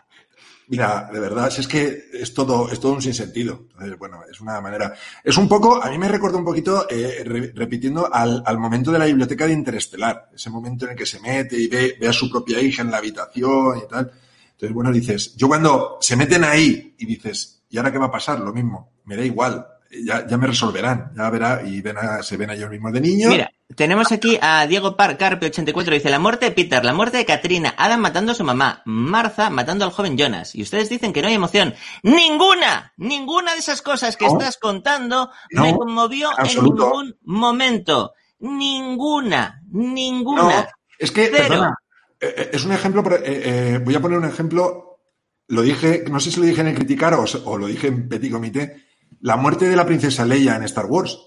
mira, 0.69 1.09
de 1.13 1.19
verdad, 1.21 1.51
si 1.51 1.61
es 1.63 1.69
que 1.69 2.05
es 2.13 2.33
todo, 2.35 2.71
es 2.71 2.79
todo 2.81 2.93
un 2.93 3.03
sinsentido. 3.03 3.67
Entonces, 3.73 3.99
bueno, 3.99 4.21
es 4.31 4.41
una 4.41 4.61
manera. 4.61 4.95
Es 5.25 5.37
un 5.37 5.49
poco, 5.49 5.83
a 5.83 5.91
mí 5.91 5.99
me 5.99 6.09
recuerda 6.09 6.39
un 6.39 6.45
poquito, 6.45 6.87
eh, 6.91 7.23
re- 7.25 7.53
repitiendo 7.55 8.13
al, 8.13 8.43
al 8.47 8.59
momento 8.59 8.93
de 8.93 8.99
la 8.99 9.07
biblioteca 9.07 9.47
de 9.47 9.53
Interestelar. 9.55 10.31
Ese 10.35 10.51
momento 10.51 10.85
en 10.85 10.93
el 10.93 10.97
que 10.97 11.07
se 11.07 11.21
mete 11.21 11.57
y 11.59 11.67
ve, 11.69 11.97
ve 12.01 12.09
a 12.09 12.13
su 12.13 12.31
propia 12.31 12.61
hija 12.61 12.83
en 12.83 12.91
la 12.91 12.99
habitación 12.99 13.79
y 13.79 13.89
tal. 13.89 14.13
Entonces, 14.53 14.75
bueno, 14.75 14.93
dices, 14.93 15.35
yo 15.37 15.49
cuando 15.49 15.99
se 16.01 16.17
meten 16.17 16.45
ahí 16.45 16.95
y 16.99 17.07
dices, 17.07 17.63
¿y 17.71 17.79
ahora 17.79 17.93
qué 17.93 17.99
va 17.99 18.07
a 18.07 18.11
pasar? 18.11 18.41
Lo 18.41 18.53
mismo, 18.53 18.93
me 19.05 19.17
da 19.17 19.25
igual. 19.25 19.67
Ya, 19.91 20.27
ya 20.27 20.37
me 20.37 20.47
resolverán, 20.47 21.13
ya 21.17 21.31
verá, 21.31 21.63
y 21.65 21.81
ven 21.81 21.97
a- 21.97 22.23
se 22.23 22.37
ven 22.37 22.51
a 22.51 22.55
ellos 22.55 22.69
mismos 22.71 22.93
de 22.93 23.01
niños. 23.01 23.31
Mira, 23.31 23.51
tenemos 23.75 24.13
aquí 24.13 24.39
a 24.41 24.67
Diego 24.67 24.97
Par, 24.97 25.17
Carpe84, 25.17 25.91
dice 25.95 26.11
la 26.11 26.19
muerte 26.19 26.45
de 26.47 26.51
Peter, 26.53 26.85
la 26.85 26.93
muerte 26.93 27.17
de 27.17 27.25
Katrina, 27.25 27.75
Adam 27.77 27.99
matando 28.01 28.33
a 28.33 28.35
su 28.35 28.45
mamá, 28.45 28.83
Martha 28.85 29.49
matando 29.49 29.87
al 29.87 29.91
joven 29.91 30.19
Jonas. 30.19 30.55
Y 30.55 30.61
ustedes 30.63 30.91
dicen 30.91 31.15
que 31.15 31.23
no 31.23 31.29
hay 31.29 31.35
emoción. 31.35 31.75
¡Ninguna! 32.03 32.93
Ninguna 32.99 33.55
de 33.55 33.61
esas 33.61 33.81
cosas 33.81 34.17
que 34.19 34.27
No. 34.27 34.33
estás 34.33 34.59
contando 34.59 35.31
No, 35.53 35.63
me 35.63 35.75
conmovió 35.75 36.31
en 36.39 36.65
ningún 36.65 37.17
momento. 37.23 38.13
Ninguna, 38.41 39.63
ninguna. 39.73 40.43
No, 40.43 40.67
es 40.99 41.11
que, 41.11 41.27
perdona, 41.29 41.75
eh, 42.21 42.35
eh, 42.37 42.51
es 42.53 42.65
un 42.65 42.73
ejemplo, 42.73 43.03
eh, 43.17 43.23
eh, 43.25 43.81
voy 43.83 43.95
a 43.95 44.01
poner 44.01 44.19
un 44.19 44.25
ejemplo, 44.27 45.01
lo 45.49 45.63
dije, 45.63 46.05
no 46.11 46.21
sé 46.21 46.31
si 46.31 46.41
lo 46.41 46.47
dije 46.47 46.61
en 46.61 46.69
el 46.69 46.75
criticar 46.75 47.15
o, 47.15 47.25
o 47.45 47.57
lo 47.57 47.67
dije 47.67 47.87
en 47.89 48.09
Petit 48.09 48.31
Comité, 48.31 48.85
la 49.21 49.37
muerte 49.37 49.69
de 49.69 49.77
la 49.77 49.87
princesa 49.87 50.25
Leia 50.25 50.57
en 50.57 50.65
Star 50.65 50.87
Wars 50.87 51.19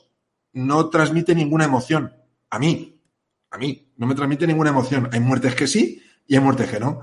no 0.53 0.89
transmite 0.89 1.35
ninguna 1.35 1.65
emoción, 1.65 2.13
a 2.49 2.59
mí, 2.59 2.99
a 3.49 3.57
mí, 3.57 3.91
no 3.97 4.07
me 4.07 4.15
transmite 4.15 4.47
ninguna 4.47 4.69
emoción. 4.69 5.09
Hay 5.11 5.19
muertes 5.19 5.55
que 5.55 5.67
sí 5.67 6.01
y 6.27 6.35
hay 6.35 6.41
muertes 6.41 6.69
que 6.69 6.79
no. 6.79 7.01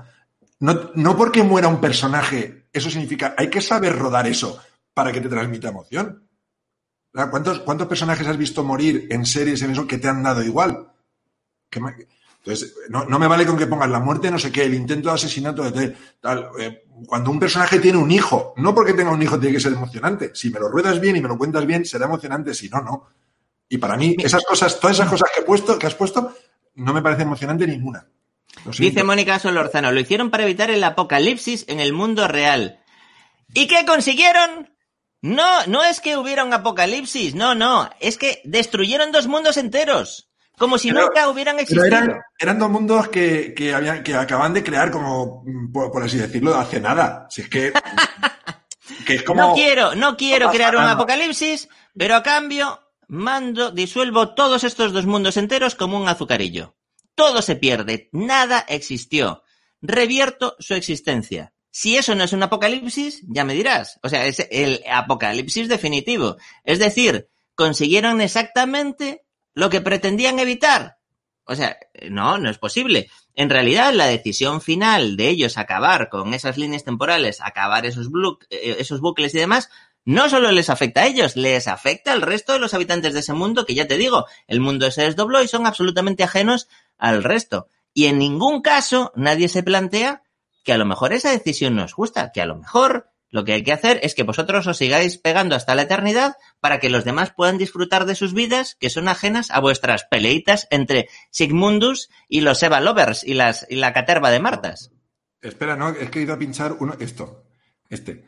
No, 0.59 0.91
no 0.95 1.15
porque 1.15 1.43
muera 1.43 1.67
un 1.67 1.79
personaje, 1.79 2.67
eso 2.73 2.89
significa, 2.89 3.33
hay 3.37 3.49
que 3.49 3.61
saber 3.61 3.97
rodar 3.97 4.27
eso 4.27 4.59
para 4.93 5.11
que 5.11 5.21
te 5.21 5.29
transmita 5.29 5.69
emoción. 5.69 6.27
¿Cuántos, 7.11 7.59
¿Cuántos 7.59 7.87
personajes 7.87 8.27
has 8.27 8.37
visto 8.37 8.63
morir 8.63 9.07
en 9.09 9.25
series 9.25 9.61
en 9.61 9.71
eso 9.71 9.87
que 9.87 9.97
te 9.97 10.07
han 10.07 10.21
dado 10.21 10.43
igual? 10.43 10.91
Que 11.69 11.79
Entonces, 12.39 12.73
no, 12.89 13.05
no 13.05 13.19
me 13.19 13.27
vale 13.27 13.45
con 13.45 13.57
que 13.57 13.67
pongas 13.67 13.89
la 13.89 13.99
muerte, 13.99 14.31
no 14.31 14.39
sé 14.39 14.51
qué, 14.51 14.63
el 14.63 14.73
intento 14.73 15.09
de 15.09 15.15
asesinato 15.15 15.69
de 15.69 15.95
tal. 16.21 16.49
eh, 16.59 16.83
cuando 17.05 17.31
un 17.31 17.39
personaje 17.39 17.79
tiene 17.79 17.97
un 17.97 18.11
hijo, 18.11 18.53
no 18.57 18.73
porque 18.73 18.93
tenga 18.93 19.11
un 19.11 19.21
hijo 19.21 19.39
tiene 19.39 19.55
que 19.55 19.61
ser 19.61 19.73
emocionante. 19.73 20.31
Si 20.33 20.49
me 20.49 20.59
lo 20.59 20.69
ruedas 20.69 20.99
bien 20.99 21.15
y 21.17 21.21
me 21.21 21.27
lo 21.27 21.37
cuentas 21.37 21.65
bien, 21.65 21.85
será 21.85 22.05
emocionante, 22.05 22.53
si 22.53 22.69
no, 22.69 22.81
no. 22.81 23.07
Y 23.67 23.77
para 23.77 23.97
mí, 23.97 24.15
esas 24.19 24.43
cosas, 24.43 24.79
todas 24.79 24.97
esas 24.97 25.09
cosas 25.09 25.29
que 25.33 25.41
he 25.41 25.45
puesto, 25.45 25.77
que 25.77 25.87
has 25.87 25.95
puesto, 25.95 26.33
no 26.75 26.93
me 26.93 27.01
parece 27.01 27.23
emocionante 27.23 27.67
ninguna. 27.67 28.07
Dice 28.77 29.03
Mónica 29.03 29.37
Solorzano, 29.39 29.91
lo 29.91 29.99
hicieron 29.99 30.31
para 30.31 30.43
evitar 30.43 30.71
el 30.71 30.83
apocalipsis 30.83 31.65
en 31.67 31.79
el 31.79 31.93
mundo 31.93 32.27
real. 32.27 32.79
¿Y 33.53 33.67
qué 33.67 33.85
consiguieron? 33.85 34.73
No, 35.21 35.65
no 35.67 35.83
es 35.83 35.99
que 35.99 36.17
hubiera 36.17 36.43
un 36.43 36.53
apocalipsis, 36.53 37.35
no, 37.35 37.53
no, 37.53 37.89
es 37.99 38.17
que 38.17 38.41
destruyeron 38.45 39.11
dos 39.11 39.27
mundos 39.27 39.57
enteros, 39.57 40.28
como 40.59 40.77
si 40.77 40.91
Pero- 40.91 41.07
nunca 41.07 41.27
hubieran 41.29 41.55
Pero 41.55 41.63
existido. 41.63 41.85
eran, 41.85 42.21
eran 42.37 42.59
dos 42.59 42.69
mundos 42.69 43.07
que, 43.07 43.53
que, 43.55 43.73
habían, 43.73 44.03
que 44.03 44.13
acaban 44.13 44.53
de 44.53 44.63
crear 44.63 44.91
como, 44.91 45.43
por, 45.73 45.91
por 45.91 46.03
así 46.03 46.17
decirlo, 46.17 46.53
hace 46.55 46.79
nada. 46.79 47.25
Si 47.31 47.41
es 47.41 47.49
que, 47.49 47.73
que 49.07 49.15
es 49.15 49.23
como... 49.23 49.41
No 49.41 49.53
quiero, 49.55 49.95
no 49.95 50.15
quiero 50.17 50.51
crear 50.51 50.75
un 50.75 50.83
apocalipsis, 50.83 51.67
pero 51.97 52.15
a 52.15 52.21
cambio 52.23 52.79
mando, 53.07 53.71
disuelvo 53.71 54.35
todos 54.35 54.63
estos 54.63 54.93
dos 54.93 55.05
mundos 55.05 55.37
enteros 55.37 55.73
como 55.75 55.97
un 55.99 56.07
azucarillo. 56.07 56.75
Todo 57.15 57.41
se 57.41 57.55
pierde, 57.55 58.09
nada 58.11 58.65
existió. 58.67 59.43
Revierto 59.81 60.55
su 60.59 60.75
existencia. 60.75 61.53
Si 61.71 61.95
eso 61.97 62.15
no 62.15 62.23
es 62.23 62.33
un 62.33 62.43
apocalipsis, 62.43 63.21
ya 63.27 63.43
me 63.45 63.53
dirás. 63.53 63.99
O 64.03 64.09
sea, 64.09 64.25
es 64.25 64.45
el 64.51 64.83
apocalipsis 64.91 65.69
definitivo. 65.69 66.37
Es 66.63 66.79
decir, 66.79 67.29
consiguieron 67.55 68.21
exactamente 68.21 69.25
lo 69.53 69.69
que 69.69 69.81
pretendían 69.81 70.39
evitar. 70.39 70.97
O 71.45 71.55
sea, 71.55 71.77
no, 72.09 72.37
no 72.37 72.49
es 72.49 72.59
posible. 72.59 73.09
En 73.33 73.49
realidad, 73.49 73.91
la 73.93 74.05
decisión 74.05 74.61
final 74.61 75.17
de 75.17 75.29
ellos 75.29 75.57
acabar 75.57 76.09
con 76.09 76.33
esas 76.33 76.57
líneas 76.57 76.83
temporales, 76.83 77.41
acabar 77.41 77.85
eh, 77.85 77.89
esos 78.77 79.01
bucles 79.01 79.33
y 79.33 79.39
demás, 79.39 79.69
no 80.05 80.29
solo 80.29 80.51
les 80.51 80.69
afecta 80.69 81.01
a 81.01 81.07
ellos, 81.07 81.35
les 81.35 81.67
afecta 81.67 82.11
al 82.11 82.21
resto 82.21 82.53
de 82.53 82.59
los 82.59 82.73
habitantes 82.73 83.13
de 83.13 83.19
ese 83.21 83.33
mundo, 83.33 83.65
que 83.65 83.75
ya 83.75 83.87
te 83.87 83.97
digo, 83.97 84.25
el 84.47 84.59
mundo 84.59 84.91
se 84.91 85.03
desdobló 85.03 85.41
y 85.41 85.47
son 85.47 85.65
absolutamente 85.65 86.23
ajenos 86.23 86.67
al 86.97 87.23
resto. 87.23 87.67
Y 87.93 88.05
en 88.05 88.19
ningún 88.19 88.61
caso 88.61 89.11
nadie 89.15 89.49
se 89.49 89.63
plantea 89.63 90.23
que 90.63 90.73
a 90.73 90.77
lo 90.77 90.85
mejor 90.85 91.13
esa 91.13 91.31
decisión 91.31 91.75
no 91.75 91.83
es 91.83 91.93
justa, 91.93 92.31
que 92.31 92.41
a 92.41 92.45
lo 92.45 92.55
mejor 92.55 93.09
lo 93.29 93.45
que 93.45 93.53
hay 93.53 93.63
que 93.63 93.73
hacer 93.73 93.99
es 94.03 94.15
que 94.15 94.23
vosotros 94.23 94.65
os 94.67 94.77
sigáis 94.77 95.17
pegando 95.17 95.55
hasta 95.55 95.75
la 95.75 95.83
eternidad 95.83 96.35
para 96.59 96.79
que 96.79 96.89
los 96.89 97.05
demás 97.05 97.31
puedan 97.35 97.57
disfrutar 97.57 98.05
de 98.05 98.15
sus 98.15 98.33
vidas 98.33 98.75
que 98.79 98.89
son 98.89 99.07
ajenas 99.07 99.51
a 99.51 99.59
vuestras 99.59 100.05
peleitas 100.05 100.67
entre 100.71 101.07
Sigmundus 101.29 102.09
y 102.27 102.41
los 102.41 102.61
Eva 102.63 102.81
Lovers 102.81 103.23
y, 103.23 103.35
las, 103.35 103.65
y 103.69 103.75
la 103.75 103.93
caterva 103.93 104.31
de 104.31 104.39
Martas. 104.39 104.91
Espera, 105.41 105.75
no, 105.75 105.89
es 105.89 106.09
que 106.09 106.19
he 106.19 106.23
ido 106.23 106.33
a 106.33 106.39
pinchar 106.39 106.75
uno, 106.79 106.95
esto, 106.99 107.45
este. 107.89 108.25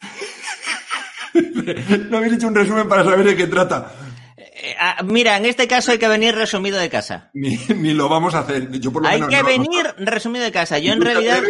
no 2.10 2.18
habéis 2.18 2.34
hecho 2.34 2.48
un 2.48 2.54
resumen 2.54 2.88
para 2.88 3.04
saber 3.04 3.26
de 3.26 3.36
qué 3.36 3.46
trata. 3.46 3.92
Eh, 4.36 4.74
ah, 4.78 5.02
mira, 5.04 5.36
en 5.36 5.46
este 5.46 5.68
caso 5.68 5.92
hay 5.92 5.98
que 5.98 6.08
venir 6.08 6.34
resumido 6.34 6.78
de 6.78 6.90
casa. 6.90 7.30
Ni, 7.34 7.56
ni 7.76 7.94
lo 7.94 8.08
vamos 8.08 8.34
a 8.34 8.40
hacer. 8.40 8.70
Yo 8.80 8.92
por 8.92 9.02
lo 9.02 9.08
Hay 9.08 9.20
menos 9.20 9.30
que 9.34 9.42
no. 9.42 9.46
venir 9.48 9.94
resumido 9.98 10.44
de 10.44 10.52
casa. 10.52 10.78
Yo 10.78 10.92
en 10.92 10.98
¿Tú 10.98 11.04
te 11.04 11.10
realidad... 11.12 11.42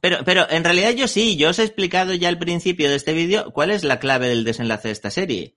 Pero, 0.00 0.18
pero 0.24 0.48
en 0.50 0.64
realidad 0.64 0.90
yo 0.90 1.08
sí, 1.08 1.36
yo 1.36 1.50
os 1.50 1.58
he 1.58 1.64
explicado 1.64 2.14
ya 2.14 2.28
al 2.28 2.38
principio 2.38 2.88
de 2.88 2.96
este 2.96 3.12
vídeo 3.12 3.52
cuál 3.52 3.70
es 3.70 3.84
la 3.84 3.98
clave 3.98 4.28
del 4.28 4.44
desenlace 4.44 4.88
de 4.88 4.92
esta 4.92 5.10
serie. 5.10 5.56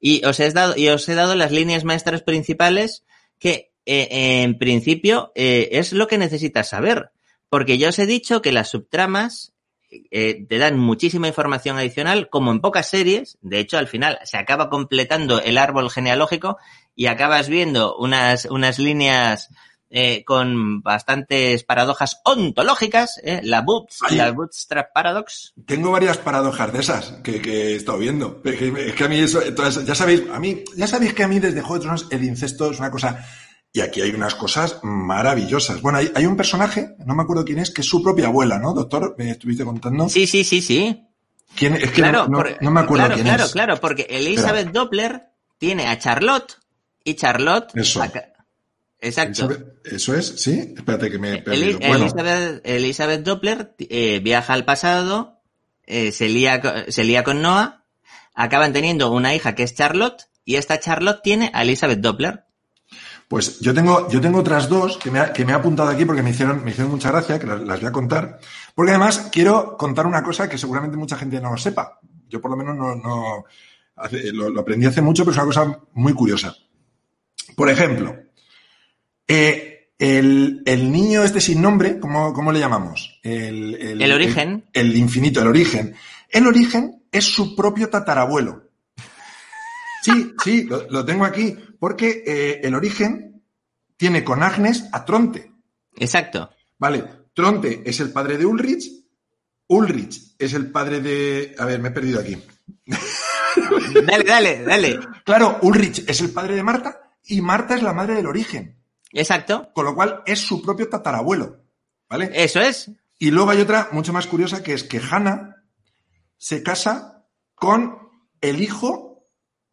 Y 0.00 0.24
os 0.24 0.40
he 0.40 0.50
dado, 0.50 0.76
y 0.76 0.88
os 0.88 1.08
he 1.08 1.14
dado 1.14 1.34
las 1.34 1.52
líneas 1.52 1.84
maestras 1.84 2.22
principales 2.22 3.04
que 3.38 3.72
eh, 3.86 4.42
en 4.42 4.58
principio 4.58 5.32
eh, 5.34 5.68
es 5.72 5.92
lo 5.92 6.06
que 6.06 6.18
necesitas 6.18 6.68
saber. 6.68 7.10
Porque 7.48 7.78
ya 7.78 7.88
os 7.88 7.98
he 7.98 8.06
dicho 8.06 8.42
que 8.42 8.52
las 8.52 8.68
subtramas 8.68 9.52
eh, 9.90 10.46
te 10.48 10.58
dan 10.58 10.78
muchísima 10.78 11.26
información 11.26 11.76
adicional, 11.76 12.28
como 12.28 12.52
en 12.52 12.60
pocas 12.60 12.88
series. 12.88 13.38
De 13.40 13.58
hecho, 13.58 13.76
al 13.76 13.88
final 13.88 14.18
se 14.24 14.36
acaba 14.36 14.70
completando 14.70 15.40
el 15.40 15.58
árbol 15.58 15.90
genealógico 15.90 16.58
y 16.94 17.06
acabas 17.06 17.48
viendo 17.48 17.96
unas, 17.96 18.44
unas 18.44 18.78
líneas 18.78 19.48
eh, 19.90 20.22
con 20.24 20.82
bastantes 20.82 21.64
paradojas 21.64 22.20
ontológicas, 22.24 23.20
¿eh? 23.24 23.40
la, 23.42 23.60
boots, 23.62 23.98
Ay. 24.08 24.16
la 24.16 24.30
Bootstrap 24.30 24.92
Paradox. 24.94 25.52
Tengo 25.66 25.90
varias 25.90 26.16
paradojas 26.18 26.72
de 26.72 26.78
esas 26.80 27.06
que, 27.24 27.42
que 27.42 27.72
he 27.72 27.74
estado 27.76 27.98
viendo. 27.98 28.40
Es 28.44 28.56
que, 28.56 28.68
es 28.88 28.94
que 28.94 29.04
a 29.04 29.08
mí 29.08 29.18
eso, 29.18 29.40
ya 29.84 29.94
sabéis, 29.94 30.22
a 30.32 30.38
mí, 30.38 30.62
ya 30.76 30.86
sabéis 30.86 31.12
que 31.14 31.24
a 31.24 31.28
mí 31.28 31.40
desde 31.40 31.60
Juego 31.60 31.74
de 31.74 31.80
Tronos 31.80 32.06
el 32.10 32.22
incesto 32.24 32.70
es 32.70 32.78
una 32.78 32.90
cosa, 32.90 33.26
y 33.72 33.80
aquí 33.80 34.00
hay 34.00 34.10
unas 34.10 34.34
cosas 34.34 34.78
maravillosas. 34.82 35.80
Bueno, 35.80 35.98
hay, 35.98 36.10
hay 36.14 36.26
un 36.26 36.36
personaje, 36.36 36.94
no 37.04 37.14
me 37.14 37.22
acuerdo 37.22 37.44
quién 37.44 37.58
es, 37.58 37.70
que 37.72 37.80
es 37.82 37.86
su 37.88 38.02
propia 38.02 38.26
abuela, 38.28 38.58
¿no, 38.58 38.72
doctor? 38.72 39.14
Me 39.18 39.30
estuviste 39.30 39.64
contando. 39.64 40.08
Sí, 40.08 40.26
sí, 40.26 40.44
sí, 40.44 40.60
sí. 40.62 41.04
¿Quién, 41.56 41.74
es 41.74 41.90
que 41.90 42.02
Claro, 42.02 42.28
no, 42.28 42.28
no- 42.28 42.38
por- 42.38 42.62
no 42.62 42.70
me 42.70 42.80
acuerdo 42.80 43.04
claro, 43.06 43.14
quién 43.14 43.26
claro, 43.26 43.44
es. 43.44 43.52
claro, 43.52 43.80
porque 43.80 44.06
Elizabeth 44.08 44.70
Doppler 44.70 45.22
tiene 45.58 45.88
a 45.88 45.98
Charlotte 45.98 46.58
y 47.02 47.14
Charlotte. 47.14 47.70
Eso. 47.74 48.00
Exacto. 49.00 49.48
Eso 49.84 50.14
es, 50.14 50.26
sí. 50.42 50.74
Espérate 50.76 51.10
que 51.10 51.18
me 51.18 51.34
he 51.34 51.42
perdido. 51.42 51.78
Bueno, 51.78 52.04
Elizabeth, 52.04 52.60
Elizabeth 52.64 53.22
Doppler 53.22 53.74
eh, 53.78 54.20
viaja 54.22 54.52
al 54.52 54.64
pasado, 54.64 55.40
eh, 55.86 56.12
se, 56.12 56.28
lía, 56.28 56.60
se 56.88 57.04
lía 57.04 57.24
con 57.24 57.40
Noah, 57.42 57.84
acaban 58.34 58.72
teniendo 58.72 59.10
una 59.10 59.34
hija 59.34 59.54
que 59.54 59.62
es 59.62 59.74
Charlotte, 59.74 60.28
y 60.44 60.56
esta 60.56 60.78
Charlotte 60.80 61.20
tiene 61.22 61.50
a 61.54 61.62
Elizabeth 61.62 62.00
Doppler. 62.00 62.44
pues 63.28 63.60
yo 63.60 63.72
tengo, 63.72 64.08
yo 64.10 64.20
tengo 64.20 64.40
otras 64.40 64.68
dos 64.68 64.98
que 64.98 65.10
me, 65.10 65.20
ha- 65.20 65.32
que 65.32 65.44
me 65.44 65.52
he 65.52 65.54
apuntado 65.54 65.88
aquí 65.88 66.04
porque 66.04 66.22
me 66.22 66.30
hicieron, 66.30 66.62
me 66.64 66.70
hicieron 66.72 66.90
mucha 66.92 67.10
gracia, 67.10 67.38
que 67.38 67.46
las, 67.46 67.60
las 67.62 67.80
voy 67.80 67.88
a 67.88 67.92
contar. 67.92 68.38
Porque 68.74 68.90
además 68.90 69.28
quiero 69.32 69.76
contar 69.76 70.06
una 70.06 70.22
cosa 70.22 70.48
que 70.48 70.58
seguramente 70.58 70.96
mucha 70.96 71.16
gente 71.16 71.40
no 71.40 71.56
sepa. 71.56 72.00
Yo 72.28 72.40
por 72.40 72.50
lo 72.50 72.56
menos 72.56 72.76
no, 72.76 72.94
no 72.96 73.44
hace- 73.96 74.32
lo, 74.32 74.50
lo 74.50 74.60
aprendí 74.60 74.86
hace 74.86 75.00
mucho, 75.02 75.24
pero 75.24 75.32
es 75.32 75.36
una 75.38 75.46
cosa 75.46 75.80
muy 75.94 76.12
curiosa. 76.12 76.54
Por 77.56 77.68
ejemplo, 77.70 78.16
eh, 79.30 79.92
el, 79.98 80.62
el 80.66 80.90
niño 80.90 81.22
este 81.24 81.40
sin 81.40 81.62
nombre, 81.62 81.98
¿cómo, 81.98 82.32
cómo 82.32 82.52
le 82.52 82.58
llamamos? 82.58 83.20
El, 83.22 83.74
El 84.02 84.12
origen. 84.12 84.64
El, 84.72 84.90
el 84.90 84.96
infinito, 84.96 85.40
el 85.40 85.48
origen. 85.48 85.94
El 86.28 86.46
origen 86.46 87.04
es 87.12 87.24
su 87.24 87.54
propio 87.54 87.88
tatarabuelo. 87.88 88.70
Sí, 90.02 90.32
sí, 90.42 90.64
lo, 90.64 90.88
lo 90.90 91.04
tengo 91.04 91.24
aquí, 91.24 91.56
porque 91.78 92.22
eh, 92.26 92.60
el 92.62 92.74
origen 92.74 93.42
tiene 93.96 94.24
con 94.24 94.42
Agnes 94.42 94.84
a 94.92 95.04
Tronte. 95.04 95.52
Exacto. 95.96 96.50
Vale, 96.78 97.04
Tronte 97.34 97.82
es 97.84 98.00
el 98.00 98.10
padre 98.10 98.38
de 98.38 98.46
Ulrich, 98.46 98.90
Ulrich 99.68 100.34
es 100.38 100.54
el 100.54 100.70
padre 100.70 101.00
de... 101.00 101.54
A 101.58 101.64
ver, 101.64 101.80
me 101.80 101.88
he 101.88 101.92
perdido 101.92 102.18
aquí. 102.18 102.36
Dale, 104.04 104.24
dale, 104.24 104.62
dale. 104.64 104.98
Claro, 105.24 105.58
Ulrich 105.62 106.08
es 106.08 106.20
el 106.22 106.30
padre 106.30 106.56
de 106.56 106.62
Marta 106.62 107.14
y 107.24 107.40
Marta 107.40 107.76
es 107.76 107.82
la 107.82 107.92
madre 107.92 108.14
del 108.14 108.26
origen, 108.26 108.79
Exacto. 109.12 109.70
con 109.74 109.84
lo 109.84 109.94
cual 109.94 110.22
es 110.26 110.40
su 110.40 110.62
propio 110.62 110.88
tatarabuelo. 110.88 111.64
¿Vale? 112.08 112.30
Eso 112.32 112.60
es. 112.60 112.90
Y 113.18 113.30
luego 113.30 113.50
hay 113.50 113.60
otra 113.60 113.88
mucho 113.92 114.12
más 114.12 114.26
curiosa 114.26 114.62
que 114.62 114.72
es 114.72 114.84
que 114.84 115.00
Hannah 115.00 115.64
se 116.36 116.62
casa 116.62 117.26
con 117.54 117.98
el 118.40 118.62
hijo 118.62 119.28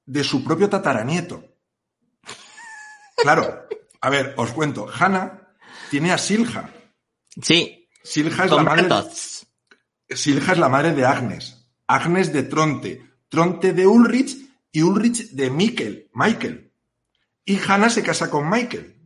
de 0.06 0.24
su 0.24 0.44
propio 0.44 0.70
tataranieto. 0.70 1.44
Claro, 3.16 3.68
a 4.02 4.10
ver, 4.10 4.34
os 4.38 4.52
cuento. 4.52 4.88
Hannah 4.88 5.56
tiene 5.90 6.12
a 6.12 6.18
Silja. 6.18 6.70
Sí. 7.42 7.90
Silja 8.04 8.46
es, 8.46 8.52
la 8.52 8.64
madre, 8.64 8.88
Bartos. 8.88 9.48
Silja 10.10 10.52
es 10.54 10.60
la 10.60 10.70
madre 10.70 10.94
de 10.94 11.06
Agnes. 11.06 11.68
Agnes 11.88 12.32
de 12.32 12.44
Tronte. 12.44 13.04
Tronte 13.30 13.74
de 13.74 13.88
Ulrich 13.88 14.38
y 14.72 14.82
Ulrich 14.82 15.32
de 15.32 15.50
Michael. 15.50 16.10
Michael. 16.14 16.74
Y 17.46 17.60
Hannah 17.60 17.90
se 17.90 18.04
casa 18.04 18.30
con 18.30 18.50
Michael. 18.50 18.97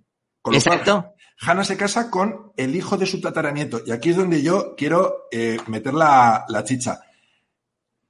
Con 0.42 0.54
cual, 0.54 0.56
Exacto. 0.56 1.14
Hannah 1.42 1.64
se 1.64 1.76
casa 1.76 2.12
con 2.12 2.52
el 2.56 2.76
hijo 2.76 2.98
de 2.98 3.08
su 3.08 3.20
tataranieto. 3.20 3.82
Y 3.86 3.92
aquí 3.92 4.12
es 4.12 4.18
donde 4.18 4.44
yo 4.44 4.76
quiero 4.76 5.28
eh, 5.32 5.58
meter 5.68 5.94
la, 5.94 6.46
la 6.48 6.64
chicha. 6.64 7.02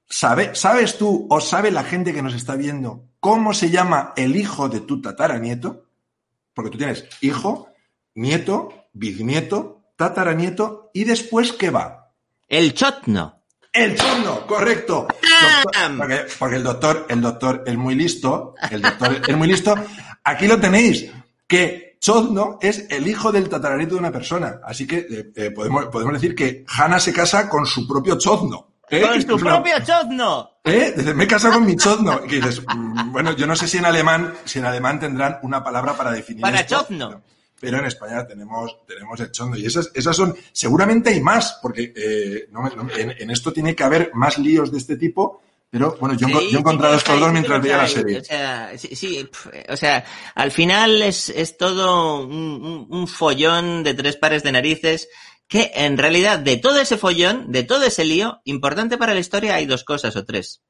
¿Sabe, 0.06 0.54
¿Sabes 0.54 0.98
tú 0.98 1.26
o 1.30 1.40
sabe 1.40 1.70
la 1.70 1.84
gente 1.84 2.12
que 2.12 2.20
nos 2.20 2.34
está 2.34 2.54
viendo 2.54 3.08
cómo 3.18 3.54
se 3.54 3.70
llama 3.70 4.12
el 4.16 4.36
hijo 4.36 4.68
de 4.68 4.80
tu 4.80 5.00
tataranieto? 5.00 5.86
Porque 6.52 6.70
tú 6.70 6.76
tienes 6.76 7.06
hijo, 7.22 7.70
nieto, 8.14 8.86
bisnieto, 8.92 9.82
tataranieto 9.96 10.90
y 10.92 11.04
después 11.04 11.52
¿qué 11.52 11.70
va? 11.70 12.12
El 12.46 12.74
chotno. 12.74 13.42
El 13.72 13.96
chorno, 13.96 14.46
correcto. 14.46 15.08
Porque, 15.96 16.26
porque 16.38 16.56
el 16.56 16.62
doctor, 16.62 17.06
el 17.08 17.22
doctor 17.22 17.64
es 17.66 17.76
muy 17.78 17.94
listo, 17.94 18.54
el 18.70 18.82
doctor 18.82 19.22
es 19.26 19.36
muy 19.36 19.48
listo. 19.48 19.74
Aquí 20.24 20.46
lo 20.46 20.60
tenéis, 20.60 21.10
que 21.46 21.91
Chozno 22.02 22.58
es 22.60 22.84
el 22.90 23.06
hijo 23.06 23.30
del 23.30 23.48
tataranieto 23.48 23.94
de 23.94 24.00
una 24.00 24.10
persona. 24.10 24.58
Así 24.64 24.88
que 24.88 25.06
eh, 25.08 25.32
eh, 25.36 25.50
podemos, 25.52 25.86
podemos 25.86 26.14
decir 26.14 26.34
que 26.34 26.64
Hannah 26.76 26.98
se 26.98 27.12
casa 27.12 27.48
con 27.48 27.64
su 27.64 27.86
propio 27.86 28.18
Chozno. 28.18 28.72
¿eh? 28.90 29.02
Con 29.34 29.38
una- 29.46 29.52
propio 29.62 29.74
chotno. 29.86 30.50
¿Eh? 30.64 30.94
Me 31.14 31.24
he 31.24 31.26
casado 31.28 31.54
con 31.54 31.64
mi 31.64 31.76
Chozno. 31.76 32.18
Dices, 32.28 32.60
mm, 32.66 33.12
bueno, 33.12 33.36
yo 33.36 33.46
no 33.46 33.54
sé 33.54 33.68
si 33.68 33.78
en 33.78 33.84
alemán, 33.84 34.34
si 34.44 34.58
en 34.58 34.64
alemán 34.64 34.98
tendrán 34.98 35.38
una 35.42 35.62
palabra 35.62 35.96
para 35.96 36.10
definir 36.10 36.42
Para 36.42 36.58
esto, 36.58 36.80
chozno. 36.80 37.22
Pero, 37.60 37.78
en 37.78 37.84
España 37.84 38.26
tenemos, 38.26 38.78
tenemos 38.88 39.20
el 39.20 39.30
chozno. 39.30 39.56
Y 39.56 39.64
esas, 39.66 39.88
esas 39.94 40.16
son, 40.16 40.34
seguramente 40.52 41.10
hay 41.10 41.20
más, 41.20 41.60
porque 41.62 41.92
eh, 41.94 42.48
no 42.50 42.62
me- 42.62 42.74
no 42.74 42.82
me- 42.82 42.94
en, 43.00 43.10
en 43.16 43.30
esto 43.30 43.52
tiene 43.52 43.76
que 43.76 43.84
haber 43.84 44.10
más 44.14 44.38
líos 44.38 44.72
de 44.72 44.78
este 44.78 44.96
tipo. 44.96 45.40
Pero 45.72 45.96
bueno, 45.98 46.14
yo, 46.16 46.28
Sí, 46.28 46.34
yo 46.52 46.58
sí, 46.58 46.76
estos 46.96 47.18
dos 47.20 47.32
mientras 47.32 47.62
veía 47.62 47.76
la 47.78 47.88
serie. 47.88 48.18
O 48.20 48.24
sea, 48.24 48.72
sí, 48.78 48.94
sí, 48.94 49.30
o 49.70 49.76
sea, 49.76 50.04
al 50.34 50.50
final 50.52 51.00
es, 51.02 51.30
es 51.30 51.56
todo 51.56 52.20
un, 52.26 52.30
un- 52.32 52.86
un 52.90 53.08
follón 53.08 53.82
de 53.82 53.94
tres 53.94 54.16
pares 54.16 54.42
de 54.42 54.52
narices 54.52 55.08
que 55.48 55.70
en 55.74 55.96
realidad 55.98 56.38
de 56.38 56.58
todo 56.58 56.78
ese 56.78 56.98
follón, 56.98 57.50
de 57.50 57.62
todo 57.64 57.84
ese 57.84 58.04
lío, 58.04 58.40
importante 58.44 58.98
para 58.98 59.14
la 59.14 59.20
historia 59.20 59.54
hay 59.54 59.64
dos 59.66 59.82
cosas 59.82 60.14
o 60.16 60.24
tres. 60.26 60.60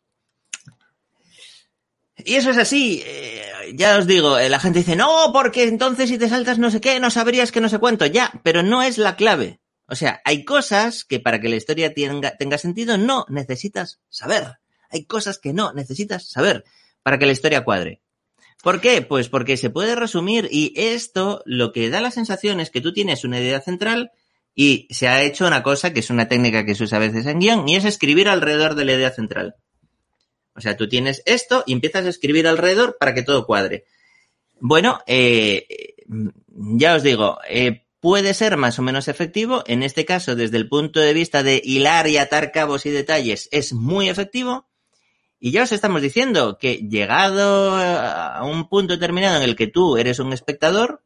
Y 2.25 2.35
eso 2.37 2.51
es 2.51 2.59
así, 2.59 3.03
eh, 3.05 3.73
ya 3.75 3.99
os 3.99 4.07
digo, 4.07 4.39
eh, 4.39 4.49
la 4.49 4.61
gente 4.61 4.81
dice, 4.81 4.95
no, 4.95 5.31
porque 5.33 5.65
entonces 5.65 6.09
si 6.11 6.19
te 6.19 6.29
saltas 6.29 6.59
no 6.59 6.71
sé 6.71 6.81
qué, 6.81 7.01
no 7.01 7.11
sabrías 7.11 7.51
que 7.51 7.61
no 7.61 7.69
sé 7.69 7.79
cuánto, 7.79 8.07
ya, 8.07 8.31
pero 8.45 8.63
no 8.63 8.83
es 8.83 8.99
la 8.99 9.17
clave. 9.17 9.61
O 9.87 9.97
sea, 9.97 10.21
hay 10.25 10.45
cosas 10.45 11.05
que 11.05 11.19
para 11.21 11.41
que 11.41 11.49
la 11.49 11.57
historia 11.57 11.93
tenga, 11.93 12.37
tenga 12.37 12.59
sentido 12.59 12.99
no 12.99 13.27
necesitas 13.29 14.01
saber. 14.09 14.59
Hay 14.93 15.05
cosas 15.05 15.39
que 15.39 15.53
no 15.53 15.73
necesitas 15.73 16.29
saber 16.29 16.65
para 17.03 17.19
que 17.19 17.27
la 17.27 17.33
historia 17.33 17.65
cuadre. 17.65 18.03
¿Por 18.63 18.81
qué? 18.81 19.03
Pues 19.03 19.29
porque 19.29 19.57
se 19.57 19.71
puede 19.71 19.97
resumir 19.97 20.49
y 20.51 20.73
esto 20.77 21.43
lo 21.47 21.73
que 21.73 21.91
da 21.91 22.01
la 22.01 22.13
sensación 22.13 22.61
es 22.61 22.71
que 22.71 22.81
tú 22.81 22.93
tienes 22.93 23.25
una 23.25 23.41
idea 23.41 23.61
central 23.61 24.13
y 24.55 24.87
se 24.91 25.09
ha 25.09 25.23
hecho 25.23 25.47
una 25.47 25.63
cosa 25.63 25.93
que 25.93 26.01
es 26.01 26.11
una 26.11 26.29
técnica 26.29 26.65
que 26.65 26.75
se 26.75 26.85
usa 26.85 26.99
a 26.99 27.01
veces 27.01 27.27
en 27.27 27.41
guion 27.41 27.69
y 27.69 27.77
es 27.77 27.85
escribir 27.85 28.29
alrededor 28.29 28.75
de 28.77 28.85
la 28.85 28.93
idea 28.93 29.11
central. 29.11 29.57
O 30.55 30.61
sea, 30.61 30.77
tú 30.77 30.89
tienes 30.89 31.23
esto 31.27 31.65
y 31.67 31.73
empiezas 31.73 32.05
a 32.05 32.11
escribir 32.11 32.47
alrededor 32.47 32.97
para 33.01 33.15
que 33.15 33.23
todo 33.23 33.47
cuadre. 33.47 33.85
Bueno, 34.61 35.01
eh, 35.07 35.67
ya 36.47 36.95
os 36.95 37.03
digo, 37.03 37.39
eh, 37.49 37.87
puede 38.01 38.35
ser 38.35 38.57
más 38.57 38.79
o 38.79 38.83
menos 38.83 39.09
efectivo. 39.09 39.65
En 39.67 39.83
este 39.83 40.05
caso, 40.05 40.37
desde 40.37 40.59
el 40.59 40.69
punto 40.69 41.01
de 41.01 41.15
vista 41.15 41.43
de 41.43 41.61
hilar 41.65 42.07
y 42.07 42.19
atar 42.19 42.53
cabos 42.53 42.87
y 42.87 42.91
detalles, 42.91 43.49
es 43.51 43.73
muy 43.73 44.09
efectivo. 44.09 44.69
Y 45.45 45.51
ya 45.51 45.65
os 45.65 45.73
estamos 45.73 46.01
diciendo 46.01 46.57
que 46.57 46.75
llegado 46.89 47.75
a 47.77 48.45
un 48.45 48.69
punto 48.69 48.95
determinado 48.95 49.39
en 49.39 49.43
el 49.43 49.57
que 49.57 49.67
tú 49.67 49.97
eres 49.97 50.21
un 50.21 50.33
espectador, 50.33 51.03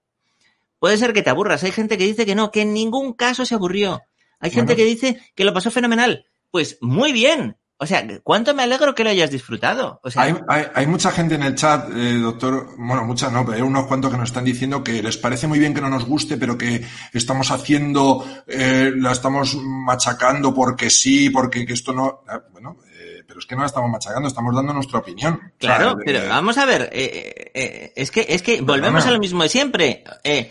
puede 0.78 0.98
ser 0.98 1.14
que 1.14 1.22
te 1.22 1.30
aburras. 1.30 1.64
Hay 1.64 1.72
gente 1.72 1.96
que 1.96 2.04
dice 2.04 2.26
que 2.26 2.34
no, 2.34 2.50
que 2.50 2.60
en 2.60 2.74
ningún 2.74 3.14
caso 3.14 3.46
se 3.46 3.54
aburrió. 3.54 4.02
Hay 4.38 4.50
gente 4.50 4.74
Bueno. 4.74 4.76
que 4.76 4.84
dice 4.84 5.32
que 5.34 5.44
lo 5.46 5.54
pasó 5.54 5.70
fenomenal. 5.70 6.26
Pues 6.50 6.76
muy 6.82 7.12
bien. 7.12 7.56
O 7.78 7.86
sea, 7.86 8.06
¿cuánto 8.22 8.54
me 8.54 8.62
alegro 8.62 8.94
que 8.94 9.04
lo 9.04 9.10
hayas 9.10 9.30
disfrutado? 9.30 10.00
O 10.02 10.10
sea, 10.10 10.22
Hay, 10.22 10.34
hay, 10.48 10.64
hay 10.74 10.86
mucha 10.86 11.10
gente 11.12 11.34
en 11.34 11.42
el 11.42 11.54
chat, 11.54 11.88
eh, 11.94 12.18
doctor, 12.18 12.74
bueno, 12.78 13.04
muchas 13.04 13.32
no, 13.32 13.42
pero 13.44 13.56
hay 13.56 13.62
unos 13.62 13.86
cuantos 13.86 14.10
que 14.10 14.18
nos 14.18 14.28
están 14.28 14.44
diciendo 14.44 14.84
que 14.84 15.02
les 15.02 15.16
parece 15.16 15.46
muy 15.46 15.58
bien 15.58 15.72
que 15.72 15.80
no 15.82 15.88
nos 15.90 16.04
guste, 16.04 16.36
pero 16.36 16.58
que 16.58 16.84
estamos 17.14 17.50
haciendo, 17.50 18.22
eh, 18.46 18.92
la 18.96 19.12
estamos 19.12 19.56
machacando 19.56 20.52
porque 20.54 20.90
sí, 20.90 21.30
porque 21.30 21.64
que 21.64 21.72
esto 21.72 21.92
no. 21.94 22.20
Ah, 22.28 22.42
Bueno, 22.52 22.78
eh, 22.85 22.85
pero 23.36 23.42
es 23.42 23.46
que 23.48 23.54
no 23.54 23.60
la 23.60 23.66
estamos 23.66 23.90
machacando, 23.90 24.28
estamos 24.28 24.54
dando 24.54 24.72
nuestra 24.72 25.00
opinión. 25.00 25.52
Claro, 25.58 25.88
O 25.88 25.90
sea, 25.90 26.02
pero 26.06 26.20
eh, 26.20 26.26
vamos 26.26 26.56
a 26.56 26.64
ver, 26.64 26.88
eh, 26.90 27.50
eh, 27.52 27.92
es 27.94 28.10
que 28.10 28.24
es 28.30 28.40
que 28.40 28.62
volvemos 28.62 29.02
Perdona. 29.02 29.10
a 29.10 29.12
lo 29.12 29.18
mismo 29.18 29.42
de 29.42 29.50
siempre. 29.50 30.04
Eh, 30.24 30.50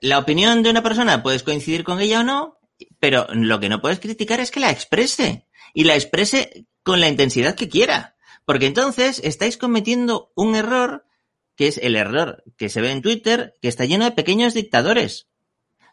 la 0.00 0.18
opinión 0.18 0.62
de 0.62 0.70
una 0.70 0.82
persona 0.82 1.22
puedes 1.22 1.42
coincidir 1.42 1.84
con 1.84 2.00
ella 2.00 2.20
o 2.20 2.24
no, 2.24 2.58
pero 2.98 3.26
lo 3.34 3.60
que 3.60 3.68
no 3.68 3.82
puedes 3.82 4.00
criticar 4.00 4.40
es 4.40 4.50
que 4.50 4.60
la 4.60 4.70
exprese 4.70 5.46
y 5.74 5.84
la 5.84 5.96
exprese 5.96 6.64
con 6.82 6.98
la 7.02 7.08
intensidad 7.08 7.56
que 7.56 7.68
quiera, 7.68 8.16
porque 8.46 8.66
entonces 8.66 9.20
estáis 9.22 9.58
cometiendo 9.58 10.32
un 10.34 10.56
error 10.56 11.04
que 11.56 11.66
es 11.66 11.76
el 11.76 11.94
error 11.94 12.42
que 12.56 12.70
se 12.70 12.80
ve 12.80 12.90
en 12.90 13.02
Twitter, 13.02 13.52
que 13.60 13.68
está 13.68 13.84
lleno 13.84 14.06
de 14.06 14.12
pequeños 14.12 14.54
dictadores. 14.54 15.28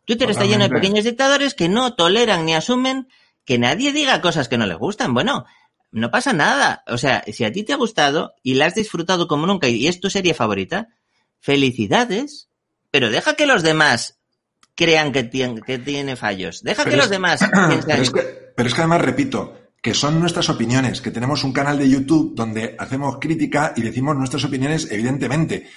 Twitter 0.05 0.31
está 0.31 0.45
lleno 0.45 0.63
de 0.63 0.73
pequeños 0.73 1.03
dictadores 1.03 1.55
que 1.55 1.67
no 1.67 1.93
toleran 1.95 2.45
ni 2.45 2.53
asumen 2.53 3.09
que 3.45 3.57
nadie 3.59 3.91
diga 3.91 4.21
cosas 4.21 4.47
que 4.47 4.57
no 4.57 4.65
les 4.65 4.77
gustan. 4.77 5.13
Bueno, 5.13 5.45
no 5.91 6.09
pasa 6.11 6.33
nada. 6.33 6.83
O 6.87 6.97
sea, 6.97 7.23
si 7.31 7.43
a 7.43 7.51
ti 7.51 7.63
te 7.63 7.73
ha 7.73 7.77
gustado 7.77 8.33
y 8.43 8.53
la 8.55 8.65
has 8.67 8.75
disfrutado 8.75 9.27
como 9.27 9.45
nunca 9.47 9.67
y 9.67 9.87
es 9.87 9.99
tu 9.99 10.09
serie 10.09 10.33
favorita, 10.33 10.87
felicidades, 11.39 12.49
pero 12.91 13.09
deja 13.09 13.35
que 13.35 13.45
los 13.45 13.63
demás 13.63 14.19
crean 14.75 15.11
que 15.11 15.23
tiene, 15.23 15.61
que 15.61 15.77
tiene 15.79 16.15
fallos. 16.15 16.63
Deja 16.63 16.83
Pero 16.83 16.91
que 16.91 16.95
es- 16.97 17.01
los 17.03 17.09
demás 17.09 17.39
Pero 17.51 17.67
piensen. 17.69 18.01
es, 18.01 18.09
que, 18.11 18.21
pero 18.55 18.67
es 18.69 18.73
que 18.75 18.81
además, 18.81 19.01
repito, 19.01 19.57
que 19.81 19.93
son 19.93 20.19
nuestras 20.19 20.49
opiniones, 20.49 21.01
que 21.01 21.11
tenemos 21.11 21.43
un 21.43 21.51
canal 21.53 21.77
de 21.77 21.89
YouTube 21.89 22.35
donde 22.35 22.75
hacemos 22.79 23.17
crítica 23.19 23.73
y 23.75 23.81
decimos 23.81 24.15
nuestras 24.15 24.43
opiniones, 24.45 24.87
evidentemente. 24.91 25.67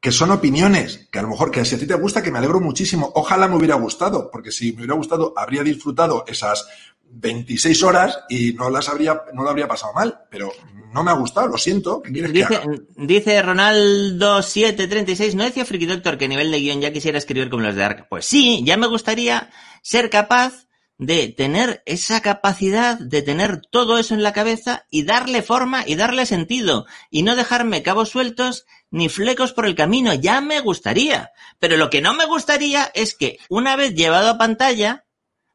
Que 0.00 0.12
son 0.12 0.30
opiniones, 0.30 1.08
que 1.12 1.18
a 1.18 1.22
lo 1.22 1.28
mejor 1.28 1.50
que 1.50 1.64
si 1.64 1.74
a 1.74 1.78
ti 1.78 1.86
te 1.86 1.94
gusta, 1.94 2.22
que 2.22 2.30
me 2.30 2.38
alegro 2.38 2.60
muchísimo. 2.60 3.12
Ojalá 3.14 3.48
me 3.48 3.56
hubiera 3.56 3.74
gustado, 3.74 4.30
porque 4.30 4.50
si 4.50 4.72
me 4.72 4.78
hubiera 4.78 4.94
gustado, 4.94 5.34
habría 5.36 5.62
disfrutado 5.62 6.24
esas 6.26 6.66
26 7.12 7.82
horas 7.82 8.18
y 8.28 8.52
no 8.54 8.70
las 8.70 8.88
habría, 8.88 9.22
no 9.34 9.42
lo 9.42 9.50
habría 9.50 9.68
pasado 9.68 9.92
mal, 9.92 10.20
pero 10.30 10.50
no 10.94 11.02
me 11.02 11.10
ha 11.10 11.14
gustado, 11.14 11.48
lo 11.48 11.58
siento. 11.58 12.00
¿Qué 12.02 12.12
quieres 12.12 12.32
Dice, 12.32 12.48
que 12.48 12.54
haga? 12.54 12.66
dice 12.96 13.42
Ronaldo 13.42 14.42
736, 14.42 15.34
¿no 15.34 15.44
decía 15.44 15.64
Friki 15.64 15.86
Doctor 15.86 16.16
que 16.16 16.24
a 16.24 16.28
nivel 16.28 16.50
de 16.50 16.60
guion 16.60 16.80
ya 16.80 16.92
quisiera 16.92 17.18
escribir 17.18 17.50
como 17.50 17.64
los 17.64 17.74
de 17.74 17.84
Ark? 17.84 18.06
Pues 18.08 18.24
sí, 18.24 18.62
ya 18.64 18.76
me 18.76 18.86
gustaría 18.86 19.50
ser 19.82 20.08
capaz 20.08 20.66
de 21.00 21.28
tener 21.28 21.82
esa 21.86 22.20
capacidad 22.20 22.98
de 22.98 23.22
tener 23.22 23.62
todo 23.62 23.98
eso 23.98 24.12
en 24.12 24.22
la 24.22 24.34
cabeza 24.34 24.84
y 24.90 25.04
darle 25.04 25.40
forma 25.40 25.82
y 25.86 25.94
darle 25.94 26.26
sentido 26.26 26.84
y 27.10 27.22
no 27.22 27.36
dejarme 27.36 27.82
cabos 27.82 28.10
sueltos 28.10 28.66
ni 28.90 29.08
flecos 29.08 29.54
por 29.54 29.64
el 29.64 29.74
camino. 29.74 30.12
Ya 30.12 30.42
me 30.42 30.60
gustaría. 30.60 31.30
Pero 31.58 31.78
lo 31.78 31.88
que 31.88 32.02
no 32.02 32.12
me 32.12 32.26
gustaría 32.26 32.90
es 32.94 33.14
que 33.14 33.38
una 33.48 33.76
vez 33.76 33.94
llevado 33.94 34.28
a 34.28 34.38
pantalla 34.38 35.06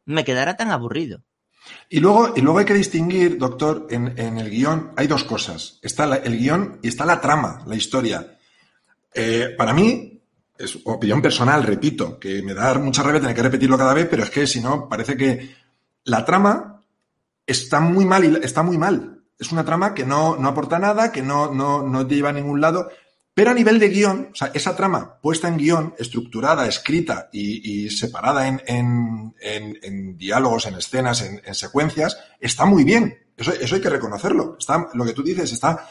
me 0.03 0.25
quedara 0.25 0.57
tan 0.57 0.71
aburrido. 0.71 1.21
Y 1.89 1.99
luego, 1.99 2.33
y 2.35 2.41
luego 2.41 2.57
hay 2.57 2.65
que 2.65 2.73
distinguir, 2.73 3.37
doctor, 3.37 3.85
en, 3.91 4.17
en 4.17 4.39
el 4.39 4.49
guion 4.49 4.93
hay 4.97 5.05
dos 5.05 5.23
cosas. 5.23 5.77
Está 5.83 6.05
el 6.15 6.39
guion 6.39 6.79
y 6.81 6.87
está 6.87 7.05
la 7.05 7.21
trama, 7.21 7.63
la 7.67 7.75
historia. 7.75 8.39
Eh, 9.13 9.53
para 9.55 9.73
mí, 9.73 10.14
es 10.57 10.77
opinión 10.85 11.21
personal, 11.21 11.63
repito, 11.63 12.19
que 12.19 12.41
me 12.41 12.53
da 12.53 12.73
mucha 12.75 13.03
rabia 13.03 13.19
tener 13.19 13.35
que 13.35 13.43
repetirlo 13.43 13.77
cada 13.77 13.93
vez, 13.93 14.07
pero 14.09 14.23
es 14.23 14.29
que 14.29 14.47
si 14.47 14.61
no, 14.61 14.87
parece 14.87 15.17
que 15.17 15.55
la 16.03 16.23
trama 16.23 16.81
está 17.45 17.79
muy 17.79 18.05
mal, 18.05 18.39
está 18.43 18.63
muy 18.63 18.77
mal. 18.77 19.23
Es 19.37 19.51
una 19.51 19.65
trama 19.65 19.93
que 19.93 20.05
no, 20.05 20.37
no 20.37 20.49
aporta 20.49 20.79
nada, 20.79 21.11
que 21.11 21.21
no, 21.21 21.53
no, 21.53 21.83
no 21.83 22.07
te 22.07 22.15
lleva 22.15 22.29
a 22.29 22.33
ningún 22.33 22.61
lado. 22.61 22.89
Pero 23.33 23.51
a 23.51 23.53
nivel 23.53 23.79
de 23.79 23.89
guion, 23.89 24.29
o 24.31 24.35
sea, 24.35 24.49
esa 24.53 24.77
trama 24.77 25.19
puesta 25.21 25.49
en 25.49 25.57
guion, 25.57 25.93
estructurada, 25.97 26.67
escrita 26.67 27.29
y, 27.33 27.89
separada 27.89 28.47
en, 28.47 28.61
en, 28.65 29.33
en, 29.41 30.17
diálogos, 30.17 30.67
en 30.67 30.75
escenas, 30.75 31.21
en, 31.21 31.41
en 31.43 31.53
secuencias, 31.53 32.17
está 32.39 32.65
muy 32.65 32.85
bien. 32.85 33.25
Eso, 33.35 33.51
eso 33.51 33.75
hay 33.75 33.81
que 33.81 33.89
reconocerlo. 33.89 34.55
Está, 34.57 34.87
lo 34.93 35.03
que 35.03 35.11
tú 35.11 35.21
dices 35.21 35.51
está 35.51 35.85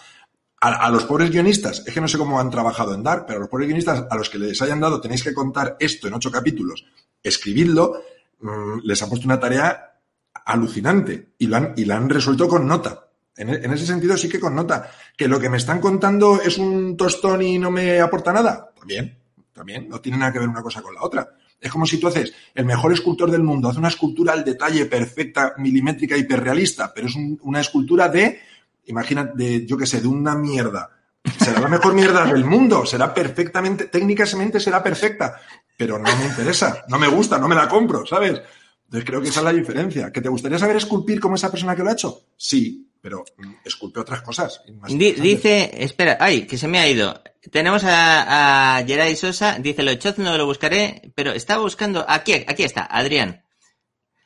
a, 0.73 0.91
los 0.91 1.05
pobres 1.05 1.31
guionistas, 1.31 1.83
es 1.87 1.93
que 1.93 2.01
no 2.01 2.09
sé 2.09 2.17
cómo 2.17 2.41
han 2.41 2.51
trabajado 2.51 2.95
en 2.95 3.03
Dark, 3.03 3.25
pero 3.27 3.39
a 3.39 3.41
los 3.41 3.49
pobres 3.49 3.69
guionistas 3.69 4.07
a 4.09 4.17
los 4.17 4.31
que 4.31 4.39
les 4.39 4.61
hayan 4.63 4.81
dado 4.81 5.01
tenéis 5.01 5.23
que 5.23 5.35
contar 5.35 5.77
esto 5.79 6.09
en 6.09 6.15
ocho 6.15 6.31
capítulos, 6.31 6.87
escribidlo, 7.23 8.03
mmm, 8.41 8.79
les 8.83 9.03
ha 9.03 9.09
puesto 9.09 9.27
una 9.27 9.39
tarea 9.39 10.01
alucinante 10.47 11.35
y 11.39 11.47
lo 11.47 11.57
han, 11.57 11.75
y 11.77 11.85
la 11.85 11.97
han 11.97 12.09
resuelto 12.09 12.49
con 12.49 12.67
nota. 12.67 13.09
En, 13.37 13.49
en, 13.49 13.73
ese 13.73 13.87
sentido 13.87 14.17
sí 14.17 14.29
que 14.29 14.41
con 14.41 14.55
nota. 14.55 14.91
Que 15.17 15.27
lo 15.27 15.41
que 15.41 15.51
me 15.51 15.57
están 15.57 15.81
contando 15.81 16.41
es 16.41 16.57
un 16.57 16.97
tostón 16.97 17.43
y 17.43 17.59
no 17.59 17.71
me 17.71 18.01
aporta 18.01 18.33
nada. 18.33 18.71
También, 18.79 19.19
también. 19.53 19.89
No 19.89 20.01
tiene 20.01 20.19
nada 20.19 20.33
que 20.33 20.39
ver 20.39 20.49
una 20.49 20.63
cosa 20.63 20.83
con 20.83 20.95
la 20.95 21.03
otra. 21.03 21.29
Es 21.61 21.73
como 21.73 21.87
si 21.87 21.99
tú 21.99 22.09
haces 22.09 22.33
el 22.55 22.65
mejor 22.65 22.93
escultor 22.93 23.31
del 23.31 23.43
mundo, 23.43 23.69
hace 23.69 23.79
una 23.79 23.89
escultura 23.89 24.35
al 24.35 24.45
detalle 24.45 24.85
perfecta, 24.87 25.55
milimétrica, 25.57 26.17
hiperrealista, 26.17 26.93
pero 26.95 27.07
es 27.07 27.15
un, 27.17 27.41
una 27.43 27.61
escultura 27.61 28.09
de, 28.09 28.39
imagínate, 28.87 29.33
de, 29.37 29.67
yo 29.67 29.77
qué 29.77 29.87
sé, 29.87 30.01
de 30.01 30.09
una 30.09 30.35
mierda. 30.35 30.91
Será 31.39 31.61
la 31.61 31.69
mejor 31.69 31.95
mierda 31.95 32.27
del 32.27 32.45
mundo, 32.45 32.85
será 32.85 33.15
perfectamente, 33.15 33.87
técnicamente 33.87 34.61
será 34.61 34.83
perfecta, 34.83 35.41
pero 35.77 35.99
no 35.99 36.17
me 36.17 36.27
interesa, 36.27 36.85
no 36.89 36.99
me 36.99 37.09
gusta, 37.09 37.39
no 37.39 37.49
me 37.49 37.55
la 37.55 37.69
compro, 37.69 38.05
¿sabes? 38.05 38.43
Entonces 38.85 39.09
creo 39.09 39.23
que 39.23 39.29
esa 39.29 39.41
es 39.41 39.45
la 39.45 39.53
diferencia. 39.53 40.13
¿Que 40.13 40.21
te 40.21 40.29
gustaría 40.29 40.59
saber 40.59 40.77
esculpir 40.77 41.21
como 41.21 41.35
esa 41.37 41.51
persona 41.51 41.75
que 41.75 41.83
lo 41.83 41.89
ha 41.89 41.95
hecho? 41.95 42.27
Sí, 42.37 42.91
pero 43.01 43.25
esculpe 43.65 44.01
otras 44.01 44.23
cosas. 44.23 44.63
dice, 44.89 45.71
espera, 45.79 46.17
ay, 46.21 46.47
que 46.47 46.57
se 46.57 46.69
me 46.69 46.79
ha 46.79 46.89
ido. 46.89 47.23
Tenemos 47.51 47.85
a, 47.85 48.77
a 48.79 48.85
Geray 48.85 49.17
Sosa, 49.17 49.59
dice 49.59 49.83
lo 49.83 49.99
Choz 49.99 50.19
no 50.19 50.39
lo 50.39 50.47
buscaré, 50.47 51.13
pero 51.15 51.33
estaba 51.33 51.63
buscando, 51.63 52.05
aquí, 52.09 52.33
aquí 52.33 52.63
está, 52.63 52.85
Adrián. 52.85 53.44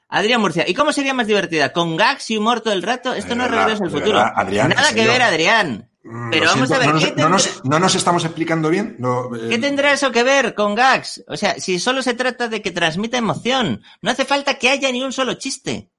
Adrián 0.09 0.40
Murcia, 0.40 0.64
¿y 0.66 0.74
cómo 0.74 0.92
sería 0.92 1.12
más 1.12 1.26
divertida? 1.26 1.72
¿Con 1.72 1.96
gags 1.96 2.30
y 2.30 2.38
humor 2.38 2.61
todo 2.61 2.72
el 2.72 2.82
rato? 2.82 3.12
Esto 3.12 3.34
no 3.34 3.44
es 3.44 3.50
regreso 3.50 3.84
al 3.84 3.90
futuro. 3.90 4.18
Verdad, 4.18 4.32
Adrián, 4.34 4.70
Nada 4.70 4.92
que 4.92 5.06
ver, 5.06 5.22
Adrián. 5.22 5.90
Pero 6.02 6.44
Lo 6.46 6.50
vamos 6.52 6.68
siento, 6.68 6.74
a 6.74 6.78
ver, 6.78 6.86
no, 6.86 6.92
nos, 6.94 7.04
¿qué, 7.04 7.14
no, 7.16 7.28
nos, 7.28 7.64
no, 7.64 7.78
nos, 7.78 7.94
estamos 7.94 8.24
explicando 8.24 8.70
bien. 8.70 8.96
No, 8.98 9.34
eh, 9.36 9.48
¿qué 9.50 9.59
tendrá 9.59 9.92
eso 9.92 10.11
que 10.11 10.22
ver 10.22 10.54
con 10.54 10.74
gags? 10.74 11.22
O 11.28 11.36
sea, 11.36 11.61
si 11.61 11.78
solo 11.78 12.00
se 12.02 12.14
trata 12.14 12.48
de 12.48 12.62
que 12.62 12.70
transmita 12.70 13.18
emoción, 13.18 13.82
no 14.00 14.11
hace 14.11 14.24
falta 14.24 14.54
que 14.54 14.70
haya 14.70 14.90
ni 14.90 15.02
un 15.02 15.12
solo 15.12 15.34
chiste. 15.34 15.90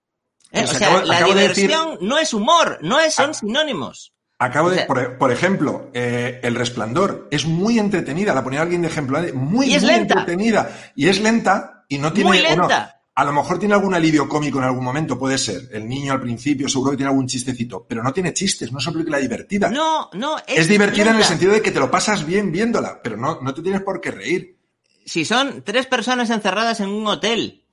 ¿Eh? 0.52 0.62
Pues 0.62 0.72
o 0.72 0.76
sea, 0.76 0.88
acabo, 0.88 1.06
la 1.06 1.18
acabo 1.18 1.34
diversión 1.36 1.86
de 1.86 1.92
decir, 1.92 2.08
no 2.08 2.18
es 2.18 2.34
humor, 2.34 2.80
no 2.82 3.00
es, 3.00 3.14
son 3.14 3.36
sinónimos. 3.36 4.14
Acabo 4.40 4.70
O 4.70 4.72
de, 4.72 4.86
por, 4.86 5.18
por 5.20 5.32
ejemplo, 5.32 5.92
eh, 5.94 6.40
El 6.42 6.56
Resplandor 6.56 7.28
es 7.30 7.46
muy 7.46 7.78
entretenida, 7.78 8.34
la 8.34 8.44
ponía 8.44 8.62
alguien 8.62 8.82
de 8.82 8.88
ejemplo, 8.88 9.22
¿eh? 9.22 9.32
muy, 9.34 9.68
Y 9.68 9.76
es 9.76 9.84
muy 9.84 9.92
lenta. 9.92 10.14
entretenida. 10.14 10.92
Y 10.96 11.10
es 11.10 11.20
lenta 11.20 11.86
y 11.88 12.00
no 12.00 12.14
tiene. 12.14 12.30
Muy 12.30 12.40
lenta. 12.40 12.99
A 13.20 13.26
lo 13.26 13.34
mejor 13.34 13.60
tiene 13.60 13.74
algún 13.74 13.94
alivio 13.94 14.28
cómico 14.30 14.58
en 14.60 14.64
algún 14.66 14.84
momento, 14.84 15.18
puede 15.20 15.38
ser. 15.38 15.70
El 15.72 15.88
niño 15.88 16.14
al 16.14 16.22
principio 16.22 16.70
seguro 16.70 16.92
que 16.92 16.98
tiene 16.98 17.10
algún 17.10 17.28
chistecito, 17.28 17.86
pero 17.88 18.02
no 18.02 18.14
tiene 18.14 18.34
chistes, 18.34 18.72
no 18.72 18.80
es 18.80 18.86
una 18.88 18.94
película 18.94 19.18
divertida. 19.18 19.70
No, 19.70 20.10
no, 20.14 20.38
es, 20.40 20.60
es 20.60 20.68
divertida 20.68 21.12
en 21.12 21.18
el 21.18 21.24
sentido 21.24 21.52
de 21.54 21.62
que 21.62 21.72
te 21.72 21.80
lo 21.80 21.92
pasas 21.92 22.26
bien 22.26 22.52
viéndola, 22.52 23.02
pero 23.04 23.18
no, 23.18 23.40
no 23.42 23.54
te 23.54 23.62
tienes 23.62 23.82
por 23.82 24.00
qué 24.00 24.12
reír. 24.12 24.58
Si 25.06 25.26
son 25.26 25.64
tres 25.64 25.86
personas 25.88 26.30
encerradas 26.30 26.80
en 26.80 26.90
un 26.90 27.08
hotel, 27.08 27.64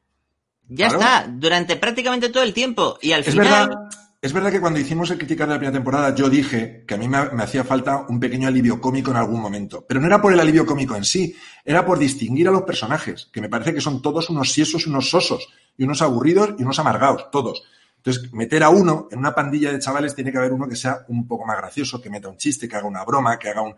ya 0.68 0.88
Claro. 0.88 1.01
está, 1.01 1.26
durante 1.30 1.76
prácticamente 1.76 2.28
todo 2.30 2.42
el 2.42 2.53
tiempo. 2.55 2.99
Y 3.01 3.12
al 3.12 3.20
Es 3.20 3.30
final, 3.30 3.68
verdad, 3.68 3.90
es 4.27 4.33
verdad 4.33 4.51
que 4.51 4.61
cuando 4.61 4.79
hicimos 4.79 5.11
el 5.11 5.18
criticar 5.18 5.49
de 5.49 5.55
la 5.55 5.59
primera 5.59 5.79
temporada, 5.79 6.14
yo 6.14 6.29
dije 6.29 6.85
que 6.87 6.95
a 6.95 6.97
mí 6.97 7.09
me, 7.09 7.31
me 7.31 7.43
hacía 7.43 7.64
falta 7.64 8.05
un 8.09 8.20
pequeño 8.20 8.49
alivio 8.49 8.81
cómico 8.81 9.11
en 9.11 9.16
algún 9.16 9.41
momento. 9.41 9.85
Pero 9.89 10.01
no 10.01 10.07
era 10.07 10.20
por 10.20 10.33
el 10.33 10.41
alivio 10.41 10.66
cómico 10.66 10.97
en 10.97 11.05
sí, 11.05 11.35
era 11.64 11.87
por 11.87 11.99
distinguir 11.99 12.49
a 12.49 12.51
los 12.51 12.62
personajes, 12.62 13.29
que 13.33 13.41
me 13.41 13.49
parece 13.49 13.72
que 13.72 13.81
son 13.81 14.03
todos 14.03 14.29
unos 14.29 14.53
siesos 14.53 14.87
y 14.87 14.91
unos 14.91 15.09
sosos, 15.09 15.49
y 15.79 15.85
unos 15.85 16.03
aburridos 16.03 16.51
y 16.59 16.62
unos 16.62 16.79
amargados, 16.79 17.31
todos. 17.31 17.62
Entonces, 17.99 18.33
meter 18.33 18.62
a 18.62 18.68
uno 18.68 19.09
en 19.11 19.18
una 19.18 19.35
pandilla 19.35 19.72
de 19.72 19.81
chavales 19.81 20.14
tiene 20.14 20.31
que 20.31 20.39
haber 20.39 20.53
uno 20.53 20.68
que 20.68 20.77
sea 20.77 20.99
un 21.09 21.27
poco 21.27 21.45
más 21.45 21.57
gracioso, 21.59 22.01
que 22.01 22.09
meta 22.09 22.29
un 22.29 22.37
chiste, 22.37 22.68
que 22.68 22.77
haga 22.77 22.87
una 22.87 23.05
broma, 23.05 23.39
que 23.39 23.49
haga 23.49 23.62
un. 23.62 23.74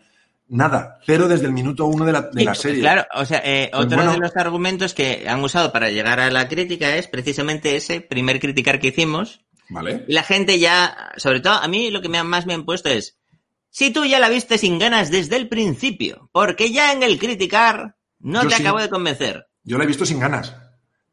Nada, 0.51 0.99
cero 1.05 1.29
desde 1.29 1.45
el 1.47 1.53
minuto 1.53 1.85
uno 1.87 2.07
de 2.07 2.13
la, 2.13 2.23
de 2.23 2.41
Sí, 2.41 2.45
la 2.45 2.55
serie. 2.55 2.81
Claro, 2.81 3.07
o 3.15 3.25
sea, 3.25 3.43
eh, 3.45 3.69
Pues 3.71 3.85
otro 3.85 3.97
bueno. 3.99 4.13
de 4.13 4.19
los 4.19 4.35
argumentos 4.37 4.95
que 4.95 5.27
han 5.29 5.43
usado 5.43 5.73
para 5.73 5.91
llegar 5.91 6.21
a 6.21 6.31
la 6.31 6.49
crítica 6.49 6.97
es 6.97 7.07
precisamente 7.07 7.77
ese 7.77 8.01
primer 8.01 8.41
criticar 8.41 8.81
que 8.81 8.89
hicimos. 8.89 9.41
¿Vale? 9.71 10.05
Y 10.09 10.13
la 10.13 10.23
gente 10.23 10.59
ya, 10.59 11.13
sobre 11.17 11.41
todo, 11.41 11.55
a 11.55 11.69
mí 11.69 11.91
lo 11.91 12.01
que 12.01 12.09
me 12.09 12.23
más 12.23 12.47
me 12.47 12.55
han 12.55 12.65
puesto 12.65 12.89
es, 12.89 13.19
si 13.71 13.91
tú 13.93 14.05
ya 14.07 14.19
la 14.19 14.29
viste 14.31 14.57
sin 14.59 14.79
ganas 14.79 15.11
desde 15.11 15.37
el 15.37 15.49
principio, 15.49 16.31
porque 16.33 16.73
ya 16.73 16.93
en 16.93 17.03
el 17.03 17.19
criticar 17.19 17.97
no 18.19 18.43
Yo 18.43 18.49
te 18.49 18.57
sí. 18.57 18.63
acabo 18.63 18.81
de 18.81 18.89
convencer. 18.89 19.47
Yo 19.63 19.77
la 19.79 19.85
he 19.85 19.87
visto 19.87 20.07
sin 20.07 20.19
ganas. 20.21 20.55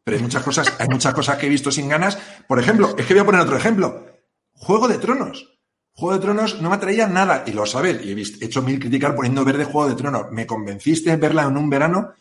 Pero 0.04 0.18
hay 0.18 0.24
muchas 0.24 0.44
cosas, 0.44 0.74
hay 0.80 0.88
muchas 0.88 1.14
cosas 1.14 1.38
que 1.38 1.48
he 1.48 1.50
visto 1.50 1.72
sin 1.72 1.90
ganas. 1.90 2.18
Por 2.48 2.60
ejemplo, 2.60 2.96
es 2.98 3.06
que 3.06 3.14
voy 3.14 3.22
a 3.22 3.26
poner 3.26 3.42
otro 3.42 3.58
ejemplo. 3.58 4.06
Juego 4.54 4.88
de 4.88 5.00
Tronos. 5.00 5.52
Juego 5.94 6.14
de 6.16 6.22
Tronos 6.22 6.62
no 6.62 6.70
me 6.70 6.76
atraía 6.76 7.08
nada, 7.08 7.44
y 7.48 7.52
lo 7.52 7.66
sabes, 7.66 8.06
y 8.06 8.12
he 8.12 8.16
visto- 8.16 8.38
he 8.42 8.46
hecho 8.48 8.62
mil 8.62 8.80
criticar 8.80 9.16
poniendo 9.16 9.44
verde 9.44 9.66
Juego 9.66 9.90
de 9.90 9.96
Tronos. 9.96 10.32
Me 10.32 10.46
convenciste 10.46 11.12
en 11.12 11.20
verla 11.20 11.44
en 11.44 11.58
un 11.58 11.70
verano, 11.70 12.14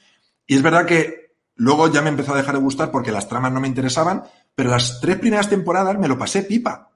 y 0.47 0.57
es 0.57 0.63
verdad 0.63 0.87
que 0.87 1.35
luego 1.57 1.93
ya 1.93 2.01
me 2.03 2.09
empezó 2.09 2.35
a 2.35 2.37
dejar 2.37 2.55
de 2.55 2.61
gustar 2.61 2.91
porque 2.91 3.13
las 3.13 3.29
tramas 3.29 3.53
no 3.53 3.61
me 3.61 3.69
interesaban, 3.69 4.25
pero 4.55 4.71
las 4.71 5.01
tres 5.01 5.19
primeras 5.19 5.49
temporadas 5.49 5.99
me 5.99 6.09
lo 6.09 6.19
pasé 6.19 6.43
pipa. 6.43 6.91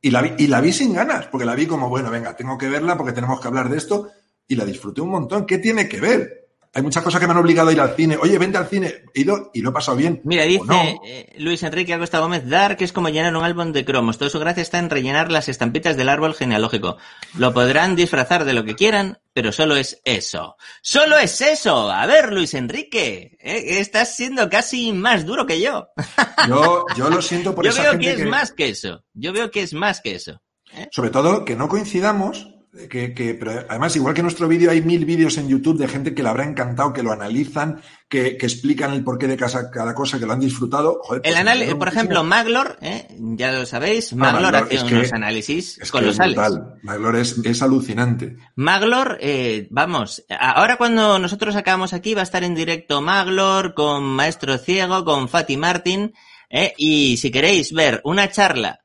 Y 0.00 0.10
la 0.10 0.22
vi, 0.22 0.32
y 0.38 0.46
la 0.46 0.60
vi 0.60 0.72
sin 0.72 0.92
ganas, 0.92 1.26
porque 1.26 1.46
la 1.46 1.54
vi 1.54 1.66
como, 1.66 1.88
bueno, 1.88 2.10
venga, 2.10 2.36
tengo 2.36 2.56
que 2.56 2.68
verla 2.68 2.96
porque 2.96 3.12
tenemos 3.12 3.40
que 3.40 3.48
hablar 3.48 3.68
de 3.68 3.78
esto, 3.78 4.10
y 4.46 4.54
la 4.54 4.64
disfruté 4.64 5.00
un 5.00 5.10
montón. 5.10 5.46
¿Qué 5.46 5.58
tiene 5.58 5.88
que 5.88 6.00
ver? 6.00 6.45
Hay 6.76 6.82
muchas 6.82 7.02
cosas 7.02 7.18
que 7.22 7.26
me 7.26 7.32
han 7.32 7.38
obligado 7.38 7.70
a 7.70 7.72
ir 7.72 7.80
al 7.80 7.96
cine. 7.96 8.18
Oye, 8.20 8.36
vente 8.36 8.58
al 8.58 8.68
cine. 8.68 9.04
He 9.14 9.22
ido 9.22 9.50
y 9.54 9.62
lo 9.62 9.70
he 9.70 9.72
pasado 9.72 9.96
bien. 9.96 10.20
Mira, 10.24 10.44
dice 10.44 10.62
no. 10.66 11.00
eh, 11.06 11.32
Luis 11.38 11.62
Enrique 11.62 11.94
Acosta 11.94 12.18
Gómez, 12.18 12.46
Dark 12.46 12.76
es 12.80 12.92
como 12.92 13.08
llenar 13.08 13.34
un 13.34 13.42
álbum 13.42 13.72
de 13.72 13.86
cromos. 13.86 14.18
Todo 14.18 14.28
su 14.28 14.38
gracia 14.38 14.60
está 14.60 14.78
en 14.78 14.90
rellenar 14.90 15.32
las 15.32 15.48
estampitas 15.48 15.96
del 15.96 16.10
árbol 16.10 16.34
genealógico. 16.34 16.98
Lo 17.38 17.54
podrán 17.54 17.96
disfrazar 17.96 18.44
de 18.44 18.52
lo 18.52 18.64
que 18.66 18.74
quieran, 18.74 19.20
pero 19.32 19.52
solo 19.52 19.74
es 19.74 20.02
eso. 20.04 20.56
¡Solo 20.82 21.16
es 21.16 21.40
eso! 21.40 21.90
A 21.90 22.04
ver, 22.04 22.30
Luis 22.30 22.52
Enrique, 22.52 23.38
eh, 23.40 23.78
estás 23.80 24.14
siendo 24.14 24.50
casi 24.50 24.92
más 24.92 25.24
duro 25.24 25.46
que 25.46 25.62
yo. 25.62 25.88
Yo, 26.46 26.84
yo 26.94 27.08
lo 27.08 27.22
siento 27.22 27.54
por 27.54 27.64
Yo 27.64 27.70
esa 27.70 27.80
veo 27.82 27.92
gente 27.92 28.04
que 28.04 28.22
es 28.22 28.28
más 28.28 28.52
que 28.52 28.68
eso. 28.68 29.02
Yo 29.14 29.32
veo 29.32 29.50
que 29.50 29.62
es 29.62 29.72
más 29.72 30.02
que 30.02 30.14
eso. 30.14 30.42
Sobre 30.90 31.08
todo 31.08 31.44
que 31.46 31.56
no 31.56 31.68
coincidamos, 31.68 32.48
que, 32.90 33.14
que- 33.14 33.34
pero 33.34 33.64
además, 33.68 33.96
igual 33.96 34.14
que 34.14 34.22
nuestro 34.22 34.46
vídeo, 34.48 34.70
hay 34.70 34.82
mil 34.82 35.04
vídeos 35.04 35.38
en 35.38 35.48
YouTube 35.48 35.78
de 35.78 35.88
gente 35.88 36.14
que 36.14 36.22
le 36.22 36.28
habrá 36.28 36.44
encantado, 36.44 36.92
que 36.92 37.02
lo 37.02 37.12
analizan, 37.12 37.80
que, 38.08 38.36
que 38.36 38.46
explican 38.46 38.92
el 38.92 39.02
porqué 39.02 39.26
de 39.26 39.36
casa- 39.36 39.70
cada 39.70 39.94
cosa, 39.94 40.18
que 40.18 40.26
lo 40.26 40.32
han 40.32 40.40
disfrutado. 40.40 41.00
Joder, 41.02 41.22
pues 41.22 41.32
El 41.32 41.38
análisis, 41.38 41.62
alegro 41.68 41.78
por 41.78 41.88
ejemplo, 41.88 42.22
Maglor, 42.24 42.76
eh, 42.82 43.06
ya 43.18 43.52
lo 43.52 43.66
sabéis, 43.66 44.12
Ah, 44.12 44.16
Maglor 44.16 44.56
hace 44.56 44.74
es 44.76 44.84
que- 44.84 44.94
unos 44.94 45.12
análisis 45.12 45.76
Es 45.78 45.82
es 45.84 45.90
colosales. 45.90 46.36
brutal. 46.36 46.74
Maglor 46.82 47.16
es, 47.16 47.38
es 47.44 47.62
alucinante. 47.62 48.36
Maglor, 48.54 49.18
eh, 49.20 49.66
vamos, 49.70 50.24
ahora 50.38 50.76
cuando 50.76 51.18
nosotros 51.18 51.56
acabamos 51.56 51.92
aquí 51.92 52.14
va 52.14 52.20
a 52.20 52.24
estar 52.24 52.44
en 52.44 52.54
directo 52.54 53.00
Maglor 53.02 53.74
con 53.74 54.04
Maestro 54.04 54.58
Ciego, 54.58 55.04
con 55.04 55.28
Fati 55.28 55.56
Martin, 55.56 56.12
eh, 56.50 56.72
y 56.76 57.16
si 57.16 57.30
queréis 57.30 57.72
ver 57.72 58.00
una 58.04 58.30
charla 58.30 58.80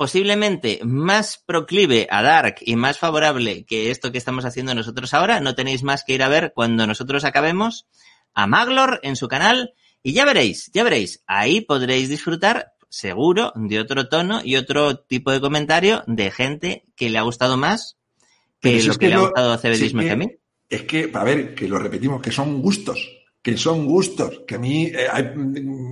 posiblemente 0.00 0.80
más 0.82 1.42
proclive 1.44 2.08
a 2.10 2.22
Dark 2.22 2.54
y 2.62 2.74
más 2.74 2.96
favorable 2.96 3.66
que 3.66 3.90
esto 3.90 4.10
que 4.10 4.16
estamos 4.16 4.46
haciendo 4.46 4.74
nosotros 4.74 5.12
ahora, 5.12 5.40
no 5.40 5.54
tenéis 5.54 5.82
más 5.82 6.04
que 6.04 6.14
ir 6.14 6.22
a 6.22 6.30
ver 6.30 6.52
cuando 6.54 6.86
nosotros 6.86 7.22
acabemos 7.24 7.86
a 8.32 8.46
Maglor 8.46 9.00
en 9.02 9.14
su 9.14 9.28
canal 9.28 9.74
y 10.02 10.14
ya 10.14 10.24
veréis, 10.24 10.70
ya 10.72 10.84
veréis, 10.84 11.22
ahí 11.26 11.60
podréis 11.60 12.08
disfrutar 12.08 12.72
seguro 12.88 13.52
de 13.54 13.78
otro 13.78 14.08
tono 14.08 14.40
y 14.42 14.56
otro 14.56 14.96
tipo 14.96 15.32
de 15.32 15.40
comentario 15.42 16.02
de 16.06 16.30
gente 16.30 16.86
que 16.96 17.10
le 17.10 17.18
ha 17.18 17.22
gustado 17.22 17.58
más 17.58 17.98
que 18.58 18.82
lo 18.82 18.94
que, 18.94 19.08
le 19.08 19.14
ha 19.16 19.20
gustado 19.20 19.52
a 19.52 19.58
Cebedismo 19.58 20.00
que 20.00 20.10
a 20.12 20.16
mí. 20.16 20.32
Es 20.70 20.84
que, 20.84 21.10
a 21.12 21.24
ver, 21.24 21.54
que 21.54 21.68
lo 21.68 21.78
repetimos, 21.78 22.22
que 22.22 22.32
son 22.32 22.62
gustos 22.62 23.19
que 23.42 23.56
son 23.56 23.86
gustos, 23.86 24.42
que 24.46 24.56
a 24.56 24.58
mí 24.58 24.84
eh, 24.84 25.08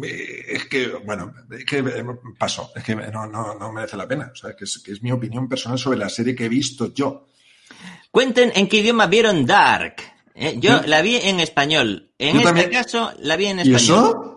eh, 0.05 0.45
es 0.49 0.67
que, 0.67 0.89
bueno, 0.89 1.33
es 1.51 1.65
que 1.65 1.79
eh, 1.79 2.05
paso, 2.39 2.71
es 2.77 2.85
que 2.85 2.95
no, 2.95 3.27
no, 3.27 3.55
no 3.55 3.73
merece 3.73 3.97
la 3.97 4.07
pena. 4.07 4.31
O 4.33 4.37
sea, 4.37 4.55
que 4.55 4.65
es, 4.65 4.79
que 4.85 4.93
es 4.93 5.03
mi 5.03 5.11
opinión 5.11 5.49
personal 5.49 5.79
sobre 5.79 5.99
la 5.99 6.11
serie 6.11 6.35
que 6.35 6.45
he 6.45 6.49
visto 6.49 6.93
yo. 6.93 7.29
Cuenten 8.11 8.53
en 8.55 8.69
qué 8.69 8.79
idioma 8.79 9.07
vieron 9.07 9.47
Dark. 9.47 9.97
Yo 10.59 10.83
la 10.87 11.03
vi 11.03 11.17
en 11.17 11.41
español. 11.41 12.13
En 12.19 12.39
este 12.39 12.71
caso, 12.71 13.13
la 13.19 13.37
vi 13.37 13.47
en 13.47 13.61
español. 13.61 13.81
¿Y 13.81 13.83
eso? 13.83 14.37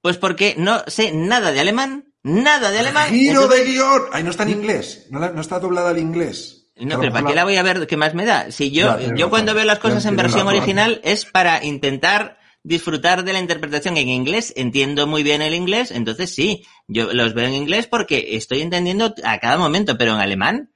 Pues 0.00 0.16
porque 0.16 0.54
no 0.56 0.82
sé 0.86 1.12
nada 1.12 1.52
de 1.52 1.60
alemán, 1.60 2.12
nada 2.22 2.70
de 2.70 2.78
alemán. 2.78 3.10
¡Giro 3.10 3.46
de 3.48 3.64
guion! 3.64 4.02
Ay, 4.12 4.24
no 4.24 4.30
está 4.30 4.44
en 4.44 4.50
inglés, 4.50 5.06
no, 5.10 5.20
no 5.20 5.40
está 5.40 5.60
doblada 5.60 5.90
al 5.90 5.98
inglés. 5.98 6.70
No, 6.76 6.98
pero 6.98 7.12
¿para 7.12 7.26
qué 7.26 7.34
la 7.34 7.44
voy 7.44 7.56
a 7.56 7.62
ver? 7.62 7.86
¿Qué 7.86 7.96
más 7.96 8.14
me 8.14 8.24
da? 8.24 8.50
Si 8.50 8.70
yo, 8.70 8.98
yo 9.14 9.30
cuando 9.30 9.54
veo 9.54 9.64
las 9.64 9.78
cosas 9.78 10.04
en 10.06 10.16
versión 10.16 10.48
original 10.48 11.00
es 11.04 11.26
para 11.26 11.62
intentar 11.62 12.38
disfrutar 12.62 13.24
de 13.24 13.32
la 13.32 13.40
interpretación 13.40 13.96
en 13.96 14.08
inglés. 14.08 14.52
Entiendo 14.56 15.06
muy 15.06 15.22
bien 15.22 15.42
el 15.42 15.54
inglés, 15.54 15.90
entonces 15.90 16.34
sí, 16.34 16.64
yo 16.86 17.12
los 17.12 17.34
veo 17.34 17.46
en 17.46 17.54
inglés 17.54 17.86
porque 17.86 18.36
estoy 18.36 18.62
entendiendo 18.62 19.14
a 19.24 19.38
cada 19.38 19.58
momento, 19.58 19.98
pero 19.98 20.14
en 20.14 20.20
alemán, 20.20 20.70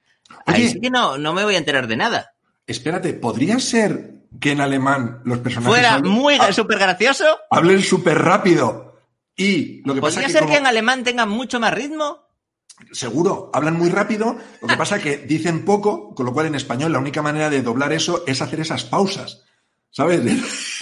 ahí 0.47 0.69
sí 0.69 0.81
que 0.81 0.91
no, 0.91 1.19
no 1.19 1.33
me 1.33 1.45
voy 1.45 1.55
a 1.55 1.59
enterar 1.59 1.87
de 1.87 1.97
nada. 1.97 2.35
Espérate, 2.67 3.15
¿podría 3.15 3.59
ser 3.61 4.15
que 4.41 4.53
en 4.53 4.61
alemán 4.61 5.21
los 5.25 5.39
personajes... 5.39 5.73
Fuera 5.73 5.99
muy 6.01 6.37
súper 6.53 6.79
gracioso. 6.79 7.25
Hablen 7.51 7.83
súper 7.83 8.19
rápido. 8.19 8.99
Y 9.37 9.83
lo 9.87 9.95
que 9.95 10.01
¿Podría 10.01 10.23
pasa 10.23 10.33
ser 10.33 10.47
que, 10.47 10.53
que 10.53 10.59
en 10.59 10.67
alemán 10.67 11.05
tengan 11.05 11.29
mucho 11.29 11.61
más 11.61 11.73
ritmo? 11.73 12.27
Seguro, 12.93 13.51
hablan 13.55 13.77
muy 13.79 13.89
rápido, 13.89 14.37
lo 14.61 14.69
que 14.69 14.77
pasa 14.77 14.97
es 14.97 15.03
que 15.03 15.17
dicen 15.19 15.65
poco, 15.65 16.15
con 16.15 16.27
lo 16.27 16.33
cual 16.33 16.47
en 16.47 16.55
español 16.55 16.93
la 16.93 16.99
única 16.99 17.23
manera 17.23 17.49
de 17.49 17.63
doblar 17.63 17.93
eso 17.93 18.25
es 18.27 18.43
hacer 18.43 18.61
esas 18.61 18.85
pausas. 18.85 19.46
¿Sabes? 19.97 20.21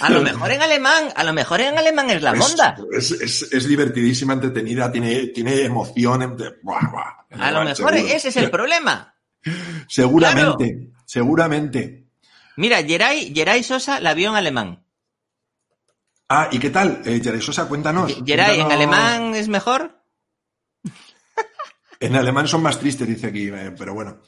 A 0.01 0.09
lo 0.09 0.21
mejor 0.21 0.51
en 0.51 0.61
alemán, 0.61 1.05
a 1.15 1.23
lo 1.23 1.31
mejor 1.31 1.61
en 1.61 1.77
alemán 1.77 2.09
es 2.09 2.21
la 2.21 2.33
monda. 2.33 2.75
Es, 2.91 3.65
divertidísima, 3.65 4.33
entretenida, 4.33 4.91
tiene, 4.91 5.27
tiene 5.27 5.61
emoción. 5.61 6.21
a 6.21 7.51
lo 7.51 7.63
mejor 7.63 7.95
ese 7.95 8.27
es 8.27 8.35
el 8.35 8.51
problema. 8.51 9.15
Seguramente, 9.87 10.89
seguramente. 11.05 12.07
Mira, 12.57 12.83
Geray, 12.83 13.63
Sosa 13.63 14.01
la 14.01 14.13
vio 14.13 14.31
en 14.31 14.35
alemán. 14.35 14.83
Ah, 16.27 16.49
¿y 16.51 16.59
qué 16.59 16.69
tal? 16.69 17.01
Eh, 17.05 17.21
Geray 17.23 17.39
Sosa, 17.39 17.69
cuéntanos. 17.69 18.21
Geray, 18.25 18.59
¿en 18.59 18.69
alemán 18.69 19.33
es 19.33 19.47
mejor? 19.47 20.01
En 22.01 22.13
alemán 22.17 22.49
son 22.49 22.61
más 22.61 22.77
tristes, 22.77 23.07
dice 23.07 23.27
aquí, 23.27 23.47
eh, 23.47 23.73
pero 23.77 23.93
bueno. 23.93 24.19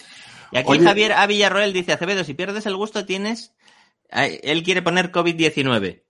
Y 0.53 0.57
aquí 0.57 0.79
Javier 0.79 1.11
A. 1.11 1.27
Villarroel 1.27 1.73
dice, 1.73 1.91
Acevedo, 1.91 2.23
si 2.23 2.33
pierdes 2.33 2.65
el 2.65 2.77
gusto 2.77 3.05
tienes 3.05 3.51
él 4.09 4.63
quiere 4.63 4.81
poner 4.81 5.11
COVID-19. 5.11 6.03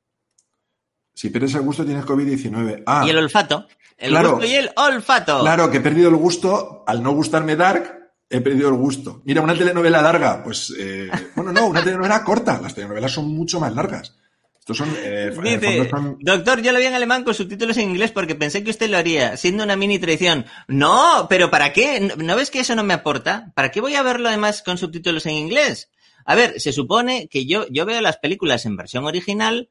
Si 1.13 1.31
pierdes 1.31 1.55
el 1.55 1.61
gusto 1.61 1.83
tienes 1.83 2.05
COVID-19. 2.05 2.83
Ah. 2.85 3.03
Y 3.05 3.09
el 3.09 3.17
olfato. 3.17 3.67
El 3.97 4.15
gusto 4.15 4.45
y 4.45 4.53
el 4.53 4.69
olfato. 4.75 5.39
Claro, 5.39 5.71
que 5.71 5.77
he 5.77 5.81
perdido 5.81 6.09
el 6.09 6.15
gusto. 6.15 6.83
Al 6.85 7.01
no 7.01 7.13
gustarme 7.13 7.55
Dark, 7.55 8.13
he 8.29 8.39
perdido 8.41 8.69
el 8.69 8.75
gusto. 8.75 9.23
Mira, 9.25 9.41
una 9.41 9.55
telenovela 9.55 10.01
larga. 10.01 10.43
Pues, 10.43 10.71
eh, 10.77 11.09
bueno, 11.35 11.51
no, 11.51 11.67
una 11.67 11.83
telenovela 11.83 12.23
corta. 12.23 12.61
Las 12.61 12.75
telenovelas 12.75 13.11
son 13.11 13.29
mucho 13.29 13.59
más 13.59 13.73
largas. 13.73 14.15
Estos 14.59 14.77
son, 14.77 14.95
eh, 14.99 15.31
Dice, 15.41 15.89
doctor, 16.19 16.61
yo 16.61 16.73
lo 16.73 16.79
vi 16.79 16.85
en 16.85 16.93
alemán 16.93 17.23
con 17.23 17.33
subtítulos 17.33 17.77
en 17.77 17.89
inglés 17.89 18.11
porque 18.11 18.35
pensé 18.35 18.65
que 18.65 18.69
usted 18.69 18.89
lo 18.89 18.97
haría, 18.97 19.37
siendo 19.37 19.63
una 19.63 19.77
mini 19.77 19.97
traición. 19.97 20.45
No, 20.67 21.27
pero 21.29 21.49
¿para 21.49 21.71
qué? 21.71 22.01
¿No 22.17 22.35
ves 22.35 22.51
que 22.51 22.59
eso 22.59 22.75
no 22.75 22.83
me 22.83 22.93
aporta? 22.93 23.53
¿Para 23.55 23.71
qué 23.71 23.79
voy 23.79 23.95
a 23.95 24.03
verlo 24.03 24.27
además 24.27 24.61
con 24.61 24.77
subtítulos 24.77 25.25
en 25.25 25.35
inglés? 25.35 25.89
A 26.27 26.35
ver, 26.35 26.59
se 26.59 26.73
supone 26.73 27.29
que 27.29 27.45
yo, 27.45 27.65
yo 27.69 27.85
veo 27.85 28.01
las 28.01 28.17
películas 28.17 28.65
en 28.65 28.75
versión 28.75 29.05
original 29.05 29.69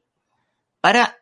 para 0.81 1.19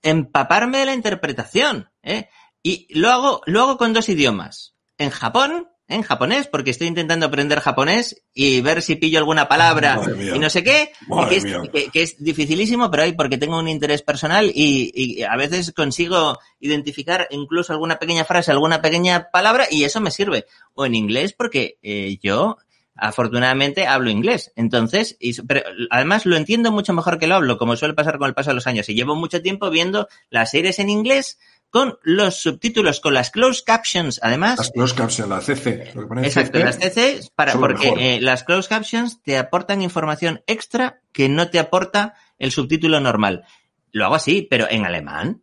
empaparme 0.00 0.78
de 0.78 0.86
la 0.86 0.94
interpretación, 0.94 1.90
¿eh? 2.04 2.28
Y 2.62 2.86
lo 2.96 3.10
hago, 3.10 3.42
lo 3.46 3.62
hago 3.62 3.78
con 3.78 3.92
dos 3.92 4.08
idiomas. 4.08 4.74
En 4.96 5.10
Japón, 5.10 5.68
en 5.88 6.02
japonés, 6.02 6.46
porque 6.46 6.70
estoy 6.70 6.86
intentando 6.86 7.26
aprender 7.26 7.58
japonés 7.58 8.22
y 8.32 8.60
ver 8.60 8.80
si 8.80 8.94
pillo 8.94 9.18
alguna 9.18 9.48
palabra 9.48 10.00
y 10.34 10.38
no 10.38 10.48
sé 10.50 10.62
qué, 10.62 10.92
que, 11.28 11.36
es, 11.36 11.44
que, 11.92 12.02
es, 12.02 12.22
dificilísimo, 12.22 12.88
pero 12.88 13.02
hay 13.02 13.12
porque 13.12 13.38
tengo 13.38 13.58
un 13.58 13.68
interés 13.68 14.02
personal 14.02 14.52
y, 14.54 14.92
y, 14.94 15.22
a 15.24 15.36
veces 15.36 15.72
consigo 15.72 16.38
identificar 16.60 17.26
incluso 17.30 17.72
alguna 17.72 17.98
pequeña 17.98 18.24
frase, 18.24 18.52
alguna 18.52 18.80
pequeña 18.80 19.30
palabra 19.32 19.66
y 19.68 19.82
eso 19.82 20.00
me 20.00 20.12
sirve. 20.12 20.46
O 20.74 20.86
en 20.86 20.94
inglés 20.94 21.32
porque 21.32 21.78
eh, 21.82 22.18
yo 22.22 22.58
afortunadamente 22.96 23.86
hablo 23.86 24.10
inglés. 24.10 24.52
Entonces, 24.56 25.16
pero 25.46 25.62
además 25.90 26.26
lo 26.26 26.36
entiendo 26.36 26.72
mucho 26.72 26.92
mejor 26.92 27.18
que 27.18 27.26
lo 27.26 27.36
hablo, 27.36 27.58
como 27.58 27.76
suele 27.76 27.94
pasar 27.94 28.18
con 28.18 28.28
el 28.28 28.34
paso 28.34 28.50
de 28.50 28.54
los 28.54 28.66
años. 28.66 28.88
Y 28.88 28.94
llevo 28.94 29.14
mucho 29.14 29.42
tiempo 29.42 29.70
viendo 29.70 30.08
las 30.30 30.50
series 30.50 30.78
en 30.78 30.90
inglés 30.90 31.38
con 31.70 31.98
los 32.02 32.36
subtítulos, 32.36 33.00
con 33.00 33.12
las 33.12 33.30
closed 33.30 33.64
captions, 33.64 34.20
además. 34.22 34.58
Las 34.58 34.70
closed 34.70 34.96
captions, 34.96 35.28
la 35.28 35.40
CC. 35.40 35.92
Exacto, 36.22 36.58
las 36.58 36.78
CC, 36.78 37.20
para, 37.34 37.54
porque 37.54 37.92
eh, 37.98 38.20
las 38.20 38.44
closed 38.44 38.68
captions 38.68 39.22
te 39.22 39.36
aportan 39.36 39.82
información 39.82 40.42
extra 40.46 41.00
que 41.12 41.28
no 41.28 41.50
te 41.50 41.58
aporta 41.58 42.14
el 42.38 42.50
subtítulo 42.50 43.00
normal. 43.00 43.44
Lo 43.92 44.04
hago 44.04 44.14
así, 44.14 44.46
pero 44.48 44.66
en 44.70 44.84
alemán. 44.84 45.42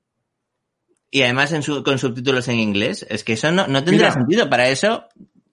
Y 1.11 1.21
además 1.21 1.51
en 1.51 1.61
con 1.83 1.99
subtítulos 1.99 2.47
en 2.47 2.59
inglés. 2.59 3.05
Es 3.07 3.23
que 3.23 3.33
eso 3.33 3.51
no, 3.51 3.67
no 3.67 3.83
tendría 3.83 4.11
sentido. 4.11 4.49
Para 4.49 4.69
eso, 4.69 5.07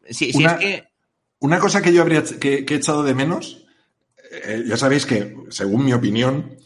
si, 0.09 0.33
si 0.33 0.45
es 0.45 0.53
que 0.55 0.90
una 1.41 1.59
cosa 1.59 1.83
que 1.83 1.93
yo 1.93 2.03
habría 2.03 2.23
que, 2.23 2.65
he 2.69 2.75
echado 2.75 3.03
de 3.03 3.15
menos, 3.15 3.67
eh, 4.31 4.65
ya 4.67 4.77
sabéis 4.77 5.07
que, 5.07 5.37
según 5.49 5.85
mi 5.85 5.93
opinión, 5.93 6.57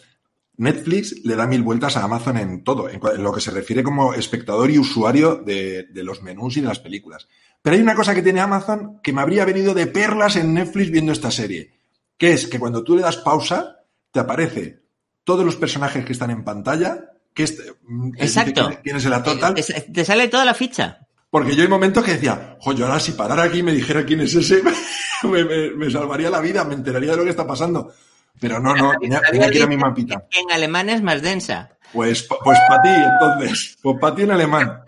Netflix 0.56 1.24
le 1.24 1.36
da 1.36 1.46
mil 1.46 1.62
vueltas 1.62 1.96
a 1.96 2.04
Amazon 2.04 2.36
en 2.36 2.62
todo, 2.62 2.88
en, 2.88 3.00
lo 3.22 3.32
que 3.32 3.40
se 3.40 3.50
refiere 3.50 3.82
como 3.82 4.14
espectador 4.14 4.70
y 4.70 4.78
usuario 4.78 5.36
de, 5.36 5.88
los 5.94 6.22
menús 6.22 6.56
y 6.56 6.60
de 6.60 6.68
las 6.68 6.80
películas. 6.80 7.28
Pero 7.62 7.76
hay 7.76 7.82
una 7.82 7.94
cosa 7.94 8.14
que 8.14 8.22
tiene 8.22 8.40
Amazon 8.40 9.00
que 9.02 9.12
me 9.12 9.22
habría 9.22 9.44
venido 9.44 9.74
de 9.74 9.86
perlas 9.86 10.36
en 10.36 10.54
Netflix 10.54 10.90
viendo 10.90 11.12
esta 11.12 11.30
serie, 11.30 11.72
que 12.18 12.32
es 12.32 12.46
que 12.46 12.58
cuando 12.58 12.84
tú 12.84 12.96
le 12.96 13.02
das 13.02 13.16
pausa, 13.16 13.80
te 14.12 14.20
aparece 14.20 14.82
todos 15.24 15.44
los 15.44 15.56
personajes 15.56 16.04
que 16.04 16.12
están 16.12 16.30
en 16.30 16.44
pantalla, 16.44 17.12
que 17.32 17.44
es, 17.44 17.62
mm, 17.82 18.10
Exacto. 18.18 18.70
tienes 18.82 19.04
el 19.04 19.22
total. 19.22 19.54
Te 19.54 20.04
sale 20.04 20.28
toda 20.28 20.44
la 20.44 20.54
ficha. 20.54 21.03
Porque 21.34 21.56
yo 21.56 21.62
hay 21.64 21.68
momentos 21.68 22.04
que 22.04 22.12
decía, 22.12 22.56
yo 22.76 22.86
ahora 22.86 23.00
si 23.00 23.10
parara 23.10 23.42
aquí 23.42 23.58
y 23.58 23.62
me 23.64 23.72
dijera 23.72 24.06
quién 24.06 24.20
es 24.20 24.36
ese, 24.36 24.62
me, 25.24 25.90
salvaría 25.90 26.30
la 26.30 26.40
vida, 26.40 26.62
me 26.62 26.74
enteraría 26.74 27.10
de 27.10 27.16
lo 27.16 27.24
que 27.24 27.30
está 27.30 27.44
pasando. 27.44 27.92
Pero 28.38 28.60
no, 28.60 28.72
no, 28.76 28.92
tenía, 29.00 29.20
que 29.50 29.56
ir 29.58 29.64
a 29.64 29.66
mi 29.66 29.76
mapita. 29.76 30.28
En 30.30 30.52
alemán 30.52 30.90
es 30.90 31.02
más 31.02 31.22
densa. 31.22 31.76
Pues, 31.92 32.22
pues 32.22 32.56
para 32.68 32.82
ti, 32.82 32.88
entonces. 32.88 33.76
Pues 33.82 33.96
para 34.00 34.14
ti 34.14 34.22
en 34.22 34.30
alemán. 34.30 34.84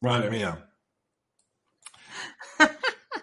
Madre 0.00 0.30
mía. 0.30 0.68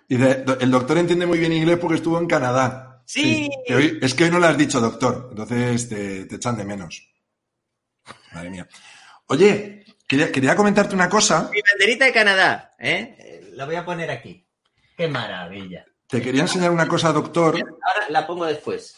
Dice, 0.07 0.45
el 0.61 0.71
doctor 0.71 0.97
entiende 0.97 1.25
muy 1.25 1.39
bien 1.39 1.51
inglés 1.51 1.77
porque 1.77 1.97
estuvo 1.97 2.17
en 2.19 2.27
Canadá. 2.27 3.03
Sí. 3.05 3.49
es 3.67 4.13
que 4.13 4.23
hoy 4.23 4.31
no 4.31 4.39
lo 4.39 4.47
has 4.47 4.57
dicho, 4.57 4.79
doctor. 4.79 5.27
Entonces 5.31 5.89
te, 5.89 6.23
te 6.23 6.35
echan 6.37 6.55
de 6.55 6.63
menos. 6.63 7.05
Madre 8.31 8.49
mía. 8.49 8.65
Oye, 9.31 9.78
Quería, 10.09 10.55
comentarte 10.55 10.95
una 10.95 11.07
cosa. 11.07 11.51
Mi 11.53 11.61
banderita 11.61 12.05
de 12.05 12.11
Canadá, 12.11 12.73
¿eh? 12.79 13.51
La 13.53 13.65
voy 13.65 13.75
a 13.75 13.85
poner 13.85 14.09
aquí. 14.09 14.43
¡Qué 14.97 15.07
maravilla! 15.07 15.85
Te 16.07 16.19
quería 16.19 16.41
enseñar 16.41 16.71
una 16.71 16.87
cosa, 16.87 17.13
doctor. 17.13 17.55
Ahora 17.55 18.09
la 18.09 18.25
pongo 18.25 18.45
después. 18.45 18.95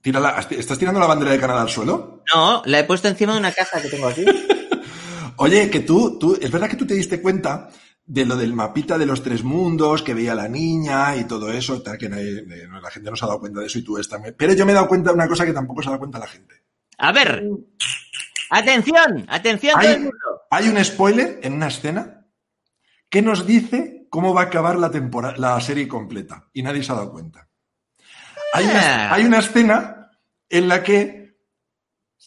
Tírala. 0.00 0.38
¿Estás 0.50 0.78
tirando 0.78 1.00
la 1.00 1.06
bandera 1.06 1.32
de 1.32 1.40
Canadá 1.40 1.62
al 1.62 1.68
suelo? 1.68 2.22
No, 2.32 2.62
la 2.64 2.78
he 2.78 2.84
puesto 2.84 3.08
encima 3.08 3.32
de 3.32 3.40
una 3.40 3.50
caja 3.50 3.82
que 3.82 3.88
tengo 3.88 4.06
aquí. 4.06 4.24
Oye, 5.36 5.68
que 5.68 5.80
tú, 5.80 6.16
tú, 6.16 6.38
es 6.40 6.50
verdad 6.50 6.70
que 6.70 6.76
tú 6.76 6.86
te 6.86 6.94
diste 6.94 7.20
cuenta 7.20 7.68
de 8.06 8.24
lo 8.24 8.36
del 8.36 8.54
mapita 8.54 8.98
de 8.98 9.06
los 9.06 9.24
tres 9.24 9.42
mundos, 9.42 10.04
que 10.04 10.14
veía 10.14 10.36
la 10.36 10.48
niña 10.48 11.16
y 11.16 11.24
todo 11.24 11.50
eso, 11.50 11.82
tal, 11.82 11.98
que 11.98 12.08
la 12.08 12.90
gente 12.90 13.10
no 13.10 13.16
se 13.16 13.24
ha 13.24 13.28
dado 13.28 13.40
cuenta 13.40 13.58
de 13.58 13.66
eso 13.66 13.80
y 13.80 13.82
tú 13.82 13.98
estás... 13.98 14.20
Pero 14.36 14.52
yo 14.52 14.64
me 14.64 14.70
he 14.70 14.74
dado 14.76 14.86
cuenta 14.86 15.10
de 15.10 15.16
una 15.16 15.26
cosa 15.26 15.44
que 15.44 15.52
tampoco 15.52 15.82
se 15.82 15.88
ha 15.88 15.90
dado 15.90 16.00
cuenta 16.00 16.20
la 16.20 16.28
gente. 16.28 16.54
A 16.98 17.10
ver, 17.12 17.42
Atención, 18.50 19.26
atención 19.28 19.78
hay, 19.78 19.86
todo 19.86 19.94
el 19.94 20.00
mundo. 20.00 20.42
Hay 20.50 20.68
un 20.68 20.84
spoiler 20.84 21.38
en 21.42 21.52
una 21.54 21.68
escena 21.68 22.26
que 23.08 23.22
nos 23.22 23.46
dice 23.46 24.06
cómo 24.10 24.34
va 24.34 24.42
a 24.42 24.44
acabar 24.44 24.76
la, 24.76 24.90
temporada, 24.90 25.36
la 25.38 25.60
serie 25.60 25.86
completa 25.86 26.48
y 26.52 26.62
nadie 26.62 26.82
se 26.82 26.92
ha 26.92 26.96
dado 26.96 27.12
cuenta. 27.12 27.48
Hay, 28.52 28.64
una, 28.64 29.10
ah. 29.10 29.14
hay 29.14 29.24
una 29.24 29.38
escena 29.38 30.10
en 30.48 30.68
la 30.68 30.82
que 30.82 31.38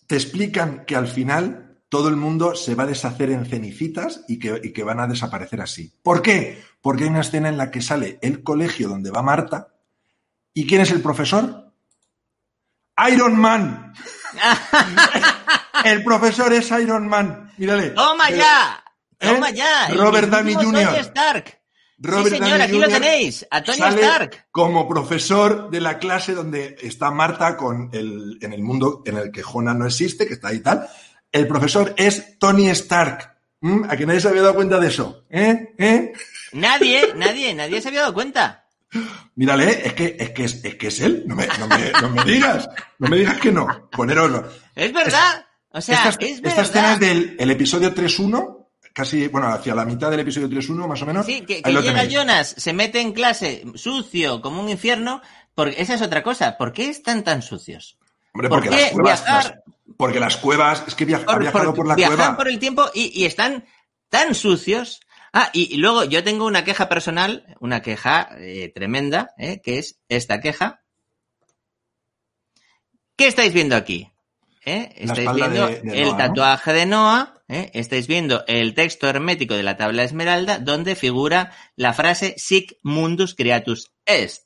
te 0.07 0.15
explican 0.15 0.85
que 0.85 0.95
al 0.95 1.07
final 1.07 1.81
todo 1.89 2.09
el 2.09 2.15
mundo 2.15 2.55
se 2.55 2.73
va 2.73 2.83
a 2.83 2.87
deshacer 2.87 3.29
en 3.29 3.45
cenicitas 3.45 4.23
y 4.27 4.39
que, 4.39 4.59
y 4.63 4.73
que 4.73 4.83
van 4.83 4.99
a 4.99 5.07
desaparecer 5.07 5.61
así. 5.61 5.93
¿Por 6.01 6.21
qué? 6.21 6.63
Porque 6.81 7.03
hay 7.03 7.09
una 7.09 7.21
escena 7.21 7.49
en 7.49 7.57
la 7.57 7.69
que 7.69 7.81
sale 7.81 8.17
el 8.21 8.41
colegio 8.41 8.87
donde 8.87 9.11
va 9.11 9.21
Marta. 9.21 9.67
¿Y 10.53 10.65
quién 10.65 10.81
es 10.81 10.91
el 10.91 11.01
profesor? 11.01 11.71
Iron 13.09 13.37
Man. 13.37 13.93
el 15.85 16.03
profesor 16.03 16.51
es 16.53 16.69
Iron 16.71 17.07
Man. 17.07 17.51
Mírale. 17.57 17.91
¡Toma 17.91 18.25
Pero- 18.27 18.37
ya! 18.39 18.83
¿Eh? 19.19 19.27
¡Toma 19.33 19.49
ya! 19.51 19.87
Robert 19.89 20.29
Downey 20.29 20.53
Jr.. 20.55 20.85
Tony 20.85 20.99
Stark. 20.99 21.59
Robert 21.99 22.25
sí, 22.25 22.31
señor, 22.31 22.49
Downey 22.49 22.61
aquí 22.67 22.77
lo 22.79 22.85
Jr. 22.87 22.99
tenéis. 22.99 23.47
A 23.49 23.63
Tony 23.63 23.77
sale 23.77 24.01
Stark. 24.01 24.47
como 24.51 24.87
profesor 24.89 25.69
de 25.69 25.79
la 25.81 25.99
clase 25.99 26.33
donde 26.33 26.75
está 26.81 27.11
Marta 27.11 27.55
con 27.55 27.89
el, 27.93 28.37
en 28.41 28.51
el 28.53 28.61
mundo 28.61 29.03
en 29.05 29.17
el 29.17 29.31
que 29.31 29.41
Jonah 29.43 29.73
no 29.73 29.85
existe, 29.85 30.27
que 30.27 30.33
está 30.33 30.49
ahí 30.49 30.57
y 30.57 30.61
tal. 30.61 30.87
El 31.31 31.47
profesor 31.47 31.93
es 31.97 32.37
Tony 32.39 32.69
Stark. 32.71 33.31
¿Mm? 33.61 33.85
¿A 33.89 33.95
que 33.95 34.05
nadie 34.05 34.19
se 34.19 34.27
había 34.27 34.41
dado 34.41 34.55
cuenta 34.55 34.77
de 34.79 34.87
eso? 34.87 35.23
¿Eh? 35.29 35.73
¿Eh? 35.77 36.11
Nadie, 36.51 37.13
nadie, 37.15 37.53
nadie 37.53 37.81
se 37.81 37.87
había 37.87 38.01
dado 38.01 38.13
cuenta. 38.13 38.65
Mírale, 39.35 39.87
es 39.87 39.93
que 39.93 40.17
es, 40.19 40.29
que 40.31 40.43
es, 40.43 40.65
es 40.65 40.75
que 40.75 40.87
es 40.87 40.99
él. 40.99 41.23
No 41.25 41.35
me, 41.35 41.47
no, 41.47 41.67
me, 41.67 41.91
no 42.01 42.09
me 42.09 42.23
digas. 42.25 42.69
No 42.99 43.07
me 43.07 43.17
digas 43.17 43.39
que 43.39 43.51
no. 43.51 43.89
Poneroslo. 43.89 44.47
Es 44.75 44.91
verdad. 44.91 45.45
O 45.73 45.81
sea, 45.81 46.09
esta, 46.09 46.23
es 46.25 46.39
esta 46.43 46.61
escena 46.61 46.93
es 46.93 46.99
del 46.99 47.35
el 47.39 47.49
episodio 47.51 47.93
3.1, 47.93 48.67
casi, 48.93 49.27
bueno, 49.27 49.47
hacia 49.47 49.73
la 49.73 49.85
mitad 49.85 50.11
del 50.11 50.19
episodio 50.19 50.47
3.1 50.47 50.87
más 50.87 51.01
o 51.01 51.05
menos. 51.07 51.25
Sí, 51.25 51.41
que, 51.41 51.61
que 51.63 51.71
llega 51.71 51.81
tenéis. 52.01 52.13
Jonas, 52.13 52.55
se 52.57 52.73
mete 52.73 53.01
en 53.01 53.11
clase 53.11 53.63
sucio 53.75 54.39
como 54.41 54.61
un 54.61 54.69
infierno, 54.69 55.21
porque 55.55 55.81
esa 55.81 55.95
es 55.95 56.01
otra 56.03 56.21
cosa. 56.23 56.57
¿Por 56.57 56.71
qué 56.73 56.89
están 56.89 57.23
tan 57.23 57.41
sucios? 57.41 57.97
Hombre, 58.33 58.49
¿Por 58.49 58.59
porque 58.61 58.69
qué 58.69 58.81
las 58.83 58.91
cuevas, 58.91 59.23
viajar? 59.23 59.43
las- 59.43 59.63
porque 59.97 60.19
las 60.19 60.37
cuevas, 60.37 60.83
es 60.87 60.95
que 60.95 61.03
ha 61.03 61.07
viajado 61.07 61.51
por- 61.51 61.75
por 61.75 61.87
la 61.87 61.95
viajan 61.95 62.15
cueva. 62.17 62.37
por 62.37 62.47
el 62.47 62.59
tiempo 62.59 62.85
y, 62.93 63.11
y 63.19 63.25
están 63.25 63.65
tan 64.09 64.35
sucios. 64.35 65.01
Ah, 65.33 65.49
y, 65.53 65.73
y 65.73 65.77
luego 65.77 66.03
yo 66.03 66.23
tengo 66.23 66.45
una 66.45 66.63
queja 66.63 66.87
personal, 66.87 67.55
una 67.59 67.81
queja 67.81 68.29
eh, 68.37 68.71
tremenda, 68.73 69.31
eh, 69.39 69.59
que 69.63 69.79
es 69.79 69.99
esta 70.07 70.39
queja. 70.39 70.83
¿Qué 73.15 73.27
estáis 73.27 73.53
viendo 73.53 73.75
aquí? 73.75 74.11
¿Eh? 74.65 74.93
Estáis 74.95 75.33
viendo 75.33 75.67
de- 75.67 75.81
de 75.81 76.01
el 76.01 76.07
Noah, 76.09 76.11
¿no? 76.11 76.17
tatuaje 76.17 76.73
de 76.73 76.85
Noah, 76.85 77.33
¿eh? 77.49 77.69
estáis 77.73 78.07
viendo 78.07 78.43
el 78.47 78.73
texto 78.73 79.09
hermético 79.09 79.55
de 79.55 79.63
la 79.63 79.75
tabla 79.77 80.03
esmeralda, 80.03 80.57
donde 80.59 80.95
figura 80.95 81.51
la 81.75 81.93
frase 81.93 82.35
Sic 82.37 82.77
mundus 82.81 83.35
creatus 83.35 83.91
est. 84.05 84.43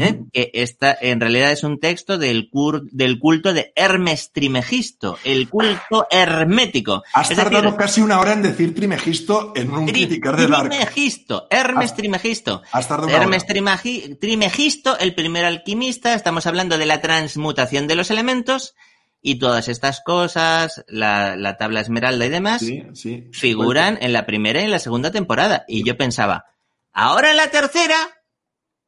¿eh? 0.00 0.20
Que 0.32 0.50
esta 0.54 0.96
en 1.00 1.20
realidad 1.20 1.52
es 1.52 1.62
un 1.64 1.78
texto 1.80 2.18
del, 2.18 2.50
cur- 2.50 2.88
del 2.90 3.18
culto 3.20 3.52
de 3.52 3.72
Hermes 3.76 4.32
Trimegisto, 4.32 5.16
el 5.24 5.48
culto 5.48 6.06
hermético. 6.10 7.02
Has 7.14 7.30
Es 7.30 7.36
tardado 7.36 7.62
decir, 7.62 7.78
casi 7.78 8.00
una 8.02 8.18
hora 8.20 8.32
en 8.32 8.42
decir 8.42 8.74
Trimegisto 8.74 9.52
en 9.54 9.70
un 9.70 9.86
Tri- 9.86 9.92
criticar 9.92 10.36
de 10.36 10.46
Dark. 10.48 10.70
Trimegisto, 10.70 11.46
Hermes 11.50 11.90
Has- 11.92 11.96
Trimegisto. 11.96 12.62
Has 12.72 12.88
tardado 12.88 13.08
una 13.08 13.16
Hermes 13.16 13.44
hora. 13.44 13.54
Trimagi- 13.54 14.18
Trimegisto, 14.20 14.98
el 14.98 15.14
primer 15.14 15.44
alquimista, 15.44 16.14
estamos 16.14 16.46
hablando 16.46 16.78
de 16.78 16.86
la 16.86 17.00
transmutación 17.00 17.86
de 17.86 17.94
los 17.94 18.10
elementos 18.10 18.74
y 19.22 19.38
todas 19.38 19.68
estas 19.68 20.00
cosas, 20.02 20.84
la, 20.88 21.36
la 21.36 21.56
tabla 21.56 21.80
esmeralda 21.80 22.26
y 22.26 22.28
demás, 22.28 22.60
Sí, 22.60 22.82
sí. 22.94 23.24
figuran 23.32 23.98
en 24.00 24.12
la 24.12 24.24
primera 24.26 24.60
y 24.60 24.64
en 24.64 24.70
la 24.70 24.78
segunda 24.78 25.10
temporada. 25.10 25.64
Y 25.66 25.84
yo 25.84 25.96
pensaba, 25.96 26.44
ahora 26.92 27.30
en 27.30 27.36
la 27.36 27.50
tercera, 27.50 27.96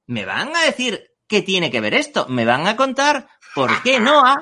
me 0.07 0.25
van 0.25 0.55
a 0.55 0.63
decir 0.63 1.11
qué 1.27 1.43
tiene 1.43 1.71
que 1.71 1.81
ver 1.81 1.95
esto, 1.95 2.27
me 2.29 2.45
van 2.45 2.67
a 2.67 2.77
contar 2.77 3.29
por 3.55 3.83
qué 3.83 3.99
Noah 4.01 4.37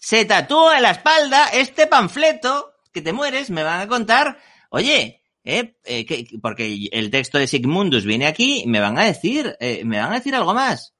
se 0.00 0.24
tatúa 0.24 0.76
en 0.76 0.82
la 0.82 0.90
espalda 0.90 1.48
este 1.52 1.86
panfleto 1.86 2.74
que 2.92 3.00
te 3.00 3.12
mueres, 3.12 3.48
me 3.50 3.62
van 3.62 3.80
a 3.80 3.86
contar, 3.88 4.38
oye, 4.70 5.22
eh, 5.44 5.76
eh, 5.84 6.04
que- 6.04 6.24
que- 6.26 6.38
porque 6.38 6.88
el 6.92 7.10
texto 7.10 7.38
de 7.38 7.46
Sigmundus 7.46 8.04
viene 8.04 8.26
aquí, 8.26 8.64
me 8.66 8.80
van 8.80 8.98
a 8.98 9.04
decir, 9.04 9.56
eh, 9.60 9.82
me 9.84 9.98
van 9.98 10.12
a 10.12 10.16
decir 10.16 10.34
algo 10.34 10.52
más. 10.54 10.94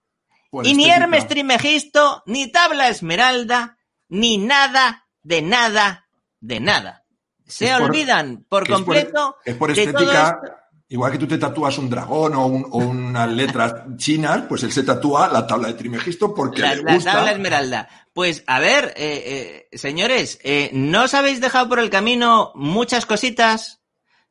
Y 0.64 0.74
ni. 0.74 0.88
Hermes 0.90 1.26
Trimegisto, 1.28 2.22
ni 2.26 2.50
Tabla 2.52 2.88
Esmeralda, 2.88 3.78
ni 4.12 4.36
nada, 4.38 5.06
de 5.22 5.40
nada, 5.42 6.06
de 6.40 6.60
nada. 6.60 7.04
Se 7.46 7.66
Es 7.70 7.80
olvidan 7.80 8.44
por 8.48 8.64
que 8.64 8.72
es 8.72 8.78
por- 8.78 8.84
completo 8.86 9.36
Es 9.44 9.54
por 9.56 9.74
de 9.74 9.86
todo 9.92 10.02
estética. 10.02 10.40
Igual 10.88 11.12
que 11.12 11.18
tú 11.18 11.26
te 11.26 11.38
tatúas 11.38 11.78
un 11.78 11.88
dragón 11.88 12.34
o, 12.34 12.44
un- 12.46 12.66
o 12.70 12.76
unas 12.76 13.30
letras 13.30 13.74
chinas, 13.96 14.42
pues 14.46 14.62
él 14.62 14.72
se 14.72 14.82
tatúa 14.82 15.28
la 15.28 15.46
tabla 15.46 15.68
de 15.68 15.74
Trimegisto 15.74 16.34
porque 16.34 16.60
La, 16.60 16.74
le 16.74 16.82
la 16.82 16.94
gusta. 16.94 17.12
tabla 17.12 17.32
esmeralda. 17.32 17.88
Pues 18.12 18.44
a 18.46 18.60
ver, 18.60 18.92
eh, 18.96 19.68
eh, 19.72 19.78
señores, 19.78 20.38
eh, 20.44 20.68
¿no 20.74 21.04
os 21.04 21.14
habéis 21.14 21.40
dejado 21.40 21.68
por 21.70 21.78
el 21.78 21.88
camino 21.88 22.52
muchas 22.54 23.06
cositas? 23.06 23.80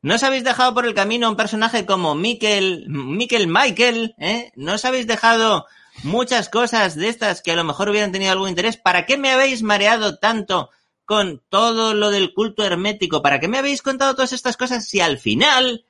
¿No 0.02 0.14
os 0.14 0.22
habéis 0.22 0.44
dejado 0.44 0.72
por 0.74 0.86
el 0.86 0.94
camino 0.94 1.28
un 1.28 1.36
personaje 1.36 1.84
como 1.86 2.14
Mikel, 2.14 2.84
Mikel 2.88 3.48
Michael? 3.48 4.14
¿eh? 4.18 4.52
¿No 4.54 4.74
os 4.74 4.84
habéis 4.84 5.08
dejado 5.08 5.66
muchas 6.02 6.48
cosas 6.48 6.96
de 6.96 7.08
estas 7.08 7.42
que 7.42 7.52
a 7.52 7.56
lo 7.56 7.64
mejor 7.64 7.88
hubieran 7.88 8.12
tenido 8.12 8.32
algún 8.32 8.48
interés? 8.48 8.76
¿Para 8.76 9.06
qué 9.06 9.16
me 9.16 9.30
habéis 9.30 9.62
mareado 9.62 10.18
tanto 10.18 10.70
con 11.04 11.42
todo 11.48 11.94
lo 11.94 12.10
del 12.10 12.34
culto 12.34 12.64
hermético? 12.64 13.22
¿Para 13.22 13.40
qué 13.40 13.48
me 13.48 13.58
habéis 13.58 13.82
contado 13.82 14.14
todas 14.14 14.32
estas 14.32 14.56
cosas 14.56 14.86
si 14.86 15.00
al 15.00 15.18
final, 15.18 15.84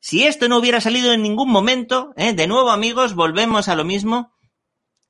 si 0.00 0.24
esto 0.24 0.48
no 0.48 0.58
hubiera 0.58 0.80
salido 0.80 1.12
en 1.12 1.22
ningún 1.22 1.50
momento, 1.50 2.12
¿eh? 2.16 2.32
de 2.32 2.46
nuevo 2.46 2.70
amigos, 2.70 3.14
volvemos 3.14 3.68
a 3.68 3.76
lo 3.76 3.84
mismo, 3.84 4.32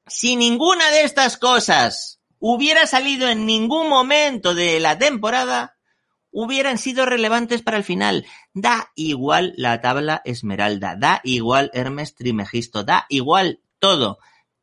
si 0.06 0.36
ninguna 0.36 0.90
de 0.90 1.02
estas 1.02 1.36
cosas 1.36 2.20
hubiera 2.38 2.86
salido 2.86 3.28
en 3.28 3.46
ningún 3.46 3.88
momento 3.88 4.54
de 4.54 4.78
la 4.78 4.98
temporada, 4.98 5.74
hubieran 6.30 6.78
sido 6.78 7.06
relevantes 7.06 7.62
para 7.62 7.78
el 7.78 7.84
final. 7.84 8.26
Da 8.52 8.90
igual 8.96 9.54
la 9.56 9.80
tabla 9.80 10.20
esmeralda, 10.24 10.96
da 10.96 11.20
igual 11.24 11.70
Hermes 11.72 12.14
Trimegisto, 12.14 12.84
da 12.84 13.06
igual 13.08 13.60
todo. 13.84 14.18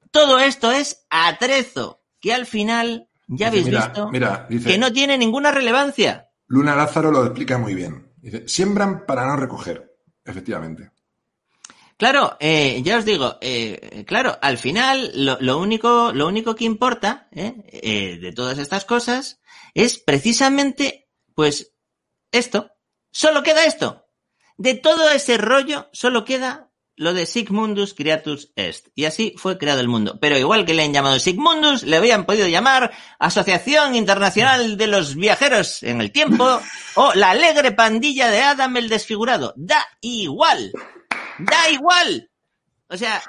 Todo 0.10 0.40
esto 0.40 0.72
es 0.72 1.06
atrezo, 1.12 2.02
que 2.20 2.34
al 2.34 2.48
final 2.48 3.08
ya 3.28 3.52
Dice, 3.52 3.60
habéis 3.60 3.66
mira, 3.66 3.86
visto 3.86 4.10
Mira, 4.10 4.48
dice, 4.50 4.70
que 4.72 4.78
no 4.80 4.92
tiene 4.92 5.16
ninguna 5.16 5.52
relevancia. 5.52 6.30
Luna 6.48 6.76
Lázaro 6.76 7.12
lo 7.12 7.24
explica 7.24 7.60
muy 7.60 7.76
bien. 7.76 8.12
Dice, 8.18 8.48
siembran 8.48 9.06
para 9.06 9.28
no 9.28 9.36
recoger. 9.36 9.96
Efectivamente. 10.26 10.92
Claro, 11.98 12.36
eh, 12.40 12.82
ya 12.84 12.98
os 12.98 13.06
digo, 13.06 13.38
eh, 13.42 14.04
claro, 14.08 14.38
al 14.42 14.58
final 14.58 15.12
lo, 15.14 15.38
lo 15.40 15.60
único, 15.60 16.12
lo 16.14 16.28
único 16.28 16.56
que 16.56 16.66
importa 16.66 17.28
eh, 17.32 18.18
de 18.20 18.32
todas 18.34 18.58
estas 18.58 18.86
cosas 18.86 19.40
es 19.76 20.00
precisamente, 20.00 21.10
pues, 21.36 21.74
esto. 22.32 22.72
Solo 23.12 23.44
queda 23.44 23.66
esto. 23.66 24.08
De 24.58 24.74
todo 24.74 25.12
ese 25.12 25.38
rollo, 25.38 25.90
solo 25.92 26.26
queda 26.26 26.71
lo 27.02 27.16
de 27.16 27.26
Sigmundus 27.26 27.96
Creatus 27.96 28.52
Est. 28.56 28.90
Y 28.94 29.06
así 29.06 29.34
fue 29.36 29.58
creado 29.58 29.80
el 29.82 29.88
mundo. 29.88 30.20
Pero 30.22 30.38
igual 30.38 30.66
que 30.66 30.76
le 30.76 30.84
han 30.84 30.94
llamado 30.94 31.18
Sigmundus, 31.18 31.82
le 31.82 31.98
habían 31.98 32.28
podido 32.28 32.48
llamar 32.48 32.92
Asociación 33.18 33.96
Internacional 33.96 34.78
de 34.78 34.86
los 34.86 35.16
Viajeros 35.16 35.82
en 35.82 36.00
el 36.00 36.12
Tiempo 36.12 36.62
o 36.94 37.14
la 37.16 37.32
alegre 37.32 37.72
pandilla 37.72 38.30
de 38.30 38.42
Adam 38.42 38.78
el 38.78 38.88
Desfigurado. 38.88 39.56
Da 39.58 39.84
igual. 40.02 40.72
Da 41.40 41.72
igual. 41.72 42.30
O 42.88 42.96
sea, 42.96 43.20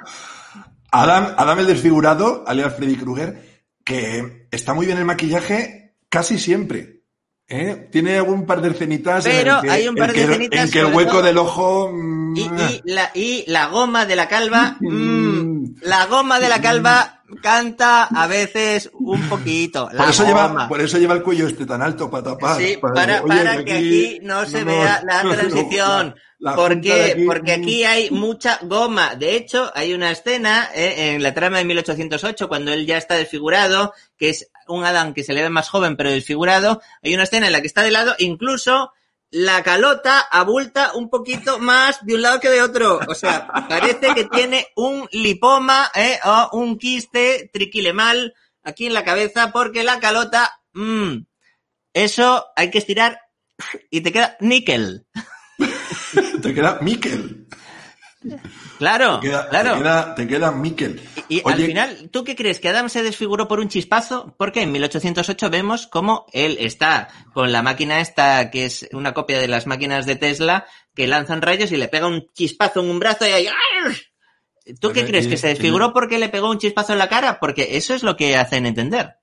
Adam, 0.90 1.34
Adam 1.38 1.60
el 1.60 1.66
desfigurado, 1.66 2.44
alias 2.46 2.76
Freddy 2.76 2.96
Krueger, 2.96 3.64
que 3.82 4.48
está 4.50 4.74
muy 4.74 4.84
bien 4.84 4.98
el 4.98 5.06
maquillaje 5.06 5.96
casi 6.10 6.38
siempre. 6.38 7.01
¿Eh? 7.52 7.88
Tiene 7.90 8.16
algún 8.16 8.46
par 8.46 8.60
de 8.60 8.70
escenitas 8.70 9.24
en 9.26 9.32
Pero 9.32 9.56
el 9.56 9.62
que, 9.62 9.70
hay 9.70 9.88
un 9.88 9.94
par 9.94 10.10
en 10.10 10.16
de 10.16 10.22
escenitas 10.22 10.64
en 10.64 10.70
que 10.70 10.80
el 10.80 10.86
hueco 10.94 11.10
todo- 11.12 11.22
del 11.22 11.38
ojo... 11.38 11.90
mm, 11.92 12.36
y, 12.36 12.40
y 12.40 12.80
la, 12.84 13.10
y 13.14 13.44
la 13.46 13.66
goma 13.66 14.06
de 14.06 14.16
la 14.16 14.28
calva, 14.28 14.76
mm, 14.80 15.74
la 15.82 16.06
goma 16.06 16.40
de 16.40 16.48
la 16.48 16.60
calva 16.60 17.21
canta 17.40 18.04
a 18.04 18.26
veces 18.26 18.90
un 18.92 19.28
poquito. 19.28 19.88
Por, 19.96 20.08
eso 20.08 20.24
lleva, 20.26 20.68
por 20.68 20.80
eso 20.80 20.98
lleva 20.98 21.14
el 21.14 21.22
cuello 21.22 21.46
este 21.46 21.66
tan 21.66 21.82
alto 21.82 22.10
para 22.10 22.24
tapar. 22.24 22.60
Sí, 22.60 22.76
para, 22.80 22.94
para, 22.94 23.22
oye, 23.22 23.64
que 23.64 23.72
aquí 23.72 24.18
no 24.22 24.44
se 24.46 24.64
vea 24.64 25.02
la 25.04 25.22
transición. 25.22 26.08
la- 26.08 26.22
la 26.50 26.56
¿Por 26.56 26.72
junta 26.72 26.96
de 26.96 27.04
qué? 27.04 27.12
aquí, 27.12 27.24
Porque 27.24 27.56
mm. 27.56 27.60
aquí 27.62 27.84
hay 27.84 28.10
mucha 28.10 28.58
goma. 28.62 29.14
De 29.14 29.36
hecho, 29.36 29.70
hay 29.76 29.94
una 29.94 30.10
escena 30.10 30.70
eh, 30.74 31.12
en 31.14 31.22
la 31.22 31.32
trama 31.34 31.58
de 31.58 31.64
1808, 31.64 32.48
cuando 32.48 32.72
él 32.72 32.84
ya 32.84 32.98
está 32.98 33.14
desfigurado, 33.14 33.92
que 34.18 34.30
es 34.30 34.50
un 34.66 34.84
Adam 34.84 35.14
que 35.14 35.22
se 35.22 35.34
le 35.34 35.42
ve 35.42 35.50
más 35.50 35.68
joven 35.68 35.96
pero 35.96 36.10
desfigurado. 36.10 36.82
Hay 37.00 37.14
una 37.14 37.22
escena 37.22 37.46
en 37.46 37.52
la 37.52 37.60
que 37.60 37.68
está 37.68 37.82
de 37.82 37.92
lado, 37.92 38.16
incluso 38.18 38.92
la 39.32 39.62
calota 39.62 40.20
abulta 40.20 40.92
un 40.94 41.10
poquito 41.10 41.58
más 41.58 42.04
de 42.04 42.14
un 42.14 42.22
lado 42.22 42.38
que 42.38 42.50
de 42.50 42.62
otro. 42.62 43.00
O 43.08 43.14
sea, 43.14 43.48
parece 43.68 44.14
que 44.14 44.24
tiene 44.24 44.68
un 44.76 45.08
lipoma 45.10 45.90
eh, 45.94 46.18
o 46.24 46.50
un 46.52 46.78
quiste 46.78 47.50
triquilemal 47.52 48.34
aquí 48.62 48.86
en 48.86 48.94
la 48.94 49.04
cabeza 49.04 49.50
porque 49.50 49.82
la 49.82 49.98
calota, 49.98 50.60
mm, 50.74 51.24
eso 51.94 52.46
hay 52.54 52.70
que 52.70 52.78
estirar 52.78 53.20
y 53.90 54.02
te 54.02 54.12
queda 54.12 54.36
níquel. 54.40 55.06
Te 56.42 56.54
queda 56.54 56.78
Miquel. 56.80 57.46
Claro, 58.78 59.20
Te 59.20 59.28
queda, 59.28 59.48
claro. 59.48 59.72
Te 59.72 59.78
queda, 59.78 60.14
te 60.14 60.26
queda 60.26 60.52
Miquel. 60.52 61.00
Y, 61.28 61.42
al 61.44 61.60
final, 61.60 62.08
¿tú 62.10 62.24
qué 62.24 62.36
crees? 62.36 62.60
¿Que 62.60 62.68
Adam 62.68 62.88
se 62.88 63.02
desfiguró 63.02 63.48
por 63.48 63.60
un 63.60 63.68
chispazo? 63.68 64.34
Porque 64.38 64.62
en 64.62 64.72
1808 64.72 65.50
vemos 65.50 65.86
cómo 65.86 66.26
él 66.32 66.56
está 66.60 67.08
con 67.32 67.52
la 67.52 67.62
máquina 67.62 68.00
esta, 68.00 68.50
que 68.50 68.64
es 68.64 68.88
una 68.92 69.14
copia 69.14 69.38
de 69.38 69.48
las 69.48 69.66
máquinas 69.66 70.06
de 70.06 70.16
Tesla, 70.16 70.66
que 70.94 71.06
lanzan 71.06 71.42
rayos 71.42 71.72
y 71.72 71.76
le 71.76 71.88
pega 71.88 72.06
un 72.06 72.26
chispazo 72.32 72.80
en 72.80 72.90
un 72.90 72.98
brazo 72.98 73.26
y 73.26 73.30
ahí... 73.30 73.48
¿Tú 74.80 74.92
qué 74.92 75.04
crees? 75.04 75.26
¿Que 75.26 75.36
se 75.36 75.48
desfiguró 75.48 75.92
porque 75.92 76.18
le 76.18 76.28
pegó 76.28 76.48
un 76.48 76.58
chispazo 76.58 76.92
en 76.92 77.00
la 77.00 77.08
cara? 77.08 77.40
Porque 77.40 77.76
eso 77.76 77.94
es 77.94 78.02
lo 78.02 78.16
que 78.16 78.36
hacen 78.36 78.66
entender. 78.66 79.16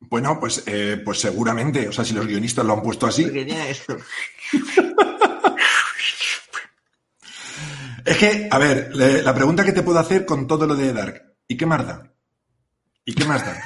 Bueno, 0.00 0.38
pues, 0.38 0.64
eh, 0.66 1.00
pues 1.02 1.20
seguramente, 1.20 1.88
o 1.88 1.92
sea, 1.92 2.04
si 2.04 2.12
los 2.12 2.26
guionistas 2.26 2.64
lo 2.64 2.74
han 2.74 2.82
puesto 2.82 3.06
así. 3.06 3.24
Porque 3.24 3.44
tiene 3.44 3.70
esto. 3.70 3.96
Es 8.04 8.16
que, 8.16 8.48
a 8.50 8.58
ver, 8.58 8.94
le- 8.94 9.22
la 9.22 9.34
pregunta 9.34 9.64
que 9.64 9.72
te 9.72 9.82
puedo 9.82 9.98
hacer 9.98 10.24
con 10.26 10.46
todo 10.46 10.66
lo 10.66 10.74
de 10.74 10.92
Dark, 10.92 11.34
¿y 11.48 11.56
qué 11.56 11.66
más 11.66 11.86
da? 11.86 12.12
¿Y 13.04 13.14
qué 13.14 13.24
más 13.24 13.44
da? 13.44 13.62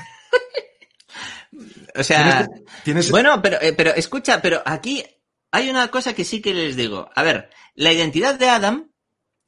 O 1.98 2.02
sea... 2.02 2.46
¿Tienes, 2.46 2.62
tienes- 2.84 3.10
Bueno, 3.10 3.40
pero, 3.42 3.60
eh, 3.60 3.72
pero 3.72 3.94
escucha, 3.94 4.42
pero 4.42 4.62
aquí 4.66 5.04
hay 5.50 5.70
una 5.70 5.88
cosa 5.88 6.12
que 6.14 6.24
sí 6.24 6.40
que 6.42 6.52
les 6.54 6.76
digo. 6.76 7.08
A 7.14 7.22
ver, 7.22 7.50
la 7.74 7.92
identidad 7.92 8.38
de 8.38 8.48
Adam 8.48 8.90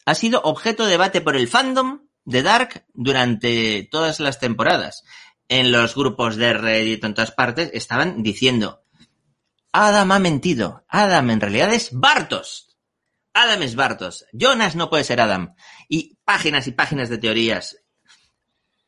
ha 0.07 0.15
sido 0.15 0.41
objeto 0.43 0.85
de 0.85 0.93
debate 0.93 1.21
por 1.21 1.37
el 1.37 1.49
fandom 1.49 2.07
de 2.25 2.43
Dark 2.43 2.87
durante 2.95 3.87
todas 3.91 4.21
las 4.21 4.39
temporadas. 4.41 5.03
En 5.49 5.73
los 5.73 5.95
grupos 5.95 6.37
de 6.37 6.53
Reddit 6.53 7.05
en 7.05 7.15
todas 7.15 7.33
partes 7.33 7.71
estaban 7.73 8.23
diciendo 8.23 8.85
Adam 9.73 10.13
ha 10.13 10.19
mentido. 10.19 10.85
Adam 10.89 11.31
en 11.31 11.41
realidad 11.41 11.73
es 11.73 11.91
Bartos. 11.93 12.68
Adam 13.43 13.63
es 13.63 13.75
Bartos. 13.77 14.27
Jonas 14.33 14.75
no 14.77 14.91
puede 14.91 15.05
ser 15.05 15.21
Adam. 15.21 15.55
Y 15.89 16.17
páginas 16.25 16.67
y 16.67 16.73
páginas 16.73 17.09
de 17.09 17.19
teorías. 17.19 17.77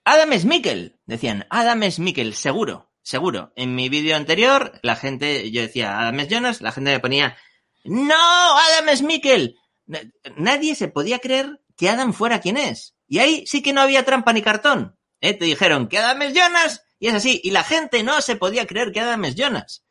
Adam 0.04 0.32
es 0.32 0.44
Mikkel. 0.44 0.98
Decían, 1.06 1.46
Adam 1.50 1.82
es 1.82 1.98
Mikkel, 1.98 2.34
seguro, 2.34 2.90
seguro. 3.02 3.52
En 3.56 3.74
mi 3.74 3.88
vídeo 3.88 4.16
anterior, 4.16 4.78
la 4.82 4.96
gente, 4.96 5.50
yo 5.50 5.62
decía, 5.62 6.00
Adam 6.00 6.18
es 6.20 6.28
Jonas, 6.28 6.60
la 6.62 6.72
gente 6.72 6.90
me 6.92 7.00
ponía, 7.00 7.36
no, 7.84 8.14
Adam 8.14 8.88
es 8.88 9.02
Mikkel. 9.02 9.56
Na- 9.86 10.00
Nadie 10.36 10.74
se 10.74 10.88
podía 10.88 11.18
creer 11.18 11.60
que 11.76 11.88
Adam 11.88 12.12
fuera 12.12 12.40
quien 12.40 12.56
es. 12.56 12.94
Y 13.06 13.18
ahí 13.18 13.44
sí 13.46 13.62
que 13.62 13.72
no 13.72 13.80
había 13.80 14.04
trampa 14.04 14.32
ni 14.32 14.42
cartón. 14.42 14.96
¿Eh? 15.20 15.34
Te 15.34 15.44
dijeron 15.44 15.88
que 15.88 15.98
Adam 15.98 16.22
es 16.22 16.34
Jonas 16.34 16.82
y 16.98 17.08
es 17.08 17.14
así. 17.14 17.40
Y 17.44 17.50
la 17.50 17.62
gente 17.64 18.02
no 18.02 18.20
se 18.20 18.36
podía 18.36 18.66
creer 18.66 18.90
que 18.92 19.00
Adam 19.00 19.24
es 19.26 19.34
Jonas. 19.34 19.84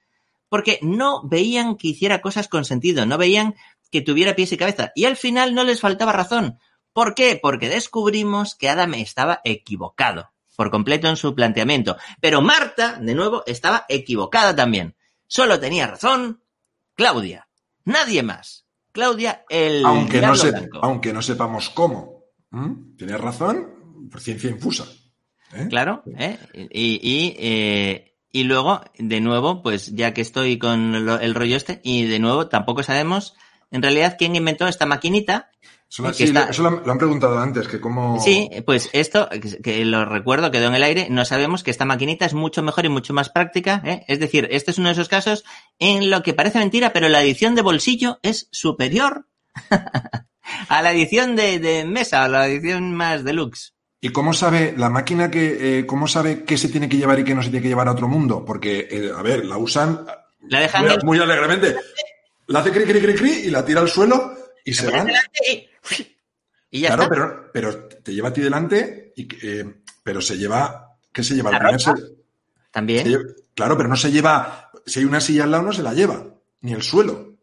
Porque 0.49 0.79
no 0.81 1.21
veían 1.27 1.77
que 1.77 1.89
hiciera 1.89 2.21
cosas 2.21 2.47
con 2.47 2.65
sentido, 2.65 3.05
no 3.05 3.17
veían 3.19 3.53
que 3.91 4.01
tuviera 4.01 4.35
pies 4.35 4.51
y 4.51 4.57
cabeza. 4.57 4.91
Y 4.95 5.05
al 5.05 5.15
final 5.17 5.53
no 5.55 5.63
les 5.63 5.79
faltaba 5.81 6.11
razón. 6.11 6.59
¿Por 6.93 7.15
qué? 7.15 7.39
Porque 7.41 7.69
descubrimos 7.69 8.55
que 8.55 8.69
Adam 8.69 8.93
estaba 8.95 9.41
equivocado 9.43 10.31
por 10.55 10.71
completo 10.71 11.07
en 11.07 11.15
su 11.15 11.33
planteamiento. 11.35 11.95
Pero 12.19 12.41
Marta, 12.41 12.97
de 12.99 13.15
nuevo, 13.15 13.43
estaba 13.45 13.85
equivocada 13.87 14.53
también. 14.55 14.95
Solo 15.27 15.59
tenía 15.59 15.87
razón 15.87 16.43
Claudia. 16.95 17.47
Nadie 17.85 18.23
más. 18.23 18.65
Claudia, 18.91 19.45
el 19.49 19.85
aunque, 19.85 20.19
no 20.19 20.35
se- 20.35 20.51
blanco. 20.51 20.79
aunque 20.81 21.13
no 21.13 21.21
sepamos 21.21 21.69
cómo. 21.69 22.25
¿Mm? 22.51 22.95
Tienes 22.97 23.21
razón, 23.21 24.07
por 24.11 24.19
ciencia 24.19 24.49
infusa. 24.49 24.85
¿eh? 25.53 25.67
Claro, 25.69 26.03
¿eh? 26.17 26.37
Y, 26.53 26.99
y, 27.01 27.35
eh, 27.39 28.17
y 28.31 28.43
luego, 28.43 28.81
de 28.97 29.21
nuevo, 29.21 29.61
pues 29.63 29.95
ya 29.95 30.13
que 30.13 30.21
estoy 30.21 30.57
con 30.59 31.05
lo- 31.05 31.19
el 31.19 31.35
rollo 31.35 31.55
este, 31.55 31.79
y 31.83 32.03
de 32.05 32.19
nuevo 32.19 32.49
tampoco 32.49 32.83
sabemos 32.83 33.35
en 33.71 33.81
realidad 33.81 34.15
quién 34.17 34.35
inventó 34.35 34.67
esta 34.67 34.85
maquinita. 34.85 35.49
Eso, 35.89 36.03
lo- 36.03 36.09
que 36.09 36.13
sí, 36.15 36.23
está- 36.25 36.45
lo- 36.45 36.51
eso 36.51 36.63
lo, 36.63 36.91
han- 36.91 36.97
preguntado 36.99 37.39
antes, 37.39 37.67
que 37.67 37.79
cómo... 37.81 38.19
Sí, 38.19 38.47
pues 38.65 38.89
esto, 38.93 39.27
que- 39.63 39.83
lo 39.85 40.05
recuerdo, 40.05 40.51
quedó 40.51 40.67
en 40.67 40.75
el 40.75 40.83
aire, 40.83 41.07
no 41.09 41.25
sabemos 41.25 41.63
que 41.63 41.71
esta 41.71 41.85
maquinita 41.85 42.25
es 42.25 42.33
mucho 42.35 42.61
mejor 42.61 42.85
y 42.85 42.89
mucho 42.89 43.13
más 43.13 43.29
práctica, 43.29 43.81
¿eh? 43.83 44.05
Es 44.07 44.19
decir, 44.19 44.47
este 44.51 44.69
es 44.71 44.77
uno 44.77 44.89
de 44.89 44.93
esos 44.93 45.09
casos 45.09 45.43
en 45.79 46.11
lo 46.11 46.21
que 46.21 46.33
parece 46.35 46.59
mentira, 46.59 46.93
pero 46.93 47.09
la 47.09 47.21
edición 47.23 47.55
de 47.55 47.63
bolsillo 47.63 48.19
es 48.21 48.47
superior 48.51 49.25
a 50.69 50.81
la 50.81 50.91
edición 50.91 51.35
de, 51.35 51.59
de 51.59 51.85
mesa, 51.85 52.23
a 52.23 52.27
la 52.29 52.47
edición 52.47 52.93
más 52.93 53.23
deluxe. 53.23 53.73
¿Y 54.01 54.09
cómo 54.09 54.31
sabe 54.33 54.73
la 54.77 54.89
máquina 54.89 55.29
que, 55.29 55.79
eh, 55.79 55.85
cómo 55.85 56.07
sabe 56.07 56.43
qué 56.45 56.57
se 56.57 56.69
tiene 56.69 56.87
que 56.87 56.97
llevar 56.97 57.19
y 57.19 57.23
qué 57.25 57.35
no 57.35 57.43
se 57.43 57.49
tiene 57.49 57.63
que 57.63 57.67
llevar 57.67 57.87
a 57.89 57.91
otro 57.91 58.07
mundo? 58.07 58.45
Porque, 58.45 58.87
eh, 58.89 59.11
a 59.15 59.21
ver, 59.21 59.43
la 59.45 59.57
usan 59.57 60.05
La 60.47 60.59
dejan 60.61 60.83
muy, 60.85 60.93
en- 60.93 60.99
muy 61.05 61.19
alegremente. 61.19 61.75
La 62.49 62.59
hace 62.59 62.71
cri, 62.71 62.83
cri, 62.85 62.99
cri, 63.01 63.15
cri 63.15 63.31
y 63.45 63.49
la 63.49 63.63
tira 63.65 63.81
al 63.81 63.89
suelo 63.89 64.33
y 64.65 64.73
se 64.73 64.89
van. 64.91 65.07
y 66.71 66.81
ya 66.81 66.87
Claro, 66.95 67.03
está. 67.03 67.13
pero, 67.15 67.51
pero 67.53 67.87
te 67.87 68.13
lleva 68.13 68.29
a 68.29 68.33
ti 68.33 68.41
delante, 68.41 69.13
y, 69.15 69.27
eh, 69.47 69.81
pero 70.03 70.21
se 70.21 70.37
lleva. 70.37 70.97
¿Qué 71.11 71.23
se 71.23 71.35
lleva? 71.35 71.51
La 71.51 71.59
ropa. 71.59 71.95
También. 72.71 73.07
lleva- 73.07 73.23
claro, 73.55 73.75
pero 73.77 73.89
no 73.89 73.95
se 73.95 74.11
lleva. 74.11 74.71
Si 74.85 74.99
hay 74.99 75.05
una 75.05 75.21
silla 75.21 75.43
al 75.45 75.51
lado, 75.51 75.63
no 75.63 75.73
se 75.73 75.81
la 75.83 75.93
lleva. 75.93 76.23
Ni 76.61 76.73
el 76.73 76.83
suelo. 76.83 77.35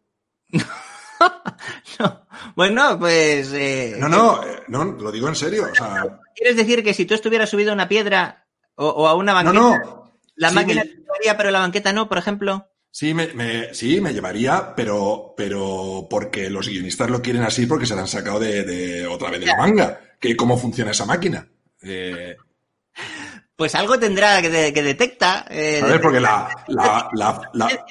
No. 1.99 2.27
Bueno, 2.55 2.99
pues... 2.99 3.51
eh, 3.55 3.97
No, 3.99 4.09
no, 4.09 4.43
eh, 4.45 4.63
no, 4.69 4.85
lo 4.85 5.11
digo 5.11 5.29
en 5.29 5.35
serio. 5.35 5.67
O 5.71 5.75
sea, 5.75 6.05
¿Quieres 6.35 6.57
decir 6.57 6.85
que 6.85 6.93
si 6.93 7.07
tú 7.07 7.15
estuvieras 7.15 7.49
subido 7.49 7.71
a 7.71 7.75
una 7.75 7.89
piedra 7.89 8.47
o, 8.75 8.87
o 8.87 9.07
a 9.09 9.15
una 9.15 9.43
no, 9.43 9.71
banqueta, 9.71 9.85
no. 9.91 10.21
la 10.35 10.49
Sí, 10.51 10.55
máquina 10.55 10.83
me- 10.85 10.91
te 10.91 10.97
llevaría, 11.01 11.37
pero 11.39 11.51
la 11.51 11.61
banqueta 11.61 11.93
no, 11.95 12.07
por 12.09 12.19
ejemplo? 12.19 12.69
Sí, 12.99 13.13
me, 13.13 13.27
me- 13.35 13.75
sí, 13.75 14.01
me 14.01 14.15
llevaría, 14.15 14.75
pero, 14.75 15.35
pero 15.37 16.07
porque 16.09 16.49
los 16.49 16.67
guionistas 16.67 17.11
lo 17.11 17.21
quieren 17.21 17.43
así 17.43 17.67
porque 17.67 17.85
se 17.85 17.95
la 17.95 18.01
han 18.01 18.09
sacado 18.09 18.41
de, 18.41 18.63
de 18.65 19.07
otra 19.07 19.29
vez 19.31 19.41
de 19.41 19.45
la 19.47 19.57
manga. 19.59 20.01
Que 20.19 20.35
cómo 20.35 20.57
funciona 20.57 20.93
esa 20.93 21.05
máquina. 21.05 21.47
Eh, 21.83 22.35
Pues 23.55 23.75
algo 23.75 23.99
tendrá 23.99 24.41
que, 24.41 24.49
de- 24.49 24.73
que 24.73 24.83
detecta. 24.83 25.45
eh, 25.51 25.83
a 25.85 25.87
ver, 25.89 26.01
porque 26.01 26.21
la, 26.21 26.49
la, 26.69 27.11
la, 27.13 27.43
la- 27.53 27.85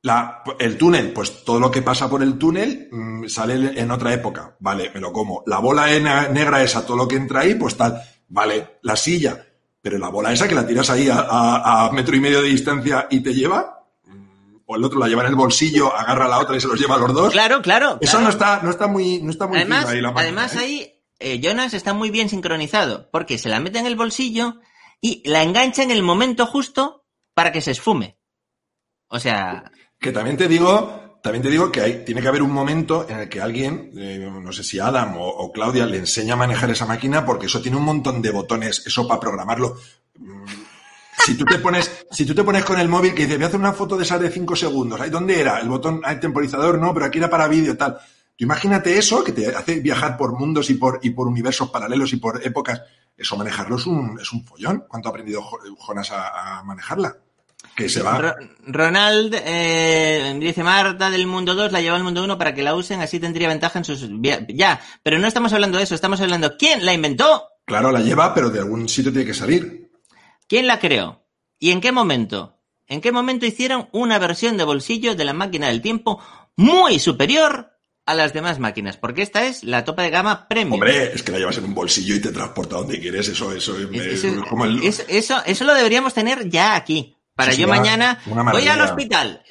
la- 0.00 0.42
el 0.58 0.78
túnel, 0.78 1.12
pues 1.12 1.44
todo 1.44 1.60
lo 1.60 1.70
que 1.70 1.82
pasa 1.82 2.08
por 2.08 2.22
el 2.22 2.38
túnel 2.38 2.88
mm, 2.90 3.26
sale 3.28 3.78
en 3.78 3.90
otra 3.90 4.14
época. 4.14 4.56
Vale, 4.60 4.90
me 4.94 5.00
lo 5.00 5.12
como. 5.12 5.42
La 5.46 5.58
bola 5.58 5.88
negra 6.30 6.62
esa, 6.62 6.86
todo 6.86 6.96
lo 6.96 7.06
que 7.06 7.16
entra 7.16 7.40
ahí, 7.40 7.54
pues 7.56 7.76
tal. 7.76 8.00
Vale, 8.28 8.78
la 8.80 8.96
silla. 8.96 9.44
Pero 9.82 9.98
la 9.98 10.08
bola 10.08 10.32
esa 10.32 10.48
que 10.48 10.54
la 10.54 10.66
tiras 10.66 10.88
ahí 10.88 11.10
a, 11.10 11.18
a- 11.18 11.84
a 11.88 11.92
metro 11.92 12.16
y 12.16 12.20
medio 12.20 12.40
de 12.40 12.48
distancia 12.48 13.08
y 13.10 13.20
te 13.20 13.34
lleva. 13.34 13.80
Mm, 14.72 14.74
O 14.74 14.76
el 14.76 14.84
otro 14.84 14.98
la 14.98 15.08
lleva 15.08 15.22
en 15.22 15.28
el 15.28 15.34
bolsillo, 15.34 15.94
agarra 15.94 16.26
a 16.26 16.28
la 16.28 16.38
otra 16.38 16.56
y 16.56 16.60
se 16.60 16.68
los 16.68 16.78
lleva 16.78 16.96
a 16.96 16.98
los 16.98 17.12
dos. 17.12 17.32
Claro, 17.32 17.62
claro. 17.62 17.98
Eso 18.00 18.18
claro. 18.18 18.24
no 18.24 18.30
está, 18.30 18.60
no 18.62 18.70
está 18.70 18.86
muy, 18.86 19.20
no 19.22 19.30
está 19.30 19.46
muy 19.46 19.58
Además, 19.58 19.86
ahí 19.86 20.00
la 20.00 20.10
máquina, 20.10 20.22
además 20.22 20.54
¿eh? 20.56 20.58
ahí 20.58 20.92
eh, 21.18 21.40
Jonas 21.40 21.74
está 21.74 21.94
muy 21.94 22.10
bien 22.10 22.28
sincronizado 22.28 23.08
porque 23.10 23.38
se 23.38 23.48
la 23.48 23.60
mete 23.60 23.78
en 23.78 23.86
el 23.86 23.96
bolsillo 23.96 24.60
y 25.00 25.22
la 25.28 25.42
engancha 25.42 25.82
en 25.82 25.90
el 25.90 26.02
momento 26.02 26.46
justo 26.46 27.04
para 27.34 27.52
que 27.52 27.60
se 27.60 27.70
esfume. 27.70 28.18
O 29.08 29.20
sea, 29.20 29.70
Que 30.00 30.10
también 30.10 30.36
te 30.36 30.48
digo, 30.48 31.18
también 31.22 31.42
te 31.42 31.50
digo 31.50 31.70
que 31.70 31.80
hay, 31.80 32.04
tiene 32.04 32.22
que 32.22 32.28
haber 32.28 32.42
un 32.42 32.50
momento 32.50 33.06
en 33.08 33.18
el 33.18 33.28
que 33.28 33.40
alguien, 33.40 33.92
eh, 33.96 34.18
no 34.18 34.52
sé 34.52 34.64
si 34.64 34.78
Adam 34.78 35.16
o, 35.16 35.28
o 35.28 35.52
Claudia, 35.52 35.86
le 35.86 35.98
enseña 35.98 36.34
a 36.34 36.38
manejar 36.38 36.70
esa 36.70 36.86
máquina 36.86 37.24
porque 37.24 37.46
eso 37.46 37.60
tiene 37.60 37.76
un 37.76 37.84
montón 37.84 38.20
de 38.22 38.30
botones, 38.30 38.82
eso 38.86 39.06
para 39.06 39.20
programarlo. 39.20 39.76
Si 41.24 41.34
tú 41.36 41.44
te 41.44 41.58
pones, 41.58 42.06
si 42.10 42.26
tú 42.26 42.34
te 42.34 42.42
pones 42.44 42.64
con 42.64 42.78
el 42.80 42.88
móvil 42.88 43.14
que 43.14 43.22
dice, 43.24 43.36
voy 43.36 43.44
a 43.44 43.46
hacer 43.48 43.60
una 43.60 43.72
foto 43.72 43.96
de 43.96 44.02
esas 44.04 44.20
de 44.20 44.30
5 44.30 44.56
segundos, 44.56 45.00
¿ahí 45.00 45.10
dónde 45.10 45.40
era? 45.40 45.58
El 45.60 45.68
botón, 45.68 46.00
hay 46.04 46.18
temporizador, 46.18 46.78
no, 46.78 46.92
pero 46.92 47.06
aquí 47.06 47.18
era 47.18 47.30
para 47.30 47.46
vídeo, 47.48 47.76
tal. 47.76 47.94
Tú 48.36 48.44
imagínate 48.44 48.98
eso, 48.98 49.22
que 49.22 49.32
te 49.32 49.54
hace 49.54 49.80
viajar 49.80 50.16
por 50.16 50.32
mundos 50.38 50.68
y 50.70 50.74
por, 50.74 50.98
y 51.02 51.10
por 51.10 51.28
universos 51.28 51.70
paralelos 51.70 52.12
y 52.12 52.16
por 52.16 52.44
épocas. 52.44 52.82
Eso 53.16 53.36
manejarlo 53.36 53.76
es 53.76 53.86
un, 53.86 54.18
es 54.20 54.32
un 54.32 54.44
follón. 54.44 54.84
¿Cuánto 54.88 55.08
ha 55.08 55.10
aprendido 55.10 55.42
Jo- 55.42 55.58
Jonas 55.78 56.10
a, 56.10 56.58
a 56.58 56.62
manejarla? 56.64 57.16
Que 57.76 57.88
se 57.88 58.02
va. 58.02 58.18
Ro- 58.18 58.34
Ronald 58.66 59.34
eh, 59.44 60.36
dice 60.40 60.64
Marta 60.64 61.08
del 61.10 61.26
mundo 61.26 61.54
2 61.54 61.70
la 61.72 61.80
lleva 61.80 61.96
al 61.96 62.02
mundo 62.04 62.24
1 62.24 62.36
para 62.36 62.54
que 62.54 62.62
la 62.62 62.74
usen, 62.74 63.00
así 63.00 63.20
tendría 63.20 63.48
ventaja 63.48 63.78
en 63.78 63.84
sus... 63.84 64.08
Ya, 64.48 64.80
pero 65.02 65.18
no 65.18 65.28
estamos 65.28 65.52
hablando 65.52 65.78
de 65.78 65.84
eso, 65.84 65.94
estamos 65.94 66.20
hablando 66.20 66.56
¿quién 66.58 66.84
la 66.84 66.92
inventó? 66.94 67.44
Claro, 67.64 67.92
la 67.92 68.00
lleva, 68.00 68.34
pero 68.34 68.50
de 68.50 68.58
algún 68.58 68.88
sitio 68.88 69.12
tiene 69.12 69.26
que 69.26 69.34
salir. 69.34 69.90
¿Quién 70.52 70.66
la 70.66 70.78
creó? 70.78 71.24
¿Y 71.58 71.70
en 71.70 71.80
qué 71.80 71.92
momento? 71.92 72.58
¿En 72.86 73.00
qué 73.00 73.10
momento 73.10 73.46
hicieron 73.46 73.88
una 73.92 74.18
versión 74.18 74.58
de 74.58 74.64
bolsillo 74.64 75.14
de 75.14 75.24
la 75.24 75.32
máquina 75.32 75.68
del 75.68 75.80
tiempo 75.80 76.20
muy 76.56 76.98
superior 76.98 77.70
a 78.04 78.12
las 78.14 78.34
demás 78.34 78.58
máquinas? 78.58 78.98
Porque 78.98 79.22
esta 79.22 79.46
es 79.46 79.64
la 79.64 79.86
topa 79.86 80.02
de 80.02 80.10
gama 80.10 80.46
premium. 80.48 80.74
Hombre, 80.74 81.14
es 81.14 81.22
que 81.22 81.32
la 81.32 81.38
llevas 81.38 81.56
en 81.56 81.64
un 81.64 81.74
bolsillo 81.74 82.14
y 82.16 82.20
te 82.20 82.32
transporta 82.32 82.76
donde 82.76 83.00
quieres. 83.00 83.28
Eso, 83.28 83.50
eso 83.56 83.78
es, 83.78 83.86
Es- 83.92 84.06
es 84.06 84.24
eso, 84.24 84.44
como 84.46 84.66
el. 84.66 84.82
eso, 84.84 85.02
eso, 85.08 85.42
eso 85.46 85.64
lo 85.64 85.72
deberíamos 85.72 86.12
tener 86.12 86.46
ya 86.50 86.74
aquí. 86.76 87.16
Para 87.34 87.54
yo 87.54 87.66
una- 87.66 87.76
mañana 87.78 88.20
una 88.26 88.52
voy 88.52 88.68
al 88.68 88.82
hospital 88.82 89.42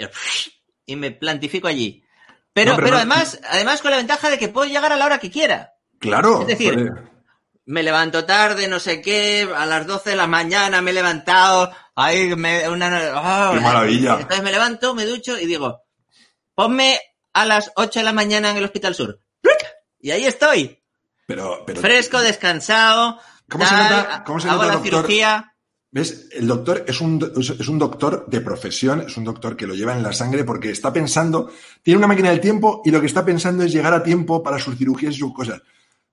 y 0.85 0.95
me 0.97 1.09
plantifico 1.09 1.67
allí. 1.67 2.03
Pero, 2.53 2.73
No, 2.73 2.75
pero 2.75 2.85
pero, 2.85 2.91
no- 2.97 2.99
además, 2.99 3.39
además 3.49 3.81
con 3.81 3.89
la 3.89 3.97
ventaja 3.97 4.29
de 4.29 4.37
que 4.37 4.49
puedo 4.49 4.67
llegar 4.67 4.93
a 4.93 4.97
la 4.97 5.05
hora 5.07 5.17
que 5.17 5.31
quiera. 5.31 5.73
Claro. 5.97 6.41
es 6.41 6.47
decir. 6.47 6.93
Me 7.65 7.83
levanto 7.83 8.25
tarde, 8.25 8.67
no 8.67 8.79
sé 8.79 9.01
qué, 9.01 9.47
a 9.55 9.65
las 9.65 9.85
12 9.85 10.11
de 10.11 10.15
la 10.15 10.27
mañana 10.27 10.81
me 10.81 10.91
he 10.91 10.93
levantado, 10.93 11.71
ahí 11.95 12.35
me, 12.35 12.67
una, 12.67 13.11
ah, 13.13 13.51
Qué 13.53 13.59
maravilla. 13.59 14.13
Entonces 14.19 14.43
me 14.43 14.51
levanto, 14.51 14.95
me 14.95 15.05
ducho 15.05 15.37
y 15.39 15.45
digo, 15.45 15.81
ponme 16.55 16.99
a 17.33 17.45
las 17.45 17.71
8 17.75 17.99
de 17.99 18.03
la 18.05 18.13
mañana 18.13 18.49
en 18.49 18.57
el 18.57 18.65
Hospital 18.65 18.95
Sur. 18.95 19.19
Y 19.99 20.09
ahí 20.11 20.25
estoy. 20.25 20.79
Pero, 21.27 21.63
pero 21.65 21.79
Fresco, 21.79 22.19
descansado. 22.19 23.19
¿Cómo 23.47 23.65
se 23.65 23.75
nota- 23.75 24.23
cómo 24.25 24.39
se 24.39 24.47
hago 24.49 24.63
nota, 24.63 24.67
la 24.67 24.73
doctor? 24.79 24.91
cirugía. 25.01 25.47
¿Ves? 25.91 26.29
El 26.31 26.47
doctor 26.47 26.83
es 26.87 26.99
un, 27.01 27.31
es 27.37 27.67
un 27.67 27.77
doctor 27.77 28.25
de 28.27 28.41
profesión, 28.41 29.01
es 29.01 29.15
un 29.17 29.25
doctor 29.25 29.55
que 29.55 29.67
lo 29.67 29.75
lleva 29.75 29.93
en 29.95 30.01
la 30.01 30.13
sangre 30.13 30.43
porque 30.45 30.71
está 30.71 30.91
pensando, 30.91 31.51
tiene 31.83 31.97
una 31.99 32.07
máquina 32.07 32.29
del 32.29 32.39
tiempo 32.39 32.81
y 32.85 32.91
lo 32.91 32.99
que 33.01 33.07
está 33.07 33.23
pensando 33.25 33.63
es 33.63 33.71
llegar 33.73 33.93
a 33.93 34.01
tiempo 34.01 34.41
para 34.41 34.57
sus 34.57 34.77
cirugías 34.77 35.13
y 35.15 35.19
sus 35.19 35.33
cosas. 35.33 35.61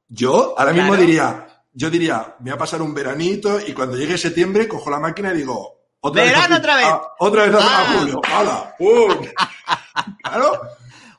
Yo 0.09 0.55
ahora 0.59 0.73
mismo 0.73 0.89
Claro. 0.91 1.03
diría, 1.07 1.47
yo 1.73 1.91
diría, 1.91 2.37
me 2.41 2.51
voy 2.51 2.57
a 2.57 2.59
pasar 2.59 2.81
un 2.83 2.95
veranito 2.95 3.61
y 3.67 3.73
cuando 3.73 3.97
llegue 3.97 4.17
septiembre 4.19 4.67
cojo 4.69 4.91
la 4.91 4.99
máquina 5.01 5.33
y 5.33 5.39
digo, 5.39 5.77
otra 6.01 6.23
Verano 6.25 6.49
vez. 6.49 6.51
a- 6.55 6.59
otra 6.59 6.77
vez. 6.77 6.87
a- 6.87 7.03
otra 7.19 7.43
vez 7.47 7.55
a, 7.55 7.59
a 7.59 7.61
Ah. 7.83 7.99
julio. 7.99 8.21
¡Hala! 8.25 8.75
¡Pum! 8.79 9.27
claro. 10.23 10.61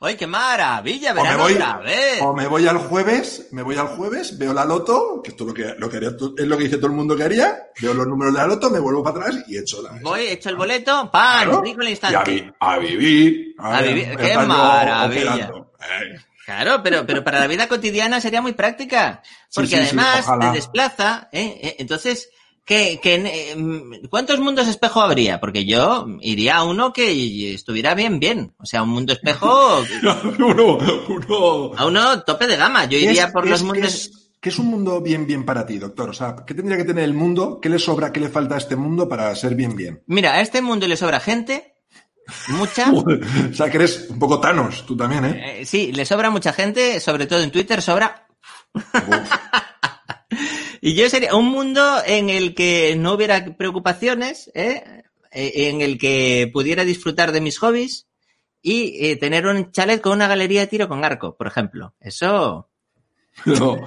¡Ay, 0.02 0.16
qué 0.16 0.26
maravilla! 0.28 1.12
O 1.12 1.16
me, 1.16 1.22
Verano 1.24 1.44
voy, 1.44 1.54
otra 1.56 1.78
vez. 1.80 2.22
o 2.22 2.34
me 2.34 2.48
voy 2.48 2.66
al 2.70 2.78
jueves, 2.78 3.50
me 3.52 3.62
voy 3.64 3.76
al 3.76 3.88
jueves, 3.88 4.38
veo 4.38 4.54
la 4.54 4.64
loto, 4.64 5.22
que 5.22 5.32
esto 5.32 5.44
es 5.44 5.48
lo 5.50 5.54
que, 5.54 5.76
lo 5.78 5.90
que 5.90 5.98
haría 5.98 6.10
es 6.38 6.48
lo 6.48 6.58
que 6.58 6.64
dice 6.64 6.78
todo 6.78 6.88
el 6.88 6.94
mundo 6.94 7.18
que 7.18 7.24
haría, 7.24 7.64
veo 7.82 7.94
los 7.94 8.08
números 8.08 8.34
de 8.34 8.40
la 8.40 8.48
loto, 8.48 8.70
me 8.70 8.80
vuelvo 8.80 9.04
para 9.04 9.26
atrás 9.26 9.44
y 9.50 9.58
echo 9.58 9.82
la. 9.82 10.00
Voy, 10.02 10.22
echo 10.22 10.48
el 10.50 10.56
boleto, 10.56 11.10
¡pam! 11.12 11.44
Claro. 11.50 11.62
rico 11.62 11.82
el 11.82 11.88
Y 11.88 11.90
a, 11.90 11.92
instante. 11.92 12.32
vi- 12.32 12.52
a 12.62 12.78
vivir. 12.78 13.56
A 13.60 13.82
vivir. 13.82 14.08
me 14.08 14.16
¡Qué 14.18 14.28
están 14.28 14.44
yo 14.44 14.48
maravilla! 14.48 15.52
Eh, 15.82 16.16
Claro, 16.50 16.82
pero, 16.84 17.06
pero 17.06 17.24
para 17.24 17.40
la 17.40 17.46
vida 17.48 17.68
cotidiana 17.68 18.20
sería 18.20 18.42
muy 18.42 18.54
práctica. 18.54 19.22
Porque 19.54 19.70
Sí, 19.70 19.76
sí, 19.76 19.82
sí, 19.82 19.88
además 19.88 20.22
ojalá. 20.26 20.52
te 20.52 20.58
desplaza, 20.58 21.30
¿eh? 21.32 21.60
Eh, 21.62 21.76
Entonces, 21.78 22.30
¿qué, 22.66 23.00
qué, 23.04 23.16
eh, 23.24 23.56
¿cuántos 24.10 24.40
mundos 24.40 24.68
espejo 24.68 25.00
habría? 25.02 25.40
Porque 25.40 25.66
yo 25.66 26.08
iría 26.22 26.58
a 26.58 26.64
uno 26.64 26.92
que 26.92 27.54
estuviera 27.54 27.94
bien, 27.94 28.20
bien. 28.20 28.54
O 28.58 28.66
sea, 28.66 28.82
un 28.82 28.90
mundo 28.90 29.14
espejo, 29.14 29.84
uno, 30.40 30.78
uno. 31.08 31.72
a 31.78 31.86
uno 31.86 32.22
tope 32.24 32.48
de 32.48 32.56
gama. 32.58 32.86
Yo 32.86 32.98
¿Qué 32.98 33.06
iría 33.06 33.26
es- 33.26 33.32
por 33.32 33.48
los 33.48 33.62
mundos... 33.64 33.94
es- 33.94 34.12
qué 34.42 34.50
es 34.50 34.58
un 34.58 34.68
mundo 34.68 35.02
bien, 35.02 35.28
bien 35.28 35.46
para 35.46 35.66
ti, 35.66 35.78
doctor? 35.78 36.10
O 36.10 36.14
sea, 36.14 36.36
¿qué 36.48 36.54
tendría 36.54 36.78
que 36.78 36.86
tener 36.86 37.04
el 37.04 37.14
mundo? 37.14 37.60
¿Qué 37.62 37.68
le 37.70 37.78
sobra, 37.78 38.12
qué 38.14 38.22
le 38.22 38.30
falta 38.30 38.56
a 38.56 38.58
este 38.58 38.76
mundo 38.78 39.08
para 39.10 39.36
ser 39.36 39.54
bien, 39.54 39.76
bien? 39.76 40.02
Mira, 40.08 40.34
a 40.36 40.42
este 40.42 40.62
mundo 40.62 40.88
le 40.88 40.96
sobra 40.96 41.20
gente, 41.20 41.69
mucha. 42.50 42.92
o 42.94 43.54
sea, 43.54 43.70
que 43.70 43.78
eres 43.78 44.08
un 44.10 44.20
poco 44.20 44.40
Thanos, 44.40 44.86
tú 44.86 44.96
también, 44.96 45.26
¿eh? 45.26 45.62
Eh, 45.62 45.66
sí, 45.66 45.92
le 45.92 46.06
sobra 46.06 46.30
mucha 46.30 46.54
gente, 46.54 47.00
sobre 47.00 47.28
todo 47.28 47.42
en 47.42 47.52
Twitter 47.52 47.82
sobra. 47.82 48.28
Y 50.82 50.96
yo 50.96 51.10
sería 51.10 51.36
un 51.36 51.48
mundo 51.48 51.82
en 52.06 52.30
el 52.30 52.56
que 52.56 52.96
no 52.98 53.14
hubiera 53.14 53.58
preocupaciones, 53.58 54.50
¿eh? 54.54 55.04
Eh, 55.32 55.70
en 55.70 55.82
el 55.82 55.98
que 55.98 56.50
pudiera 56.52 56.86
disfrutar 56.86 57.32
de 57.32 57.42
mis 57.42 57.60
hobbies 57.60 58.08
y 58.62 59.06
eh, 59.06 59.16
tener 59.18 59.46
un 59.46 59.72
chalet 59.72 60.02
con 60.02 60.14
una 60.14 60.28
galería 60.28 60.62
de 60.62 60.68
tiro 60.68 60.88
con 60.88 61.04
arco, 61.04 61.36
por 61.36 61.48
ejemplo. 61.48 61.96
Eso. 62.00 62.70
No. 63.46 63.78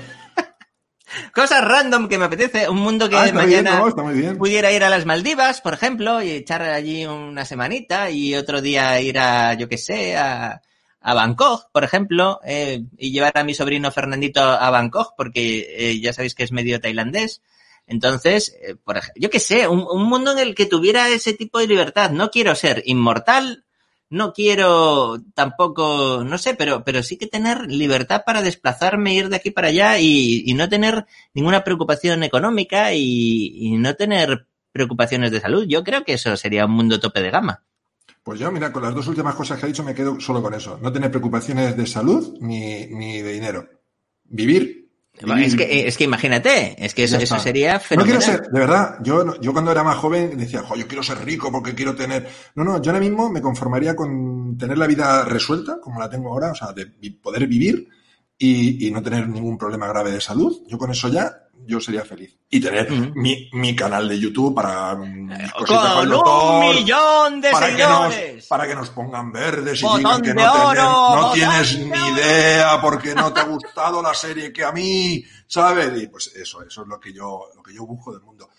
Cosas 1.35 1.63
random 1.65 2.09
que 2.09 2.19
me 2.19 2.25
apetece. 2.27 2.69
Un 2.69 2.79
mundo 2.79 3.09
que 3.09 3.17
Ah, 3.17 3.27
está 3.27 3.45
bien, 3.45 3.65
mañana 3.65 3.81
no, 3.81 3.89
está 3.89 4.03
muy 4.03 4.15
bien. 4.15 4.39
pudiera 4.39 4.73
ir 4.73 4.85
a 4.85 4.91
las 4.91 5.05
Maldivas, 5.07 5.61
por 5.61 5.75
ejemplo, 5.75 6.23
y 6.23 6.31
echar 6.31 6.63
allí 6.63 7.07
una 7.07 7.45
semanita 7.45 8.11
y 8.11 8.35
otro 8.35 8.61
día 8.63 9.01
ir 9.01 9.19
a, 9.19 9.55
yo 9.55 9.69
qué 9.69 9.79
sé, 9.79 10.17
a, 10.17 10.63
a 11.01 11.15
Bangkok, 11.15 11.71
por 11.73 11.85
ejemplo, 11.85 12.41
eh, 12.45 12.83
y 12.97 13.11
llevar 13.13 13.37
a 13.37 13.45
mi 13.45 13.55
sobrino 13.55 13.91
Fernandito 13.91 14.41
a 14.43 14.71
Bangkok, 14.71 15.15
porque 15.17 15.67
eh, 15.77 16.01
ya 16.01 16.13
sabéis 16.13 16.35
que 16.35 16.45
es 16.45 16.53
medio 16.53 16.81
tailandés. 16.81 17.43
Entonces, 17.87 18.57
eh, 18.63 18.77
por 18.77 19.01
yo 19.17 19.29
qué 19.29 19.41
sé, 19.41 19.67
un, 19.69 19.85
un 19.91 20.05
mundo 20.05 20.33
en 20.33 20.39
el 20.39 20.55
que 20.55 20.67
tuviera 20.67 21.09
ese 21.09 21.33
tipo 21.35 21.59
de 21.59 21.67
libertad. 21.67 22.11
No 22.11 22.31
quiero 22.31 22.55
ser 22.55 22.83
inmortal, 22.87 23.65
no 24.13 24.35
quiero 24.35 25.23
tampoco, 25.35 26.23
no 26.23 26.37
sé, 26.37 26.55
pero, 26.55 26.85
pero 26.85 27.03
sí 27.03 27.17
que 27.17 27.27
tener 27.27 27.67
libertad 27.73 28.25
para 28.27 28.43
desplazarme, 28.43 29.15
ir 29.15 29.31
de 29.31 29.37
aquí 29.37 29.51
para 29.51 29.69
allá 29.69 29.99
y, 29.99 30.43
y 30.45 30.53
no 30.53 30.69
tener 30.69 31.07
ninguna 31.33 31.65
preocupación 31.65 32.23
económica 32.23 32.93
y, 32.93 33.53
y 33.55 33.73
no 33.79 33.95
tener 33.95 34.47
preocupaciones 34.71 35.31
de 35.31 35.41
salud. 35.41 35.65
Yo 35.67 35.83
creo 35.83 36.05
que 36.05 36.13
eso 36.13 36.37
sería 36.37 36.67
un 36.67 36.73
mundo 36.73 37.01
tope 37.01 37.23
de 37.23 37.31
gama. 37.31 37.65
Pues 38.23 38.39
yo, 38.39 38.53
mira, 38.53 38.71
con 38.71 38.83
las 38.83 38.95
dos 38.95 39.09
últimas 39.09 39.35
cosas 39.35 39.59
que 39.59 39.65
ha 39.65 39.69
dicho 39.69 39.83
me 39.83 39.95
quedo 39.95 40.21
solo 40.21 40.43
con 40.43 40.53
eso. 40.53 40.79
No 40.83 40.93
tener 40.93 41.11
preocupaciones 41.11 41.75
de 41.75 41.87
salud 41.87 42.37
ni, 42.39 42.87
ni 42.89 43.23
de 43.23 43.33
dinero. 43.33 43.67
Vivir. 44.25 44.82
Es 45.15 45.55
que, 45.55 45.87
es 45.87 45.97
que 45.97 46.05
imagínate, 46.05 46.75
es 46.85 46.95
que 46.95 47.05
eso, 47.05 47.17
eso 47.19 47.39
sería 47.39 47.75
No 47.75 47.81
fenomenal. 47.81 48.19
quiero 48.19 48.33
ser, 48.39 48.51
de 48.51 48.59
verdad, 48.59 48.97
yo, 49.03 49.23
no- 49.25 49.39
yo 49.41 49.53
cuando 49.53 49.71
era 49.71 49.85
más 49.85 49.97
joven 49.99 50.37
decía, 50.39 50.63
jo, 50.63 50.75
yo 50.75 50.87
quiero 50.89 51.03
ser 51.03 51.23
rico 51.25 51.53
porque 51.53 51.75
quiero 51.75 51.95
tener... 51.95 52.27
No, 52.55 52.65
no, 52.65 52.81
yo 52.83 52.91
ahora 52.91 53.01
mismo 53.05 53.29
me 53.31 53.43
conformaría 53.43 53.95
con 53.95 54.57
tener 54.59 54.79
la 54.79 54.87
vida 54.87 55.25
resuelta, 55.27 55.79
como 55.81 56.01
la 56.01 56.09
tengo 56.11 56.31
ahora, 56.33 56.51
o 56.53 56.55
sea, 56.55 56.73
de 56.73 56.87
poder 57.23 57.47
vivir 57.47 57.89
y, 58.39 58.89
y 58.89 58.91
no 58.91 59.03
tener 59.03 59.29
ningún 59.29 59.59
problema 59.59 59.87
grave 59.87 60.11
de 60.11 60.21
salud. 60.21 60.63
Yo 60.67 60.79
con 60.79 60.91
eso 60.91 61.09
ya, 61.09 61.31
yo 61.67 61.81
sería 61.81 62.05
feliz. 62.05 62.37
Y 62.51 62.61
tener 62.61 62.91
mi, 62.91 63.49
mi 63.53 63.75
canal 63.75 64.09
de 64.09 64.19
YouTube 64.19 64.55
para 64.55 64.95
mm, 64.95 65.27
mis 65.27 65.53
cositas 65.53 65.95
Con 66.07 66.55
un 66.55 66.61
millón 66.77 67.41
de 67.41 67.51
para 67.51 67.75
que, 67.77 67.83
nos, 67.83 68.15
para 68.47 68.67
que 68.67 68.75
nos 68.75 68.91
pongan 68.91 69.33
verdes 69.33 69.81
y 69.81 69.85
Botón 69.85 69.99
digan 69.99 70.23
que 70.23 70.35
no, 70.35 70.53
tener- 70.53 70.85
oro, 70.85 71.17
no 71.21 71.33
tienes 71.33 71.79
ni 71.79 72.09
idea 72.09 72.81
porque 72.81 73.15
no 73.15 73.33
te 73.33 73.41
ha 73.41 73.45
gustado 73.45 74.03
la 74.03 74.15
serie 74.15 74.53
que 74.53 74.65
a 74.65 74.73
mí, 74.73 75.25
¿sabes? 75.47 76.03
Y 76.03 76.07
pues 76.09 76.33
eso, 76.35 76.63
eso 76.63 76.83
es 76.83 76.89
lo 76.89 77.01
que 77.01 77.13
yo, 77.13 77.49
lo 77.55 77.63
que 77.63 77.75
yo 77.75 77.87
busco 77.87 78.13
del 78.13 78.23
mundo. 78.23 78.51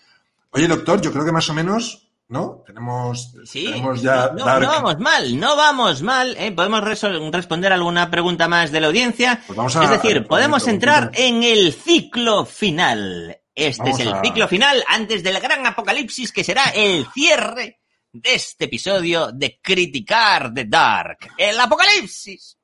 Oye, 0.50 0.66
doctor, 0.68 1.00
yo 1.00 1.12
creo 1.12 1.24
que 1.24 1.32
más 1.32 1.48
o 1.50 1.54
menos, 1.54 2.03
¿no? 2.28 2.62
Tenemos, 2.66 3.34
Sí, 3.44 3.66
tenemos 3.66 4.00
ya 4.02 4.30
no, 4.36 4.44
Dark. 4.44 4.62
no 4.62 4.68
vamos 4.68 4.98
mal, 4.98 5.38
no 5.40 5.56
vamos 5.56 6.02
mal. 6.02 6.36
¿eh? 6.38 6.52
Podemos 6.52 6.82
responder 6.82 7.72
alguna 7.72 8.10
pregunta 8.10 8.48
más 8.48 8.72
de 8.72 8.80
la 8.80 8.86
audiencia. 8.88 9.42
Pues 9.46 9.56
vamos 9.56 9.76
a- 9.76 9.84
es 9.84 9.90
decir, 9.90 10.26
podemos 10.26 10.66
entrar 10.66 11.10
en 11.14 11.42
el 11.42 11.72
ciclo 11.72 12.44
final. 12.44 13.38
Este 13.54 13.82
Vamos 13.82 14.00
es 14.00 14.06
el 14.06 14.12
a- 14.14 14.20
ciclo 14.22 14.48
final 14.48 14.82
antes 14.88 15.22
del 15.22 15.38
gran 15.38 15.64
apocalipsis 15.66 16.32
que 16.32 16.42
será 16.42 16.64
el 16.74 17.06
cierre 17.14 17.80
de 18.12 18.34
este 18.34 18.64
episodio 18.64 19.30
de 19.32 19.60
criticar 19.62 20.52
The 20.52 20.64
Dark. 20.64 21.18
El 21.38 21.58
apocalipsis. 21.60 22.58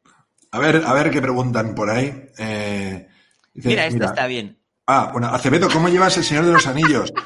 A 0.52 0.58
ver, 0.58 0.82
a 0.84 0.92
ver 0.94 1.10
qué 1.10 1.20
preguntan 1.22 1.74
por 1.76 1.90
ahí. 1.90 2.06
Eh, 2.38 3.06
dice, 3.54 3.68
Mira, 3.68 3.84
esto 3.86 3.94
mira, 3.98 4.06
está 4.06 4.26
bien. 4.26 4.58
Ah, 4.86 5.10
bueno, 5.12 5.28
Acevedo, 5.28 5.68
¿cómo 5.72 5.88
llevas 5.88 6.16
el 6.16 6.24
Señor 6.24 6.46
de 6.46 6.52
los 6.52 6.66
Anillos? 6.66 7.12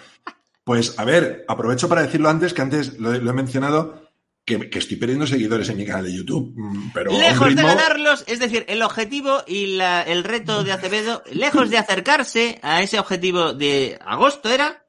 Pues, 0.64 0.98
a 0.98 1.04
ver, 1.04 1.44
aprovecho 1.46 1.88
para 1.88 2.02
decirlo 2.02 2.28
antes, 2.30 2.54
que 2.54 2.62
antes 2.62 2.98
lo, 2.98 3.12
he- 3.14 3.18
lo 3.20 3.30
he 3.30 3.34
mencionado, 3.34 4.02
que, 4.46 4.68
que 4.70 4.78
estoy 4.78 4.96
perdiendo 4.96 5.26
seguidores 5.26 5.68
en 5.68 5.76
mi 5.78 5.86
canal 5.86 6.04
de 6.04 6.14
YouTube, 6.14 6.52
mm, 6.56 6.90
pero 6.92 7.12
lejos 7.12 7.48
ritmo- 7.48 7.56
de 7.68 7.74
ganarlos, 7.74 8.24
es 8.26 8.38
decir, 8.38 8.64
el 8.68 8.82
objetivo 8.82 9.42
y 9.46 9.76
la- 9.76 10.02
el 10.02 10.24
reto 10.24 10.64
de 10.64 10.72
Acevedo, 10.72 11.22
lejos 11.32 11.70
de 11.70 11.78
acercarse 11.78 12.58
a 12.62 12.82
ese 12.82 12.98
objetivo 12.98 13.52
de 13.54 13.98
agosto, 14.04 14.48
¿era? 14.50 14.82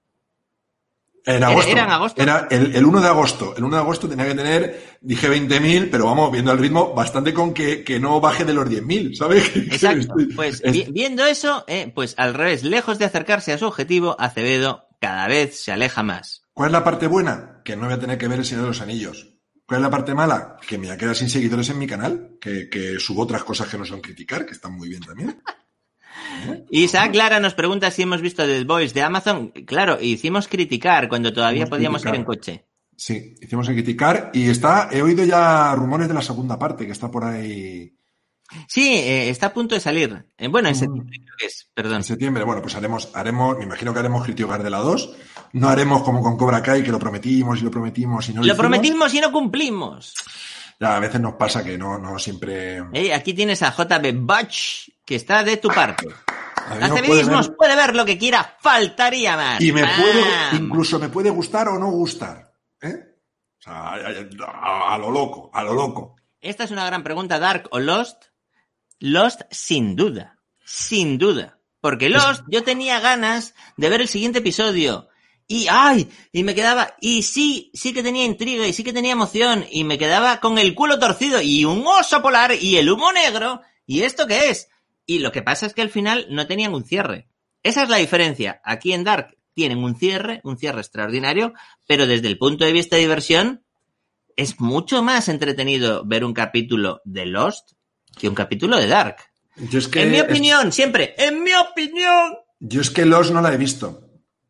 En 1.27 1.37
¿Era- 1.37 1.47
agosto. 1.47 1.71
era 1.71 1.83
en 1.85 1.89
agosto? 1.89 2.21
Era 2.21 2.47
el, 2.51 2.75
el 2.75 2.85
1 2.85 3.01
de 3.01 3.07
agosto. 3.07 3.55
El 3.57 3.63
1 3.63 3.75
de 3.77 3.81
agosto 3.81 4.07
tenía 4.07 4.27
que 4.27 4.35
tener, 4.35 4.97
dije 5.01 5.27
20.000, 5.27 5.89
pero 5.89 6.05
vamos, 6.05 6.31
viendo 6.31 6.51
el 6.51 6.59
ritmo, 6.59 6.93
bastante 6.93 7.33
con 7.33 7.53
que, 7.53 7.83
que 7.83 7.99
no 7.99 8.21
baje 8.21 8.45
de 8.45 8.53
los 8.53 8.69
10.000, 8.69 9.15
¿sabes? 9.15 9.43
Exacto. 9.55 10.13
Pues 10.35 10.61
es- 10.63 10.71
vi- 10.71 10.85
viendo 10.91 11.25
eso, 11.25 11.63
eh, 11.67 11.91
pues 11.95 12.13
al 12.17 12.33
revés, 12.35 12.63
lejos 12.63 12.99
de 12.99 13.05
acercarse 13.05 13.53
a 13.53 13.57
su 13.57 13.65
objetivo, 13.65 14.15
Acevedo 14.19 14.85
cada 15.05 15.27
vez 15.27 15.59
se 15.59 15.71
aleja 15.71 16.03
más. 16.03 16.41
¿Cuál 16.53 16.69
es 16.69 16.73
la 16.73 16.83
parte 16.83 17.07
buena? 17.07 17.61
Que 17.63 17.75
no 17.75 17.85
voy 17.85 17.93
a 17.93 17.99
tener 17.99 18.17
que 18.17 18.27
ver 18.27 18.39
el 18.39 18.45
Señor 18.45 18.63
de 18.63 18.69
los 18.69 18.81
Anillos. 18.81 19.33
¿Cuál 19.67 19.79
es 19.79 19.83
la 19.83 19.89
parte 19.89 20.13
mala? 20.13 20.57
Que 20.67 20.77
me 20.77 20.87
voy 20.87 20.95
a 20.95 20.97
quedar 20.97 21.15
sin 21.15 21.29
seguidores 21.29 21.69
en 21.69 21.79
mi 21.79 21.87
canal, 21.87 22.37
que, 22.41 22.69
que 22.69 22.99
subo 22.99 23.21
otras 23.23 23.43
cosas 23.43 23.67
que 23.67 23.77
no 23.77 23.85
son 23.85 24.01
criticar, 24.01 24.45
que 24.45 24.53
están 24.53 24.73
muy 24.73 24.89
bien 24.89 25.01
también. 25.01 25.41
Isaac 26.69 27.13
Lara 27.13 27.39
nos 27.39 27.53
pregunta 27.53 27.91
si 27.91 28.01
hemos 28.03 28.21
visto 28.21 28.45
The 28.45 28.63
Voice 28.63 28.93
de 28.93 29.01
Amazon. 29.03 29.49
Claro, 29.65 29.99
hicimos 30.01 30.47
criticar 30.47 31.07
cuando 31.09 31.33
todavía 31.33 31.63
Hicimos 31.63 31.69
podíamos 31.69 32.01
criticar. 32.01 32.15
ir 32.15 32.19
en 32.19 32.25
coche. 32.25 32.65
Sí, 32.97 33.35
hicimos 33.41 33.67
criticar 33.67 34.31
y 34.33 34.49
está, 34.49 34.89
he 34.91 35.01
oído 35.01 35.23
ya 35.25 35.75
rumores 35.75 36.07
de 36.07 36.13
la 36.13 36.21
segunda 36.21 36.57
parte, 36.57 36.85
que 36.85 36.93
está 36.93 37.11
por 37.11 37.25
ahí 37.25 37.93
Sí, 38.67 38.93
eh, 38.95 39.29
está 39.29 39.47
a 39.47 39.53
punto 39.53 39.75
de 39.75 39.81
salir. 39.81 40.25
Eh, 40.37 40.47
bueno, 40.47 40.67
en 40.69 40.75
Mm. 40.75 40.79
septiembre 40.79 41.17
creo 41.23 41.35
que 41.37 41.45
es, 41.47 41.69
perdón. 41.73 41.97
en 41.97 42.03
septiembre. 42.03 42.43
Bueno, 42.43 42.61
pues 42.61 42.75
haremos, 42.75 43.09
haremos, 43.13 43.57
me 43.57 43.63
imagino 43.65 43.91
que 43.93 43.99
haremos 43.99 44.23
criticar 44.23 44.61
de 44.63 44.69
la 44.69 44.77
2. 44.79 45.15
No 45.53 45.69
haremos 45.69 46.03
como 46.03 46.21
con 46.21 46.37
Cobra 46.37 46.61
Kai, 46.61 46.83
que 46.83 46.91
lo 46.91 46.99
prometimos 46.99 47.59
y 47.59 47.63
lo 47.63 47.71
prometimos 47.71 48.29
y 48.29 48.33
no 48.33 48.43
lo, 48.43 48.55
prometimos 48.55 49.13
y 49.13 49.19
no 49.21 49.31
cumplimos. 49.31 50.13
Ya, 50.79 50.95
a 50.95 50.99
veces 50.99 51.21
nos 51.21 51.33
pasa 51.35 51.63
que 51.63 51.77
no, 51.77 51.97
no 51.97 52.19
siempre. 52.19 52.81
Aquí 53.13 53.33
tienes 53.33 53.61
a 53.63 53.71
JB 53.71 54.11
Butch, 54.19 54.89
que 55.05 55.15
está 55.15 55.43
de 55.43 55.57
tu 55.57 55.69
parte. 55.69 56.07
A 56.67 56.75
mí 56.75 56.81
no 56.87 56.95
puede 57.57 57.75
ver- 57.75 57.95
lo 57.95 58.05
que 58.05 58.17
quiera, 58.17 58.57
faltaría 58.59 59.35
más. 59.37 59.61
y 59.61 59.71
me 59.71 59.81
puede, 59.81 60.23
incluso 60.53 60.99
me 60.99 61.09
puede 61.09 61.29
gustar 61.29 61.67
o 61.69 61.79
no 61.79 61.89
gustar. 61.91 62.51
¿eh? 62.81 62.95
O 63.59 63.61
sea, 63.61 63.73
a, 63.73 63.95
a- 63.95 64.95
a 64.95 64.97
lo 64.97 65.11
loco, 65.11 65.49
a 65.53 65.63
lo 65.63 65.73
loco. 65.73 66.15
Esta 66.41 66.63
es 66.63 66.71
una 66.71 66.85
gran 66.85 67.03
pregunta, 67.03 67.39
Dark 67.39 67.67
o 67.71 67.79
Lost. 67.79 68.25
Lost, 68.99 69.41
sin 69.51 69.95
duda. 69.95 70.39
Sin 70.65 71.17
duda. 71.17 71.59
Porque 71.81 72.09
Lost, 72.09 72.43
yo 72.49 72.63
tenía 72.63 72.99
ganas 72.99 73.53
de 73.77 73.89
ver 73.89 74.01
el 74.01 74.07
siguiente 74.07 74.39
episodio. 74.39 75.09
Y, 75.47 75.67
ay, 75.69 76.09
y 76.31 76.43
me 76.43 76.55
quedaba, 76.55 76.95
y 76.99 77.21
sí, 77.21 77.69
sí 77.75 77.93
que 77.93 78.01
tenía 78.01 78.25
intriga, 78.25 78.67
y 78.67 78.73
sí 78.73 78.83
que 78.83 78.93
tenía 78.93 79.11
emoción, 79.11 79.65
y 79.69 79.83
me 79.83 79.99
quedaba 79.99 80.39
con 80.39 80.57
el 80.57 80.73
culo 80.73 80.97
torcido, 80.97 81.39
y 81.39 81.65
un 81.65 81.85
oso 81.85 82.21
polar, 82.23 82.53
y 82.59 82.77
el 82.77 82.89
humo 82.89 83.11
negro, 83.11 83.61
¿y 83.85 84.01
esto 84.01 84.25
qué 84.25 84.49
es? 84.49 84.69
Y 85.05 85.19
lo 85.19 85.31
que 85.31 85.43
pasa 85.43 85.67
es 85.67 85.75
que 85.75 85.83
al 85.83 85.91
final 85.91 86.25
no 86.31 86.47
tenían 86.47 86.73
un 86.73 86.83
cierre. 86.83 87.27
Esa 87.61 87.83
es 87.83 87.89
la 87.89 87.97
diferencia. 87.97 88.59
Aquí 88.63 88.93
en 88.93 89.03
Dark 89.03 89.37
tienen 89.53 89.83
un 89.83 89.95
cierre, 89.95 90.41
un 90.43 90.57
cierre 90.57 90.81
extraordinario, 90.81 91.53
pero 91.87 92.07
desde 92.07 92.27
el 92.27 92.39
punto 92.39 92.65
de 92.65 92.73
vista 92.73 92.95
de 92.95 93.03
diversión, 93.03 93.63
es 94.35 94.59
mucho 94.59 95.03
más 95.03 95.29
entretenido 95.29 96.03
ver 96.05 96.25
un 96.25 96.33
capítulo 96.33 97.01
de 97.05 97.27
Lost 97.27 97.73
que 98.17 98.27
un 98.29 98.35
capítulo 98.35 98.77
de 98.77 98.87
Dark. 98.87 99.17
Yo 99.57 99.79
es 99.79 99.87
que 99.87 100.03
en 100.03 100.11
mi 100.11 100.17
es- 100.17 100.23
opinión, 100.23 100.71
siempre, 100.71 101.15
en 101.17 101.43
mi 101.43 101.53
opinión. 101.53 102.35
Yo 102.59 102.81
es 102.81 102.89
que 102.89 103.05
Lost 103.05 103.31
no 103.31 103.41
la 103.41 103.53
he 103.53 103.57
visto. 103.57 104.01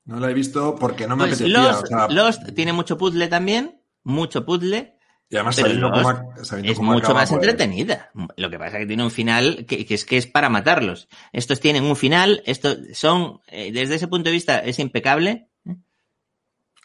No 0.05 0.19
la 0.19 0.29
he 0.29 0.33
visto 0.33 0.75
porque 0.75 1.07
no 1.07 1.15
me 1.15 1.25
Pues 1.25 1.41
apetecía. 1.41 1.57
Lost, 1.63 1.83
o 1.83 1.87
sea, 1.87 2.07
Lost 2.09 2.41
tiene 2.55 2.73
mucho 2.73 2.97
puzzle 2.97 3.27
también, 3.27 3.81
mucho 4.03 4.45
puzzle, 4.45 4.93
y 5.29 5.35
además 5.35 5.55
sabiendo 5.55 5.89
cómo, 5.91 6.33
sabiendo 6.43 6.71
es 6.71 6.77
cómo 6.77 6.91
mucho 6.93 7.05
acaba, 7.07 7.21
más 7.21 7.29
pues, 7.31 7.41
entretenida. 7.41 8.11
Lo 8.37 8.49
que 8.51 8.59
pasa 8.59 8.77
es 8.77 8.83
que 8.83 8.87
tiene 8.87 9.03
un 9.03 9.09
final 9.11 9.65
que, 9.67 9.83
que 9.85 9.95
es 9.95 10.05
que 10.05 10.17
es 10.17 10.27
para 10.27 10.49
matarlos. 10.49 11.07
Estos 11.33 11.59
tienen 11.59 11.83
un 11.85 11.95
final, 11.95 12.43
estos 12.45 12.77
son, 12.93 13.41
eh, 13.47 13.71
desde 13.71 13.95
ese 13.95 14.07
punto 14.07 14.29
de 14.29 14.33
vista, 14.33 14.59
es 14.59 14.77
impecable. 14.77 15.49
doctor, 15.63 15.81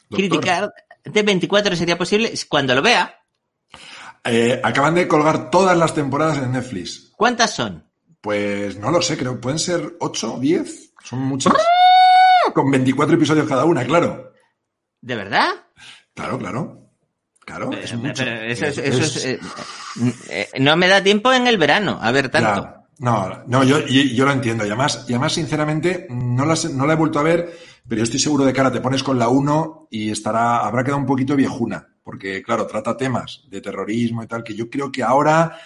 Criticar 0.09 0.75
de 1.05 1.23
24 1.23 1.77
sería 1.77 1.99
posible 1.99 2.33
cuando 2.49 2.75
lo 2.75 2.81
vea. 2.83 3.20
Eh, 4.25 4.61
acaban 4.63 4.95
de 4.95 5.09
colgar 5.09 5.51
todas 5.51 5.77
las 5.77 5.95
temporadas 5.95 6.39
en 6.39 6.53
Netflix. 6.53 7.13
¿Cuántas 7.17 7.55
son? 7.55 7.85
Pues 8.21 8.79
no 8.79 8.91
lo 8.91 9.01
sé, 9.03 9.17
creo. 9.17 9.41
¿Pueden 9.41 9.59
ser 9.59 9.97
8 10.01 10.35
o 10.35 10.41
10? 10.41 10.93
Son 11.05 11.21
muchas. 11.21 11.55
¡Ah! 11.55 12.53
Con 12.53 12.71
24 12.71 13.15
episodios 13.17 13.49
cada 13.49 13.65
una, 13.65 13.85
claro. 13.85 14.33
¿De 15.01 15.15
verdad? 15.17 15.49
Claro, 16.15 16.39
claro. 16.39 16.77
Claro, 17.47 17.73
es 17.73 17.95
mucho. 17.95 18.23
pero 18.23 18.43
eso 18.43 18.67
es- 18.67 18.79
Es- 18.79 18.85
eso 18.87 19.03
es- 19.03 19.17
es, 19.17 19.25
eh, 19.25 19.41
eh, 20.29 20.49
no 20.61 20.77
me 20.77 20.87
da 20.89 21.03
tiempo 21.03 21.33
en 21.33 21.47
el 21.47 21.59
verano 21.59 21.99
a 22.01 22.13
ver 22.13 22.29
tanto. 22.29 22.63
Ya. 22.63 22.77
No, 22.99 23.43
no, 23.47 23.65
yo, 23.65 23.81
yo, 23.87 24.03
yo 24.03 24.25
lo 24.27 24.33
entiendo. 24.33 24.65
Y 24.65 24.69
además, 24.69 25.07
y 25.09 25.13
además 25.15 25.33
sinceramente, 25.33 26.07
no 26.11 26.45
la, 26.45 26.55
no 26.75 26.87
la 26.87 26.93
he 26.93 26.97
vuelto 26.97 27.19
a 27.19 27.23
ver, 27.23 27.59
pero 27.89 27.99
yo 27.99 28.03
estoy 28.05 28.21
seguro 28.21 28.45
de 28.45 28.53
que 28.53 28.61
ahora 28.61 28.71
te 28.73 28.83
pones 28.83 29.03
con 29.03 29.19
la 29.19 29.29
1 29.29 29.89
y 29.91 30.11
estará, 30.11 30.59
habrá 30.67 30.85
quedado 30.85 30.99
un 31.01 31.07
poquito 31.07 31.35
viejuna. 31.35 31.89
Porque, 32.11 32.43
claro, 32.43 32.67
trata 32.67 32.97
temas 32.97 33.43
de 33.49 33.61
terrorismo 33.61 34.23
y 34.23 34.27
tal, 34.27 34.43
que 34.43 34.55
yo 34.55 34.69
creo 34.69 34.91
que 34.91 35.03
ahora 35.03 35.57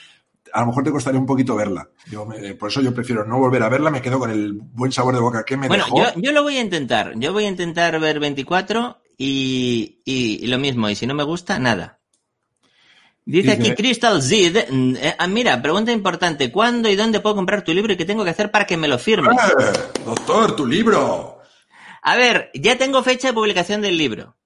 a 0.52 0.60
lo 0.60 0.66
mejor 0.66 0.84
te 0.84 0.90
costaría 0.90 1.18
un 1.18 1.26
poquito 1.26 1.56
verla. 1.56 1.88
Yo 2.10 2.26
me- 2.26 2.54
por 2.54 2.68
eso 2.70 2.80
yo 2.82 2.92
prefiero 2.94 3.24
no 3.24 3.38
volver 3.38 3.62
a 3.62 3.68
verla, 3.68 3.90
me 3.90 4.02
quedo 4.02 4.18
con 4.18 4.30
el 4.30 4.52
buen 4.52 4.92
sabor 4.92 5.14
de 5.14 5.20
boca 5.20 5.42
que 5.44 5.56
me 5.56 5.68
Bueno, 5.68 5.84
dejó. 5.86 5.98
yo, 5.98 6.04
yo 6.16 6.32
lo 6.32 6.42
voy 6.42 6.58
a 6.58 6.60
intentar. 6.60 7.14
Yo 7.16 7.32
voy 7.32 7.46
a 7.46 7.48
intentar 7.48 7.98
ver 7.98 8.20
24 8.20 9.00
y, 9.16 10.00
y- 10.04 10.38
y 10.42 10.46
lo 10.48 10.58
mismo. 10.58 10.88
Y 10.90 10.94
si 10.94 11.06
no 11.06 11.14
me 11.14 11.24
gusta, 11.24 11.58
nada. 11.58 11.98
Dice 13.26 13.56
Dice- 13.56 13.72
aquí 13.72 13.74
Crystal 13.74 14.22
Z. 14.22 14.66
mm, 14.70 14.96
eh, 14.96 15.16
ah, 15.18 15.26
mira, 15.26 15.60
pregunta 15.62 15.90
importante. 15.92 16.52
¿Cuándo 16.52 16.90
y 16.90 16.94
dónde 16.96 17.20
puedo 17.20 17.34
comprar 17.36 17.64
tu 17.64 17.72
libro 17.72 17.94
y 17.94 17.96
qué 17.96 18.04
tengo 18.04 18.22
que 18.22 18.30
hacer 18.30 18.50
para 18.50 18.66
que 18.66 18.76
me 18.76 18.86
lo 18.86 18.98
firmes? 18.98 19.34
¡Eh! 19.58 19.80
Doctor, 20.04 20.54
tu 20.54 20.66
libro. 20.66 21.38
A 22.02 22.16
ver, 22.16 22.50
ya 22.54 22.76
tengo 22.76 23.02
fecha 23.02 23.28
de 23.28 23.32
publicación 23.34 23.80
del 23.80 23.96
libro. 23.96 24.36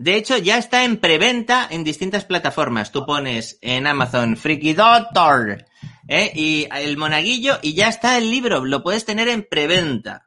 De 0.00 0.16
hecho, 0.16 0.38
ya 0.38 0.56
está 0.56 0.84
en 0.84 0.96
preventa 0.96 1.68
en 1.70 1.84
distintas 1.84 2.24
plataformas. 2.24 2.90
Tú 2.90 3.04
pones 3.04 3.58
en 3.60 3.86
Amazon 3.86 4.34
Freaky 4.34 4.72
Doctor 4.72 5.66
¿eh? 6.08 6.32
y 6.34 6.66
el 6.74 6.96
monaguillo 6.96 7.58
y 7.60 7.74
ya 7.74 7.88
está 7.88 8.16
el 8.16 8.30
libro. 8.30 8.64
Lo 8.64 8.82
puedes 8.82 9.04
tener 9.04 9.28
en 9.28 9.46
preventa. 9.46 10.26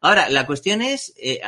Ahora, 0.00 0.28
la 0.28 0.44
cuestión 0.44 0.82
es, 0.82 1.14
eh, 1.22 1.40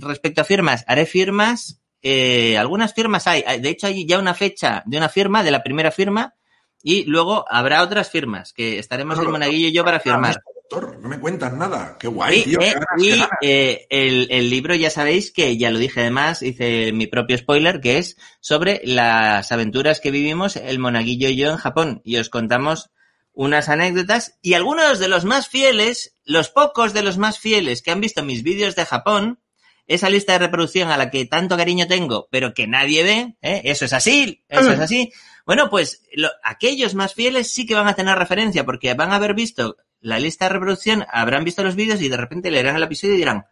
respecto 0.00 0.40
a 0.40 0.44
firmas, 0.44 0.82
haré 0.88 1.06
firmas. 1.06 1.80
eh, 2.02 2.58
algunas 2.58 2.92
firmas 2.92 3.28
hay. 3.28 3.60
De 3.60 3.68
hecho, 3.68 3.86
hay 3.86 4.04
ya 4.04 4.18
una 4.18 4.34
fecha 4.34 4.82
de 4.84 4.96
una 4.96 5.08
firma, 5.08 5.44
de 5.44 5.52
la 5.52 5.62
primera 5.62 5.92
firma, 5.92 6.34
y 6.82 7.04
luego 7.04 7.44
habrá 7.48 7.84
otras 7.84 8.10
firmas 8.10 8.52
que 8.52 8.80
estaremos 8.80 9.16
el 9.20 9.28
monaguillo 9.28 9.68
y 9.68 9.72
yo 9.72 9.84
para 9.84 10.00
firmar. 10.00 10.42
Doctor, 10.68 10.98
no 11.00 11.08
me 11.08 11.20
cuentan 11.20 11.58
nada. 11.58 11.96
Qué 11.98 12.08
guay, 12.08 12.40
Y, 12.40 12.42
tío. 12.44 12.60
eh, 12.60 12.64
qué 12.64 12.72
ganas, 12.74 12.86
y, 12.98 13.04
qué 13.10 13.16
ganas. 13.16 13.28
eh, 13.42 13.86
el, 13.90 14.26
el 14.30 14.50
libro 14.50 14.74
ya 14.74 14.90
sabéis 14.90 15.30
que 15.30 15.56
ya 15.56 15.70
lo 15.70 15.78
dije 15.78 16.00
además, 16.00 16.42
hice 16.42 16.92
mi 16.92 17.06
propio 17.06 17.38
spoiler, 17.38 17.80
que 17.80 17.98
es 17.98 18.16
sobre 18.40 18.80
las 18.84 19.52
aventuras 19.52 20.00
que 20.00 20.10
vivimos 20.10 20.56
el 20.56 20.78
monaguillo 20.78 21.28
y 21.28 21.36
yo 21.36 21.50
en 21.50 21.56
Japón. 21.56 22.00
Y 22.04 22.16
os 22.16 22.30
contamos 22.30 22.90
unas 23.32 23.68
anécdotas 23.68 24.38
y 24.42 24.54
algunos 24.54 24.98
de 24.98 25.08
los 25.08 25.24
más 25.24 25.46
fieles, 25.48 26.16
los 26.24 26.48
pocos 26.48 26.92
de 26.94 27.02
los 27.02 27.16
más 27.18 27.38
fieles 27.38 27.82
que 27.82 27.90
han 27.92 28.00
visto 28.00 28.24
mis 28.24 28.42
vídeos 28.42 28.74
de 28.74 28.86
Japón, 28.86 29.40
esa 29.86 30.10
lista 30.10 30.32
de 30.32 30.40
reproducción 30.40 30.90
a 30.90 30.96
la 30.96 31.10
que 31.10 31.26
tanto 31.26 31.56
cariño 31.56 31.86
tengo, 31.86 32.26
pero 32.32 32.54
que 32.54 32.66
nadie 32.66 33.04
ve, 33.04 33.36
¿eh? 33.40 33.60
eso 33.66 33.84
es 33.84 33.92
así, 33.92 34.42
eso 34.48 34.72
es 34.72 34.80
así. 34.80 35.12
Bueno, 35.44 35.70
pues 35.70 36.02
lo- 36.14 36.30
aquellos 36.42 36.94
más 36.96 37.14
fieles 37.14 37.52
sí 37.52 37.66
que 37.66 37.76
van 37.76 37.86
a 37.86 37.94
tener 37.94 38.18
referencia 38.18 38.64
porque 38.64 38.94
van 38.94 39.12
a 39.12 39.16
haber 39.16 39.34
visto 39.34 39.76
la 40.00 40.18
lista 40.18 40.46
de 40.46 40.54
reproducción, 40.54 41.04
habrán 41.10 41.44
visto 41.44 41.62
los 41.64 41.76
vídeos 41.76 42.00
y 42.00 42.08
de 42.08 42.16
repente 42.16 42.50
leerán 42.50 42.76
el 42.76 42.82
episodio 42.82 43.14
y 43.14 43.18
dirán, 43.18 43.46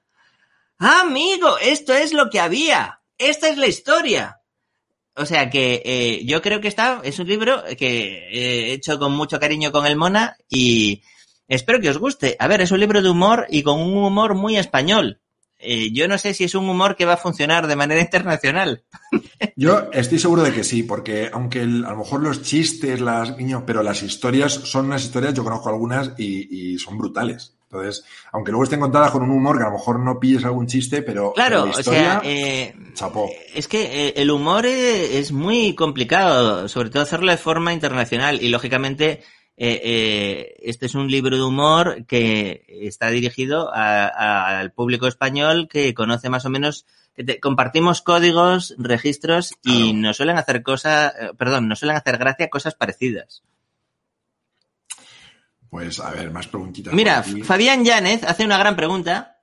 "Ah, 0.79 1.03
amigo, 1.03 1.59
esto 1.59 1.95
es 1.95 2.13
lo 2.13 2.31
que 2.31 2.41
había, 2.41 3.01
esta 3.19 3.49
es 3.49 3.59
la 3.59 3.67
historia. 3.67 4.41
O 5.17 5.27
sea 5.27 5.49
que 5.49 5.81
eh, 5.85 6.25
yo 6.25 6.43
creo 6.43 6.61
que 6.61 6.69
está, 6.69 7.01
es 7.05 7.19
un 7.21 7.29
libro 7.29 7.63
que 7.79 8.29
he 8.33 8.73
hecho 8.73 8.99
con 8.99 9.13
mucho 9.13 9.39
cariño 9.39 9.71
con 9.71 9.87
el 9.87 9.97
Mona 9.97 10.37
y 10.49 11.03
espero 11.47 11.81
que 11.81 11.91
os 11.91 11.99
guste. 11.99 12.37
A 12.41 12.49
ver, 12.49 12.61
es 12.61 12.73
un 12.73 12.81
libro 12.81 13.01
de 13.01 13.11
humor 13.11 13.47
y 13.49 13.63
con 13.63 13.81
un 13.81 13.97
humor 13.97 14.35
muy 14.35 14.57
español. 14.57 15.21
Eh, 15.65 15.91
yo 15.93 16.07
no 16.09 16.19
sé 16.19 16.35
si 16.35 16.45
es 16.45 16.55
un 16.55 16.69
humor 16.69 16.95
que 16.97 17.05
va 17.07 17.15
a 17.15 17.19
funcionar 17.19 17.67
de 17.67 17.77
manera 17.77 18.01
internacional. 18.01 18.83
Yo 19.57 19.89
estoy 19.93 20.19
seguro 20.19 20.43
de 20.43 20.53
que 20.53 20.65
sí, 20.65 20.83
porque 20.83 21.31
aunque 21.33 21.63
el- 21.63 21.85
a 21.85 21.91
lo 21.91 21.99
mejor 21.99 22.21
los 22.21 22.43
chistes, 22.43 23.01
las 23.01 23.37
guiños, 23.37 23.63
pero 23.67 23.83
las 23.83 24.03
historias 24.03 24.53
son 24.53 24.87
unas 24.87 25.05
historias, 25.05 25.35
yo 25.35 25.45
conozco 25.45 25.69
algunas 25.69 26.13
y, 26.19 26.73
y 26.75 26.79
son 26.79 26.99
brutales. 26.99 27.55
Entonces, 27.71 28.05
aunque 28.33 28.51
luego 28.53 28.65
estén 28.65 28.81
contadas 28.81 29.11
con 29.11 29.23
un 29.23 29.31
humor 29.31 29.57
que 29.57 29.65
a 29.65 29.67
lo 29.67 29.73
mejor 29.73 29.99
no 29.99 30.21
pilles 30.21 30.45
algún 30.45 30.67
chiste, 30.67 31.03
pero 31.03 31.33
Claro, 31.33 31.67
la 31.67 31.73
o 31.73 31.83
sea, 31.83 32.21
eh, 32.25 32.75
chapó. 32.95 33.29
es 33.55 33.67
que 33.67 34.09
eh, 34.09 34.15
el 34.17 34.31
humor 34.31 34.65
eh, 34.67 35.19
es 35.19 35.33
muy 35.33 35.75
complicado, 35.75 36.69
sobre 36.69 36.91
todo 36.91 37.03
hacerlo 37.03 37.31
de 37.33 37.37
forma 37.39 37.73
internacional 37.73 38.41
y 38.43 38.49
lógicamente 38.49 39.23
eh, 39.57 39.81
eh, 39.85 40.57
este 40.63 40.87
es 40.87 40.95
un 40.95 41.09
libro 41.09 41.37
de 41.37 41.43
humor 41.43 42.05
que 42.07 42.65
está 42.83 43.09
dirigido 43.11 43.73
a- 43.73 44.07
a- 44.07 44.59
al 44.59 44.73
público 44.73 45.07
español 45.07 45.69
que 45.71 45.95
conoce 45.95 46.29
más 46.29 46.45
o 46.45 46.51
menos, 46.51 46.87
que 47.15 47.23
te- 47.25 47.39
compartimos 47.41 48.03
códigos, 48.03 48.75
registros 48.79 49.53
y 49.63 49.93
Claro. 49.93 49.99
nos 49.99 50.17
suelen 50.17 50.39
hacer 50.39 50.63
cosas, 50.63 51.13
eh, 51.21 51.31
perdón, 51.39 51.69
nos 51.69 51.79
suelen 51.79 51.97
hacer 51.97 52.19
gracia 52.19 52.51
cosas 52.51 52.75
parecidas. 52.75 53.43
Pues 55.71 55.99
a 56.01 56.11
ver, 56.11 56.31
más 56.31 56.47
preguntitas. 56.47 56.95
Mira. 56.95 57.23
Fabián 57.45 57.85
Yánez 57.85 58.23
hace 58.25 58.45
una 58.45 58.59
gran 58.59 58.77
pregunta. 58.77 59.39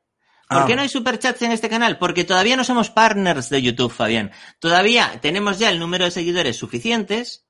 ¿Por 0.47 0.59
Ah. 0.63 0.65
qué 0.67 0.75
no 0.75 0.81
hay 0.81 0.89
superchats 0.89 1.41
en 1.43 1.51
este 1.51 1.69
canal? 1.69 1.97
Porque 1.97 2.23
todavía 2.25 2.55
no 2.57 2.63
somos 2.63 2.89
partners 2.89 3.49
de 3.49 3.61
YouTube, 3.61 3.91
Fabián. 3.91 4.31
Todavía 4.59 5.19
tenemos 5.21 5.59
ya 5.59 5.69
el 5.69 5.79
número 5.79 6.05
de 6.05 6.11
seguidores 6.11 6.57
suficientes, 6.57 7.45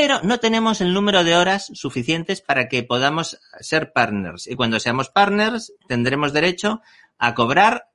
pero 0.00 0.22
no 0.22 0.40
tenemos 0.40 0.80
el 0.80 0.94
número 0.94 1.24
de 1.24 1.36
horas 1.36 1.70
suficientes 1.74 2.40
para 2.40 2.68
que 2.68 2.82
podamos 2.82 3.38
ser 3.60 3.92
partners. 3.92 4.46
Y 4.46 4.54
cuando 4.54 4.80
seamos 4.80 5.10
partners, 5.10 5.74
tendremos 5.88 6.32
derecho 6.32 6.80
a 7.18 7.34
cobrar 7.34 7.90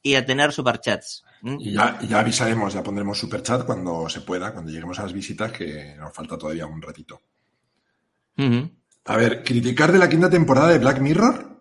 y 0.00 0.14
a 0.14 0.24
tener 0.24 0.54
superchats. 0.54 1.22
¿Mm? 1.42 1.56
Y 1.60 1.72
ya, 1.72 1.98
ya 2.00 2.20
avisaremos, 2.20 2.72
ya 2.72 2.82
pondremos 2.82 3.18
superchat 3.18 3.66
cuando 3.66 4.08
se 4.08 4.22
pueda, 4.22 4.54
cuando 4.54 4.72
lleguemos 4.72 4.98
a 5.00 5.02
las 5.02 5.12
visitas, 5.12 5.52
que 5.52 5.94
nos 5.98 6.14
falta 6.14 6.38
todavía 6.38 6.64
un 6.64 6.80
ratito. 6.80 7.20
A 9.04 9.16
ver, 9.18 9.44
criticar 9.44 9.92
de 9.92 9.98
la 9.98 10.08
quinta 10.08 10.30
temporada 10.30 10.68
de 10.68 10.78
Black 10.78 11.00
Mirror. 11.00 11.60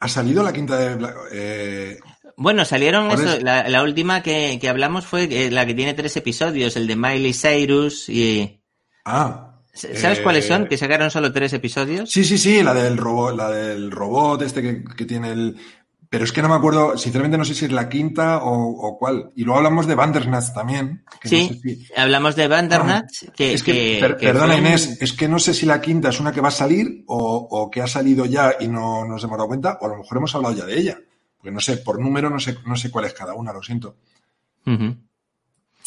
¿Ha 0.00 0.08
salido 0.08 0.42
la 0.42 0.52
quinta 0.52 0.76
de 0.76 0.96
Black 0.96 1.16
eh, 1.30 2.00
Bueno, 2.36 2.64
salieron 2.64 3.12
eso, 3.12 3.38
la, 3.42 3.68
la 3.68 3.84
última 3.84 4.24
que, 4.24 4.58
que 4.60 4.68
hablamos 4.68 5.06
fue 5.06 5.28
la 5.52 5.64
que 5.64 5.74
tiene 5.74 5.94
tres 5.94 6.16
episodios, 6.16 6.76
el 6.76 6.88
de 6.88 6.96
Miley 6.96 7.32
Cyrus 7.32 8.08
y... 8.08 8.60
Ah. 9.06 9.42
¿Sabes 9.72 10.18
eh, 10.18 10.22
cuáles 10.22 10.46
son? 10.46 10.66
Que 10.66 10.76
sacaron 10.78 11.10
solo 11.10 11.32
tres 11.32 11.52
episodios. 11.52 12.10
Sí, 12.10 12.24
sí, 12.24 12.38
sí, 12.38 12.62
la 12.62 12.72
del 12.74 12.96
robot, 12.96 13.36
la 13.36 13.50
del 13.50 13.90
robot 13.90 14.42
este 14.42 14.62
que, 14.62 14.84
que 14.84 15.04
tiene 15.04 15.30
el. 15.32 15.56
Pero 16.08 16.24
es 16.24 16.32
que 16.32 16.40
no 16.40 16.48
me 16.48 16.54
acuerdo, 16.54 16.96
sinceramente 16.96 17.36
no 17.36 17.44
sé 17.44 17.54
si 17.54 17.64
es 17.66 17.72
la 17.72 17.88
quinta 17.88 18.38
o, 18.38 18.52
o 18.70 18.96
cuál. 18.98 19.32
Y 19.34 19.42
luego 19.44 19.58
hablamos 19.58 19.86
de 19.86 19.94
Bandersnatch 19.96 20.54
también. 20.54 21.04
que 21.20 21.28
no 21.28 21.36
Sí, 21.36 21.48
sé 21.48 21.60
si- 21.60 21.92
hablamos 21.96 22.36
de 22.36 22.48
Bandersnatch, 22.48 23.30
que, 23.36 23.52
es 23.52 23.62
que, 23.62 23.72
que- 23.72 23.98
per- 24.00 24.16
que 24.16 24.26
perdona 24.28 24.52
fue 24.54 24.60
Inés, 24.60 24.98
es 25.02 25.12
que 25.12 25.28
no 25.28 25.38
sé 25.38 25.52
si 25.52 25.66
la 25.66 25.80
quinta 25.80 26.08
es 26.10 26.20
una 26.20 26.32
que 26.32 26.40
va 26.40 26.48
a 26.48 26.52
salir 26.52 27.02
o, 27.08 27.48
o 27.50 27.70
que 27.70 27.82
ha 27.82 27.86
salido 27.88 28.24
ya 28.24 28.54
y 28.60 28.68
no 28.68 29.04
nos 29.04 29.22
hemos 29.24 29.36
dado 29.36 29.48
cuenta, 29.48 29.78
o 29.80 29.86
a 29.86 29.88
lo 29.88 29.96
mejor 29.98 30.18
hemos 30.18 30.34
hablado 30.34 30.54
ya 30.54 30.64
de 30.64 30.78
ella. 30.78 30.98
Porque 31.36 31.50
no 31.50 31.60
sé, 31.60 31.76
por 31.78 32.00
número 32.00 32.30
no 32.30 32.38
sé, 32.40 32.56
no 32.66 32.76
sé 32.76 32.90
cuál 32.90 33.04
es 33.06 33.12
cada 33.12 33.34
una, 33.34 33.52
lo 33.52 33.62
siento. 33.62 33.96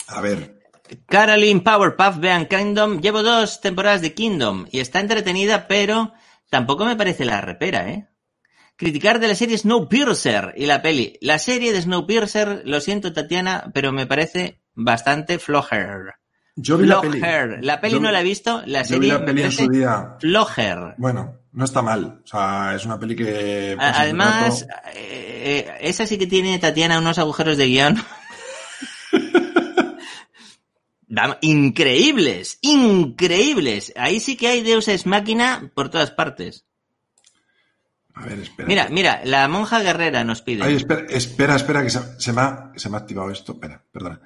A 0.07 0.21
ver, 0.21 0.58
Caroline 1.07 1.61
Powerpuff, 1.61 2.17
vean 2.19 2.45
Kingdom. 2.45 3.01
Llevo 3.01 3.23
dos 3.23 3.61
temporadas 3.61 4.01
de 4.01 4.13
Kingdom 4.13 4.65
y 4.71 4.79
está 4.79 4.99
entretenida, 4.99 5.67
pero 5.67 6.13
tampoco 6.49 6.85
me 6.85 6.95
parece 6.95 7.25
la 7.25 7.41
repera, 7.41 7.89
¿eh? 7.89 8.07
Criticar 8.75 9.19
de 9.19 9.27
la 9.27 9.35
serie 9.35 9.57
Snowpiercer 9.57 10.53
y 10.55 10.65
la 10.65 10.81
peli. 10.81 11.17
La 11.21 11.37
serie 11.37 11.73
de 11.73 11.81
Snowpiercer, 11.81 12.61
lo 12.65 12.79
siento 12.79 13.11
Tatiana, 13.11 13.71
pero 13.73 13.91
me 13.91 14.05
parece 14.07 14.61
bastante 14.73 15.37
flojer. 15.37 16.13
yo 16.55 16.77
vi 16.77 16.87
la 16.87 17.01
peli. 17.01 17.19
La 17.61 17.81
peli 17.81 17.93
Yo- 17.95 17.99
no 17.99 18.11
la 18.11 18.21
he 18.21 18.23
visto, 18.23 18.61
la 18.65 18.83
Yo 18.83 18.87
serie 18.95 18.99
vi 19.17 19.25
la 19.25 19.33
me 19.33 19.41
en 19.43 19.51
su 19.51 19.67
día. 19.67 20.15
flojer. 20.21 20.95
Bueno, 20.97 21.35
no 21.51 21.65
está 21.65 21.81
mal. 21.81 22.21
O 22.23 22.27
sea, 22.27 22.73
es 22.75 22.85
una 22.85 22.97
peli 22.97 23.15
que... 23.17 23.75
Pues, 23.77 23.91
Además, 23.97 24.65
rato- 24.67 24.89
eh, 24.95 25.77
esa 25.81 26.05
sí 26.05 26.17
que 26.17 26.27
tiene 26.27 26.57
Tatiana 26.59 26.99
unos 26.99 27.17
agujeros 27.19 27.57
de 27.57 27.65
guion. 27.67 27.97
Increíbles, 31.41 32.59
increíbles. 32.61 33.93
Ahí 33.95 34.19
sí 34.19 34.37
que 34.37 34.47
hay 34.47 34.61
Deus 34.61 34.87
Ex 34.87 35.05
Máquina 35.05 35.71
por 35.73 35.89
todas 35.89 36.11
partes. 36.11 36.65
A 38.13 38.25
ver, 38.25 38.39
espera. 38.39 38.67
Mira, 38.67 38.87
mira, 38.89 39.21
la 39.23 39.47
monja 39.47 39.81
guerrera 39.81 40.23
nos 40.23 40.41
pide. 40.41 40.63
Ay, 40.63 40.75
espera, 40.75 41.05
espera, 41.09 41.55
espera, 41.55 41.83
que 41.83 41.89
se, 41.89 41.99
se 42.19 42.33
me, 42.33 42.41
ha, 42.41 42.71
se 42.75 42.89
me 42.89 42.97
ha 42.97 42.99
activado 42.99 43.31
esto. 43.31 43.53
Espera, 43.53 43.81
perdona. 43.91 44.21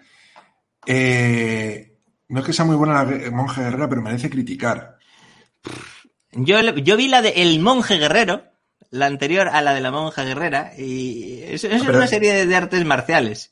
Eh, 0.86 1.96
no 2.30 2.40
es 2.40 2.46
que 2.46 2.54
sea 2.54 2.66
muy 2.66 2.76
buena 2.76 3.04
la 3.04 3.32
monja 3.32 3.62
guerrera, 3.62 3.88
pero 3.88 4.02
merece 4.02 4.30
criticar. 4.30 4.98
Yo, 6.32 6.60
yo 6.78 6.98
vi 6.98 7.08
la 7.08 7.22
de 7.22 7.30
El 7.44 7.60
monje 7.60 7.98
guerrero, 7.98 8.44
la 8.90 9.06
anterior 9.06 9.48
a 9.48 9.62
la 9.62 9.74
de 9.74 9.82
la 9.82 9.92
monja 9.92 10.24
guerrera, 10.24 10.74
y 10.78 11.42
eso, 11.44 11.68
eso 11.68 11.76
Ah, 11.76 11.80
pero- 11.86 11.92
es 11.92 11.96
una 11.98 12.08
serie 12.08 12.46
de 12.46 12.56
artes 12.56 12.84
marciales. 12.86 13.52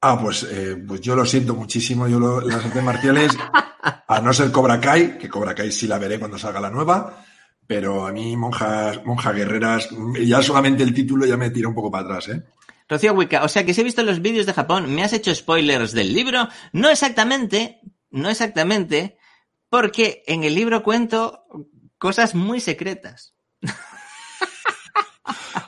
Ah, 0.00 0.18
pues, 0.20 0.44
eh, 0.50 0.76
pues 0.86 1.00
yo 1.00 1.16
lo 1.16 1.24
siento 1.24 1.54
muchísimo. 1.54 2.06
Yo 2.06 2.18
lo- 2.20 2.40
las 2.40 2.64
artes 2.64 2.82
marciales, 2.82 3.32
a 4.08 4.20
no 4.20 4.32
ser 4.32 4.52
Cobra 4.52 4.80
Kai, 4.80 5.18
que 5.18 5.28
Cobra 5.28 5.54
Kai 5.54 5.72
sí 5.72 5.86
la 5.86 5.98
veré 5.98 6.18
cuando 6.18 6.38
salga 6.38 6.60
la 6.60 6.70
nueva, 6.70 7.24
pero 7.66 8.06
a 8.06 8.12
mí 8.12 8.36
monjas, 8.36 9.04
monjas 9.04 9.34
guerreras, 9.34 9.88
ya 10.24 10.42
solamente 10.42 10.82
el 10.82 10.94
título 10.94 11.26
ya 11.26 11.36
me 11.36 11.50
tira 11.50 11.68
un 11.68 11.74
poco 11.74 11.90
para 11.90 12.04
atrás, 12.04 12.28
¿eh? 12.28 12.42
Rocío 12.88 13.14
Wicca, 13.14 13.42
o 13.42 13.48
sea 13.48 13.66
que 13.66 13.74
si 13.74 13.80
he 13.80 13.84
visto 13.84 14.04
los 14.04 14.22
vídeos 14.22 14.46
de 14.46 14.52
Japón, 14.52 14.94
me 14.94 15.02
has 15.02 15.12
hecho 15.12 15.34
spoilers 15.34 15.90
del 15.92 16.12
libro. 16.14 16.48
No 16.72 16.88
exactamente, 16.88 17.80
no 18.10 18.28
exactamente, 18.30 19.18
porque 19.68 20.22
en 20.28 20.44
el 20.44 20.54
libro 20.54 20.84
cuento 20.84 21.46
cosas 21.98 22.36
muy 22.36 22.60
secretas. 22.60 23.34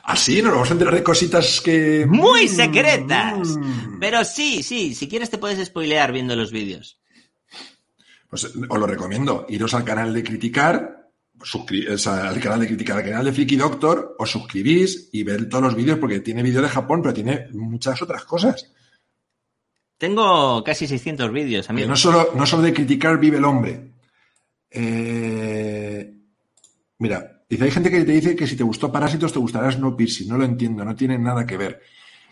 Así 0.09 0.41
nos 0.41 0.51
vamos 0.53 0.69
a 0.69 0.73
enterar 0.73 0.95
de 0.95 1.03
cositas 1.03 1.61
que... 1.61 2.05
Muy 2.07 2.45
Mm, 2.45 2.49
secretas. 2.49 3.47
mm. 3.57 3.99
Pero 3.99 4.25
sí, 4.25 4.63
sí, 4.63 4.95
si 4.95 5.07
quieres 5.07 5.29
te 5.29 5.37
puedes 5.37 5.63
spoilear 5.67 6.11
viendo 6.11 6.35
los 6.35 6.51
vídeos. 6.51 6.99
Pues 8.29 8.45
os 8.45 8.79
lo 8.79 8.87
recomiendo. 8.87 9.45
Iros 9.49 9.73
al 9.75 9.83
canal 9.83 10.11
de 10.13 10.23
Criticar, 10.23 11.09
suscri- 11.39 11.87
o 11.93 11.97
sea, 11.97 12.27
al 12.29 12.39
canal 12.39 12.59
de 12.59 12.67
Criticar, 12.67 12.97
al 12.97 13.03
canal 13.03 13.25
de 13.25 13.33
Friki 13.33 13.55
Doctor, 13.55 14.15
os 14.17 14.31
suscribís 14.31 15.09
y 15.11 15.23
ver 15.23 15.47
todos 15.47 15.63
los 15.63 15.75
vídeos 15.75 15.99
porque 15.99 16.19
tiene 16.21 16.41
vídeos 16.43 16.63
de 16.63 16.69
Japón, 16.69 17.01
pero 17.03 17.13
tiene 17.13 17.47
muchas 17.53 18.01
otras 18.01 18.23
cosas. 18.25 18.71
Tengo 19.99 20.63
casi 20.63 20.87
600 20.87 21.31
vídeos, 21.31 21.67
Que 21.67 21.71
amigo. 21.73 21.87
no 21.87 21.95
solo, 21.95 22.31
no 22.35 22.45
solo 22.47 22.63
de 22.63 22.73
criticar 22.73 23.19
vive 23.19 23.37
el 23.37 23.45
hombre. 23.45 23.91
Eh, 24.71 26.13
mira, 26.99 27.38
dice, 27.49 27.63
hay 27.65 27.71
gente 27.71 27.89
que 27.91 28.03
te 28.03 28.11
dice 28.11 28.35
que 28.35 28.47
si 28.47 28.55
te 28.55 28.63
gustó 28.63 28.91
Parásitos 28.91 29.33
te 29.33 29.39
gustará 29.39 29.71
Snowpiercer. 29.71 30.27
No 30.27 30.37
lo 30.37 30.45
entiendo, 30.45 30.85
no 30.85 30.95
tiene 30.95 31.17
nada 31.17 31.45
que 31.45 31.57
ver. 31.57 31.81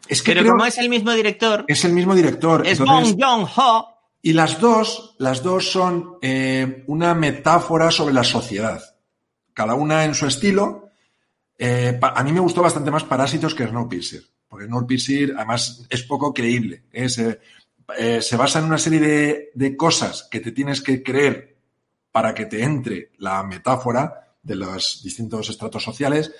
Es 0.07 0.21
que 0.21 0.31
Pero 0.31 0.41
creo 0.41 0.53
como 0.53 0.65
es 0.65 0.77
el 0.77 0.89
mismo 0.89 1.11
director, 1.13 1.65
es 1.67 1.83
el 1.83 1.93
mismo 1.93 2.15
director. 2.15 2.65
es 2.65 2.79
entonces- 2.79 3.15
Bong 3.17 3.47
Joon-ho, 3.47 3.87
y 4.21 4.33
las 4.33 4.59
dos, 4.59 5.15
las 5.19 5.43
dos 5.43 5.71
son 5.71 6.17
eh, 6.21 6.83
una 6.87 7.13
metáfora 7.13 7.91
sobre 7.91 8.13
la 8.13 8.23
sociedad. 8.23 8.81
Cada 9.53 9.75
una 9.75 10.05
en 10.05 10.13
su 10.13 10.25
estilo. 10.27 10.89
Eh, 11.57 11.97
a 12.01 12.23
mí 12.23 12.31
me 12.31 12.39
gustó 12.39 12.61
bastante 12.61 12.91
más 12.91 13.03
Parásitos 13.03 13.55
que 13.55 13.65
Snowpiercer. 13.67 14.21
Porque 14.47 14.65
Snowpiercer, 14.65 15.33
además, 15.35 15.85
es 15.89 16.03
poco 16.03 16.33
creíble. 16.33 16.83
Es, 16.91 17.17
eh, 17.19 17.39
se 18.21 18.35
basa 18.37 18.59
en 18.59 18.65
una 18.65 18.77
serie 18.77 18.99
de, 18.99 19.49
de 19.53 19.77
cosas 19.77 20.27
que 20.29 20.39
te 20.41 20.51
tienes 20.51 20.81
que 20.81 21.01
creer 21.03 21.55
para 22.11 22.33
que 22.33 22.45
te 22.47 22.63
entre 22.63 23.11
la 23.19 23.43
metáfora 23.43 24.26
de 24.47 24.55
los 24.55 25.01
distintos 25.03 25.49
estratos 25.49 25.83
sociales. 25.83 26.31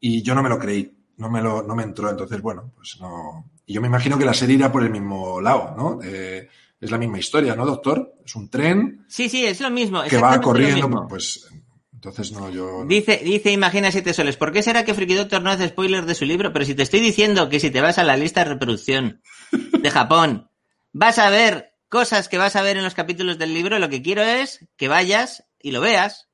Y 0.00 0.22
yo 0.22 0.34
no 0.34 0.42
me 0.42 0.48
lo 0.48 0.58
creí. 0.58 0.92
No 1.16 1.30
me, 1.30 1.40
lo, 1.40 1.62
no 1.62 1.76
me 1.76 1.84
entró. 1.84 2.10
Entonces, 2.10 2.42
bueno, 2.42 2.72
pues 2.74 2.98
no. 3.00 3.50
Y 3.64 3.74
yo 3.74 3.80
me 3.80 3.86
imagino 3.86 4.18
que 4.18 4.24
la 4.24 4.34
serie 4.34 4.56
irá 4.56 4.70
por 4.70 4.82
el 4.82 4.90
mismo 4.90 5.40
lado, 5.40 5.74
¿no? 5.76 6.00
Eh, 6.02 6.48
es 6.80 6.90
la 6.90 6.98
misma 6.98 7.18
historia, 7.18 7.54
¿no, 7.54 7.64
doctor? 7.64 8.14
Es 8.24 8.34
un 8.34 8.50
tren 8.50 9.04
Sí, 9.08 9.28
sí, 9.28 9.46
es 9.46 9.60
lo 9.60 9.70
mismo. 9.70 10.02
que 10.02 10.18
va 10.18 10.38
corriendo, 10.40 11.06
pues 11.08 11.48
entonces 11.92 12.32
no, 12.32 12.50
yo... 12.50 12.84
Dice, 12.84 13.22
dice 13.24 13.50
Imagina 13.50 13.90
siete 13.90 14.12
soles. 14.12 14.36
¿Por 14.36 14.52
qué 14.52 14.62
será 14.62 14.84
que 14.84 14.92
Friki 14.92 15.14
Doctor 15.14 15.40
no 15.40 15.50
hace 15.50 15.68
spoilers 15.68 16.06
de 16.06 16.14
su 16.14 16.26
libro? 16.26 16.52
Pero 16.52 16.66
si 16.66 16.74
te 16.74 16.82
estoy 16.82 17.00
diciendo 17.00 17.48
que 17.48 17.60
si 17.60 17.70
te 17.70 17.80
vas 17.80 17.96
a 17.96 18.04
la 18.04 18.18
lista 18.18 18.40
de 18.44 18.50
reproducción 18.50 19.22
de 19.50 19.90
Japón, 19.90 20.50
vas 20.92 21.18
a 21.18 21.30
ver 21.30 21.72
cosas 21.88 22.28
que 22.28 22.36
vas 22.36 22.56
a 22.56 22.62
ver 22.62 22.76
en 22.76 22.84
los 22.84 22.92
capítulos 22.92 23.38
del 23.38 23.54
libro, 23.54 23.78
lo 23.78 23.88
que 23.88 24.02
quiero 24.02 24.20
es 24.20 24.66
que 24.76 24.88
vayas 24.88 25.44
y 25.62 25.70
lo 25.70 25.80
veas. 25.80 26.28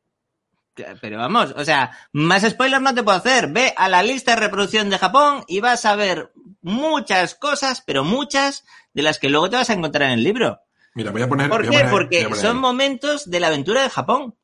Pero 1.01 1.19
vamos, 1.19 1.53
o 1.57 1.65
sea, 1.65 1.91
más 2.13 2.43
spoilers 2.49 2.83
no 2.83 2.95
te 2.95 3.03
puedo 3.03 3.19
hacer. 3.19 3.49
Ve 3.49 3.73
a 3.77 3.89
la 3.89 4.03
lista 4.03 4.35
de 4.35 4.41
reproducción 4.41 4.91
de 4.91 4.99
Japón 4.99 5.45
y 5.49 5.61
vas 5.61 5.85
a 5.85 5.97
ver 5.97 6.33
muchas 6.63 7.35
cosas, 7.35 7.83
pero 7.87 8.05
muchas, 8.05 8.65
de 8.95 9.03
las 9.03 9.19
que 9.19 9.31
luego 9.31 9.49
te 9.51 9.57
vas 9.57 9.71
a 9.71 9.75
encontrar 9.75 10.09
en 10.09 10.19
el 10.19 10.25
libro. 10.25 10.61
Mira, 10.95 11.11
voy 11.13 11.23
a 11.23 11.29
poner... 11.29 11.49
¿Por 11.49 11.63
qué? 11.63 11.69
poner- 11.69 11.91
Porque 11.91 12.23
poner 12.25 12.39
son 12.41 12.59
momentos 12.59 13.31
de 13.31 13.41
la 13.41 13.47
aventura 13.49 13.83
de 13.83 13.91
Japón. 13.91 14.35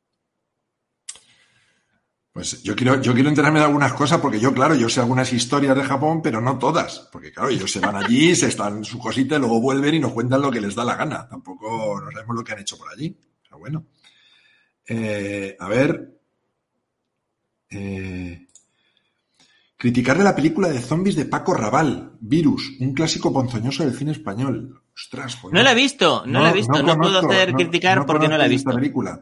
Pues 2.33 2.63
yo 2.63 2.77
quiero, 2.77 3.01
yo 3.01 3.15
quiero 3.15 3.31
enterarme 3.31 3.61
de 3.61 3.65
algunas 3.65 3.95
cosas 3.95 4.21
porque 4.21 4.39
yo, 4.39 4.53
claro, 4.53 4.75
yo 4.75 4.91
sé 4.91 5.01
algunas 5.01 5.33
historias 5.33 5.75
de 5.75 5.83
Japón, 5.85 6.21
pero 6.21 6.39
no 6.39 6.59
todas. 6.59 7.09
Porque, 7.11 7.33
claro, 7.33 7.49
ellos 7.49 7.73
se 7.73 7.81
van 7.81 7.97
allí, 7.97 8.37
se 8.37 8.49
están 8.49 8.77
en 8.79 8.85
su 8.85 8.99
cosita 8.99 9.37
y 9.37 9.39
luego 9.39 9.59
vuelven 9.59 9.95
y 9.95 10.01
nos 10.01 10.13
cuentan 10.13 10.43
lo 10.43 10.51
que 10.51 10.61
les 10.61 10.75
da 10.75 10.85
la 10.85 10.97
gana. 10.97 11.27
Tampoco 11.29 11.99
no 11.99 12.11
sabemos 12.13 12.37
lo 12.37 12.45
que 12.45 12.53
han 12.53 12.59
hecho 12.59 12.77
por 12.77 12.91
allí. 12.93 13.19
Pero 13.43 13.59
bueno. 13.59 13.87
Eh, 14.87 15.57
a 15.59 15.67
ver. 15.69 16.11
Eh, 17.71 18.47
criticar 19.77 20.17
de 20.19 20.25
la 20.25 20.35
película 20.35 20.69
de 20.69 20.81
zombies 20.81 21.17
de 21.17 21.25
Paco 21.27 21.55
Raval, 21.55 22.13
Virus, 22.21 22.73
un 22.81 22.93
clásico 22.95 23.33
ponzoñoso 23.33 23.85
del 23.85 23.97
cine 23.97 24.13
español. 24.13 24.83
Ostras, 24.95 25.39
No 25.53 25.63
la 25.63 25.73
he 25.73 25.75
visto, 25.75 26.23
no, 26.27 26.41
la 26.41 26.51
he 26.51 26.55
visto, 26.55 26.73
no, 26.83 26.97
puedo 26.97 27.13
conozco, 27.21 27.31
hacer 27.31 27.53
criticar 27.53 28.07
porque 28.07 28.29
no 28.29 28.39
la 28.39 28.47
he 28.47 28.49
visto. 28.49 28.71
esta 28.71 28.81
película. 28.81 29.21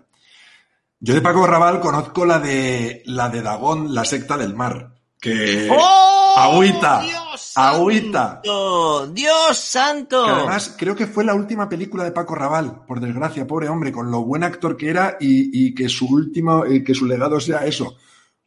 Yo 1.01 1.15
de 1.15 1.21
Paco 1.21 1.47
Raval 1.47 1.81
conozco 1.81 2.25
la 2.25 2.39
de 2.39 3.03
la 3.07 3.29
de 3.29 3.43
Dagón, 3.43 3.95
la 3.95 4.05
secta 4.05 4.37
del 4.39 4.55
mar. 4.55 4.95
Que 5.21 5.69
¡Oh! 5.71 6.35
agüita, 6.37 7.03
¡Dios 7.03 7.53
agüita. 7.57 8.29
santo! 8.43 9.07
¡Dios 9.09 9.59
santo! 9.59 10.25
Que 10.25 10.31
además 10.31 10.75
creo 10.79 10.95
que 10.95 11.07
fue 11.07 11.25
la 11.25 11.35
última 11.35 11.69
película 11.69 12.05
de 12.05 12.13
Paco 12.13 12.35
Raval, 12.35 12.85
por 12.87 13.01
desgracia, 13.01 13.47
pobre 13.47 13.69
hombre, 13.69 13.91
con 13.91 14.11
lo 14.11 14.23
buen 14.23 14.45
actor 14.45 14.77
que 14.77 14.91
era 14.91 15.17
y, 15.19 15.67
y 15.67 15.75
que 15.75 15.89
su 15.89 16.07
último, 16.07 16.65
eh, 16.65 16.85
que 16.85 16.95
su 16.95 17.07
legado 17.07 17.41
sea 17.41 17.65
eso. 17.67 17.97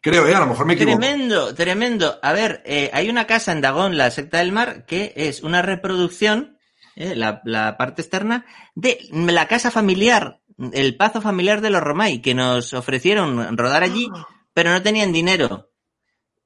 Creo, 0.01 0.27
eh, 0.27 0.35
a 0.35 0.39
lo 0.39 0.47
mejor 0.47 0.65
me 0.65 0.73
equivoco. 0.73 0.99
Tremendo, 0.99 1.55
tremendo. 1.55 2.19
A 2.21 2.33
ver, 2.33 2.61
eh, 2.65 2.89
hay 2.93 3.09
una 3.09 3.25
casa 3.25 3.51
en 3.51 3.61
Dagón, 3.61 3.97
la 3.97 4.11
secta 4.11 4.37
del 4.39 4.51
mar, 4.51 4.85
que 4.85 5.13
es 5.15 5.41
una 5.43 5.61
reproducción, 5.61 6.57
eh, 6.95 7.15
la, 7.15 7.41
la 7.45 7.77
parte 7.77 8.01
externa, 8.01 8.45
de 8.75 8.99
la 9.11 9.47
casa 9.47 9.71
familiar, 9.71 10.39
el 10.73 10.95
pazo 10.95 11.21
familiar 11.21 11.61
de 11.61 11.69
los 11.69 11.81
Romay, 11.81 12.21
que 12.21 12.35
nos 12.35 12.73
ofrecieron 12.73 13.57
rodar 13.57 13.83
allí, 13.83 14.09
pero 14.53 14.71
no 14.71 14.81
tenían 14.81 15.11
dinero. 15.11 15.69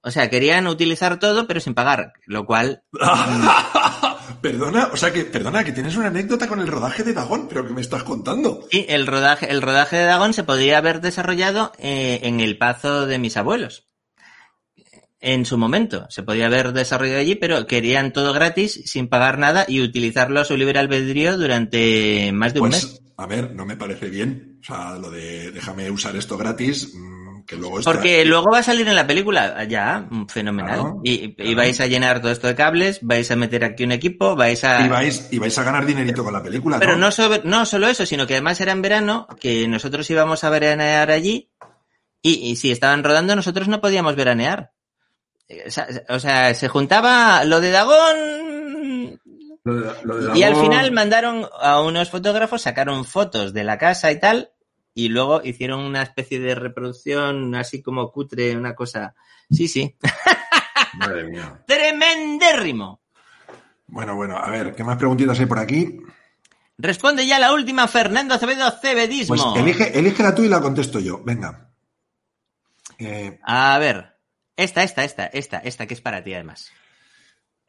O 0.03 0.10
sea, 0.10 0.30
querían 0.30 0.65
utilizar 0.68 1.19
todo, 1.19 1.45
pero 1.45 1.60
sin 1.60 1.76
pagar, 1.76 2.14
lo 2.26 2.45
cual 2.45 2.84
perdona, 4.42 4.90
o 4.92 4.98
sea 4.98 5.14
que, 5.14 5.26
perdona, 5.26 5.64
que 5.64 5.72
tienes 5.72 5.96
una 5.96 6.08
anécdota 6.08 6.48
con 6.48 6.60
el 6.60 6.68
rodaje 6.68 7.04
de 7.04 7.14
Dagón, 7.14 7.48
pero 7.48 7.66
que 7.66 7.74
me 7.74 7.82
estás 7.82 8.04
contando. 8.04 8.68
Sí, 8.72 8.86
el 8.90 9.08
rodaje, 9.08 9.52
el 9.52 9.62
rodaje 9.62 9.98
de 9.98 10.06
Dagón 10.06 10.34
se 10.34 10.44
podría 10.44 10.78
haber 10.78 11.02
desarrollado 11.02 11.72
eh, 11.78 12.22
en 12.24 12.40
el 12.40 12.58
pazo 12.58 13.06
de 13.06 13.20
mis 13.20 13.38
abuelos. 13.38 13.88
En 15.20 15.46
su 15.46 15.58
momento, 15.60 16.08
se 16.10 16.24
podía 16.24 16.48
haber 16.48 16.74
desarrollado 16.74 17.20
allí, 17.20 17.36
pero 17.36 17.68
querían 17.68 18.12
todo 18.12 18.34
gratis, 18.34 18.82
sin 18.86 19.08
pagar 19.08 19.38
nada 19.38 19.66
y 19.68 19.82
utilizarlo 19.82 20.40
a 20.40 20.46
su 20.46 20.58
libre 20.58 20.80
albedrío 20.80 21.38
durante 21.38 22.32
más 22.34 22.56
de 22.56 22.60
un 22.60 22.70
mes. 22.70 22.86
Pues, 22.88 23.02
a 23.18 23.28
ver, 23.28 23.54
no 23.54 23.68
me 23.68 23.78
parece 23.78 24.10
bien. 24.10 24.58
O 24.62 24.64
sea, 24.64 24.98
lo 24.98 25.12
de 25.12 25.52
déjame 25.52 25.92
usar 25.92 26.16
esto 26.16 26.38
gratis, 26.38 26.96
mm, 26.96 27.20
que 27.46 27.56
luego 27.56 27.80
está- 27.80 27.92
Porque 27.92 28.24
luego 28.26 28.52
va 28.52 28.60
a 28.60 28.64
salir 28.64 28.88
en 28.88 28.96
la 28.96 29.06
película, 29.08 29.64
ya, 29.66 30.08
fenomenal. 30.28 30.76
Claro, 30.80 31.02
y, 31.04 31.54
vais 31.56 31.80
a 31.82 31.88
llenar 31.88 32.22
todo 32.22 32.32
esto 32.32 32.48
de 32.48 32.56
cables, 32.56 33.00
vais 33.02 33.30
a 33.32 33.36
meter 33.36 33.64
aquí 33.64 33.84
un 33.84 33.92
equipo, 33.92 34.36
vais 34.36 34.64
a... 34.64 34.86
Y 34.86 34.90
vais, 34.90 35.28
y 35.32 35.40
vais 35.40 35.58
a 35.58 35.64
ganar 35.64 35.86
dinerito 35.86 36.24
con 36.24 36.34
la 36.34 36.42
película, 36.44 36.80
Pero 36.80 36.94
¿no? 36.94 37.06
no, 37.08 37.12
sobre- 37.12 37.42
no 37.44 37.66
solo 37.66 37.88
eso, 37.88 38.06
sino 38.06 38.26
que 38.28 38.34
además 38.36 38.60
era 38.62 38.72
en 38.72 38.82
verano, 38.82 39.28
que 39.40 39.68
nosotros 39.68 40.10
íbamos 40.10 40.44
a 40.44 40.50
veranear 40.50 41.12
allí, 41.12 41.50
y, 42.22 42.34
y 42.52 42.56
si 42.56 42.72
estaban 42.72 43.04
rodando, 43.04 43.36
nosotros 43.36 43.68
no 43.68 43.82
podíamos 43.82 44.16
veranear. 44.16 44.72
Eh, 45.48 45.66
O 46.10 46.20
sea, 46.20 46.54
se 46.54 46.68
juntaba 46.68 47.44
lo 47.46 47.60
de 47.62 47.72
Dagón. 47.72 49.20
Lo 49.64 49.76
de- 49.76 49.92
lo 50.04 50.18
de 50.18 50.40
Y 50.40 50.44
al 50.44 50.54
Dagón- 50.54 50.64
final 50.66 50.92
mandaron 50.92 51.46
a 51.62 51.82
unos 51.82 52.10
fotógrafos, 52.10 52.62
sacaron 52.64 53.06
fotos 53.06 53.54
de 53.54 53.64
la 53.64 53.78
casa 53.78 54.12
y 54.12 54.20
tal, 54.20 54.52
y 54.94 55.10
luego 55.10 55.42
hicieron 55.44 55.82
una 55.82 56.02
especie 56.02 56.40
de 56.40 56.56
reproducción 56.56 57.56
así 57.56 57.82
como 57.82 58.12
cutre, 58.12 58.56
una 58.56 58.76
cosa. 58.76 59.16
Sí, 59.50 59.68
sí. 59.68 59.96
Madre 60.96 61.26
mía. 61.26 61.64
Tremendérrimo. 61.68 63.02
Bueno, 63.88 64.16
bueno, 64.16 64.38
a 64.38 64.50
ver, 64.50 64.74
¿qué 64.76 64.84
más 64.84 64.98
preguntitas 64.98 65.40
hay 65.40 65.46
por 65.46 65.60
aquí? 65.60 66.00
Responde 66.78 67.28
ya 67.28 67.40
la 67.40 67.54
última, 67.54 67.88
Fernando 67.88 68.34
Acevedo 68.34 68.72
Cebedismo. 68.72 69.36
Pues 69.36 69.64
elige, 69.64 69.98
elige 69.98 70.24
la 70.24 70.34
tú 70.34 70.44
y 70.44 70.48
la 70.48 70.62
contesto 70.62 71.00
yo. 71.00 71.22
Venga. 71.24 71.70
Eh, 72.98 73.40
A 73.44 73.78
ver. 73.78 74.18
Esta, 74.56 74.84
esta, 74.84 75.04
esta, 75.04 75.26
esta, 75.26 75.58
esta 75.60 75.88
que 75.88 75.94
es 75.94 76.02
para 76.02 76.24
ti 76.24 76.34
además. 76.34 76.72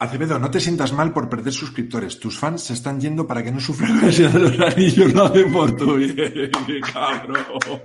Acevedo, 0.03 0.37
no 0.39 0.51
te 0.51 0.59
sientas 0.59 0.91
mal 0.93 1.13
por 1.13 1.29
perder 1.29 1.53
suscriptores. 1.53 2.19
Tus 2.19 2.37
fans 2.37 2.63
se 2.63 2.73
están 2.73 2.99
yendo 2.99 3.25
para 3.25 3.43
que 3.43 3.51
no 3.51 3.59
sufran 3.59 3.97
la 3.97 4.07
ansiedad 4.07 4.31
de 4.31 4.39
los 4.39 4.59
anillos. 4.59 5.13
Lo 5.13 5.25
hacen 5.25 5.51
por 5.51 5.75
tu 5.77 5.95
bien. 5.95 6.15
¡Qué 6.15 6.81
cabrón! 6.93 7.81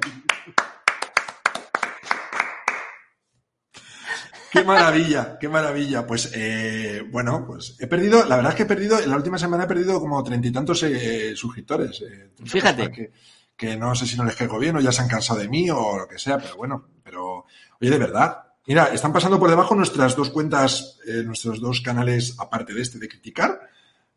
¡Qué 4.50 4.64
maravilla! 4.64 5.38
¡Qué 5.38 5.48
maravilla! 5.48 6.06
Pues, 6.06 6.32
eh, 6.34 7.02
bueno, 7.10 7.44
pues 7.46 7.76
he 7.78 7.86
perdido, 7.86 8.24
la 8.24 8.36
verdad 8.36 8.52
es 8.52 8.56
que 8.56 8.62
he 8.62 8.66
perdido, 8.66 8.98
en 8.98 9.10
la 9.10 9.16
última 9.16 9.38
semana 9.38 9.64
he 9.64 9.68
perdido 9.68 10.00
como 10.00 10.22
treinta 10.24 10.48
y 10.48 10.52
tantos 10.52 10.82
eh, 10.84 11.36
suscriptores. 11.36 12.00
eh, 12.02 12.30
Fíjate. 12.46 12.90
Que, 12.90 13.12
que 13.56 13.76
no 13.76 13.94
sé 13.94 14.06
si 14.06 14.16
no 14.16 14.24
les 14.24 14.36
caigo 14.36 14.58
bien 14.58 14.76
o 14.76 14.80
ya 14.80 14.90
se 14.90 15.02
han 15.02 15.08
cansado 15.08 15.38
de 15.40 15.48
mí 15.48 15.68
o 15.70 15.98
lo 15.98 16.08
que 16.08 16.18
sea, 16.18 16.38
pero 16.38 16.56
bueno, 16.56 16.88
pero, 17.04 17.44
oye, 17.80 17.90
de 17.90 17.98
verdad. 17.98 18.38
Mira, 18.68 18.84
están 18.92 19.12
pasando 19.12 19.38
por 19.40 19.50
debajo 19.50 19.74
nuestras 19.74 20.14
dos 20.14 20.30
cuentas, 20.30 20.98
eh, 21.06 21.22
nuestros 21.24 21.60
dos 21.60 21.80
canales, 21.80 22.36
aparte 22.38 22.72
de 22.74 22.82
este 22.82 22.98
de 22.98 23.08
criticar, 23.08 23.58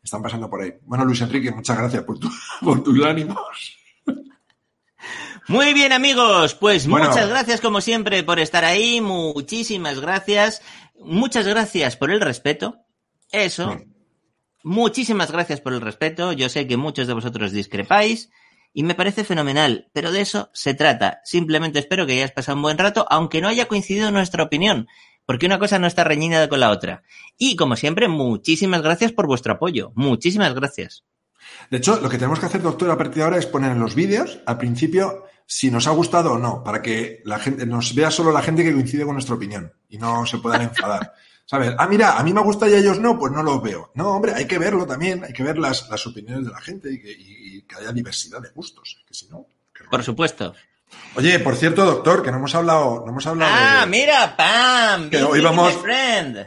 están 0.04 0.22
pasando 0.22 0.48
por 0.48 0.60
ahí. 0.62 0.74
Bueno, 0.82 1.04
Luis 1.04 1.20
Enrique, 1.22 1.50
muchas 1.50 1.76
gracias 1.78 2.04
por, 2.04 2.18
tu- 2.18 2.30
por 2.62 2.82
tus 2.84 3.02
ánimos. 3.04 3.78
Muy 5.48 5.72
bien, 5.74 5.92
amigos. 5.92 6.54
Pues 6.54 6.86
Bueno. 6.86 7.08
muchas 7.08 7.28
gracias, 7.28 7.60
como 7.60 7.80
siempre, 7.80 8.22
por 8.22 8.38
estar 8.38 8.64
ahí. 8.64 9.00
Muchísimas 9.00 9.98
gracias. 10.00 10.62
Muchas 11.00 11.46
gracias 11.48 11.96
por 11.96 12.10
el 12.10 12.20
respeto. 12.20 12.76
Eso. 13.32 13.80
Muchísimas 14.62 15.32
gracias 15.32 15.60
por 15.60 15.72
el 15.72 15.80
respeto. 15.80 16.32
Yo 16.32 16.48
sé 16.48 16.68
que 16.68 16.76
muchos 16.76 17.08
de 17.08 17.14
vosotros 17.14 17.50
discrepáis 17.50 18.30
y 18.72 18.82
me 18.82 18.94
parece 18.94 19.24
fenomenal, 19.24 19.88
pero 19.92 20.12
de 20.12 20.20
eso 20.20 20.50
se 20.52 20.74
trata. 20.74 21.20
Simplemente 21.24 21.78
espero 21.78 22.06
que 22.06 22.12
hayáis 22.12 22.32
pasado 22.32 22.56
un 22.56 22.62
buen 22.62 22.78
rato, 22.78 23.06
aunque 23.10 23.40
no 23.40 23.48
haya 23.48 23.68
coincidido 23.68 24.10
nuestra 24.10 24.42
opinión, 24.42 24.88
porque 25.26 25.46
una 25.46 25.58
cosa 25.58 25.78
no 25.78 25.86
está 25.86 26.04
reñida 26.04 26.48
con 26.48 26.60
la 26.60 26.70
otra. 26.70 27.02
Y 27.38 27.56
como 27.56 27.76
siempre, 27.76 28.08
muchísimas 28.08 28.82
gracias 28.82 29.12
por 29.12 29.26
vuestro 29.26 29.54
apoyo. 29.54 29.92
Muchísimas 29.94 30.54
gracias. 30.54 31.04
De 31.70 31.78
hecho, 31.78 32.00
lo 32.00 32.08
que 32.08 32.18
tenemos 32.18 32.40
que 32.40 32.46
hacer, 32.46 32.62
doctor, 32.62 32.90
a 32.90 32.98
partir 32.98 33.16
de 33.16 33.24
ahora 33.24 33.38
es 33.38 33.46
poner 33.46 33.72
en 33.72 33.80
los 33.80 33.94
vídeos, 33.94 34.40
al 34.46 34.58
principio, 34.58 35.24
si 35.46 35.70
nos 35.70 35.86
ha 35.86 35.90
gustado 35.90 36.32
o 36.32 36.38
no, 36.38 36.62
para 36.64 36.82
que 36.82 37.20
la 37.24 37.38
gente 37.38 37.66
nos 37.66 37.94
vea 37.94 38.10
solo 38.10 38.32
la 38.32 38.42
gente 38.42 38.64
que 38.64 38.72
coincide 38.72 39.04
con 39.04 39.14
nuestra 39.14 39.34
opinión 39.34 39.72
y 39.88 39.98
no 39.98 40.24
se 40.26 40.38
puedan 40.38 40.62
enfadar. 40.62 41.12
¿Sabes? 41.52 41.74
Ah, 41.76 41.86
mira, 41.86 42.16
a 42.18 42.22
mí 42.22 42.32
me 42.32 42.40
gusta 42.40 42.66
y 42.66 42.72
a 42.72 42.78
ellos 42.78 42.98
no, 42.98 43.18
pues 43.18 43.30
no 43.30 43.42
los 43.42 43.62
veo. 43.62 43.90
No, 43.94 44.14
hombre, 44.16 44.32
hay 44.34 44.46
que 44.46 44.58
verlo 44.58 44.86
también, 44.86 45.22
hay 45.22 45.34
que 45.34 45.42
ver 45.42 45.58
las, 45.58 45.86
las 45.90 46.06
opiniones 46.06 46.46
de 46.46 46.50
la 46.50 46.60
gente 46.62 46.90
y 46.90 46.98
que, 46.98 47.10
y- 47.12 47.58
y 47.58 47.62
que 47.62 47.76
haya 47.76 47.92
diversidad 47.92 48.40
de 48.40 48.48
gustos. 48.54 49.02
Que 49.06 49.12
si 49.12 49.28
no. 49.28 49.46
Por 49.90 50.02
supuesto. 50.02 50.54
Oye, 51.14 51.38
por 51.40 51.54
cierto, 51.56 51.84
doctor, 51.84 52.22
que 52.22 52.30
no 52.30 52.38
hemos 52.38 52.54
hablado, 52.54 53.02
no 53.04 53.12
hemos 53.12 53.26
hablado 53.26 53.52
Ah, 53.54 53.80
de- 53.84 53.90
mira, 53.90 54.34
Pam. 54.34 55.10
Que 55.10 55.22
hoy 55.22 55.42
vamos-. 55.42 55.78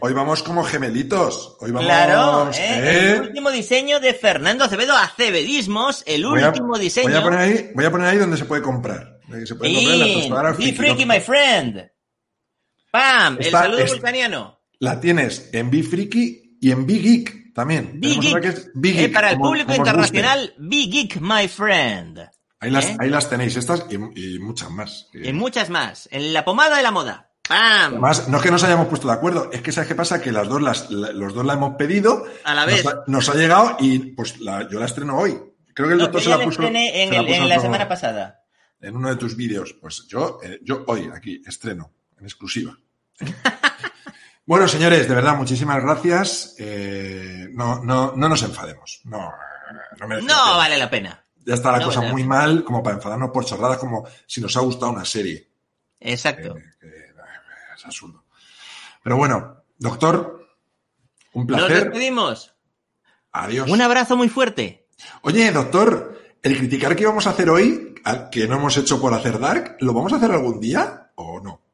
Hoy 0.01 0.13
vamos 0.13 0.41
como 0.41 0.63
gemelitos. 0.63 1.55
Hoy 1.59 1.69
vamos. 1.69 1.85
Claro, 1.87 2.49
¿eh? 2.51 2.55
¿eh? 2.57 3.11
el 3.17 3.21
último 3.21 3.51
diseño 3.51 3.99
de 3.99 4.11
Fernando 4.15 4.63
Acevedo 4.65 4.95
Acevedismos, 4.97 6.01
el 6.07 6.25
Voy 6.25 6.41
a- 6.41 6.47
último 6.47 6.79
diseño. 6.79 7.09
Voy 7.09 7.17
a, 7.19 7.21
poner 7.23 7.39
ahí, 7.39 7.71
voy 7.75 7.85
a 7.85 7.91
poner 7.91 8.07
ahí 8.07 8.17
donde 8.17 8.37
se 8.37 8.45
puede 8.45 8.63
comprar. 8.63 9.19
Se 9.45 9.53
puede 9.53 9.71
comprar 10.23 10.45
la 10.45 10.51
Be 10.53 10.73
freaky, 10.73 11.05
my 11.05 11.19
friend. 11.19 11.91
Pam, 12.89 13.37
Está- 13.39 13.65
el 13.65 13.71
saludo 13.71 13.85
vulcaniano. 13.87 14.59
La 14.79 14.99
tienes 14.99 15.49
en 15.53 15.69
Be 15.71 15.83
Freaky 15.83 16.57
y 16.61 16.71
en 16.71 16.85
Be 16.85 16.93
Geek 16.95 17.53
también. 17.53 17.99
Geek. 18.01 18.41
que 18.41 18.47
es 18.49 18.71
Be 18.73 18.89
Eh, 18.89 18.93
Geek, 18.93 19.13
para 19.13 19.29
el 19.31 19.37
como- 19.37 19.49
público 19.49 19.67
como 19.67 19.77
internacional, 19.77 20.53
Be 20.57 20.85
Geek, 20.87 21.19
my 21.21 21.47
friend. 21.47 22.19
Ahí 22.59 22.71
las, 22.71 22.85
¿Eh? 22.85 22.97
ahí 22.99 23.09
las 23.09 23.29
tenéis, 23.29 23.55
estas 23.57 23.85
y, 23.89 23.95
y 24.35 24.39
muchas 24.39 24.69
más. 24.71 25.07
Y 25.13 25.31
muchas 25.33 25.69
más. 25.69 26.07
En 26.11 26.33
la 26.33 26.43
pomada 26.45 26.77
de 26.77 26.83
la 26.83 26.91
moda. 26.91 27.31
Pam. 27.47 27.59
Además, 27.93 28.27
no 28.27 28.37
es 28.37 28.43
que 28.43 28.49
nos 28.49 28.63
hayamos 28.63 28.87
puesto 28.87 29.07
de 29.07 29.13
acuerdo, 29.13 29.51
es 29.53 29.61
que 29.61 29.71
¿sabes 29.71 29.87
qué 29.87 29.93
pasa? 29.95 30.19
Que 30.19 30.31
las 30.31 30.47
dos 30.47 30.61
las, 30.61 30.89
la- 30.89 31.11
los 31.11 31.33
dos 31.35 31.45
la 31.45 31.53
hemos 31.53 31.75
pedido. 31.75 32.25
A 32.43 32.55
la 32.55 32.65
vez. 32.65 32.83
Nos 32.83 32.93
ha, 32.93 33.03
nos 33.07 33.29
ha 33.29 33.35
llegado 33.35 33.77
y 33.79 33.99
pues 33.99 34.39
la- 34.39 34.67
yo 34.67 34.79
la 34.79 34.85
estreno 34.87 35.17
hoy. 35.17 35.37
Creo 35.75 35.87
que 35.89 35.93
el 35.93 35.99
No, 35.99 36.05
doctor 36.05 36.21
se 36.23 36.29
la 36.29 36.39
puso, 36.43 36.63
en, 36.63 36.73
se 36.73 37.11
la 37.15 37.21
puso 37.21 37.33
en 37.35 37.49
la 37.49 37.59
semana 37.59 37.87
pasada. 37.87 38.41
en 38.81 38.95
uno 38.95 39.09
de 39.09 39.15
tus 39.17 39.35
vídeos. 39.35 39.73
Pues 39.79 40.07
yo, 40.07 40.39
eh, 40.43 40.59
yo 40.63 40.83
hoy 40.87 41.09
aquí 41.13 41.41
estreno, 41.45 41.91
en 42.17 42.25
exclusiva. 42.25 42.75
bueno, 44.45 44.67
señores, 44.67 45.07
de 45.07 45.15
verdad, 45.15 45.35
muchísimas 45.35 45.81
gracias. 45.81 46.55
Eh, 46.59 47.47
no, 47.51 47.83
no, 47.83 48.13
no 48.15 48.29
nos 48.29 48.43
enfademos. 48.43 49.01
No, 49.05 49.31
no, 49.99 50.07
merece 50.07 50.27
la 50.27 50.33
No 50.35 50.57
vale 50.57 50.77
la 50.77 50.89
pena. 50.89 51.23
Ya 51.45 51.53
está 51.53 51.71
la 51.71 51.79
no 51.79 51.85
cosa 51.85 51.99
vale 51.99 52.11
muy 52.11 52.23
mal 52.23 52.63
como 52.63 52.81
para 52.81 52.95
enfadarnos 52.95 53.31
por 53.31 53.45
chorradas 53.45 53.77
como 53.77 54.07
si 54.25 54.41
nos 54.41 54.55
ha 54.57 54.61
gustado 54.61 54.91
una 54.91 55.05
serie. 55.05 55.49
Exacto. 55.99 56.57
Eh, 56.57 56.73
eh, 56.81 57.13
es 57.75 57.85
absurdo. 57.85 58.23
Pero 59.03 59.17
bueno, 59.17 59.63
doctor, 59.77 60.47
un 61.33 61.45
Nos 61.47 61.59
placer. 61.59 61.83
despedimos. 61.85 62.53
Adiós. 63.31 63.69
Un 63.69 63.81
abrazo 63.81 64.15
muy 64.15 64.29
fuerte. 64.29 64.87
Oye, 65.21 65.51
doctor, 65.51 66.19
el 66.41 66.57
criticar 66.57 66.95
que 66.95 67.03
íbamos 67.03 67.27
a 67.27 67.31
hacer 67.31 67.49
hoy, 67.49 67.95
que 68.31 68.47
no 68.47 68.55
hemos 68.55 68.77
hecho 68.77 69.01
por 69.01 69.13
hacer 69.13 69.39
Dark, 69.39 69.77
¿lo 69.79 69.93
vamos 69.93 70.13
a 70.13 70.17
hacer 70.17 70.31
algún 70.31 70.59
día 70.59 71.11
o 71.15 71.39
no? 71.41 71.64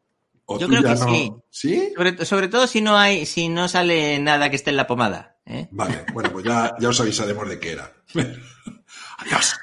¿O 0.56 0.60
Yo 0.60 0.68
creo 0.68 0.82
que 0.84 0.90
no- 0.90 0.96
sí. 1.08 1.32
¿Sí? 1.50 1.94
Sobre, 1.96 2.26
sobre 2.26 2.48
todo 2.48 2.68
si 2.68 2.82
no 2.82 2.98
hay, 2.98 3.26
si 3.26 3.50
no 3.50 3.68
sale 3.68 4.20
nada 4.20 4.50
que 4.50 4.56
esté 4.56 4.70
en 4.72 4.78
la 4.78 4.88
pomada. 4.88 5.38
¿eh? 5.46 5.68
Vale, 5.72 6.06
bueno, 6.14 6.32
pues 6.32 6.46
ya, 6.46 6.74
ya 6.80 6.90
os 6.90 7.00
avisaremos 7.02 7.48
de 7.50 7.60
qué 7.60 7.72
era. 7.74 7.92
Adiós. 9.18 9.56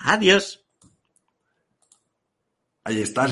Adiós. 0.00 0.60
Ahí 2.84 3.00
estás. 3.00 3.22